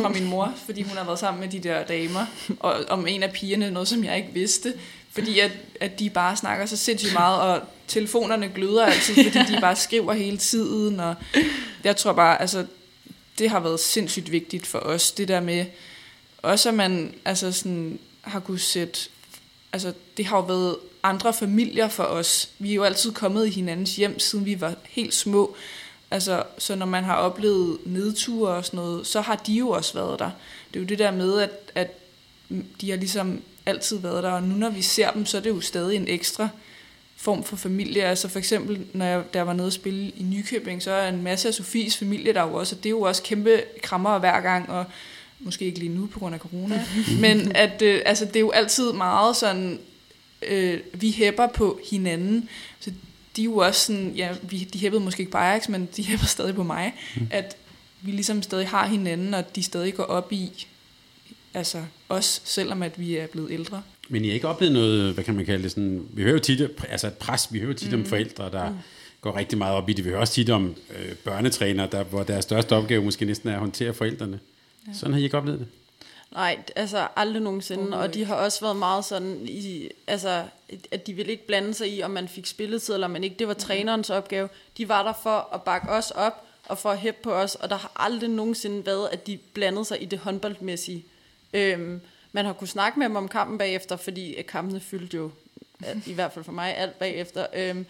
fra 0.00 0.08
min 0.08 0.24
mor, 0.24 0.52
fordi 0.66 0.82
hun 0.82 0.96
har 0.96 1.04
været 1.04 1.18
sammen 1.18 1.40
med 1.40 1.48
de 1.48 1.58
der 1.58 1.84
damer, 1.84 2.26
og 2.60 2.74
om 2.88 3.06
en 3.06 3.22
af 3.22 3.32
pigerne, 3.32 3.70
noget 3.70 3.88
som 3.88 4.04
jeg 4.04 4.16
ikke 4.16 4.30
vidste, 4.32 4.74
fordi 5.12 5.38
at, 5.38 5.50
at 5.80 5.98
de 5.98 6.10
bare 6.10 6.36
snakker 6.36 6.66
så 6.66 6.76
sindssygt 6.76 7.12
meget, 7.12 7.40
og 7.40 7.60
telefonerne 7.88 8.48
gløder 8.54 8.86
altid, 8.86 9.14
fordi 9.14 9.54
de 9.54 9.60
bare 9.60 9.76
skriver 9.76 10.12
hele 10.12 10.36
tiden, 10.36 11.00
og 11.00 11.14
jeg 11.84 11.96
tror 11.96 12.12
bare, 12.12 12.40
altså, 12.40 12.66
det 13.38 13.50
har 13.50 13.60
været 13.60 13.80
sindssygt 13.80 14.32
vigtigt 14.32 14.66
for 14.66 14.78
os, 14.78 15.12
det 15.12 15.28
der 15.28 15.40
med, 15.40 15.64
også 16.42 16.68
at 16.68 16.74
man 16.74 17.14
altså 17.24 17.52
sådan, 17.52 17.98
har 18.20 18.40
kunne 18.40 18.58
sætte, 18.58 19.00
altså 19.72 19.92
det 20.16 20.26
har 20.26 20.36
jo 20.36 20.42
været 20.42 20.76
andre 21.02 21.32
familier 21.32 21.88
for 21.88 22.02
os. 22.02 22.48
Vi 22.58 22.70
er 22.70 22.74
jo 22.74 22.84
altid 22.84 23.12
kommet 23.12 23.46
i 23.46 23.50
hinandens 23.50 23.96
hjem, 23.96 24.18
siden 24.18 24.44
vi 24.44 24.60
var 24.60 24.74
helt 24.88 25.14
små. 25.14 25.56
Altså, 26.10 26.42
så 26.58 26.74
når 26.74 26.86
man 26.86 27.04
har 27.04 27.16
oplevet 27.16 27.78
nedture 27.84 28.54
og 28.54 28.64
sådan 28.64 28.76
noget, 28.76 29.06
så 29.06 29.20
har 29.20 29.36
de 29.36 29.52
jo 29.52 29.70
også 29.70 29.94
været 29.94 30.18
der. 30.18 30.30
Det 30.68 30.76
er 30.76 30.80
jo 30.80 30.86
det 30.86 30.98
der 30.98 31.10
med, 31.10 31.40
at, 31.40 31.50
at 31.74 31.98
de 32.80 32.90
har 32.90 32.96
ligesom 32.96 33.42
altid 33.66 33.98
været 33.98 34.22
der, 34.22 34.30
og 34.30 34.42
nu 34.42 34.54
når 34.54 34.70
vi 34.70 34.82
ser 34.82 35.10
dem, 35.10 35.26
så 35.26 35.36
er 35.36 35.40
det 35.40 35.50
jo 35.50 35.60
stadig 35.60 35.96
en 35.96 36.08
ekstra 36.08 36.48
form 37.24 37.44
for 37.44 37.56
familie. 37.56 38.02
Altså 38.02 38.28
for 38.28 38.38
eksempel, 38.38 38.86
når 38.92 39.04
jeg, 39.04 39.22
der 39.34 39.42
var 39.42 39.52
nede 39.52 39.66
og 39.66 39.72
spille 39.72 40.12
i 40.16 40.22
Nykøbing, 40.22 40.82
så 40.82 40.90
er 40.90 41.08
en 41.08 41.22
masse 41.22 41.48
af 41.48 41.54
Sofies 41.54 41.96
familie 41.96 42.32
der 42.32 42.42
jo 42.42 42.54
også, 42.54 42.76
og 42.76 42.82
det 42.82 42.88
er 42.88 42.90
jo 42.90 43.00
også 43.00 43.22
kæmpe 43.22 43.62
krammer 43.82 44.18
hver 44.18 44.40
gang, 44.40 44.70
og 44.70 44.84
måske 45.40 45.64
ikke 45.64 45.78
lige 45.78 45.94
nu 45.94 46.06
på 46.06 46.18
grund 46.18 46.34
af 46.34 46.40
corona, 46.40 46.86
men 47.20 47.56
at 47.56 47.82
øh, 47.82 48.02
altså, 48.06 48.24
det 48.24 48.36
er 48.36 48.40
jo 48.40 48.50
altid 48.50 48.92
meget 48.92 49.36
sådan, 49.36 49.78
øh, 50.48 50.80
vi 50.92 51.10
hæpper 51.10 51.46
på 51.46 51.80
hinanden, 51.90 52.48
så 52.80 52.92
de 53.36 53.42
er 53.42 53.44
jo 53.44 53.56
også 53.56 53.80
sådan, 53.80 54.12
ja, 54.16 54.28
vi, 54.42 54.58
de 54.58 54.78
hæppede 54.78 55.02
måske 55.02 55.20
ikke 55.20 55.32
på 55.32 55.38
Ajax, 55.38 55.68
men 55.68 55.88
de 55.96 56.02
hæpper 56.02 56.26
stadig 56.26 56.54
på 56.54 56.62
mig, 56.62 56.94
mm. 57.16 57.28
at 57.30 57.56
vi 58.00 58.10
ligesom 58.10 58.42
stadig 58.42 58.68
har 58.68 58.86
hinanden, 58.86 59.34
og 59.34 59.56
de 59.56 59.62
stadig 59.62 59.94
går 59.94 60.04
op 60.04 60.32
i, 60.32 60.66
altså 61.54 61.84
os, 62.08 62.42
selvom 62.44 62.82
at 62.82 63.00
vi 63.00 63.16
er 63.16 63.26
blevet 63.26 63.50
ældre. 63.50 63.82
Men 64.08 64.24
I 64.24 64.28
har 64.28 64.34
ikke 64.34 64.48
oplevet 64.48 64.72
noget, 64.72 65.14
hvad 65.14 65.24
kan 65.24 65.34
man 65.34 65.46
kalde 65.46 65.62
det, 65.62 65.70
sådan, 65.70 66.08
vi 66.12 66.22
hører 66.22 66.32
jo 66.32 66.38
tit, 66.38 66.70
altså 66.88 67.06
et 67.06 67.14
pres, 67.14 67.48
vi 67.52 67.58
hører 67.58 67.72
jo 67.72 67.78
tit 67.78 67.92
mm. 67.92 68.00
om 68.00 68.06
forældre, 68.06 68.50
der 68.50 68.70
mm. 68.70 68.76
går 69.20 69.36
rigtig 69.36 69.58
meget 69.58 69.76
op 69.76 69.88
i 69.88 69.92
det. 69.92 70.04
Vi 70.04 70.10
hører 70.10 70.20
også 70.20 70.32
tit 70.32 70.50
om 70.50 70.74
øh, 70.98 71.14
børnetræner, 71.14 71.86
der, 71.86 72.04
hvor 72.04 72.22
deres 72.22 72.42
største 72.42 72.76
opgave 72.76 73.04
måske 73.04 73.24
næsten 73.24 73.48
er 73.48 73.52
at 73.52 73.60
håndtere 73.60 73.94
forældrene. 73.94 74.40
Ja. 74.88 74.92
Sådan 74.94 75.12
har 75.12 75.20
I 75.20 75.24
ikke 75.24 75.36
oplevet 75.36 75.60
det? 75.60 75.68
Nej, 76.32 76.58
altså 76.76 77.08
aldrig 77.16 77.42
nogensinde, 77.42 77.98
og 77.98 78.14
de 78.14 78.24
har 78.24 78.34
også 78.34 78.60
været 78.60 78.76
meget 78.76 79.04
sådan, 79.04 79.38
i, 79.48 79.88
altså, 80.06 80.42
at 80.90 81.06
de 81.06 81.12
ville 81.12 81.32
ikke 81.32 81.46
blande 81.46 81.74
sig 81.74 81.92
i, 81.92 82.02
om 82.02 82.10
man 82.10 82.28
fik 82.28 82.46
spilletid 82.46 82.94
eller 82.94 83.08
man 83.08 83.24
ikke. 83.24 83.36
Det 83.38 83.48
var 83.48 83.54
trænerens 83.54 84.10
opgave. 84.10 84.48
De 84.78 84.88
var 84.88 85.02
der 85.02 85.12
for 85.22 85.48
at 85.54 85.62
bakke 85.62 85.88
os 85.88 86.10
op, 86.10 86.44
og 86.68 86.78
for 86.78 86.90
at 86.90 86.98
hæppe 86.98 87.20
på 87.22 87.32
os, 87.32 87.54
og 87.54 87.70
der 87.70 87.76
har 87.76 87.92
aldrig 87.96 88.30
nogensinde 88.30 88.86
været, 88.86 89.08
at 89.12 89.26
de 89.26 89.38
blandede 89.54 89.84
sig 89.84 90.02
i 90.02 90.04
det 90.04 90.18
håndboldmæssige. 90.18 91.04
Øhm, 91.54 92.00
man 92.34 92.44
har 92.44 92.52
kunnet 92.52 92.70
snakke 92.70 92.98
med 92.98 93.06
dem 93.06 93.16
om 93.16 93.28
kampen 93.28 93.58
bagefter, 93.58 93.96
fordi 93.96 94.34
øh, 94.34 94.46
kampene 94.46 94.80
fyldte 94.80 95.16
jo, 95.16 95.30
øh, 95.88 96.08
i 96.08 96.12
hvert 96.12 96.32
fald 96.32 96.44
for 96.44 96.52
mig, 96.52 96.76
alt 96.76 96.98
bagefter. 96.98 97.46
Øhm, 97.54 97.86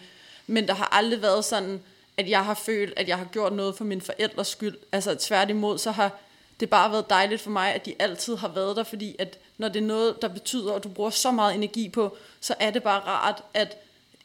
men 0.47 0.67
der 0.67 0.73
har 0.73 0.89
aldrig 0.91 1.21
været 1.21 1.45
sådan, 1.45 1.81
at 2.17 2.29
jeg 2.29 2.45
har 2.45 2.53
følt, 2.53 2.93
at 2.97 3.07
jeg 3.07 3.17
har 3.17 3.25
gjort 3.25 3.53
noget 3.53 3.77
for 3.77 3.83
mine 3.83 4.01
forældres 4.01 4.47
skyld. 4.47 4.77
Altså 4.91 5.15
tværtimod, 5.15 5.77
så 5.77 5.91
har 5.91 6.11
det 6.59 6.69
bare 6.69 6.91
været 6.91 7.09
dejligt 7.09 7.41
for 7.41 7.49
mig, 7.49 7.73
at 7.73 7.85
de 7.85 7.93
altid 7.99 8.35
har 8.35 8.47
været 8.47 8.75
der, 8.75 8.83
fordi 8.83 9.15
at 9.19 9.37
når 9.57 9.69
det 9.69 9.81
er 9.81 9.85
noget, 9.85 10.21
der 10.21 10.27
betyder, 10.27 10.73
at 10.73 10.83
du 10.83 10.89
bruger 10.89 11.09
så 11.09 11.31
meget 11.31 11.55
energi 11.55 11.89
på, 11.89 12.17
så 12.39 12.55
er 12.59 12.71
det 12.71 12.83
bare 12.83 12.99
rart, 12.99 13.43
at 13.53 13.77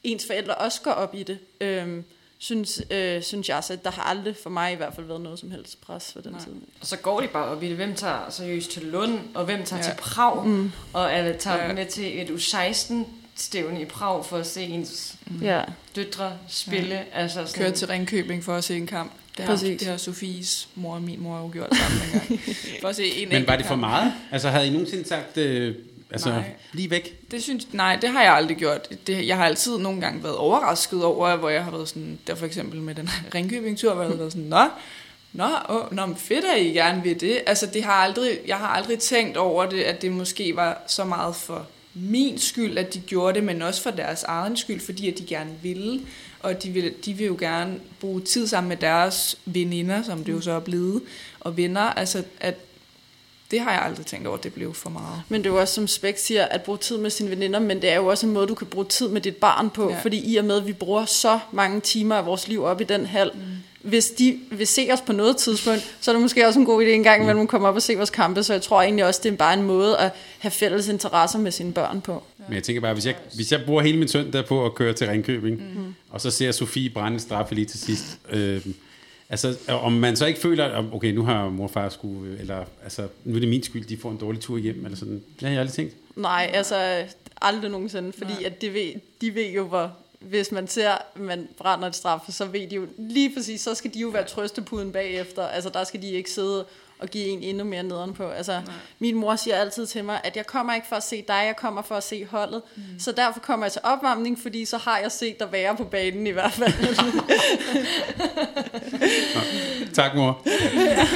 ens 0.03 0.27
forældre 0.27 0.55
også 0.55 0.81
går 0.83 0.91
op 0.91 1.15
i 1.15 1.23
det. 1.23 1.39
Øhm, 1.61 2.05
synes, 2.43 2.83
øh, 2.91 3.23
synes 3.23 3.49
jeg, 3.49 3.65
så 3.65 3.79
der 3.85 3.91
har 3.91 4.03
aldrig 4.03 4.37
for 4.43 4.51
mig 4.51 4.73
i 4.73 4.77
hvert 4.77 4.95
fald 4.95 5.07
været 5.07 5.21
noget 5.21 5.39
som 5.39 5.51
helst 5.51 5.81
pres 5.81 6.13
for 6.13 6.21
den 6.21 6.33
Nej. 6.33 6.41
tid. 6.45 6.53
Og 6.81 6.87
så 6.87 6.97
går 6.97 7.21
de 7.21 7.29
bare 7.29 7.45
op 7.45 7.63
i 7.63 7.69
det. 7.69 7.77
Hvem 7.77 7.95
tager 7.95 8.31
seriøst 8.31 8.71
til 8.71 8.83
Lund, 8.83 9.19
og 9.35 9.45
hvem 9.45 9.65
tager 9.65 9.83
ja. 9.83 9.89
til 9.89 9.97
Prag, 9.99 10.47
mm. 10.47 10.73
og 10.93 11.13
alle 11.13 11.37
tager 11.39 11.67
ja. 11.67 11.73
med 11.73 11.87
til 11.87 12.21
et 12.21 12.31
U16 12.31 12.95
stævne 13.35 13.81
i 13.81 13.85
Prag 13.85 14.25
for 14.25 14.37
at 14.37 14.47
se 14.47 14.63
ens 14.63 15.17
mm. 15.27 15.43
ja. 15.43 15.63
døtre 15.97 16.39
spille. 16.49 16.95
Ja. 16.95 17.03
Altså 17.13 17.47
sådan. 17.47 17.65
Køre 17.65 17.73
til 17.73 17.89
Ringkøbing 17.89 18.45
for 18.45 18.55
at 18.55 18.65
se 18.65 18.77
en 18.77 18.87
kamp. 18.87 19.13
Det 19.37 19.45
har, 19.45 19.57
det 19.57 19.83
har 19.83 19.97
Sofies 19.97 20.69
mor 20.75 20.95
og 20.95 21.03
min 21.03 21.21
mor 21.21 21.39
jo 21.39 21.51
gjort 21.53 21.77
sammen 21.77 22.03
en 22.03 22.11
gang. 22.13 22.41
For 22.81 22.89
at 22.89 22.97
se 22.97 23.05
en 23.05 23.29
Men 23.29 23.47
var 23.47 23.57
det 23.57 23.67
for 23.67 23.77
meget? 23.77 24.13
Altså 24.33 24.49
havde 24.49 24.67
I 24.67 24.71
nogensinde 24.71 25.09
sagt, 25.09 25.37
øh, 25.37 25.75
altså 26.11 26.31
Nej. 26.31 26.53
lige 26.73 26.91
væk? 26.91 27.31
Det 27.31 27.43
synes, 27.43 27.67
nej, 27.73 27.97
det 27.97 28.11
har 28.11 28.23
jeg 28.23 28.33
aldrig 28.33 28.57
gjort. 28.57 28.89
Det, 29.07 29.27
jeg 29.27 29.37
har 29.37 29.47
altid 29.47 29.79
nogle 29.79 30.01
gange 30.01 30.23
været 30.23 30.37
overrasket 30.37 31.05
over, 31.05 31.37
hvor 31.37 31.49
jeg 31.49 31.65
har 31.65 31.71
været 31.71 31.89
sådan, 31.89 32.19
der 32.27 32.35
for 32.35 32.47
eksempel 32.47 32.81
med 32.81 32.95
den 32.95 33.11
Ringkøbing-tur, 33.35 33.95
hvor 33.95 34.03
jeg 34.03 34.11
har 34.11 34.17
været 34.17 34.33
sådan, 34.33 34.49
nå, 34.49 34.69
Nå, 35.33 35.49
oh, 35.69 35.93
nå, 35.97 36.07
men 36.07 36.17
fedt, 36.17 36.45
at 36.45 36.63
I 36.63 36.69
gerne 36.69 37.03
vil 37.03 37.21
det. 37.21 37.41
Altså, 37.47 37.67
det 37.67 37.85
har 37.85 37.93
aldrig, 37.93 38.39
jeg 38.47 38.57
har 38.57 38.67
aldrig 38.67 38.99
tænkt 38.99 39.37
over 39.37 39.67
det, 39.67 39.83
at 39.83 40.03
det 40.03 40.13
måske 40.13 40.57
var 40.57 40.83
så 40.87 41.05
meget 41.05 41.37
for 41.37 41.67
min 41.95 42.39
skyld, 42.39 42.79
at 42.79 42.95
de 42.95 43.01
gjorde 43.01 43.35
det, 43.35 43.45
men 43.45 43.63
også 43.63 43.83
for 43.83 43.91
deres 43.91 44.23
egen 44.23 44.57
skyld, 44.57 44.81
fordi 44.81 45.09
at 45.09 45.19
de 45.19 45.27
gerne 45.27 45.51
ville. 45.63 46.01
Og 46.41 46.63
de 46.63 46.71
vil, 46.71 46.95
de 47.05 47.13
vil 47.13 47.27
jo 47.27 47.37
gerne 47.41 47.81
bruge 48.01 48.21
tid 48.21 48.47
sammen 48.47 48.69
med 48.69 48.77
deres 48.77 49.39
veninder, 49.45 50.03
som 50.03 50.25
det 50.25 50.33
jo 50.33 50.41
så 50.41 50.53
er 50.53 50.61
blevet, 50.61 51.03
og 51.41 51.57
venner. 51.57 51.81
Altså, 51.81 52.25
at 52.41 52.55
det 53.51 53.61
har 53.61 53.73
jeg 53.73 53.83
aldrig 53.83 54.07
tænkt 54.07 54.27
over, 54.27 54.37
at 54.37 54.45
det 54.45 54.55
blev 54.55 54.75
for 54.75 54.91
meget. 54.91 55.23
Men 55.29 55.45
det 55.45 55.51
er 55.51 55.55
jo 55.55 55.61
også, 55.61 55.75
som 55.75 55.87
Spæk 55.87 56.19
siger, 56.19 56.45
at 56.45 56.63
bruge 56.63 56.79
tid 56.79 56.99
med 56.99 57.11
sine 57.11 57.31
veninder, 57.31 57.61
men 57.61 57.83
det 57.83 57.91
er 57.91 57.97
jo 57.97 58.07
også 58.07 58.27
en 58.27 58.33
måde, 58.33 58.47
du 58.47 58.55
kan 58.55 58.67
bruge 58.67 58.87
tid 58.87 59.09
med 59.09 59.21
dit 59.21 59.37
barn 59.37 59.71
på, 59.71 59.91
ja. 59.91 59.99
fordi 60.03 60.33
i 60.33 60.37
og 60.37 60.45
med, 60.45 60.57
at 60.57 60.67
vi 60.67 60.73
bruger 60.73 61.05
så 61.05 61.39
mange 61.53 61.81
timer 61.81 62.17
af 62.17 62.27
vores 62.27 62.49
liv 62.49 62.65
op 62.65 62.81
i 62.81 62.85
den 62.85 63.07
hal, 63.07 63.31
mm. 63.35 63.41
hvis 63.83 64.11
de 64.11 64.39
vil 64.51 64.67
se 64.67 64.89
os 64.93 65.01
på 65.01 65.13
noget 65.13 65.37
tidspunkt, 65.37 65.97
så 66.01 66.11
er 66.11 66.13
det 66.13 66.23
måske 66.23 66.47
også 66.47 66.61
en 66.61 66.67
god 66.67 66.83
idé 66.83 66.89
en 66.89 67.03
gang 67.03 67.23
imellem 67.23 67.43
at 67.43 67.49
komme 67.49 67.69
op 67.69 67.75
og 67.75 67.83
se 67.83 67.97
vores 67.97 68.11
kampe, 68.11 68.43
så 68.43 68.53
jeg 68.53 68.63
tror 68.63 68.83
egentlig 68.83 69.05
også, 69.05 69.21
det 69.25 69.33
er 69.33 69.37
bare 69.37 69.55
en 69.55 69.63
måde 69.63 69.99
at 69.99 70.13
have 70.39 70.51
fælles 70.51 70.89
interesser 70.89 71.39
med 71.39 71.51
sine 71.51 71.73
børn 71.73 72.01
på. 72.01 72.23
Ja. 72.39 72.45
Men 72.49 72.55
jeg 72.55 72.63
tænker 72.63 72.81
bare, 72.81 72.95
hvis 72.95 73.07
jeg, 73.07 73.15
hvis 73.35 73.53
jeg 73.53 73.61
bruger 73.67 73.83
hele 73.83 73.99
min 73.99 74.09
søndag 74.09 74.47
på 74.47 74.67
at 74.67 74.75
køre 74.75 74.93
til 74.93 75.07
Ringkøbing, 75.07 75.57
mm. 75.57 75.95
og 76.11 76.21
så 76.21 76.31
ser 76.31 76.53
Sofie 76.53 76.91
brænde 76.91 77.21
straffe 77.21 77.55
lige 77.55 77.65
til 77.65 77.81
sidst, 77.81 78.19
øh, 78.31 78.61
Altså, 79.31 79.57
om 79.69 79.93
man 79.93 80.17
så 80.17 80.27
ikke 80.27 80.41
føler, 80.41 80.65
at 80.65 80.85
okay, 80.93 81.13
nu 81.13 81.23
har 81.25 81.49
mor 81.49 81.65
og 81.65 81.71
far 81.71 81.89
skulle, 81.89 82.39
eller 82.39 82.65
altså, 82.83 83.09
nu 83.25 83.37
er 83.37 83.41
det 83.41 83.49
min 83.49 83.63
skyld, 83.63 83.85
de 83.85 83.97
får 83.97 84.11
en 84.11 84.17
dårlig 84.17 84.41
tur 84.41 84.59
hjem, 84.59 84.85
eller 84.85 84.99
sådan. 84.99 85.15
Det 85.15 85.43
har 85.43 85.49
jeg 85.49 85.61
aldrig 85.61 85.75
tænkt. 85.75 85.97
Nej, 86.17 86.51
altså, 86.55 87.05
aldrig 87.43 87.71
nogensinde, 87.71 88.13
fordi 88.13 88.33
Nej. 88.33 88.43
at 88.45 88.61
de 88.61 88.75
ved, 88.75 88.93
de 89.21 89.35
ved 89.35 89.51
jo, 89.51 89.67
hvor, 89.67 89.93
hvis 90.21 90.53
man 90.53 90.69
ser, 90.69 90.91
at 90.91 91.21
man 91.21 91.49
brænder 91.59 91.89
et 91.89 91.95
straffe, 91.95 92.33
så 92.33 92.45
ved 92.45 92.67
de 92.67 92.75
jo 92.75 92.87
lige 92.99 93.35
præcis, 93.35 93.61
så 93.61 93.75
skal 93.75 93.95
de 93.95 93.99
jo 93.99 94.09
være 94.09 94.25
trøstepuden 94.25 94.93
bagefter. 94.93 95.43
Altså, 95.43 95.71
der 95.71 95.85
skal 95.85 96.03
de 96.03 96.11
ikke 96.11 96.31
sidde 96.31 96.65
og 97.03 97.09
give 97.09 97.27
en 97.27 97.43
endnu 97.43 97.65
mere 97.65 97.83
nederen 97.83 98.15
på. 98.15 98.29
Altså, 98.29 98.53
Nej. 98.53 98.63
min 98.99 99.15
mor 99.15 99.37
siger 99.37 99.57
altid 99.57 99.87
til 99.87 100.05
mig, 100.05 100.21
at 100.25 100.37
jeg 100.37 100.47
kommer 100.47 100.75
ikke 100.75 100.87
for 100.87 100.97
at 100.97 101.03
se 101.03 101.25
dig, 101.29 101.43
jeg 101.47 101.57
kommer 101.57 101.83
for 101.83 101.95
at 101.95 102.05
se 102.05 102.27
holdet. 102.27 102.63
Mm. 102.77 102.83
Så 102.99 103.13
derfor 103.13 103.41
kommer 103.41 103.67
jeg 103.67 103.73
til 103.73 103.81
opvarmning, 103.85 104.39
fordi 104.43 104.65
så 104.65 104.79
har 104.79 104.99
jeg 104.99 105.13
set 105.13 105.41
dig 105.41 105.53
være 105.53 105.77
på 105.77 105.85
banen 105.85 106.27
i 106.27 106.31
hvert 106.31 106.53
fald. 106.53 106.73
tak, 109.95 110.15
mor. 110.15 110.43
ja. 110.75 111.07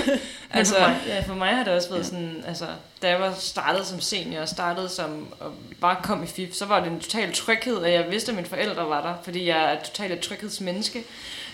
Altså, 0.51 0.74
for 0.74 0.81
mig, 0.81 1.01
ja, 1.06 1.20
for 1.20 1.35
mig 1.35 1.48
har 1.48 1.65
det 1.65 1.73
også 1.73 1.90
været 1.90 2.06
sådan, 2.06 2.44
altså, 2.47 2.66
da 3.02 3.09
jeg 3.09 3.20
var 3.20 3.35
startet 3.39 3.86
som 3.86 4.01
senior 4.01 4.40
og 4.40 4.48
startede 4.48 4.89
som, 4.89 5.27
og 5.40 5.52
bare 5.81 5.97
kom 6.02 6.23
i 6.23 6.27
FIF, 6.27 6.55
så 6.55 6.66
var 6.66 6.81
det 6.81 6.93
en 6.93 7.01
total 7.01 7.32
tryghed, 7.32 7.85
at 7.85 7.93
jeg 7.93 8.11
vidste, 8.11 8.32
at 8.32 8.36
mine 8.36 8.48
forældre 8.48 8.89
var 8.89 9.02
der, 9.02 9.15
fordi 9.23 9.48
jeg 9.48 9.73
er 9.73 9.77
totalt 9.85 10.12
et 10.12 10.20
tryghedsmenneske. 10.20 11.05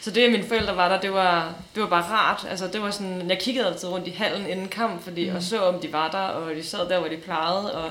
Så 0.01 0.11
det, 0.11 0.25
at 0.25 0.33
mine 0.33 0.45
forældre 0.45 0.77
var 0.77 0.89
der, 0.89 1.01
det 1.01 1.13
var, 1.13 1.55
det 1.75 1.83
var 1.83 1.89
bare 1.89 2.03
rart. 2.03 2.47
Altså, 2.51 2.67
det 2.67 2.83
var 2.83 2.91
sådan, 2.91 3.31
jeg 3.31 3.39
kiggede 3.39 3.67
altid 3.67 3.89
rundt 3.89 4.07
i 4.07 4.11
hallen 4.11 4.47
inden 4.47 4.69
kamp, 4.69 5.03
fordi, 5.05 5.31
mm. 5.31 5.37
og 5.37 5.43
så 5.43 5.63
om 5.63 5.81
de 5.81 5.93
var 5.93 6.11
der, 6.11 6.19
og 6.19 6.55
de 6.55 6.65
sad 6.65 6.89
der, 6.89 6.99
hvor 6.99 7.09
de 7.09 7.17
plejede, 7.17 7.75
og 7.75 7.91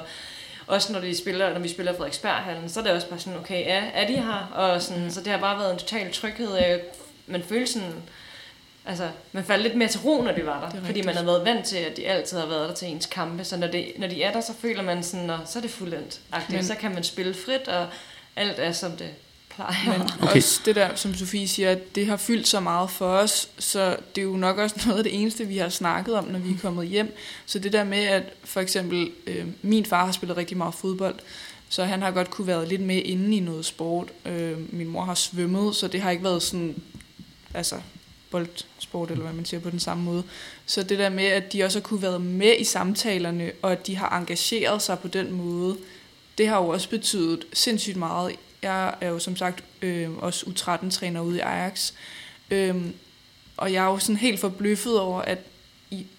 også 0.68 0.94
når, 0.94 1.00
de 1.00 1.18
spiller, 1.18 1.54
når 1.54 1.60
vi 1.60 1.70
spiller 1.70 1.94
Frederiksberghallen, 1.94 2.70
så 2.70 2.80
er 2.80 2.84
det 2.84 2.94
også 2.94 3.10
bare 3.10 3.20
sådan, 3.20 3.40
okay, 3.40 3.66
ja, 3.66 3.84
er 3.94 4.08
de 4.08 4.14
her? 4.14 4.52
Og 4.56 4.82
sådan, 4.82 5.12
så 5.12 5.22
det 5.22 5.32
har 5.32 5.40
bare 5.40 5.60
været 5.60 5.74
en 5.74 5.80
total 5.80 6.14
tryghed. 6.14 6.80
Man 7.28 7.44
følte 7.44 7.72
sådan, 7.72 7.94
altså, 8.86 9.10
man 9.32 9.44
faldt 9.44 9.64
lidt 9.64 9.76
mere 9.76 9.90
til 9.90 10.00
ro, 10.00 10.22
når 10.22 10.32
de 10.32 10.46
var 10.46 10.70
der. 10.70 10.82
Fordi 10.86 11.02
man 11.02 11.16
har 11.16 11.24
været 11.24 11.46
vant 11.46 11.66
til, 11.66 11.78
at 11.78 11.98
de 11.98 12.08
altid 12.08 12.38
har 12.38 12.46
været 12.46 12.70
der 12.70 12.76
til 12.76 12.88
ens 12.88 13.06
kampe. 13.06 13.44
Så 13.44 13.58
når, 13.58 13.68
det, 13.68 13.92
når 13.98 14.08
de 14.08 14.24
er 14.24 14.32
der, 14.32 14.42
så 14.42 14.54
føler 14.62 14.84
man 14.84 15.04
sådan, 15.04 15.30
og 15.30 15.40
så 15.46 15.60
er 15.60 15.62
det 15.62 15.72
fuldendt. 15.72 16.20
Så 16.62 16.76
kan 16.76 16.94
man 16.94 17.04
spille 17.04 17.34
frit, 17.34 17.68
og 17.68 17.88
alt 18.36 18.60
er 18.60 18.72
som 18.72 18.92
det 18.92 19.10
plejer. 19.60 19.98
Men 19.98 20.10
okay. 20.22 20.38
også 20.38 20.62
det 20.66 20.76
der, 20.76 20.96
som 20.96 21.16
Sofie 21.16 21.48
siger, 21.48 21.72
at 21.72 21.96
det 21.96 22.08
har 22.08 22.18
fyldt 22.18 22.48
så 22.48 22.60
meget 22.60 22.90
for 22.90 23.06
os, 23.06 23.50
så 23.60 23.98
det 24.16 24.22
er 24.22 24.26
jo 24.26 24.38
nok 24.38 24.58
også 24.58 24.76
noget 24.86 24.98
af 24.98 25.04
det 25.04 25.22
eneste, 25.22 25.46
vi 25.46 25.58
har 25.58 25.70
snakket 25.70 26.16
om, 26.16 26.24
når 26.24 26.40
vi 26.40 26.54
er 26.54 26.58
kommet 26.62 26.88
hjem. 26.88 27.16
Så 27.46 27.60
det 27.60 27.74
der 27.74 27.84
med, 27.84 28.04
at 28.04 28.24
for 28.44 28.60
eksempel 28.60 29.12
øh, 29.28 29.46
min 29.62 29.86
far 29.86 30.06
har 30.06 30.12
spillet 30.12 30.38
rigtig 30.38 30.58
meget 30.58 30.74
fodbold, 30.74 31.16
så 31.70 31.84
han 31.84 32.02
har 32.02 32.12
godt 32.12 32.30
kunne 32.30 32.48
være 32.48 32.68
lidt 32.68 32.82
med 32.82 33.02
inde 33.06 33.38
i 33.38 33.40
noget 33.40 33.66
sport. 33.66 34.08
Øh, 34.26 34.74
min 34.74 34.88
mor 34.88 35.04
har 35.04 35.16
svømmet, 35.16 35.76
så 35.76 35.88
det 35.88 36.02
har 36.02 36.12
ikke 36.12 36.24
været 36.24 36.44
sådan, 36.44 36.76
altså 37.54 37.76
boldsport, 38.32 39.12
eller 39.12 39.24
hvad 39.24 39.34
man 39.34 39.46
siger 39.46 39.62
på 39.62 39.70
den 39.70 39.80
samme 39.80 40.04
måde. 40.04 40.24
Så 40.66 40.84
det 40.84 41.00
der 41.00 41.10
med, 41.10 41.26
at 41.26 41.54
de 41.54 41.64
også 41.64 41.80
har 41.80 41.84
kunne 41.84 42.02
være 42.02 42.20
med 42.20 42.56
i 42.60 42.64
samtalerne, 42.64 43.52
og 43.62 43.72
at 43.72 43.88
de 43.88 43.96
har 43.96 44.18
engageret 44.18 44.82
sig 44.82 45.00
på 45.00 45.08
den 45.08 45.32
måde, 45.32 45.78
det 46.38 46.48
har 46.48 46.58
jo 46.58 46.68
også 46.68 46.90
betydet 46.90 47.46
sindssygt 47.54 47.98
meget. 47.98 48.36
Jeg 48.62 48.96
er 49.02 49.10
jo 49.10 49.20
som 49.20 49.36
sagt 49.36 49.64
øh, 49.82 50.18
også 50.18 50.46
U13-træner 50.46 51.22
ude 51.22 51.38
i 51.38 51.40
Ajax, 51.40 51.92
øh, 52.52 52.76
og 53.58 53.74
jeg 53.74 53.84
er 53.84 53.88
jo 53.88 54.00
sådan 54.00 54.16
helt 54.16 54.40
forbløffet 54.40 55.00
over, 55.00 55.22
at 55.22 55.40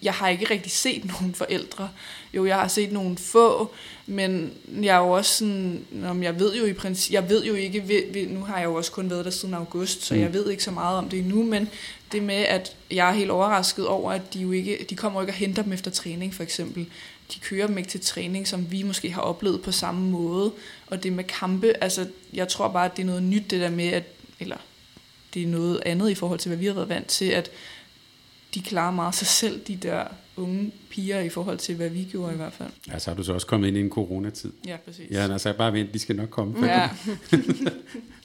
jeg 0.01 0.13
har 0.13 0.29
ikke 0.29 0.49
rigtig 0.49 0.71
set 0.71 1.05
nogen 1.13 1.33
forældre. 1.33 1.89
Jo, 2.33 2.45
jeg 2.45 2.55
har 2.55 2.67
set 2.67 2.91
nogle 2.91 3.17
få, 3.17 3.71
men 4.05 4.53
jeg 4.81 4.95
er 4.95 4.99
jo 4.99 5.09
også 5.09 5.37
sådan, 5.37 5.85
om 6.05 6.23
jeg 6.23 6.39
ved 6.39 6.55
jo 6.55 6.65
i 6.65 6.73
princip, 6.73 7.13
jeg 7.13 7.29
ved 7.29 7.45
jo 7.45 7.53
ikke, 7.53 8.27
nu 8.29 8.43
har 8.43 8.57
jeg 8.57 8.65
jo 8.65 8.75
også 8.75 8.91
kun 8.91 9.09
været 9.09 9.25
der 9.25 9.31
siden 9.31 9.53
august, 9.53 10.05
så 10.05 10.15
jeg 10.15 10.27
mm. 10.27 10.33
ved 10.33 10.49
ikke 10.49 10.63
så 10.63 10.71
meget 10.71 10.97
om 10.97 11.09
det 11.09 11.19
endnu, 11.19 11.43
men 11.43 11.69
det 12.11 12.23
med, 12.23 12.35
at 12.35 12.75
jeg 12.91 13.09
er 13.09 13.13
helt 13.13 13.31
overrasket 13.31 13.87
over, 13.87 14.11
at 14.11 14.33
de 14.33 14.39
jo 14.39 14.51
ikke, 14.51 14.85
de 14.89 14.95
kommer 14.95 15.19
jo 15.19 15.21
ikke 15.21 15.31
og 15.33 15.37
henter 15.37 15.63
dem 15.63 15.73
efter 15.73 15.91
træning, 15.91 16.33
for 16.33 16.43
eksempel. 16.43 16.87
De 17.33 17.39
kører 17.39 17.67
dem 17.67 17.77
ikke 17.77 17.89
til 17.89 18.01
træning, 18.01 18.47
som 18.47 18.71
vi 18.71 18.83
måske 18.83 19.11
har 19.11 19.21
oplevet 19.21 19.61
på 19.61 19.71
samme 19.71 20.09
måde. 20.09 20.51
Og 20.87 21.03
det 21.03 21.13
med 21.13 21.23
kampe, 21.23 21.73
altså, 21.81 22.07
jeg 22.33 22.47
tror 22.47 22.67
bare, 22.67 22.85
at 22.85 22.97
det 22.97 23.01
er 23.01 23.05
noget 23.05 23.23
nyt, 23.23 23.51
det 23.51 23.61
der 23.61 23.69
med, 23.69 23.87
at, 23.87 24.03
eller 24.39 24.57
det 25.33 25.43
er 25.43 25.47
noget 25.47 25.81
andet 25.85 26.09
i 26.09 26.15
forhold 26.15 26.39
til, 26.39 26.49
hvad 26.49 26.57
vi 26.57 26.65
har 26.65 26.73
været 26.73 26.89
vant 26.89 27.07
til, 27.07 27.25
at 27.25 27.51
de 28.53 28.61
klarer 28.61 28.91
meget 28.91 29.15
sig 29.15 29.27
selv, 29.27 29.61
de 29.67 29.75
der 29.75 30.07
unge 30.41 30.71
piger, 30.89 31.19
i 31.19 31.29
forhold 31.29 31.57
til, 31.57 31.75
hvad 31.75 31.89
vi 31.89 32.03
gjorde 32.11 32.33
i 32.33 32.35
hvert 32.37 32.53
fald. 32.53 32.69
Ja, 32.87 32.99
så 32.99 33.09
har 33.11 33.17
du 33.17 33.23
så 33.23 33.33
også 33.33 33.47
kommet 33.47 33.67
ind 33.67 33.77
i 33.77 33.79
en 33.79 33.89
coronatid. 33.89 34.51
Ja, 34.67 34.75
præcis. 34.85 35.11
Ja, 35.11 35.33
altså 35.33 35.53
bare 35.53 35.73
vent, 35.73 35.93
de 35.93 35.99
skal 35.99 36.15
nok 36.15 36.29
komme. 36.29 36.65
Ja. 36.67 36.89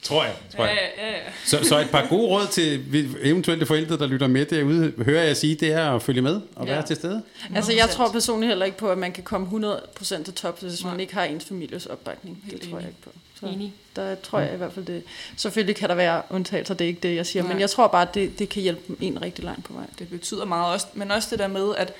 tror 0.03 0.23
jeg. 0.23 0.33
Tror 0.55 0.65
jeg. 0.65 0.77
Ja, 0.97 1.05
ja, 1.07 1.11
ja. 1.11 1.23
Så, 1.45 1.63
så 1.63 1.79
et 1.79 1.89
par 1.89 2.07
gode 2.09 2.27
råd 2.27 2.47
til 2.51 2.83
eventuelle 3.23 3.65
forældre, 3.65 3.97
der 3.97 4.07
lytter 4.07 4.27
med 4.27 4.45
derude, 4.45 4.93
hører 4.97 5.23
jeg 5.23 5.37
sige, 5.37 5.55
det 5.55 5.71
er 5.71 5.91
at 5.91 6.01
følge 6.01 6.21
med 6.21 6.41
og 6.55 6.67
Ja. 6.67 6.73
være 6.73 6.85
til 6.85 6.95
stede. 6.95 7.21
Altså, 7.55 7.73
jeg 7.73 7.89
tror 7.89 8.11
personligt 8.11 8.49
heller 8.49 8.65
ikke 8.65 8.77
på, 8.77 8.89
at 8.89 8.97
man 8.97 9.11
kan 9.11 9.23
komme 9.23 9.47
100% 9.47 10.23
til 10.23 10.33
top, 10.33 10.61
hvis 10.61 10.83
Nej. 10.83 10.91
man 10.91 10.99
ikke 10.99 11.13
har 11.13 11.23
ens 11.23 11.45
families 11.45 11.85
opbakning. 11.85 12.43
Helt 12.45 12.61
det 12.61 12.69
tror 12.69 12.79
jeg 12.79 12.87
ikke 12.87 13.01
på. 13.01 13.09
Så 13.39 13.45
Enig. 13.45 13.73
der 13.95 14.15
tror 14.15 14.39
jeg 14.39 14.53
i 14.53 14.57
hvert 14.57 14.73
fald 14.73 14.85
det. 14.85 15.03
Selvfølgelig 15.37 15.75
kan 15.75 15.89
der 15.89 15.95
være 15.95 16.21
undtagelser, 16.29 16.73
det 16.73 16.85
er 16.85 16.89
ikke 16.89 16.99
det, 17.03 17.15
jeg 17.15 17.25
siger, 17.25 17.43
Nej. 17.43 17.51
men 17.53 17.61
jeg 17.61 17.69
tror 17.69 17.87
bare, 17.87 18.01
at 18.07 18.13
det, 18.13 18.39
det 18.39 18.49
kan 18.49 18.61
hjælpe 18.61 18.95
en 19.01 19.21
rigtig 19.21 19.43
langt 19.43 19.65
på 19.65 19.73
vej. 19.73 19.85
Det 19.99 20.09
betyder 20.09 20.45
meget 20.45 20.73
også, 20.73 20.87
men 20.93 21.11
også 21.11 21.27
det 21.31 21.39
der 21.39 21.47
med, 21.47 21.75
at 21.75 21.93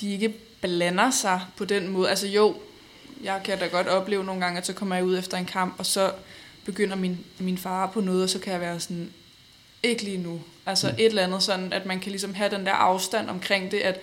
de 0.00 0.12
ikke 0.12 0.34
blander 0.60 1.10
sig 1.10 1.40
på 1.56 1.64
den 1.64 1.88
måde. 1.88 2.08
Altså 2.10 2.26
jo, 2.26 2.56
jeg 3.22 3.40
kan 3.44 3.58
da 3.58 3.66
godt 3.66 3.88
opleve 3.88 4.24
nogle 4.24 4.40
gange, 4.44 4.58
at 4.58 4.66
så 4.66 4.72
kommer 4.72 4.94
jeg 4.96 5.04
ud 5.04 5.18
efter 5.18 5.36
en 5.36 5.46
kamp, 5.46 5.74
og 5.78 5.86
så 5.86 6.12
begynder 6.64 6.96
min, 6.96 7.18
min 7.38 7.58
far 7.58 7.86
på 7.86 8.00
noget, 8.00 8.22
og 8.22 8.30
så 8.30 8.38
kan 8.38 8.52
jeg 8.52 8.60
være 8.60 8.80
sådan, 8.80 9.12
ikke 9.82 10.02
lige 10.04 10.18
nu. 10.18 10.40
Altså 10.66 10.88
Mm. 10.88 10.94
et 10.98 11.06
eller 11.06 11.22
andet 11.22 11.42
sådan, 11.42 11.72
at 11.72 11.86
man 11.86 12.00
kan 12.00 12.10
ligesom 12.10 12.34
have 12.34 12.50
den 12.50 12.66
der 12.66 12.72
afstand 12.72 13.30
omkring 13.30 13.70
det, 13.70 13.78
at 13.80 14.00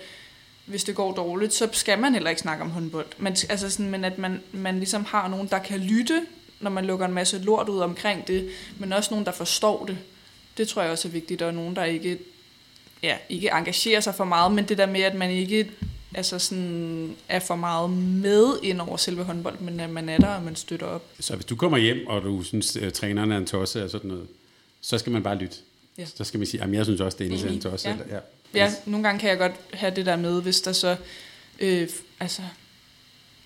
hvis 0.64 0.84
det 0.84 0.94
går 0.94 1.12
dårligt, 1.14 1.54
så 1.54 1.68
skal 1.72 1.98
man 1.98 2.12
heller 2.12 2.30
ikke 2.30 2.42
snakke 2.42 2.64
om 2.64 2.70
håndbold. 2.70 3.06
Men, 3.18 3.36
altså 3.48 3.70
sådan, 3.70 3.90
men 3.90 4.04
at 4.04 4.18
man, 4.18 4.42
man 4.52 4.78
ligesom 4.78 5.04
har 5.04 5.28
nogen, 5.28 5.46
der 5.48 5.58
kan 5.58 5.78
lytte, 5.80 6.22
når 6.60 6.70
man 6.70 6.84
lukker 6.84 7.06
en 7.06 7.14
masse 7.14 7.38
lort 7.38 7.68
ud 7.68 7.78
omkring 7.78 8.28
det, 8.28 8.50
men 8.78 8.92
også 8.92 9.10
nogen, 9.10 9.26
der 9.26 9.32
forstår 9.32 9.86
det. 9.86 9.98
Det 10.56 10.68
tror 10.68 10.82
jeg 10.82 10.90
også 10.90 11.08
er 11.08 11.12
vigtigt, 11.12 11.42
og 11.42 11.54
nogen, 11.54 11.76
der 11.76 11.84
ikke, 11.84 12.18
ja, 13.02 13.16
ikke 13.28 13.50
engagerer 13.50 14.00
sig 14.00 14.14
for 14.14 14.24
meget, 14.24 14.52
men 14.52 14.64
det 14.64 14.78
der 14.78 14.86
med, 14.86 15.00
at 15.00 15.14
man 15.14 15.30
ikke 15.30 15.70
altså 16.14 16.38
sådan, 16.38 17.16
er 17.28 17.38
for 17.38 17.56
meget 17.56 17.90
med 17.90 18.58
ind 18.62 18.80
over 18.80 18.96
selve 18.96 19.24
håndbold, 19.24 19.58
men 19.58 19.80
at 19.80 19.90
man 19.90 20.08
er 20.08 20.18
der, 20.18 20.28
og 20.28 20.42
man 20.42 20.56
støtter 20.56 20.86
op. 20.86 21.04
Så 21.20 21.34
hvis 21.34 21.46
du 21.46 21.56
kommer 21.56 21.78
hjem, 21.78 22.06
og 22.06 22.22
du 22.22 22.42
synes, 22.42 22.76
at 22.76 22.92
træneren 22.92 23.32
er 23.32 23.36
en 23.36 23.46
tosse 23.46 23.84
og 23.84 23.90
sådan 23.90 24.08
noget, 24.08 24.26
så 24.80 24.98
skal 24.98 25.12
man 25.12 25.22
bare 25.22 25.36
lytte. 25.36 25.56
Ja. 25.98 26.04
Så 26.14 26.24
skal 26.24 26.38
man 26.38 26.46
sige, 26.46 26.62
at 26.62 26.72
jeg 26.72 26.84
synes 26.84 27.00
også, 27.00 27.18
det 27.18 27.44
er 27.44 27.48
en 27.48 27.60
tosse. 27.60 27.88
Ja. 27.88 27.94
Eller, 27.94 28.06
ja. 28.14 28.20
Ja, 28.54 28.72
nogle 28.86 29.04
gange 29.04 29.20
kan 29.20 29.30
jeg 29.30 29.38
godt 29.38 29.52
have 29.72 29.94
det 29.96 30.06
der 30.06 30.16
med, 30.16 30.42
hvis 30.42 30.60
der 30.60 30.72
så, 30.72 30.96
øh, 31.58 31.88
altså, 32.20 32.42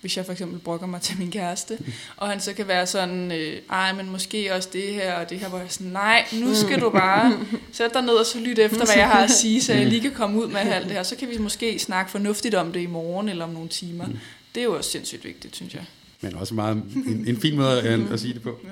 hvis 0.03 0.17
jeg 0.17 0.25
for 0.25 0.31
eksempel 0.31 0.59
brokker 0.59 0.87
mig 0.87 1.01
til 1.01 1.19
min 1.19 1.31
kæreste, 1.31 1.77
og 2.17 2.29
han 2.29 2.39
så 2.39 2.53
kan 2.53 2.67
være 2.67 2.87
sådan, 2.87 3.31
øh, 3.31 3.57
ej, 3.69 3.93
men 3.93 4.09
måske 4.09 4.53
også 4.53 4.69
det 4.73 4.93
her 4.93 5.13
og 5.13 5.29
det 5.29 5.39
her, 5.39 5.49
hvor 5.49 5.57
jeg 5.57 5.65
er 5.65 5.69
sådan, 5.69 5.91
nej, 5.91 6.25
nu 6.33 6.55
skal 6.55 6.81
du 6.81 6.89
bare 6.89 7.39
sætte 7.71 7.93
dig 7.93 8.01
ned 8.01 8.13
og 8.13 8.25
så 8.25 8.39
lytte 8.39 8.61
efter, 8.61 8.85
hvad 8.85 8.95
jeg 8.95 9.09
har 9.09 9.23
at 9.23 9.31
sige, 9.31 9.61
så 9.61 9.73
jeg 9.73 9.85
lige 9.85 10.01
kan 10.01 10.11
komme 10.11 10.39
ud 10.39 10.47
med 10.47 10.59
alt 10.59 10.85
det 10.85 10.91
her. 10.91 11.03
Så 11.03 11.15
kan 11.15 11.29
vi 11.29 11.37
måske 11.37 11.79
snakke 11.79 12.11
fornuftigt 12.11 12.55
om 12.55 12.71
det 12.71 12.79
i 12.79 12.85
morgen 12.85 13.29
eller 13.29 13.45
om 13.45 13.51
nogle 13.51 13.69
timer. 13.69 14.05
Det 14.55 14.61
er 14.61 14.65
jo 14.65 14.77
også 14.77 14.91
sindssygt 14.91 15.25
vigtigt, 15.25 15.55
synes 15.55 15.73
jeg. 15.73 15.83
Men 16.21 16.35
også 16.35 16.53
meget 16.53 16.75
en, 16.95 17.25
en 17.27 17.37
fin 17.37 17.55
måde 17.55 17.81
at, 17.81 17.99
at 18.11 18.19
sige 18.19 18.33
det 18.33 18.41
på. 18.41 18.59
Ja. 18.63 18.69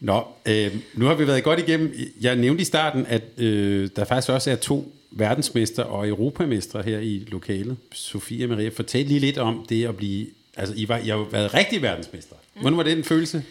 Nå, 0.00 0.24
øh, 0.46 0.74
nu 0.94 1.06
har 1.06 1.14
vi 1.14 1.26
været 1.26 1.44
godt 1.44 1.58
igennem. 1.58 1.94
Jeg 2.20 2.36
nævnte 2.36 2.62
i 2.62 2.64
starten, 2.64 3.06
at 3.06 3.22
øh, 3.38 3.88
der 3.96 4.04
faktisk 4.04 4.28
også 4.28 4.50
er 4.50 4.56
to 4.56 4.92
verdensmester 5.10 5.82
og 5.82 6.08
europamestre 6.08 6.82
her 6.82 6.98
i 6.98 7.24
lokalet. 7.28 7.76
Sofie 7.92 8.44
og 8.44 8.48
Maria, 8.48 8.68
fortæl 8.68 9.06
lige 9.06 9.20
lidt 9.20 9.38
om 9.38 9.66
det 9.68 9.84
at 9.84 9.96
blive... 9.96 10.26
Altså, 10.56 10.74
I, 10.76 10.88
var, 10.88 10.96
I 10.98 11.08
har 11.08 11.16
jo 11.16 11.22
været 11.22 11.54
rigtig 11.54 11.82
verdensmester. 11.82 12.36
Hvordan 12.60 12.76
var 12.76 12.82
det 12.82 12.92
en 12.92 13.04
følelse? 13.04 13.44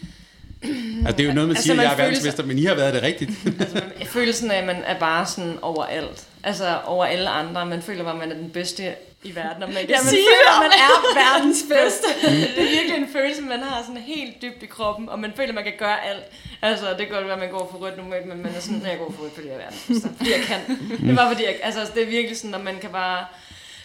Altså, 0.64 1.11
det 1.18 1.19
er 1.19 1.27
jo 1.27 1.34
noget, 1.34 1.48
man 1.48 1.49
Altså, 1.49 1.64
siger, 1.64 1.76
man 1.76 1.86
at 1.86 1.91
jeg 1.91 1.98
er 1.99 2.03
verdensmester, 2.03 2.44
men 2.45 2.60
I 2.60 2.64
har 2.65 2.76
været 2.76 2.94
det 2.94 3.03
rigtigt. 3.03 3.32
Altså, 3.60 3.82
man, 3.98 4.07
følelsen 4.07 4.52
af, 4.52 4.57
at 4.57 4.65
man 4.65 4.76
er 4.86 4.99
bare 4.99 5.26
sådan 5.26 5.60
overalt. 5.61 6.23
Altså 6.44 6.80
over 6.86 7.06
alle 7.06 7.30
andre. 7.30 7.65
Man 7.65 7.82
føler 7.82 8.03
bare, 8.03 8.14
at 8.14 8.19
man 8.19 8.32
er 8.32 8.36
den 8.36 8.49
bedste 8.49 8.94
i 9.23 9.36
verden. 9.36 9.64
Og 9.64 9.69
man 9.69 9.77
kan 9.77 9.90
Ja, 9.90 9.95
man 10.02 10.10
sige, 10.10 10.22
føler, 10.22 10.52
at 10.60 10.61
man 10.61 10.72
er 10.72 11.15
verdens 11.15 11.64
bedste. 11.76 12.07
det 12.56 12.64
er 12.65 12.69
virkelig 12.77 12.98
en 12.98 13.07
følelse, 13.14 13.41
man 13.41 13.60
har 13.60 13.82
sådan 13.88 14.02
helt 14.02 14.41
dybt 14.41 14.64
i 14.64 14.65
kroppen, 14.65 15.10
og 15.10 15.19
man 15.19 15.32
føler, 15.36 15.49
at 15.49 15.56
man 15.56 15.64
kan 15.64 15.73
gøre 15.80 16.06
alt. 16.06 16.23
Altså, 16.61 16.86
det 16.90 16.98
kan 16.98 17.07
godt 17.10 17.23
være, 17.26 17.34
at 17.34 17.40
man 17.40 17.49
går 17.52 17.68
for 17.72 17.77
rødt 17.77 17.98
normalt, 17.98 18.26
men 18.26 18.44
man 18.44 18.56
er 18.56 18.60
sådan, 18.60 18.77
når 18.80 18.90
jeg 18.90 18.98
går 18.98 19.14
for 19.18 19.23
rødt, 19.23 19.34
fordi 19.36 19.48
jeg 19.48 19.56
er 19.56 19.60
verdensmester. 19.60 20.10
Fordi 20.18 20.32
jeg 20.32 20.41
kan. 20.41 20.60
Det 21.02 21.10
er 21.11 21.15
bare 21.15 21.30
fordi, 21.32 21.44
jeg, 21.45 21.56
altså, 21.64 21.80
det 21.95 22.03
er 22.03 22.07
virkelig 22.07 22.38
sådan, 22.38 22.56
at 22.56 22.64
man 22.64 22.76
kan 22.82 22.90
bare... 22.90 23.26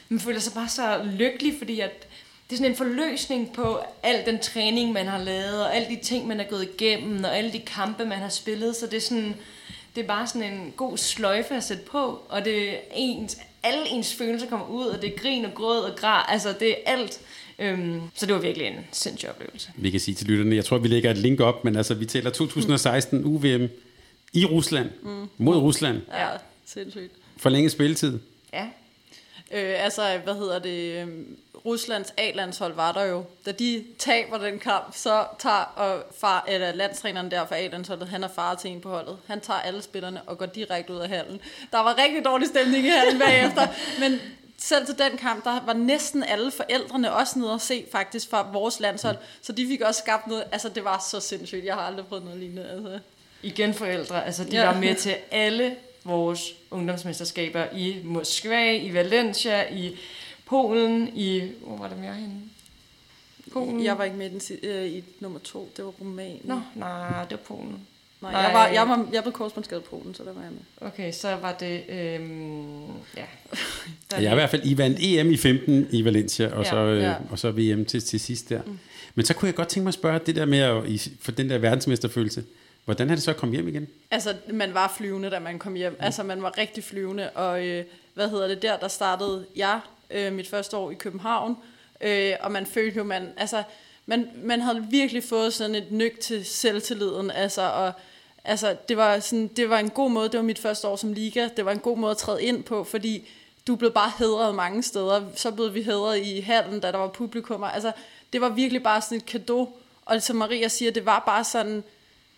Man 0.08 0.20
føler 0.20 0.40
sig 0.40 0.52
bare 0.52 0.68
så 0.68 0.82
lykkelig, 1.12 1.54
fordi 1.58 1.80
at 1.80 2.06
det 2.50 2.56
er 2.56 2.56
sådan 2.56 2.70
en 2.70 2.76
forløsning 2.76 3.52
på 3.52 3.78
al 4.02 4.26
den 4.26 4.38
træning, 4.38 4.92
man 4.92 5.06
har 5.06 5.18
lavet, 5.18 5.62
og 5.64 5.76
alle 5.76 5.88
de 5.88 5.98
ting, 6.02 6.26
man 6.26 6.40
er 6.40 6.44
gået 6.44 6.68
igennem, 6.74 7.24
og 7.24 7.36
alle 7.38 7.52
de 7.52 7.58
kampe, 7.58 8.04
man 8.04 8.18
har 8.18 8.28
spillet. 8.28 8.76
Så 8.76 8.86
det 8.86 8.96
er 8.96 9.00
sådan, 9.00 9.34
det 9.96 10.02
er 10.02 10.06
bare 10.06 10.26
sådan 10.26 10.52
en 10.52 10.72
god 10.76 10.98
sløjfe 10.98 11.54
at 11.54 11.64
sætte 11.64 11.82
på, 11.84 12.22
og 12.28 12.44
det 12.44 12.68
er 12.70 12.74
ens, 12.94 13.38
alle 13.62 13.88
ens 13.88 14.14
følelser 14.14 14.48
kommer 14.48 14.66
ud, 14.66 14.86
og 14.86 15.02
det 15.02 15.12
er 15.14 15.18
grin 15.18 15.44
og 15.44 15.54
gråd 15.54 15.78
og 15.80 15.96
græd, 15.96 16.22
altså 16.28 16.54
det 16.60 16.70
er 16.70 16.74
alt. 16.84 17.20
Øhm, 17.58 18.00
så 18.14 18.26
det 18.26 18.34
var 18.34 18.40
virkelig 18.40 18.66
en 18.66 18.74
sindssyg 18.92 19.28
oplevelse. 19.28 19.70
Vi 19.76 19.90
kan 19.90 20.00
sige 20.00 20.14
til 20.14 20.26
lytterne, 20.26 20.56
jeg 20.56 20.64
tror, 20.64 20.78
vi 20.78 20.88
lægger 20.88 21.10
et 21.10 21.18
link 21.18 21.40
op, 21.40 21.64
men 21.64 21.76
altså, 21.76 21.94
vi 21.94 22.06
tæller 22.06 22.30
2016 22.30 23.24
UVM 23.24 23.68
i 24.32 24.44
Rusland, 24.46 24.90
mm. 25.02 25.28
mod 25.38 25.56
Rusland, 25.56 26.00
Ja, 26.12 26.28
sindssygt. 26.66 27.12
forlænget 27.36 27.72
spilletid. 27.72 28.18
Ja. 28.52 28.64
Øh, 29.52 29.84
altså, 29.84 30.20
hvad 30.24 30.34
hedder 30.34 30.58
det? 30.58 31.08
Ruslands 31.66 32.14
A-landshold 32.16 32.74
var 32.74 32.92
der 32.92 33.04
jo. 33.04 33.24
Da 33.46 33.52
de 33.52 33.84
taber 33.98 34.38
den 34.38 34.58
kamp, 34.58 34.96
så 34.96 35.24
tager 35.38 35.72
og 35.76 36.02
far, 36.20 36.44
eller 36.48 36.72
landstræneren 36.72 37.30
der 37.30 37.46
for 37.46 37.54
A-landsholdet, 37.54 38.08
han 38.08 38.24
er 38.24 38.28
far 38.28 38.54
til 38.54 38.70
en 38.70 38.80
på 38.80 38.88
holdet. 38.88 39.16
Han 39.26 39.40
tager 39.40 39.60
alle 39.60 39.82
spillerne 39.82 40.22
og 40.22 40.38
går 40.38 40.46
direkte 40.46 40.92
ud 40.92 40.98
af 40.98 41.08
hallen. 41.08 41.40
Der 41.72 41.78
var 41.78 41.98
rigtig 41.98 42.24
dårlig 42.24 42.48
stemning 42.48 42.86
i 42.86 42.88
hallen 42.88 43.18
bagefter, 43.18 43.66
men 44.00 44.20
selv 44.58 44.86
til 44.86 44.98
den 44.98 45.18
kamp, 45.18 45.44
der 45.44 45.60
var 45.66 45.72
næsten 45.72 46.22
alle 46.22 46.50
forældrene 46.50 47.12
også 47.12 47.38
nede 47.38 47.52
og 47.52 47.60
se 47.60 47.84
faktisk 47.92 48.30
fra 48.30 48.50
vores 48.52 48.80
landshold. 48.80 49.16
Så 49.42 49.52
de 49.52 49.66
fik 49.66 49.80
også 49.80 50.00
skabt 50.04 50.26
noget, 50.26 50.44
altså 50.52 50.68
det 50.68 50.84
var 50.84 51.06
så 51.10 51.20
sindssygt. 51.20 51.64
Jeg 51.64 51.74
har 51.74 51.82
aldrig 51.82 52.06
prøvet 52.06 52.24
noget 52.24 52.38
lignende. 52.38 52.70
Altså. 52.70 52.98
Igen 53.42 53.74
forældre, 53.74 54.26
altså 54.26 54.44
de 54.44 54.56
ja. 54.56 54.64
var 54.66 54.80
med 54.80 54.94
til 54.94 55.16
alle 55.30 55.76
vores 56.04 56.52
ungdomsmesterskaber 56.70 57.64
i 57.74 57.96
Moskva, 58.04 58.72
i 58.72 58.94
Valencia, 58.94 59.72
i 59.72 59.96
Polen, 60.50 61.08
i... 61.14 61.42
Hvor 61.66 61.76
var 61.76 61.88
det 61.88 61.98
mere 61.98 62.14
henne? 62.14 62.34
Polen? 63.52 63.84
Jeg 63.84 63.98
var 63.98 64.04
ikke 64.04 64.16
med 64.16 64.26
i, 64.26 64.32
den, 64.32 64.40
si- 64.40 64.58
øh, 64.66 64.86
i 64.86 65.04
nummer 65.20 65.38
to, 65.38 65.70
det 65.76 65.84
var 65.84 65.90
Rumænien. 65.90 66.40
Nå, 66.44 66.60
nej, 66.74 67.22
det 67.24 67.30
var 67.30 67.36
Polen. 67.56 67.86
Nej, 68.22 68.32
Nej. 68.32 68.40
jeg, 68.40 68.54
var, 68.54 68.66
jeg, 68.66 68.88
var, 68.88 69.08
jeg 69.12 69.22
blev 69.22 69.32
korsbåndsskadet 69.32 69.82
i 69.82 69.86
Polen, 69.90 70.14
så 70.14 70.24
der 70.24 70.32
var 70.32 70.42
jeg 70.42 70.50
med. 70.52 70.88
Okay, 70.88 71.12
så 71.12 71.34
var 71.36 71.52
det... 71.52 71.82
Øhm, 71.88 72.86
ja. 73.16 73.24
Der 74.10 74.20
Ja, 74.20 74.30
i 74.30 74.34
hvert 74.34 74.50
fald, 74.50 74.62
I 74.64 74.78
vandt 74.78 74.98
EM 75.00 75.30
i 75.30 75.36
15 75.36 75.86
i 75.90 76.04
Valencia, 76.04 76.54
og, 76.54 76.64
Ja, 76.64 76.70
så, 76.70 76.76
øh, 76.76 77.02
ja. 77.02 77.14
og 77.30 77.38
så 77.38 77.50
VM 77.50 77.84
til, 77.84 78.02
til 78.02 78.20
sidst 78.20 78.48
der. 78.48 78.62
Mm. 78.66 78.78
Men 79.14 79.26
så 79.26 79.34
kunne 79.34 79.46
jeg 79.46 79.54
godt 79.54 79.68
tænke 79.68 79.84
mig 79.84 79.90
at 79.90 79.94
spørge, 79.94 80.20
det 80.26 80.36
der 80.36 80.46
med 80.46 80.58
at, 80.58 81.08
for 81.20 81.32
den 81.32 81.50
der 81.50 81.58
verdensmesterfølelse, 81.58 82.44
hvordan 82.84 83.10
er 83.10 83.14
det 83.14 83.22
så 83.22 83.30
at 83.30 83.36
komme 83.36 83.54
hjem 83.54 83.68
igen? 83.68 83.88
Altså, 84.10 84.34
man 84.52 84.74
var 84.74 84.94
flyvende, 84.96 85.30
da 85.30 85.38
man 85.38 85.58
kom 85.58 85.74
hjem. 85.74 85.92
Mm. 85.92 85.98
Altså, 86.00 86.22
man 86.22 86.42
var 86.42 86.58
rigtig 86.58 86.84
flyvende, 86.84 87.30
og 87.30 87.66
øh, 87.66 87.84
hvad 88.14 88.28
hedder 88.30 88.48
det 88.48 88.62
der, 88.62 88.76
der 88.76 88.88
startede 88.88 89.46
jeg 89.56 89.80
øh, 90.10 90.32
mit 90.32 90.48
første 90.48 90.76
år 90.76 90.90
i 90.90 90.94
København, 90.94 91.56
øh, 92.00 92.32
og 92.40 92.52
man 92.52 92.66
følte 92.66 92.96
jo, 92.96 93.04
man, 93.04 93.28
altså, 93.36 93.62
man, 94.06 94.30
man 94.42 94.60
havde 94.60 94.86
virkelig 94.90 95.24
fået 95.24 95.54
sådan 95.54 95.74
et 95.74 95.92
nyk 95.92 96.20
til 96.20 96.44
selvtilliden, 96.44 97.30
altså, 97.30 97.62
og 97.62 97.92
altså, 98.44 98.76
det 98.88 98.96
var, 98.96 99.20
sådan, 99.20 99.48
det 99.48 99.70
var 99.70 99.78
en 99.78 99.90
god 99.90 100.10
måde, 100.10 100.28
det 100.28 100.38
var 100.38 100.44
mit 100.44 100.58
første 100.58 100.88
år 100.88 100.96
som 100.96 101.12
liga, 101.12 101.48
det 101.56 101.64
var 101.64 101.72
en 101.72 101.78
god 101.78 101.98
måde 101.98 102.10
at 102.10 102.16
træde 102.16 102.42
ind 102.42 102.64
på, 102.64 102.84
fordi 102.84 103.28
du 103.66 103.76
blev 103.76 103.92
bare 103.92 104.12
hedret 104.18 104.54
mange 104.54 104.82
steder. 104.82 105.22
Så 105.34 105.50
blev 105.50 105.74
vi 105.74 105.82
hedret 105.82 106.18
i 106.18 106.40
hallen, 106.40 106.80
da 106.80 106.92
der 106.92 106.98
var 106.98 107.08
publikummer. 107.08 107.66
Altså, 107.66 107.92
det 108.32 108.40
var 108.40 108.48
virkelig 108.48 108.82
bare 108.82 109.00
sådan 109.00 109.18
et 109.18 109.26
kado. 109.26 109.76
Og 110.04 110.22
som 110.22 110.36
Maria 110.36 110.68
siger, 110.68 110.90
det 110.90 111.06
var 111.06 111.22
bare 111.26 111.44
sådan, 111.44 111.84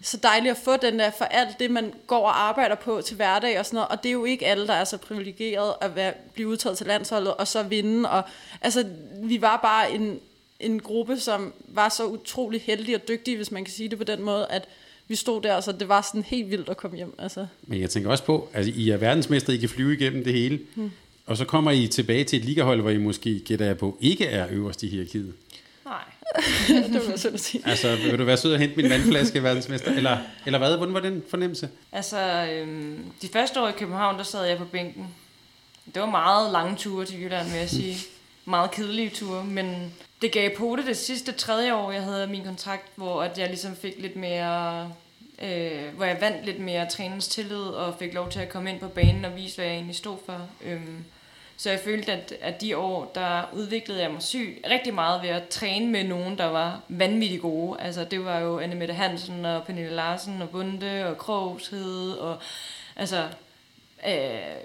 så 0.03 0.17
dejligt 0.17 0.51
at 0.51 0.57
få 0.65 0.77
den 0.77 0.99
der 0.99 1.11
for 1.11 1.25
alt 1.25 1.59
det, 1.59 1.71
man 1.71 1.93
går 2.07 2.27
og 2.27 2.49
arbejder 2.49 2.75
på 2.75 3.03
til 3.05 3.17
hverdag 3.17 3.59
og 3.59 3.67
sådan 3.67 3.77
noget. 3.77 3.89
Og 3.89 4.03
det 4.03 4.09
er 4.09 4.13
jo 4.13 4.25
ikke 4.25 4.47
alle, 4.47 4.67
der 4.67 4.73
er 4.73 4.85
så 4.85 4.97
privilegeret 4.97 5.75
at 5.81 5.97
være, 5.97 6.13
blive 6.35 6.49
udtaget 6.49 6.79
til 6.79 6.87
landsholdet 6.87 7.35
og 7.35 7.49
så 7.49 7.63
vinde. 7.63 8.11
Og, 8.11 8.23
altså, 8.61 8.85
vi 9.23 9.41
var 9.41 9.57
bare 9.57 9.93
en, 9.93 10.19
en 10.61 10.81
gruppe, 10.81 11.19
som 11.19 11.53
var 11.69 11.89
så 11.89 12.07
utrolig 12.07 12.61
heldige 12.61 12.97
og 12.97 13.09
dygtige, 13.09 13.37
hvis 13.37 13.51
man 13.51 13.65
kan 13.65 13.75
sige 13.75 13.89
det 13.89 13.99
på 13.99 14.05
den 14.05 14.23
måde, 14.23 14.47
at 14.51 14.69
vi 15.09 15.15
stod 15.15 15.43
der, 15.43 15.61
så 15.61 15.73
det 15.73 15.89
var 15.89 16.01
sådan 16.01 16.23
helt 16.23 16.51
vildt 16.51 16.69
at 16.69 16.77
komme 16.77 16.97
hjem. 16.97 17.15
Altså. 17.19 17.47
Men 17.63 17.81
jeg 17.81 17.91
tænker 17.91 18.11
også 18.11 18.25
på, 18.25 18.49
at 18.53 18.59
altså, 18.59 18.73
I 18.77 18.91
er 18.91 18.97
verdensmester, 18.97 19.53
I 19.53 19.57
kan 19.57 19.69
flyve 19.69 19.95
igennem 19.95 20.25
det 20.25 20.33
hele. 20.33 20.61
Hmm. 20.75 20.91
Og 21.27 21.37
så 21.37 21.45
kommer 21.45 21.71
I 21.71 21.87
tilbage 21.87 22.25
til 22.25 22.39
et 22.39 22.45
ligahold, 22.45 22.81
hvor 22.81 22.91
I 22.91 22.97
måske, 22.97 23.41
gætter 23.41 23.67
jeg 23.67 23.79
på, 23.79 23.99
ikke 24.01 24.27
er 24.27 24.47
øverst 24.51 24.83
i 24.83 24.89
hierarkiet. 24.89 25.35
Det 26.69 27.09
var 27.09 27.31
at 27.35 27.41
sige. 27.41 27.63
Altså, 27.67 27.97
vil 27.97 28.19
du 28.19 28.25
være 28.25 28.37
sød 28.37 28.53
og 28.53 28.59
hente 28.59 28.77
min 28.77 28.91
vandflaske, 28.91 29.43
verdensmester? 29.43 29.93
Eller, 29.93 30.19
eller 30.47 30.59
hvad? 30.59 30.77
Hvordan 30.77 30.95
var 30.95 31.01
den 31.01 31.23
fornemmelse? 31.31 31.69
Altså, 31.93 32.49
øhm, 32.53 33.05
de 33.23 33.29
første 33.29 33.61
år 33.63 33.69
i 33.69 33.73
København, 33.73 34.19
der 34.19 34.25
sad 34.25 34.45
jeg 34.45 34.59
på 34.59 34.65
bænken. 34.65 35.07
Det 35.95 36.03
var 36.03 36.11
meget 36.11 36.53
lange 36.53 36.77
ture 36.77 37.07
til 37.07 37.23
Jylland, 37.23 37.51
vil 37.51 37.59
jeg 37.59 37.71
sige. 37.71 37.97
Meget 38.45 38.71
kedelige 38.71 39.11
ture, 39.11 39.45
men 39.45 39.95
det 40.23 40.33
gav 40.33 40.57
på 40.57 40.77
det 40.77 40.87
det 40.87 40.97
sidste 40.97 41.33
tredje 41.33 41.75
år, 41.75 41.93
jeg 41.93 42.03
havde 42.03 42.27
min 42.27 42.45
kontrakt, 42.45 42.87
hvor 42.97 43.23
at 43.23 43.39
jeg 43.39 43.49
ligesom 43.49 43.77
fik 43.77 43.95
lidt 43.99 44.17
mere... 44.17 44.93
Øh, 45.43 45.95
hvor 45.97 46.05
jeg 46.05 46.17
vandt 46.21 46.47
lidt 46.47 46.61
mere 46.61 46.89
trænens 46.91 47.29
tillid, 47.29 47.57
og 47.57 47.95
fik 47.99 48.15
lov 48.15 48.31
til 48.31 48.41
at 48.41 48.49
komme 48.49 48.71
ind 48.71 48.81
på 48.81 48.89
banen 48.89 49.25
og 49.25 49.37
vise, 49.37 49.57
hvad 49.57 49.65
jeg 49.65 49.75
egentlig 49.75 49.97
stod 49.97 50.17
for. 50.27 50.49
Øhm, 50.65 51.05
så 51.57 51.71
jeg 51.71 51.81
følte, 51.81 52.13
at, 52.13 52.35
at 52.41 52.61
de 52.61 52.77
år, 52.77 53.13
der 53.15 53.43
udviklede 53.53 54.03
jeg 54.03 54.11
mig 54.11 54.23
syg 54.23 54.65
rigtig 54.71 54.95
meget 54.95 55.23
ved 55.23 55.29
at 55.29 55.49
træne 55.49 55.87
med 55.87 56.05
nogen, 56.05 56.39
der 56.39 56.47
var 56.47 56.81
vanvittigt 56.89 57.43
gode. 57.43 57.81
Altså 57.81 58.05
det 58.05 58.25
var 58.25 58.39
jo 58.39 58.59
Anne 58.59 58.75
Mette 58.75 58.95
Hansen 58.95 59.45
og 59.45 59.65
Pernille 59.65 59.91
Larsen 59.91 60.43
og 60.43 60.51
Bunde 60.51 61.07
og 61.07 61.19
Krogshed 61.19 62.11
og 62.11 62.39
altså 62.97 63.29
øh, 64.09 64.15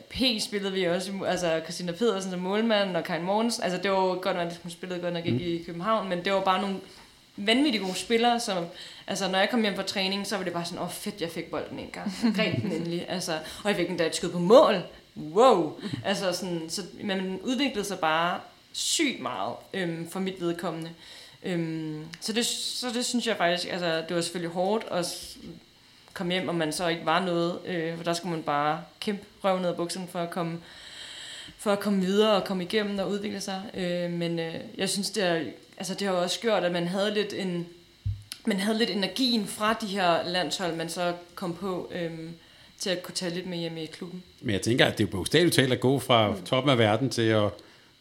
P 0.10 0.42
spillede 0.42 0.74
vi 0.74 0.84
også, 0.84 1.12
altså 1.28 1.62
Christina 1.64 1.92
Pedersen 1.92 2.32
som 2.32 2.40
målmand 2.40 2.98
og 2.98 3.04
Karin 3.04 3.24
Morgensen. 3.24 3.64
Altså 3.64 3.80
det 3.84 3.92
var 3.92 4.16
godt 4.16 4.38
nok, 4.38 4.52
hun 4.64 4.72
spillede 4.72 5.02
godt 5.02 5.14
nok 5.14 5.26
ikke 5.26 5.38
mm. 5.38 5.54
i 5.54 5.64
København, 5.66 6.10
men 6.10 6.26
det 6.26 6.34
var 6.34 6.42
bare 6.42 6.62
nogle 6.62 6.76
vanvittigt 7.38 7.84
gode 7.84 7.96
spillere, 7.96 8.40
som, 8.40 8.66
altså 9.08 9.32
når 9.32 9.40
jeg 9.40 9.50
kom 9.50 9.62
hjem 9.62 9.76
fra 9.76 9.84
træning, 9.84 10.28
så 10.28 10.38
var 10.38 10.44
det 10.44 10.54
bare 10.54 10.66
sådan, 10.66 10.80
åh 10.80 10.86
oh, 10.86 10.92
fedt, 10.92 11.22
jeg 11.22 11.30
fik 11.30 11.52
bolden 11.52 11.80
en 11.80 11.90
gang. 11.94 12.12
Greb 12.36 12.62
den 12.62 12.72
endelig, 12.78 13.06
altså, 13.10 13.32
og 13.64 13.70
jeg 13.70 13.76
fik 13.76 13.88
den 13.88 14.00
der 14.00 14.06
et 14.06 14.16
skud 14.16 14.30
på 14.30 14.40
mål 14.40 14.76
wow. 15.34 15.80
altså 16.06 16.32
sådan, 16.32 16.70
så 16.70 16.82
man 17.04 17.40
udviklede 17.44 17.86
sig 17.86 18.00
bare 18.00 18.40
sygt 18.74 19.22
meget 19.22 19.56
øhm, 19.74 20.10
for 20.10 20.20
mit 20.20 20.42
vedkommende. 20.42 20.90
Øhm, 21.44 22.06
så, 22.22 22.34
det, 22.34 22.46
så 22.46 22.88
det 22.94 23.06
synes 23.06 23.28
jeg 23.28 23.38
faktisk, 23.38 23.74
altså 23.74 24.04
det 24.08 24.16
var 24.16 24.22
selvfølgelig 24.22 24.54
hårdt 24.54 24.86
at 24.92 25.38
komme 26.14 26.34
hjem, 26.34 26.48
og 26.48 26.56
man 26.56 26.74
så 26.74 26.88
ikke 26.88 27.06
var 27.06 27.26
noget, 27.26 27.60
øh, 27.66 27.98
for 27.98 28.04
der 28.04 28.14
skulle 28.14 28.36
man 28.36 28.44
bare 28.44 28.82
kæmpe 29.00 29.24
røven 29.44 29.62
ned 29.62 29.70
af 29.70 29.76
bukserne 29.76 30.08
for 30.08 30.20
at 30.20 30.30
komme 30.30 30.60
for 31.58 31.72
at 31.72 31.80
komme 31.80 32.02
videre 32.02 32.36
og 32.36 32.46
komme 32.46 32.64
igennem 32.64 33.00
og 33.00 33.10
udvikle 33.10 33.42
sig. 33.42 33.62
Øh, 33.74 34.12
men 34.12 34.40
øh, 34.40 34.56
jeg 34.78 34.90
synes, 34.90 35.10
det, 35.10 35.24
er, 35.24 35.42
altså, 35.78 35.94
det 35.94 36.08
har 36.08 36.14
også 36.14 36.40
gjort, 36.40 36.64
at 36.64 36.72
man 36.72 36.88
havde 36.88 37.14
lidt 37.14 37.34
en, 37.34 37.68
man 38.46 38.60
havde 38.60 38.78
lidt 38.78 38.90
energien 38.90 39.48
fra 39.48 39.74
de 39.74 39.88
her 39.88 40.24
landshold, 40.24 40.76
man 40.76 40.90
så 40.90 41.14
kom 41.36 41.56
på. 41.56 41.92
Øh, 41.92 42.30
til 42.80 42.90
at 42.90 43.04
kunne 43.04 43.16
tage 43.16 43.34
lidt 43.34 43.48
med 43.48 43.58
hjem 43.58 43.78
i 43.78 43.86
klubben. 43.86 44.24
Men 44.42 44.54
jeg 44.54 44.62
tænker, 44.62 44.86
at 44.86 44.98
det 44.98 45.04
er 45.04 45.08
jo 45.08 45.12
bogstaveligt 45.12 45.56
talt 45.56 45.74
at 45.74 45.80
gå 45.80 46.00
fra 46.00 46.32
mm. 46.32 46.44
toppen 46.44 46.72
af 46.72 46.78
verden 46.78 47.10
til 47.10 47.22
at 47.22 47.50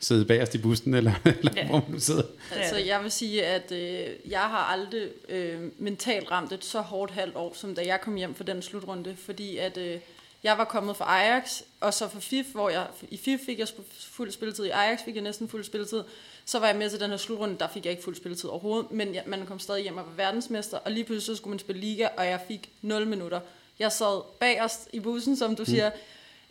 sidde 0.00 0.24
bagerst 0.24 0.54
i 0.54 0.58
bussen, 0.58 0.94
eller, 0.94 1.12
eller 1.38 1.52
ja. 1.56 1.66
hvor 1.66 1.74
man 1.74 1.90
nu 1.90 2.00
sidder. 2.00 2.22
Altså, 2.52 2.76
jeg 2.76 3.02
vil 3.02 3.10
sige, 3.10 3.44
at 3.44 3.72
øh, 3.72 4.30
jeg 4.30 4.40
har 4.40 4.72
aldrig 4.72 5.08
øh, 5.28 5.70
mentalt 5.78 6.30
ramt 6.30 6.52
et 6.52 6.64
så 6.64 6.80
hårdt 6.80 7.12
halvt 7.12 7.36
år, 7.36 7.52
som 7.54 7.74
da 7.74 7.82
jeg 7.86 8.00
kom 8.00 8.14
hjem 8.14 8.34
for 8.34 8.44
den 8.44 8.62
slutrunde, 8.62 9.16
fordi 9.16 9.56
at 9.56 9.76
øh, 9.76 9.98
jeg 10.42 10.58
var 10.58 10.64
kommet 10.64 10.96
fra 10.96 11.20
Ajax, 11.20 11.62
og 11.80 11.94
så 11.94 12.08
fra 12.08 12.20
FIF, 12.20 12.46
hvor 12.52 12.70
jeg, 12.70 12.86
i 13.10 13.16
FIF 13.16 13.40
fik 13.46 13.58
jeg 13.58 13.68
fuld 14.00 14.30
spilletid, 14.30 14.64
i 14.64 14.70
Ajax 14.70 14.98
fik 15.04 15.14
jeg 15.14 15.22
næsten 15.22 15.48
fuld 15.48 15.64
spilletid, 15.64 16.02
så 16.44 16.58
var 16.58 16.66
jeg 16.66 16.76
med 16.76 16.90
til 16.90 17.00
den 17.00 17.10
her 17.10 17.16
slutrunde, 17.16 17.56
der 17.58 17.68
fik 17.68 17.84
jeg 17.84 17.90
ikke 17.90 18.02
fuld 18.02 18.16
spilletid 18.16 18.50
overhovedet, 18.50 18.90
men 18.90 19.14
ja, 19.14 19.20
man 19.26 19.46
kom 19.46 19.58
stadig 19.58 19.82
hjem 19.82 19.96
og 19.96 20.06
var 20.06 20.24
verdensmester, 20.24 20.78
og 20.78 20.92
lige 20.92 21.04
pludselig 21.04 21.36
så 21.36 21.40
skulle 21.40 21.52
man 21.52 21.58
spille 21.58 21.80
liga, 21.80 22.08
og 22.16 22.26
jeg 22.26 22.40
fik 22.48 22.70
0 22.82 23.06
minutter. 23.06 23.40
Jeg 23.78 23.92
sad 23.92 24.22
bagerst 24.40 24.88
i 24.92 25.00
bussen, 25.00 25.36
som 25.36 25.56
du 25.56 25.62
mm. 25.62 25.66
siger. 25.66 25.90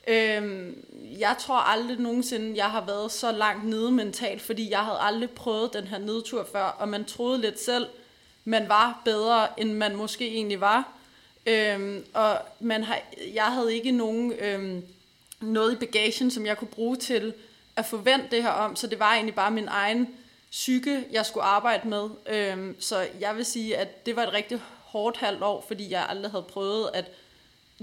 Øhm, 0.08 0.86
jeg 1.20 1.36
tror 1.40 1.56
aldrig 1.56 1.98
nogensinde, 2.00 2.58
jeg 2.58 2.72
har 2.72 2.86
været 2.86 3.12
så 3.12 3.32
langt 3.32 3.66
nede 3.66 3.92
mentalt, 3.92 4.42
fordi 4.42 4.72
jeg 4.72 4.80
havde 4.80 5.00
aldrig 5.02 5.30
prøvet 5.30 5.74
den 5.74 5.84
her 5.84 5.98
nedtur 5.98 6.48
før, 6.52 6.64
og 6.64 6.90
man 6.90 7.06
troede 7.06 7.42
lidt 7.42 7.60
selv, 7.60 7.88
man 8.46 8.70
var 8.70 9.02
bedre, 9.06 9.60
end 9.60 9.74
man 9.74 9.96
måske 9.96 10.28
egentlig 10.28 10.62
var. 10.62 10.92
Øhm, 11.46 12.06
og 12.14 12.38
man 12.60 12.84
har, 12.84 13.00
jeg 13.34 13.46
havde 13.46 13.76
ikke 13.76 13.92
nogen 13.92 14.34
øhm, 14.34 14.84
noget 15.42 15.74
i 15.74 15.76
bagagen, 15.76 16.32
som 16.32 16.46
jeg 16.46 16.58
kunne 16.58 16.68
bruge 16.68 16.96
til 16.96 17.34
at 17.76 17.86
forvente 17.86 18.28
det 18.32 18.44
her 18.44 18.50
om, 18.50 18.76
så 18.76 18.88
det 18.88 19.00
var 19.00 19.14
egentlig 19.14 19.36
bare 19.36 19.52
min 19.52 19.68
egen 19.68 20.08
psyke, 20.52 21.04
jeg 21.12 21.26
skulle 21.26 21.44
arbejde 21.44 21.88
med. 21.88 22.10
Øhm, 22.30 22.76
så 22.80 23.08
jeg 23.20 23.36
vil 23.36 23.46
sige, 23.46 23.78
at 23.78 24.06
det 24.06 24.16
var 24.16 24.24
et 24.24 24.34
rigtig 24.34 24.62
hårdt 24.96 25.18
halvt 25.18 25.44
år, 25.44 25.66
fordi 25.68 25.92
jeg 25.92 26.06
aldrig 26.10 26.32
havde 26.32 26.44
prøvet 26.44 26.90
at 26.94 27.06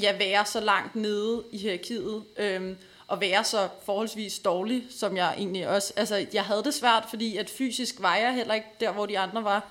ja, 0.01 0.16
være 0.16 0.47
så 0.47 0.60
langt 0.60 0.97
nede 0.97 1.43
i 1.51 1.59
hierarkiet, 1.59 2.22
øhm, 2.36 2.76
og 3.06 3.20
være 3.20 3.44
så 3.44 3.68
forholdsvis 3.84 4.39
dårlig, 4.39 4.84
som 4.90 5.16
jeg 5.16 5.34
egentlig 5.36 5.68
også... 5.68 5.93
Altså, 5.97 6.26
jeg 6.32 6.44
havde 6.44 6.64
det 6.64 6.74
svært, 6.74 7.05
fordi 7.10 7.36
at 7.36 7.51
fysisk 7.51 8.02
var 8.02 8.16
jeg 8.16 8.34
heller 8.34 8.55
ikke 8.55 8.66
der, 8.80 8.93
hvor 8.93 9.06
de 9.06 9.18
andre 9.18 9.44
var. 9.44 9.70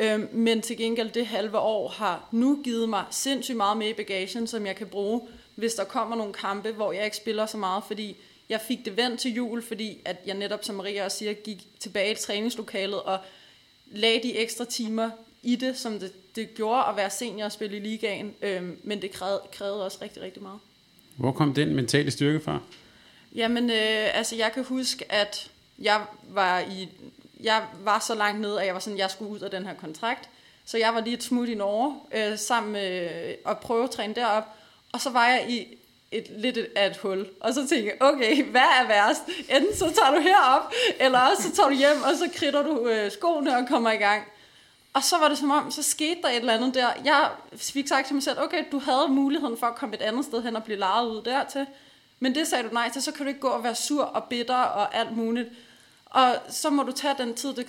Øhm, 0.00 0.28
men 0.32 0.62
til 0.62 0.76
gengæld 0.76 1.10
det 1.10 1.26
halve 1.26 1.58
år 1.58 1.88
har 1.88 2.28
nu 2.30 2.60
givet 2.64 2.88
mig 2.88 3.04
sindssygt 3.10 3.56
meget 3.56 3.76
med 3.76 3.88
i 3.88 3.92
bagagen, 3.92 4.46
som 4.46 4.66
jeg 4.66 4.76
kan 4.76 4.86
bruge, 4.86 5.20
hvis 5.54 5.74
der 5.74 5.84
kommer 5.84 6.16
nogle 6.16 6.32
kampe, 6.32 6.72
hvor 6.72 6.92
jeg 6.92 7.04
ikke 7.04 7.16
spiller 7.16 7.46
så 7.46 7.56
meget, 7.56 7.84
fordi 7.86 8.16
jeg 8.48 8.60
fik 8.60 8.84
det 8.84 8.96
vendt 8.96 9.20
til 9.20 9.34
jul, 9.34 9.62
fordi 9.62 9.98
at 10.04 10.16
jeg 10.26 10.34
netop, 10.34 10.64
som 10.64 10.74
Maria 10.74 11.04
også 11.04 11.18
siger, 11.18 11.32
gik 11.32 11.66
tilbage 11.80 12.14
til 12.14 12.24
træningslokalet 12.24 13.02
og 13.02 13.18
lagde 13.86 14.22
de 14.22 14.36
ekstra 14.38 14.64
timer 14.64 15.10
i 15.42 15.56
det, 15.56 15.78
som 15.78 15.98
det, 15.98 16.36
det 16.36 16.54
gjorde 16.54 16.84
at 16.84 16.96
være 16.96 17.10
senior 17.10 17.44
og 17.44 17.52
spille 17.52 17.76
i 17.76 17.80
ligaen, 17.80 18.34
øhm, 18.42 18.80
men 18.82 19.02
det 19.02 19.10
krævede, 19.10 19.40
krævede 19.52 19.84
også 19.84 19.98
rigtig, 20.02 20.22
rigtig 20.22 20.42
meget. 20.42 20.58
Hvor 21.16 21.32
kom 21.32 21.54
den 21.54 21.74
mentale 21.74 22.10
styrke 22.10 22.40
fra? 22.40 22.58
Jamen, 23.34 23.70
øh, 23.70 24.18
altså 24.18 24.36
jeg 24.36 24.52
kan 24.54 24.64
huske, 24.64 25.12
at 25.12 25.50
jeg 25.78 26.00
var 26.28 26.60
i 26.60 26.88
jeg 27.42 27.62
var 27.84 27.98
så 27.98 28.14
langt 28.14 28.40
nede, 28.40 28.60
at 28.60 28.66
jeg 28.66 28.74
var 28.74 28.80
sådan, 28.80 28.98
jeg 28.98 29.10
skulle 29.10 29.30
ud 29.30 29.40
af 29.40 29.50
den 29.50 29.66
her 29.66 29.74
kontrakt. 29.74 30.28
Så 30.64 30.78
jeg 30.78 30.94
var 30.94 31.00
lige 31.00 31.14
et 31.14 31.22
smut 31.22 31.48
i 31.48 31.54
Norge, 31.54 31.96
øh, 32.14 32.38
sammen 32.38 32.72
med 32.72 33.10
at 33.46 33.58
prøve 33.58 33.84
at 33.84 33.90
træne 33.90 34.14
derop. 34.14 34.44
Og 34.92 35.00
så 35.00 35.10
var 35.10 35.28
jeg 35.28 35.46
i 35.48 35.78
et, 36.12 36.26
lidt 36.30 36.58
af 36.76 36.86
et 36.86 36.96
hul. 36.96 37.26
Og 37.40 37.54
så 37.54 37.68
tænkte 37.68 37.86
jeg, 37.86 37.96
okay, 38.00 38.44
hvad 38.44 38.60
er 38.60 38.86
værst? 38.88 39.22
Enten 39.50 39.76
så 39.76 39.84
tager 39.84 40.14
du 40.14 40.20
herop, 40.20 40.72
eller 41.00 41.18
også 41.18 41.42
så 41.42 41.56
tager 41.56 41.68
du 41.68 41.74
hjem, 41.74 42.02
og 42.02 42.16
så 42.18 42.30
kridter 42.34 42.62
du 42.62 42.88
øh, 42.88 43.10
skoene 43.12 43.56
og 43.56 43.68
kommer 43.68 43.92
i 43.92 43.96
gang. 43.96 44.22
Og 44.92 45.02
så 45.02 45.18
var 45.18 45.28
det 45.28 45.38
som 45.38 45.50
om, 45.50 45.70
så 45.70 45.82
skete 45.82 46.22
der 46.22 46.28
et 46.28 46.36
eller 46.36 46.52
andet 46.52 46.74
der. 46.74 46.88
Jeg 47.04 47.30
fik 47.56 47.88
sagt 47.88 48.06
til 48.06 48.14
mig 48.14 48.22
selv, 48.22 48.40
okay, 48.40 48.64
du 48.72 48.78
havde 48.78 49.08
muligheden 49.08 49.58
for 49.58 49.66
at 49.66 49.74
komme 49.74 49.94
et 49.94 50.02
andet 50.02 50.24
sted 50.24 50.42
hen 50.42 50.56
og 50.56 50.64
blive 50.64 50.78
lejet 50.78 51.08
ud 51.08 51.22
dertil. 51.22 51.66
Men 52.20 52.34
det 52.34 52.46
sagde 52.46 52.68
du 52.68 52.74
nej 52.74 52.90
til, 52.90 53.02
så 53.02 53.12
kan 53.12 53.26
du 53.26 53.28
ikke 53.28 53.40
gå 53.40 53.48
og 53.48 53.64
være 53.64 53.74
sur 53.74 54.04
og 54.04 54.24
bitter 54.24 54.56
og 54.56 54.94
alt 54.94 55.16
muligt. 55.16 55.48
Og 56.04 56.36
så 56.48 56.70
må 56.70 56.82
du 56.82 56.92
tage 56.92 57.14
den 57.18 57.34
tid, 57.34 57.54
du, 57.54 57.62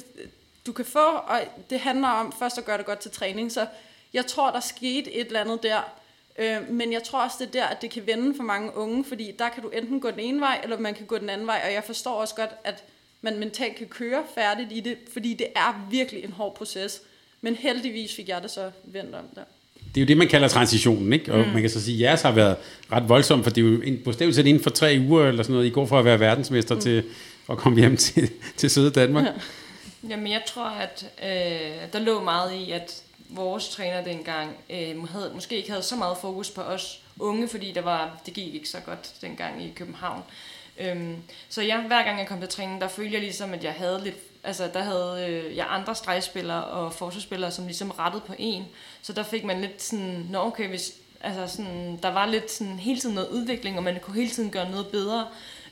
du 0.66 0.72
kan 0.72 0.86
få, 0.86 1.00
og 1.00 1.42
det 1.70 1.80
handler 1.80 2.08
om 2.08 2.32
først 2.32 2.58
at 2.58 2.66
gøre 2.66 2.78
det 2.78 2.86
godt 2.86 3.00
til 3.00 3.12
træning. 3.12 3.52
Så 3.52 3.68
jeg 4.14 4.26
tror, 4.26 4.52
der 4.52 4.60
skete 4.60 5.14
et 5.14 5.28
eller 5.28 5.42
andet 5.42 5.64
der. 5.64 5.82
Øh, 6.38 6.70
men 6.70 6.94
jeg 6.94 7.04
tror 7.04 7.24
også, 7.24 7.38
det 7.40 7.48
er 7.48 7.52
der, 7.52 7.66
at 7.66 7.82
det 7.82 7.92
kan 7.92 8.08
vende 8.08 8.36
for 8.36 8.44
mange 8.44 8.76
unge, 8.76 9.06
fordi 9.06 9.32
der 9.40 9.50
kan 9.50 9.64
du 9.64 9.70
enten 9.70 10.00
gå 10.00 10.12
den 10.12 10.20
ene 10.20 10.40
vej, 10.40 10.60
eller 10.64 10.80
man 10.80 10.94
kan 10.94 11.06
gå 11.06 11.18
den 11.18 11.30
anden 11.30 11.48
vej. 11.48 11.62
Og 11.66 11.74
jeg 11.74 11.84
forstår 11.84 12.14
også 12.14 12.36
godt, 12.36 12.52
at 12.64 12.84
man 13.22 13.40
mentalt 13.40 13.76
kan 13.76 13.88
køre 13.88 14.24
færdigt 14.36 14.72
i 14.72 14.80
det, 14.80 14.98
fordi 15.14 15.34
det 15.34 15.48
er 15.56 15.88
virkelig 15.90 16.24
en 16.24 16.32
hård 16.32 16.56
proces. 16.56 17.02
Men 17.44 17.56
heldigvis 17.56 18.16
fik 18.16 18.30
jeg 18.30 18.42
det 18.42 18.52
så 18.52 18.72
vendt 18.84 19.16
om 19.16 19.26
der. 19.36 19.42
Det 19.96 20.02
er 20.02 20.02
jo 20.02 20.08
det, 20.08 20.18
man 20.18 20.28
kalder 20.28 20.48
transitionen, 20.48 21.14
ikke? 21.14 21.34
Og 21.34 21.40
mm. 21.40 21.54
man 21.54 21.62
kan 21.62 21.70
så 21.70 21.82
sige, 21.82 21.96
at 21.96 22.02
jeres 22.02 22.22
har 22.22 22.32
været 22.32 22.58
ret 22.92 23.10
voldsomt, 23.10 23.44
for 23.44 23.50
det 23.50 23.62
er 23.62 23.70
jo 23.70 23.82
en, 23.82 23.98
bestemt 24.06 24.36
set 24.36 24.48
inden 24.48 24.64
for 24.64 24.70
tre 24.70 24.98
uger 25.10 25.28
eller 25.28 25.44
sådan 25.44 25.54
noget, 25.54 25.68
I 25.68 25.70
går 25.70 25.86
fra 25.86 26.00
at 26.00 26.06
være 26.06 26.20
verdensmester 26.20 26.76
mm. 26.76 26.82
til 26.82 27.04
at 27.50 27.58
komme 27.58 27.80
hjem 27.80 27.98
til, 27.98 28.30
til 28.58 28.70
søde 28.70 28.92
Danmark. 28.92 29.26
Ja. 29.26 29.32
Jamen, 30.10 30.32
jeg 30.32 30.42
tror, 30.48 30.66
at 30.66 31.06
øh, 31.24 31.94
der 31.94 32.00
lå 32.00 32.22
meget 32.22 32.54
i, 32.54 32.72
at 32.72 33.02
vores 33.30 33.70
træner 33.70 34.04
dengang 34.04 34.56
øh, 34.70 35.08
havde, 35.10 35.32
måske 35.34 35.58
ikke 35.58 35.70
havde 35.70 35.84
så 35.84 35.96
meget 35.96 36.18
fokus 36.22 36.50
på 36.50 36.62
os 36.62 37.02
unge, 37.20 37.48
fordi 37.48 37.72
der 37.72 37.82
var, 37.82 38.22
det 38.26 38.34
gik 38.34 38.56
ikke 38.56 38.70
så 38.70 38.78
godt 38.86 39.14
dengang 39.22 39.64
i 39.64 39.72
København. 39.76 40.22
Øhm, 40.80 41.16
så 41.50 41.62
jeg, 41.62 41.84
hver 41.88 42.04
gang 42.04 42.20
jeg 42.20 42.28
kom 42.28 42.40
til 42.40 42.50
træning, 42.50 42.82
der 42.82 42.88
følte 42.88 43.14
jeg 43.14 43.22
ligesom, 43.22 43.54
at 43.54 43.64
jeg 43.64 43.74
havde 43.74 44.02
lidt 44.04 44.33
altså 44.44 44.70
der 44.74 44.84
havde 44.84 45.26
øh, 45.30 45.58
jeg 45.58 45.66
andre 45.70 45.96
stregspillere 45.96 46.64
og 46.64 46.94
forsvarsspillere, 46.94 47.52
som 47.52 47.66
ligesom 47.66 47.92
rettede 47.92 48.24
på 48.28 48.34
en. 48.38 48.66
Så 49.02 49.14
der 49.14 49.24
fik 49.24 49.44
man 49.44 49.62
lidt 49.62 49.82
sådan, 49.82 50.28
nå 50.30 50.40
okay, 50.40 50.70
hvis, 50.70 50.94
altså 51.22 51.56
sådan, 51.56 52.00
der 52.04 52.10
var 52.10 52.26
lidt 52.26 52.52
sådan 52.52 52.80
hele 52.80 53.00
tiden 53.00 53.16
noget 53.16 53.30
udvikling, 53.30 53.78
og 53.78 53.84
man 53.84 54.00
kunne 54.00 54.16
hele 54.16 54.30
tiden 54.30 54.52
gøre 54.52 54.72
noget 54.72 54.88
bedre. 54.88 55.28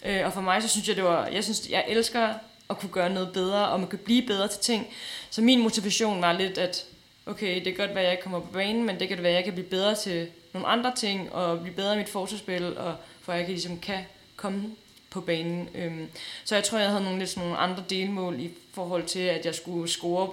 Øh, 0.06 0.26
og 0.26 0.34
for 0.34 0.42
mig, 0.42 0.62
så 0.62 0.68
synes 0.68 0.88
jeg, 0.88 0.96
det 0.96 1.04
var, 1.04 1.28
jeg 1.28 1.44
synes, 1.44 1.70
jeg 1.70 1.86
elsker 1.88 2.34
at 2.70 2.80
kunne 2.80 2.90
gøre 2.92 3.10
noget 3.10 3.34
bedre, 3.34 3.68
og 3.68 3.80
man 3.80 3.90
kan 3.90 4.00
blive 4.00 4.28
bedre 4.28 4.48
til 4.48 4.60
ting. 4.60 4.88
Så 5.30 5.42
min 5.42 5.62
motivation 5.62 6.22
var 6.22 6.34
lidt, 6.34 6.58
at 6.58 6.86
okay, 7.26 7.56
det 7.56 7.64
kan 7.64 7.76
godt 7.76 7.90
være, 7.90 8.00
at 8.00 8.04
jeg 8.04 8.12
ikke 8.12 8.24
kommer 8.24 8.40
på 8.40 8.52
banen, 8.54 8.84
men 8.84 9.00
det 9.00 9.08
kan 9.08 9.18
det 9.18 9.24
være, 9.24 9.32
at 9.32 9.36
jeg 9.36 9.44
kan 9.44 9.54
blive 9.54 9.68
bedre 9.68 9.96
til 9.96 10.28
nogle 10.54 10.68
andre 10.68 10.96
ting, 10.96 11.34
og 11.34 11.60
blive 11.60 11.76
bedre 11.76 11.94
i 11.96 11.98
mit 11.98 12.10
forsvarsspil, 12.10 12.78
og 12.78 12.96
for 13.22 13.32
at 13.32 13.38
jeg 13.38 13.46
kan, 13.46 13.54
ligesom 13.54 13.80
kan 13.80 14.00
komme 14.36 14.76
på 15.12 15.22
banen. 15.22 15.70
Øhm, 15.76 16.08
så 16.44 16.56
jeg 16.56 16.64
tror, 16.64 16.78
jeg 16.78 16.90
havde 16.90 17.04
nogle 17.04 17.20
lidt 17.20 17.30
sådan 17.30 17.44
nogle 17.44 17.58
andre 17.58 17.84
delmål 17.90 18.40
i 18.40 18.50
forhold 18.74 19.04
til, 19.04 19.20
at 19.20 19.46
jeg 19.46 19.56
skulle 19.56 19.90
score 19.90 20.30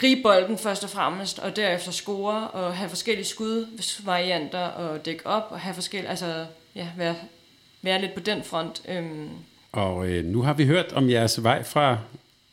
gribe 0.00 0.22
bolden 0.22 0.58
først 0.58 0.84
og 0.84 0.90
fremmest, 0.90 1.38
og 1.38 1.56
derefter 1.56 1.92
score 1.92 2.48
og 2.48 2.76
have 2.76 2.88
forskellige 2.88 3.26
skudvarianter 3.26 4.58
og 4.58 5.04
dække 5.06 5.26
op 5.26 5.46
og 5.50 5.60
have 5.60 5.74
forskellige, 5.74 6.10
altså 6.10 6.46
ja, 6.74 6.88
være, 6.96 7.14
være 7.82 8.00
lidt 8.00 8.14
på 8.14 8.20
den 8.20 8.42
front. 8.44 8.82
Øhm. 8.88 9.28
Og 9.72 10.08
øh, 10.08 10.24
nu 10.24 10.42
har 10.42 10.52
vi 10.54 10.64
hørt 10.64 10.92
om 10.92 11.10
jeres 11.10 11.42
vej 11.42 11.62
fra 11.62 11.98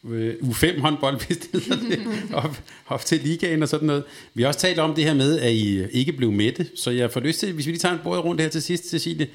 øh, 0.10 0.34
U5 0.42 0.80
håndbold, 0.82 1.26
hvis 1.28 1.38
det 1.38 1.64
hedder 1.64 1.90
det, 1.90 2.08
op, 2.44 2.58
op 2.88 3.06
til 3.06 3.20
ligaen 3.20 3.64
og 3.64 3.70
sådan 3.70 3.88
noget. 3.88 4.04
Vi 4.34 4.42
har 4.42 4.48
også 4.48 4.60
talt 4.60 4.80
om 4.80 4.96
det 4.96 5.04
her 5.04 5.14
med, 5.14 5.40
at 5.40 5.52
I 5.52 5.88
ikke 5.92 6.12
blev 6.12 6.32
mætte, 6.32 6.68
så 6.76 6.92
jeg 6.92 7.12
får 7.12 7.20
lyst 7.20 7.40
til, 7.40 7.54
hvis 7.54 7.66
vi 7.66 7.72
lige 7.72 7.80
tager 7.80 7.94
en 7.94 8.02
bord 8.04 8.24
rundt 8.24 8.42
her 8.42 8.50
til 8.50 8.62
sidst, 8.62 8.90
Cecilie, 8.90 9.28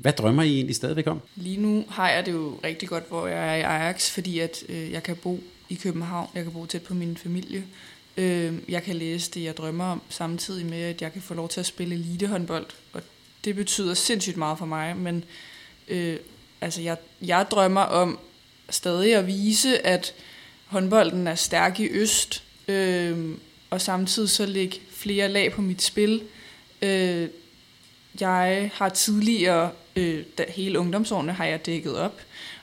hvad 0.00 0.12
drømmer 0.12 0.42
I 0.42 0.54
egentlig 0.54 0.76
stadigvæk 0.76 1.06
om? 1.06 1.20
Lige 1.36 1.60
nu 1.60 1.84
har 1.88 2.10
jeg 2.10 2.26
det 2.26 2.32
jo 2.32 2.60
rigtig 2.64 2.88
godt, 2.88 3.08
hvor 3.08 3.26
jeg 3.26 3.48
er 3.48 3.54
i 3.54 3.60
Ajax, 3.60 4.10
fordi 4.10 4.38
at 4.38 4.62
øh, 4.68 4.92
jeg 4.92 5.02
kan 5.02 5.16
bo 5.16 5.40
i 5.68 5.74
København, 5.74 6.28
jeg 6.34 6.42
kan 6.42 6.52
bo 6.52 6.66
tæt 6.66 6.82
på 6.82 6.94
min 6.94 7.16
familie, 7.16 7.64
øh, 8.16 8.54
jeg 8.68 8.82
kan 8.82 8.96
læse 8.96 9.30
det, 9.30 9.42
jeg 9.42 9.56
drømmer 9.56 9.84
om, 9.84 10.02
samtidig 10.08 10.66
med, 10.66 10.82
at 10.82 11.02
jeg 11.02 11.12
kan 11.12 11.22
få 11.22 11.34
lov 11.34 11.48
til 11.48 11.60
at 11.60 11.66
spille 11.66 11.94
elitehåndbold, 11.94 12.66
og 12.92 13.02
det 13.44 13.56
betyder 13.56 13.94
sindssygt 13.94 14.36
meget 14.36 14.58
for 14.58 14.66
mig, 14.66 14.96
men 14.96 15.24
øh, 15.88 16.16
altså 16.60 16.82
jeg, 16.82 16.96
jeg 17.22 17.46
drømmer 17.50 17.80
om 17.80 18.18
stadig 18.70 19.14
at 19.14 19.26
vise, 19.26 19.86
at 19.86 20.14
håndbolden 20.66 21.26
er 21.26 21.34
stærk 21.34 21.80
i 21.80 21.88
øst, 21.88 22.42
øh, 22.68 23.34
og 23.70 23.80
samtidig 23.80 24.30
så 24.30 24.46
lægge 24.46 24.80
flere 24.90 25.28
lag 25.28 25.52
på 25.52 25.62
mit 25.62 25.82
spil. 25.82 26.22
Øh, 26.82 27.28
jeg 28.20 28.70
har 28.74 28.88
tidligere, 28.88 29.70
øh, 29.96 30.24
da 30.38 30.44
hele 30.48 30.78
ungdomsårene 30.78 31.32
har 31.32 31.44
jeg 31.44 31.66
dækket 31.66 31.96
op, 31.96 32.20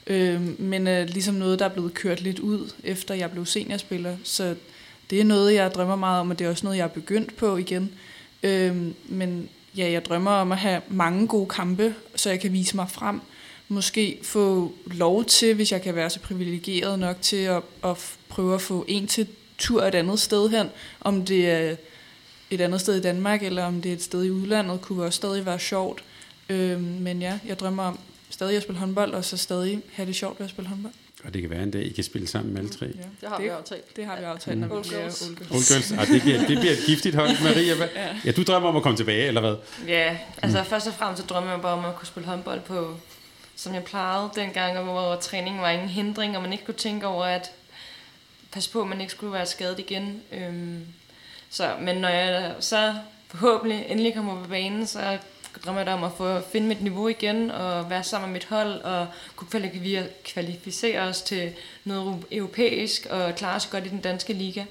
øh, 0.07 0.59
men 0.59 0.87
øh, 0.87 1.09
ligesom 1.09 1.35
noget, 1.35 1.59
der 1.59 1.65
er 1.65 1.73
blevet 1.73 1.93
kørt 1.93 2.21
lidt 2.21 2.39
ud, 2.39 2.73
efter 2.83 3.13
jeg 3.15 3.31
blev 3.31 3.45
seniorspiller. 3.45 4.17
Så 4.23 4.55
det 5.09 5.19
er 5.19 5.23
noget, 5.23 5.53
jeg 5.53 5.71
drømmer 5.71 5.95
meget 5.95 6.19
om, 6.19 6.29
og 6.29 6.39
det 6.39 6.45
er 6.45 6.49
også 6.49 6.65
noget, 6.65 6.77
jeg 6.77 6.83
er 6.83 6.87
begyndt 6.87 7.35
på 7.35 7.57
igen. 7.57 7.91
Øh, 8.43 8.75
men 9.05 9.49
ja, 9.77 9.91
jeg 9.91 10.05
drømmer 10.05 10.31
om 10.31 10.51
at 10.51 10.57
have 10.57 10.81
mange 10.87 11.27
gode 11.27 11.49
kampe, 11.49 11.95
så 12.15 12.29
jeg 12.29 12.39
kan 12.39 12.53
vise 12.53 12.75
mig 12.75 12.89
frem. 12.89 13.21
Måske 13.67 14.19
få 14.23 14.73
lov 14.85 15.25
til, 15.25 15.55
hvis 15.55 15.71
jeg 15.71 15.81
kan 15.81 15.95
være 15.95 16.09
så 16.09 16.19
privilegeret 16.19 16.99
nok 16.99 17.21
til 17.21 17.37
at, 17.37 17.61
at 17.83 17.97
prøve 18.29 18.55
at 18.55 18.61
få 18.61 18.85
en 18.87 19.07
til 19.07 19.27
tur 19.57 19.83
et 19.83 19.95
andet 19.95 20.19
sted 20.19 20.49
hen, 20.49 20.67
om 21.01 21.25
det 21.25 21.49
er 21.49 21.75
et 22.49 22.61
andet 22.61 22.81
sted 22.81 22.95
i 22.95 23.01
Danmark, 23.01 23.43
eller 23.43 23.63
om 23.63 23.81
det 23.81 23.89
er 23.89 23.93
et 23.93 24.03
sted 24.03 24.23
i 24.23 24.31
udlandet, 24.31 24.81
kunne 24.81 25.03
også 25.03 25.17
stadig 25.17 25.45
være 25.45 25.59
sjovt. 25.59 26.03
Øh, 26.49 26.81
men 26.81 27.21
ja, 27.21 27.39
jeg 27.47 27.59
drømmer 27.59 27.83
om 27.83 27.99
stadig 28.29 28.57
at 28.57 28.63
spille 28.63 28.79
håndbold, 28.79 29.13
og 29.13 29.25
så 29.25 29.37
stadig 29.37 29.81
have 29.93 30.05
det 30.05 30.15
sjovt 30.15 30.39
ved 30.39 30.45
at 30.45 30.49
spille 30.49 30.69
håndbold. 30.69 30.93
Og 31.23 31.33
det 31.33 31.41
kan 31.41 31.51
være 31.51 31.63
en 31.63 31.71
dag, 31.71 31.83
I 31.85 31.89
kan 31.89 32.03
spille 32.03 32.27
sammen 32.27 32.53
med 32.53 32.61
alle 32.61 32.71
tre. 32.71 32.85
Ja, 32.85 32.91
det 33.21 33.29
har 33.29 33.35
det, 33.35 33.43
vi 33.43 33.49
aftalt. 33.49 33.95
Det 33.95 34.05
har 34.05 34.17
vi 34.17 34.23
aftalt, 34.23 34.57
når 34.57 34.67
vi 34.67 34.87
bliver. 34.87 34.99
Old 34.99 35.03
Girls. 35.03 35.21
Old 35.51 35.73
Girls. 35.73 35.91
Ah, 35.91 36.07
det, 36.07 36.21
bliver, 36.21 36.47
det 36.47 36.59
bliver 36.59 36.73
et 36.73 36.83
giftigt 36.85 37.15
hold, 37.15 37.29
Maria. 37.43 37.75
Hvad? 37.75 37.87
Ja, 38.25 38.31
du 38.31 38.43
drømmer 38.43 38.69
om 38.69 38.75
at 38.75 38.83
komme 38.83 38.97
tilbage, 38.97 39.27
eller 39.27 39.41
hvad? 39.41 39.55
Ja, 39.87 40.17
altså 40.41 40.59
mm. 40.59 40.65
først 40.65 40.87
og 40.87 40.93
fremmest 40.93 41.21
så 41.21 41.27
drømmer 41.27 41.51
jeg 41.51 41.61
bare 41.61 41.73
om 41.73 41.85
at 41.85 41.95
kunne 41.95 42.07
spille 42.07 42.29
håndbold 42.29 42.61
på, 42.61 42.97
som 43.55 43.73
jeg 43.73 43.83
plejede 43.83 44.29
dengang, 44.35 44.83
hvor 44.83 45.15
træningen 45.15 45.61
var 45.61 45.69
ingen 45.69 45.89
hindring, 45.89 46.35
og 46.35 46.41
man 46.43 46.51
ikke 46.51 46.65
kunne 46.65 46.75
tænke 46.75 47.07
over, 47.07 47.25
at 47.25 47.51
passe 48.51 48.69
på, 48.69 48.81
at 48.81 48.87
man 48.87 49.01
ikke 49.01 49.11
skulle 49.11 49.33
være 49.33 49.45
skadet 49.45 49.79
igen. 49.79 50.21
Øhm, 50.31 50.85
så, 51.49 51.75
men 51.81 51.97
når 51.97 52.09
jeg 52.09 52.55
så 52.59 52.95
forhåbentlig 53.27 53.85
endelig 53.89 54.13
kommer 54.13 54.43
på 54.43 54.49
banen, 54.49 54.87
så 54.87 55.17
drømmer 55.65 55.81
jeg 55.81 55.93
om 55.93 56.03
at 56.03 56.11
få 56.17 56.41
finde 56.51 56.67
mit 56.67 56.81
niveau 56.81 57.07
igen 57.07 57.51
og 57.51 57.89
være 57.89 58.03
sammen 58.03 58.29
med 58.29 58.33
mit 58.33 58.45
hold 58.45 58.81
og 58.81 59.07
kunne 59.35 59.69
kvalificere 60.23 61.01
os 61.01 61.21
til 61.21 61.53
noget 61.83 62.25
europæisk 62.31 63.05
og 63.09 63.35
klare 63.35 63.55
os 63.55 63.65
godt 63.67 63.85
i 63.85 63.89
den 63.89 64.01
danske 64.01 64.33
liga. 64.33 64.63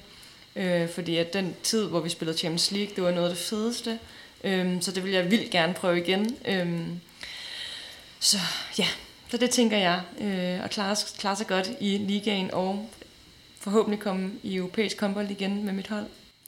Øh, 0.55 0.89
fordi 0.89 1.17
at 1.17 1.33
den 1.33 1.55
tid, 1.63 1.87
hvor 1.87 1.99
vi 1.99 2.09
spillede 2.09 2.37
Champions 2.37 2.71
League, 2.71 2.95
det 2.95 3.03
var 3.03 3.11
noget 3.11 3.29
af 3.29 3.35
det 3.35 3.43
fedeste. 3.43 3.99
Øh, 4.43 4.81
så 4.81 4.91
det 4.91 5.03
vil 5.03 5.11
jeg 5.11 5.31
vildt 5.31 5.51
gerne 5.51 5.73
prøve 5.73 5.97
igen. 5.97 6.37
Øh, 6.47 6.87
så 8.19 8.37
ja, 8.79 8.87
så 9.29 9.37
det 9.37 9.49
tænker 9.49 9.77
jeg. 9.77 10.01
Øh, 10.21 10.63
at 10.63 10.69
klare, 10.69 10.95
klare 11.19 11.35
sig 11.35 11.47
godt 11.47 11.69
i 11.79 11.97
ligaen 11.97 12.51
og 12.53 12.89
forhåbentlig 13.59 13.99
komme 13.99 14.31
i 14.43 14.55
europæisk 14.55 15.01
håndbold 15.01 15.31
igen 15.31 15.65
med 15.65 15.73
mit 15.73 15.87
hold. 15.87 16.05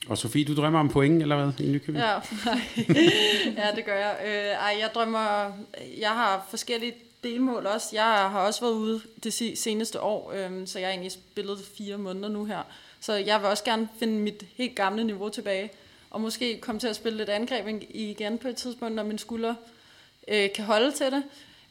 Og 0.10 0.18
Sofie, 0.18 0.45
du 0.45 0.56
drømmer 0.56 0.80
om 0.80 0.90
point, 0.90 1.22
eller 1.22 1.36
hvad, 1.36 1.65
i 1.65 1.72
Nykøbing? 1.72 1.98
Ja, 1.98 2.14
ja 3.61 3.76
det 3.76 3.86
gør 3.86 3.95
jeg. 3.95 4.18
Øh, 4.26 4.31
ej, 4.31 4.77
jeg 4.80 4.90
drømmer... 4.95 5.52
Jeg 5.99 6.10
har 6.10 6.48
forskellige 6.49 6.94
delmål 7.23 7.65
også. 7.65 7.88
Jeg 7.94 8.03
har 8.03 8.40
også 8.40 8.61
været 8.61 8.73
ude 8.73 9.02
det 9.23 9.34
seneste 9.60 10.02
år, 10.02 10.34
øh, 10.36 10.68
så 10.68 10.80
jeg 10.80 10.88
har 10.88 10.91
egentlig 10.91 11.11
spillet 11.11 11.60
fire 11.77 11.98
måneder 11.98 12.30
nu 12.30 12.45
her. 12.45 12.61
Så 12.99 13.14
jeg 13.14 13.40
vil 13.40 13.49
også 13.49 13.64
gerne 13.64 13.90
finde 13.99 14.14
mit 14.14 14.44
helt 14.56 14.76
gamle 14.76 15.03
niveau 15.03 15.30
tilbage, 15.30 15.72
og 16.10 16.22
måske 16.22 16.57
komme 16.61 16.80
til 16.80 16.88
at 16.88 16.95
spille 16.95 17.18
lidt 17.18 17.30
angreb 17.30 17.81
igen 17.90 18.38
på 18.38 18.48
et 18.48 18.56
tidspunkt, 18.56 18.95
når 18.95 19.03
min 19.03 19.18
skulder 19.18 19.56
øh, 20.27 20.49
kan 20.56 20.65
holde 20.65 20.91
til 20.91 21.06
det. 21.06 21.23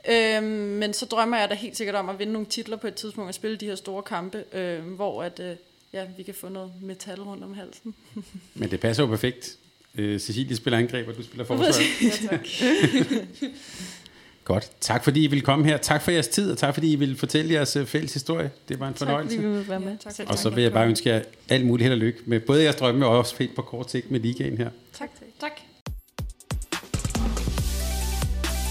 Øh, 0.09 0.43
men 0.53 0.93
så 0.93 1.07
drømmer 1.07 1.39
jeg 1.39 1.51
da 1.51 1.55
helt 1.55 1.77
sikkert 1.77 1.97
om 1.97 2.09
at 2.09 2.19
vinde 2.19 2.33
nogle 2.33 2.47
titler 2.47 2.77
på 2.77 2.87
et 2.87 2.95
tidspunkt 2.95 3.29
og 3.29 3.35
spille 3.35 3.57
de 3.57 3.67
her 3.67 3.75
store 3.75 4.03
kampe, 4.03 4.45
øh, 4.53 4.85
hvor 4.85 5.23
at, 5.23 5.41
øh, 5.41 5.57
ja, 5.93 6.05
vi 6.17 6.23
kan 6.23 6.35
få 6.35 6.49
noget 6.49 6.73
metal 6.83 7.21
rundt 7.23 7.45
om 7.45 7.55
halsen. 7.55 7.95
Men 8.55 8.71
det 8.71 8.81
passer 8.81 9.03
jo 9.03 9.07
perfekt. 9.07 9.57
Øh, 9.95 10.21
Cecilie 10.21 10.57
spiller 10.57 10.79
angreb, 10.79 11.09
og 11.09 11.17
du 11.17 11.23
spiller 11.23 11.45
forsvar. 11.45 11.67
ja, 12.03 12.29
tak. 12.29 12.47
Godt. 14.45 14.71
Tak 14.81 15.05
fordi 15.05 15.25
I 15.25 15.27
ville 15.27 15.45
komme 15.45 15.65
her. 15.65 15.77
Tak 15.77 16.03
for 16.03 16.11
jeres 16.11 16.29
tid, 16.29 16.53
og 16.53 16.59
tak 16.59 16.75
fordi 16.75 16.93
I 16.93 16.97
ville 16.97 17.17
fortælle 17.17 17.55
jeres 17.55 17.77
øh, 17.77 17.87
fælles 17.87 18.15
historie. 18.15 18.51
Det 18.69 18.81
var 18.81 18.89
en 18.89 18.95
fornøjelse. 18.95 19.37
Tak 19.37 19.45
fordi 19.45 19.59
vi 19.59 19.69
være 19.69 19.81
med. 19.81 19.99
Tak, 19.99 20.15
tak. 20.15 20.29
Og 20.29 20.39
så 20.39 20.51
vil 20.51 20.63
jeg 20.63 20.73
bare 20.73 20.87
ønske 20.87 21.09
jer 21.09 21.23
alt 21.49 21.67
muligt 21.67 21.85
held 21.85 21.93
og 21.93 21.99
lykke 21.99 22.19
med 22.27 22.41
både 22.41 22.63
jeres 22.63 22.77
drømme 22.77 23.07
og 23.07 23.19
også 23.19 23.37
fedt 23.37 23.55
på 23.55 23.63
kort 23.63 23.91
sigt 23.91 24.11
med 24.11 24.21
ligaen 24.21 24.59
her. 24.59 24.71
Tak. 24.93 25.11
Tak. 25.41 25.53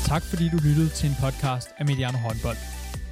Tak 0.08 0.24
fordi 0.24 0.50
du 0.50 0.58
lyttede 0.58 0.90
til 0.90 1.10
en 1.10 1.16
podcast 1.22 1.68
af 1.78 1.86
Mediano 1.86 2.18
Håndbold. 2.18 2.77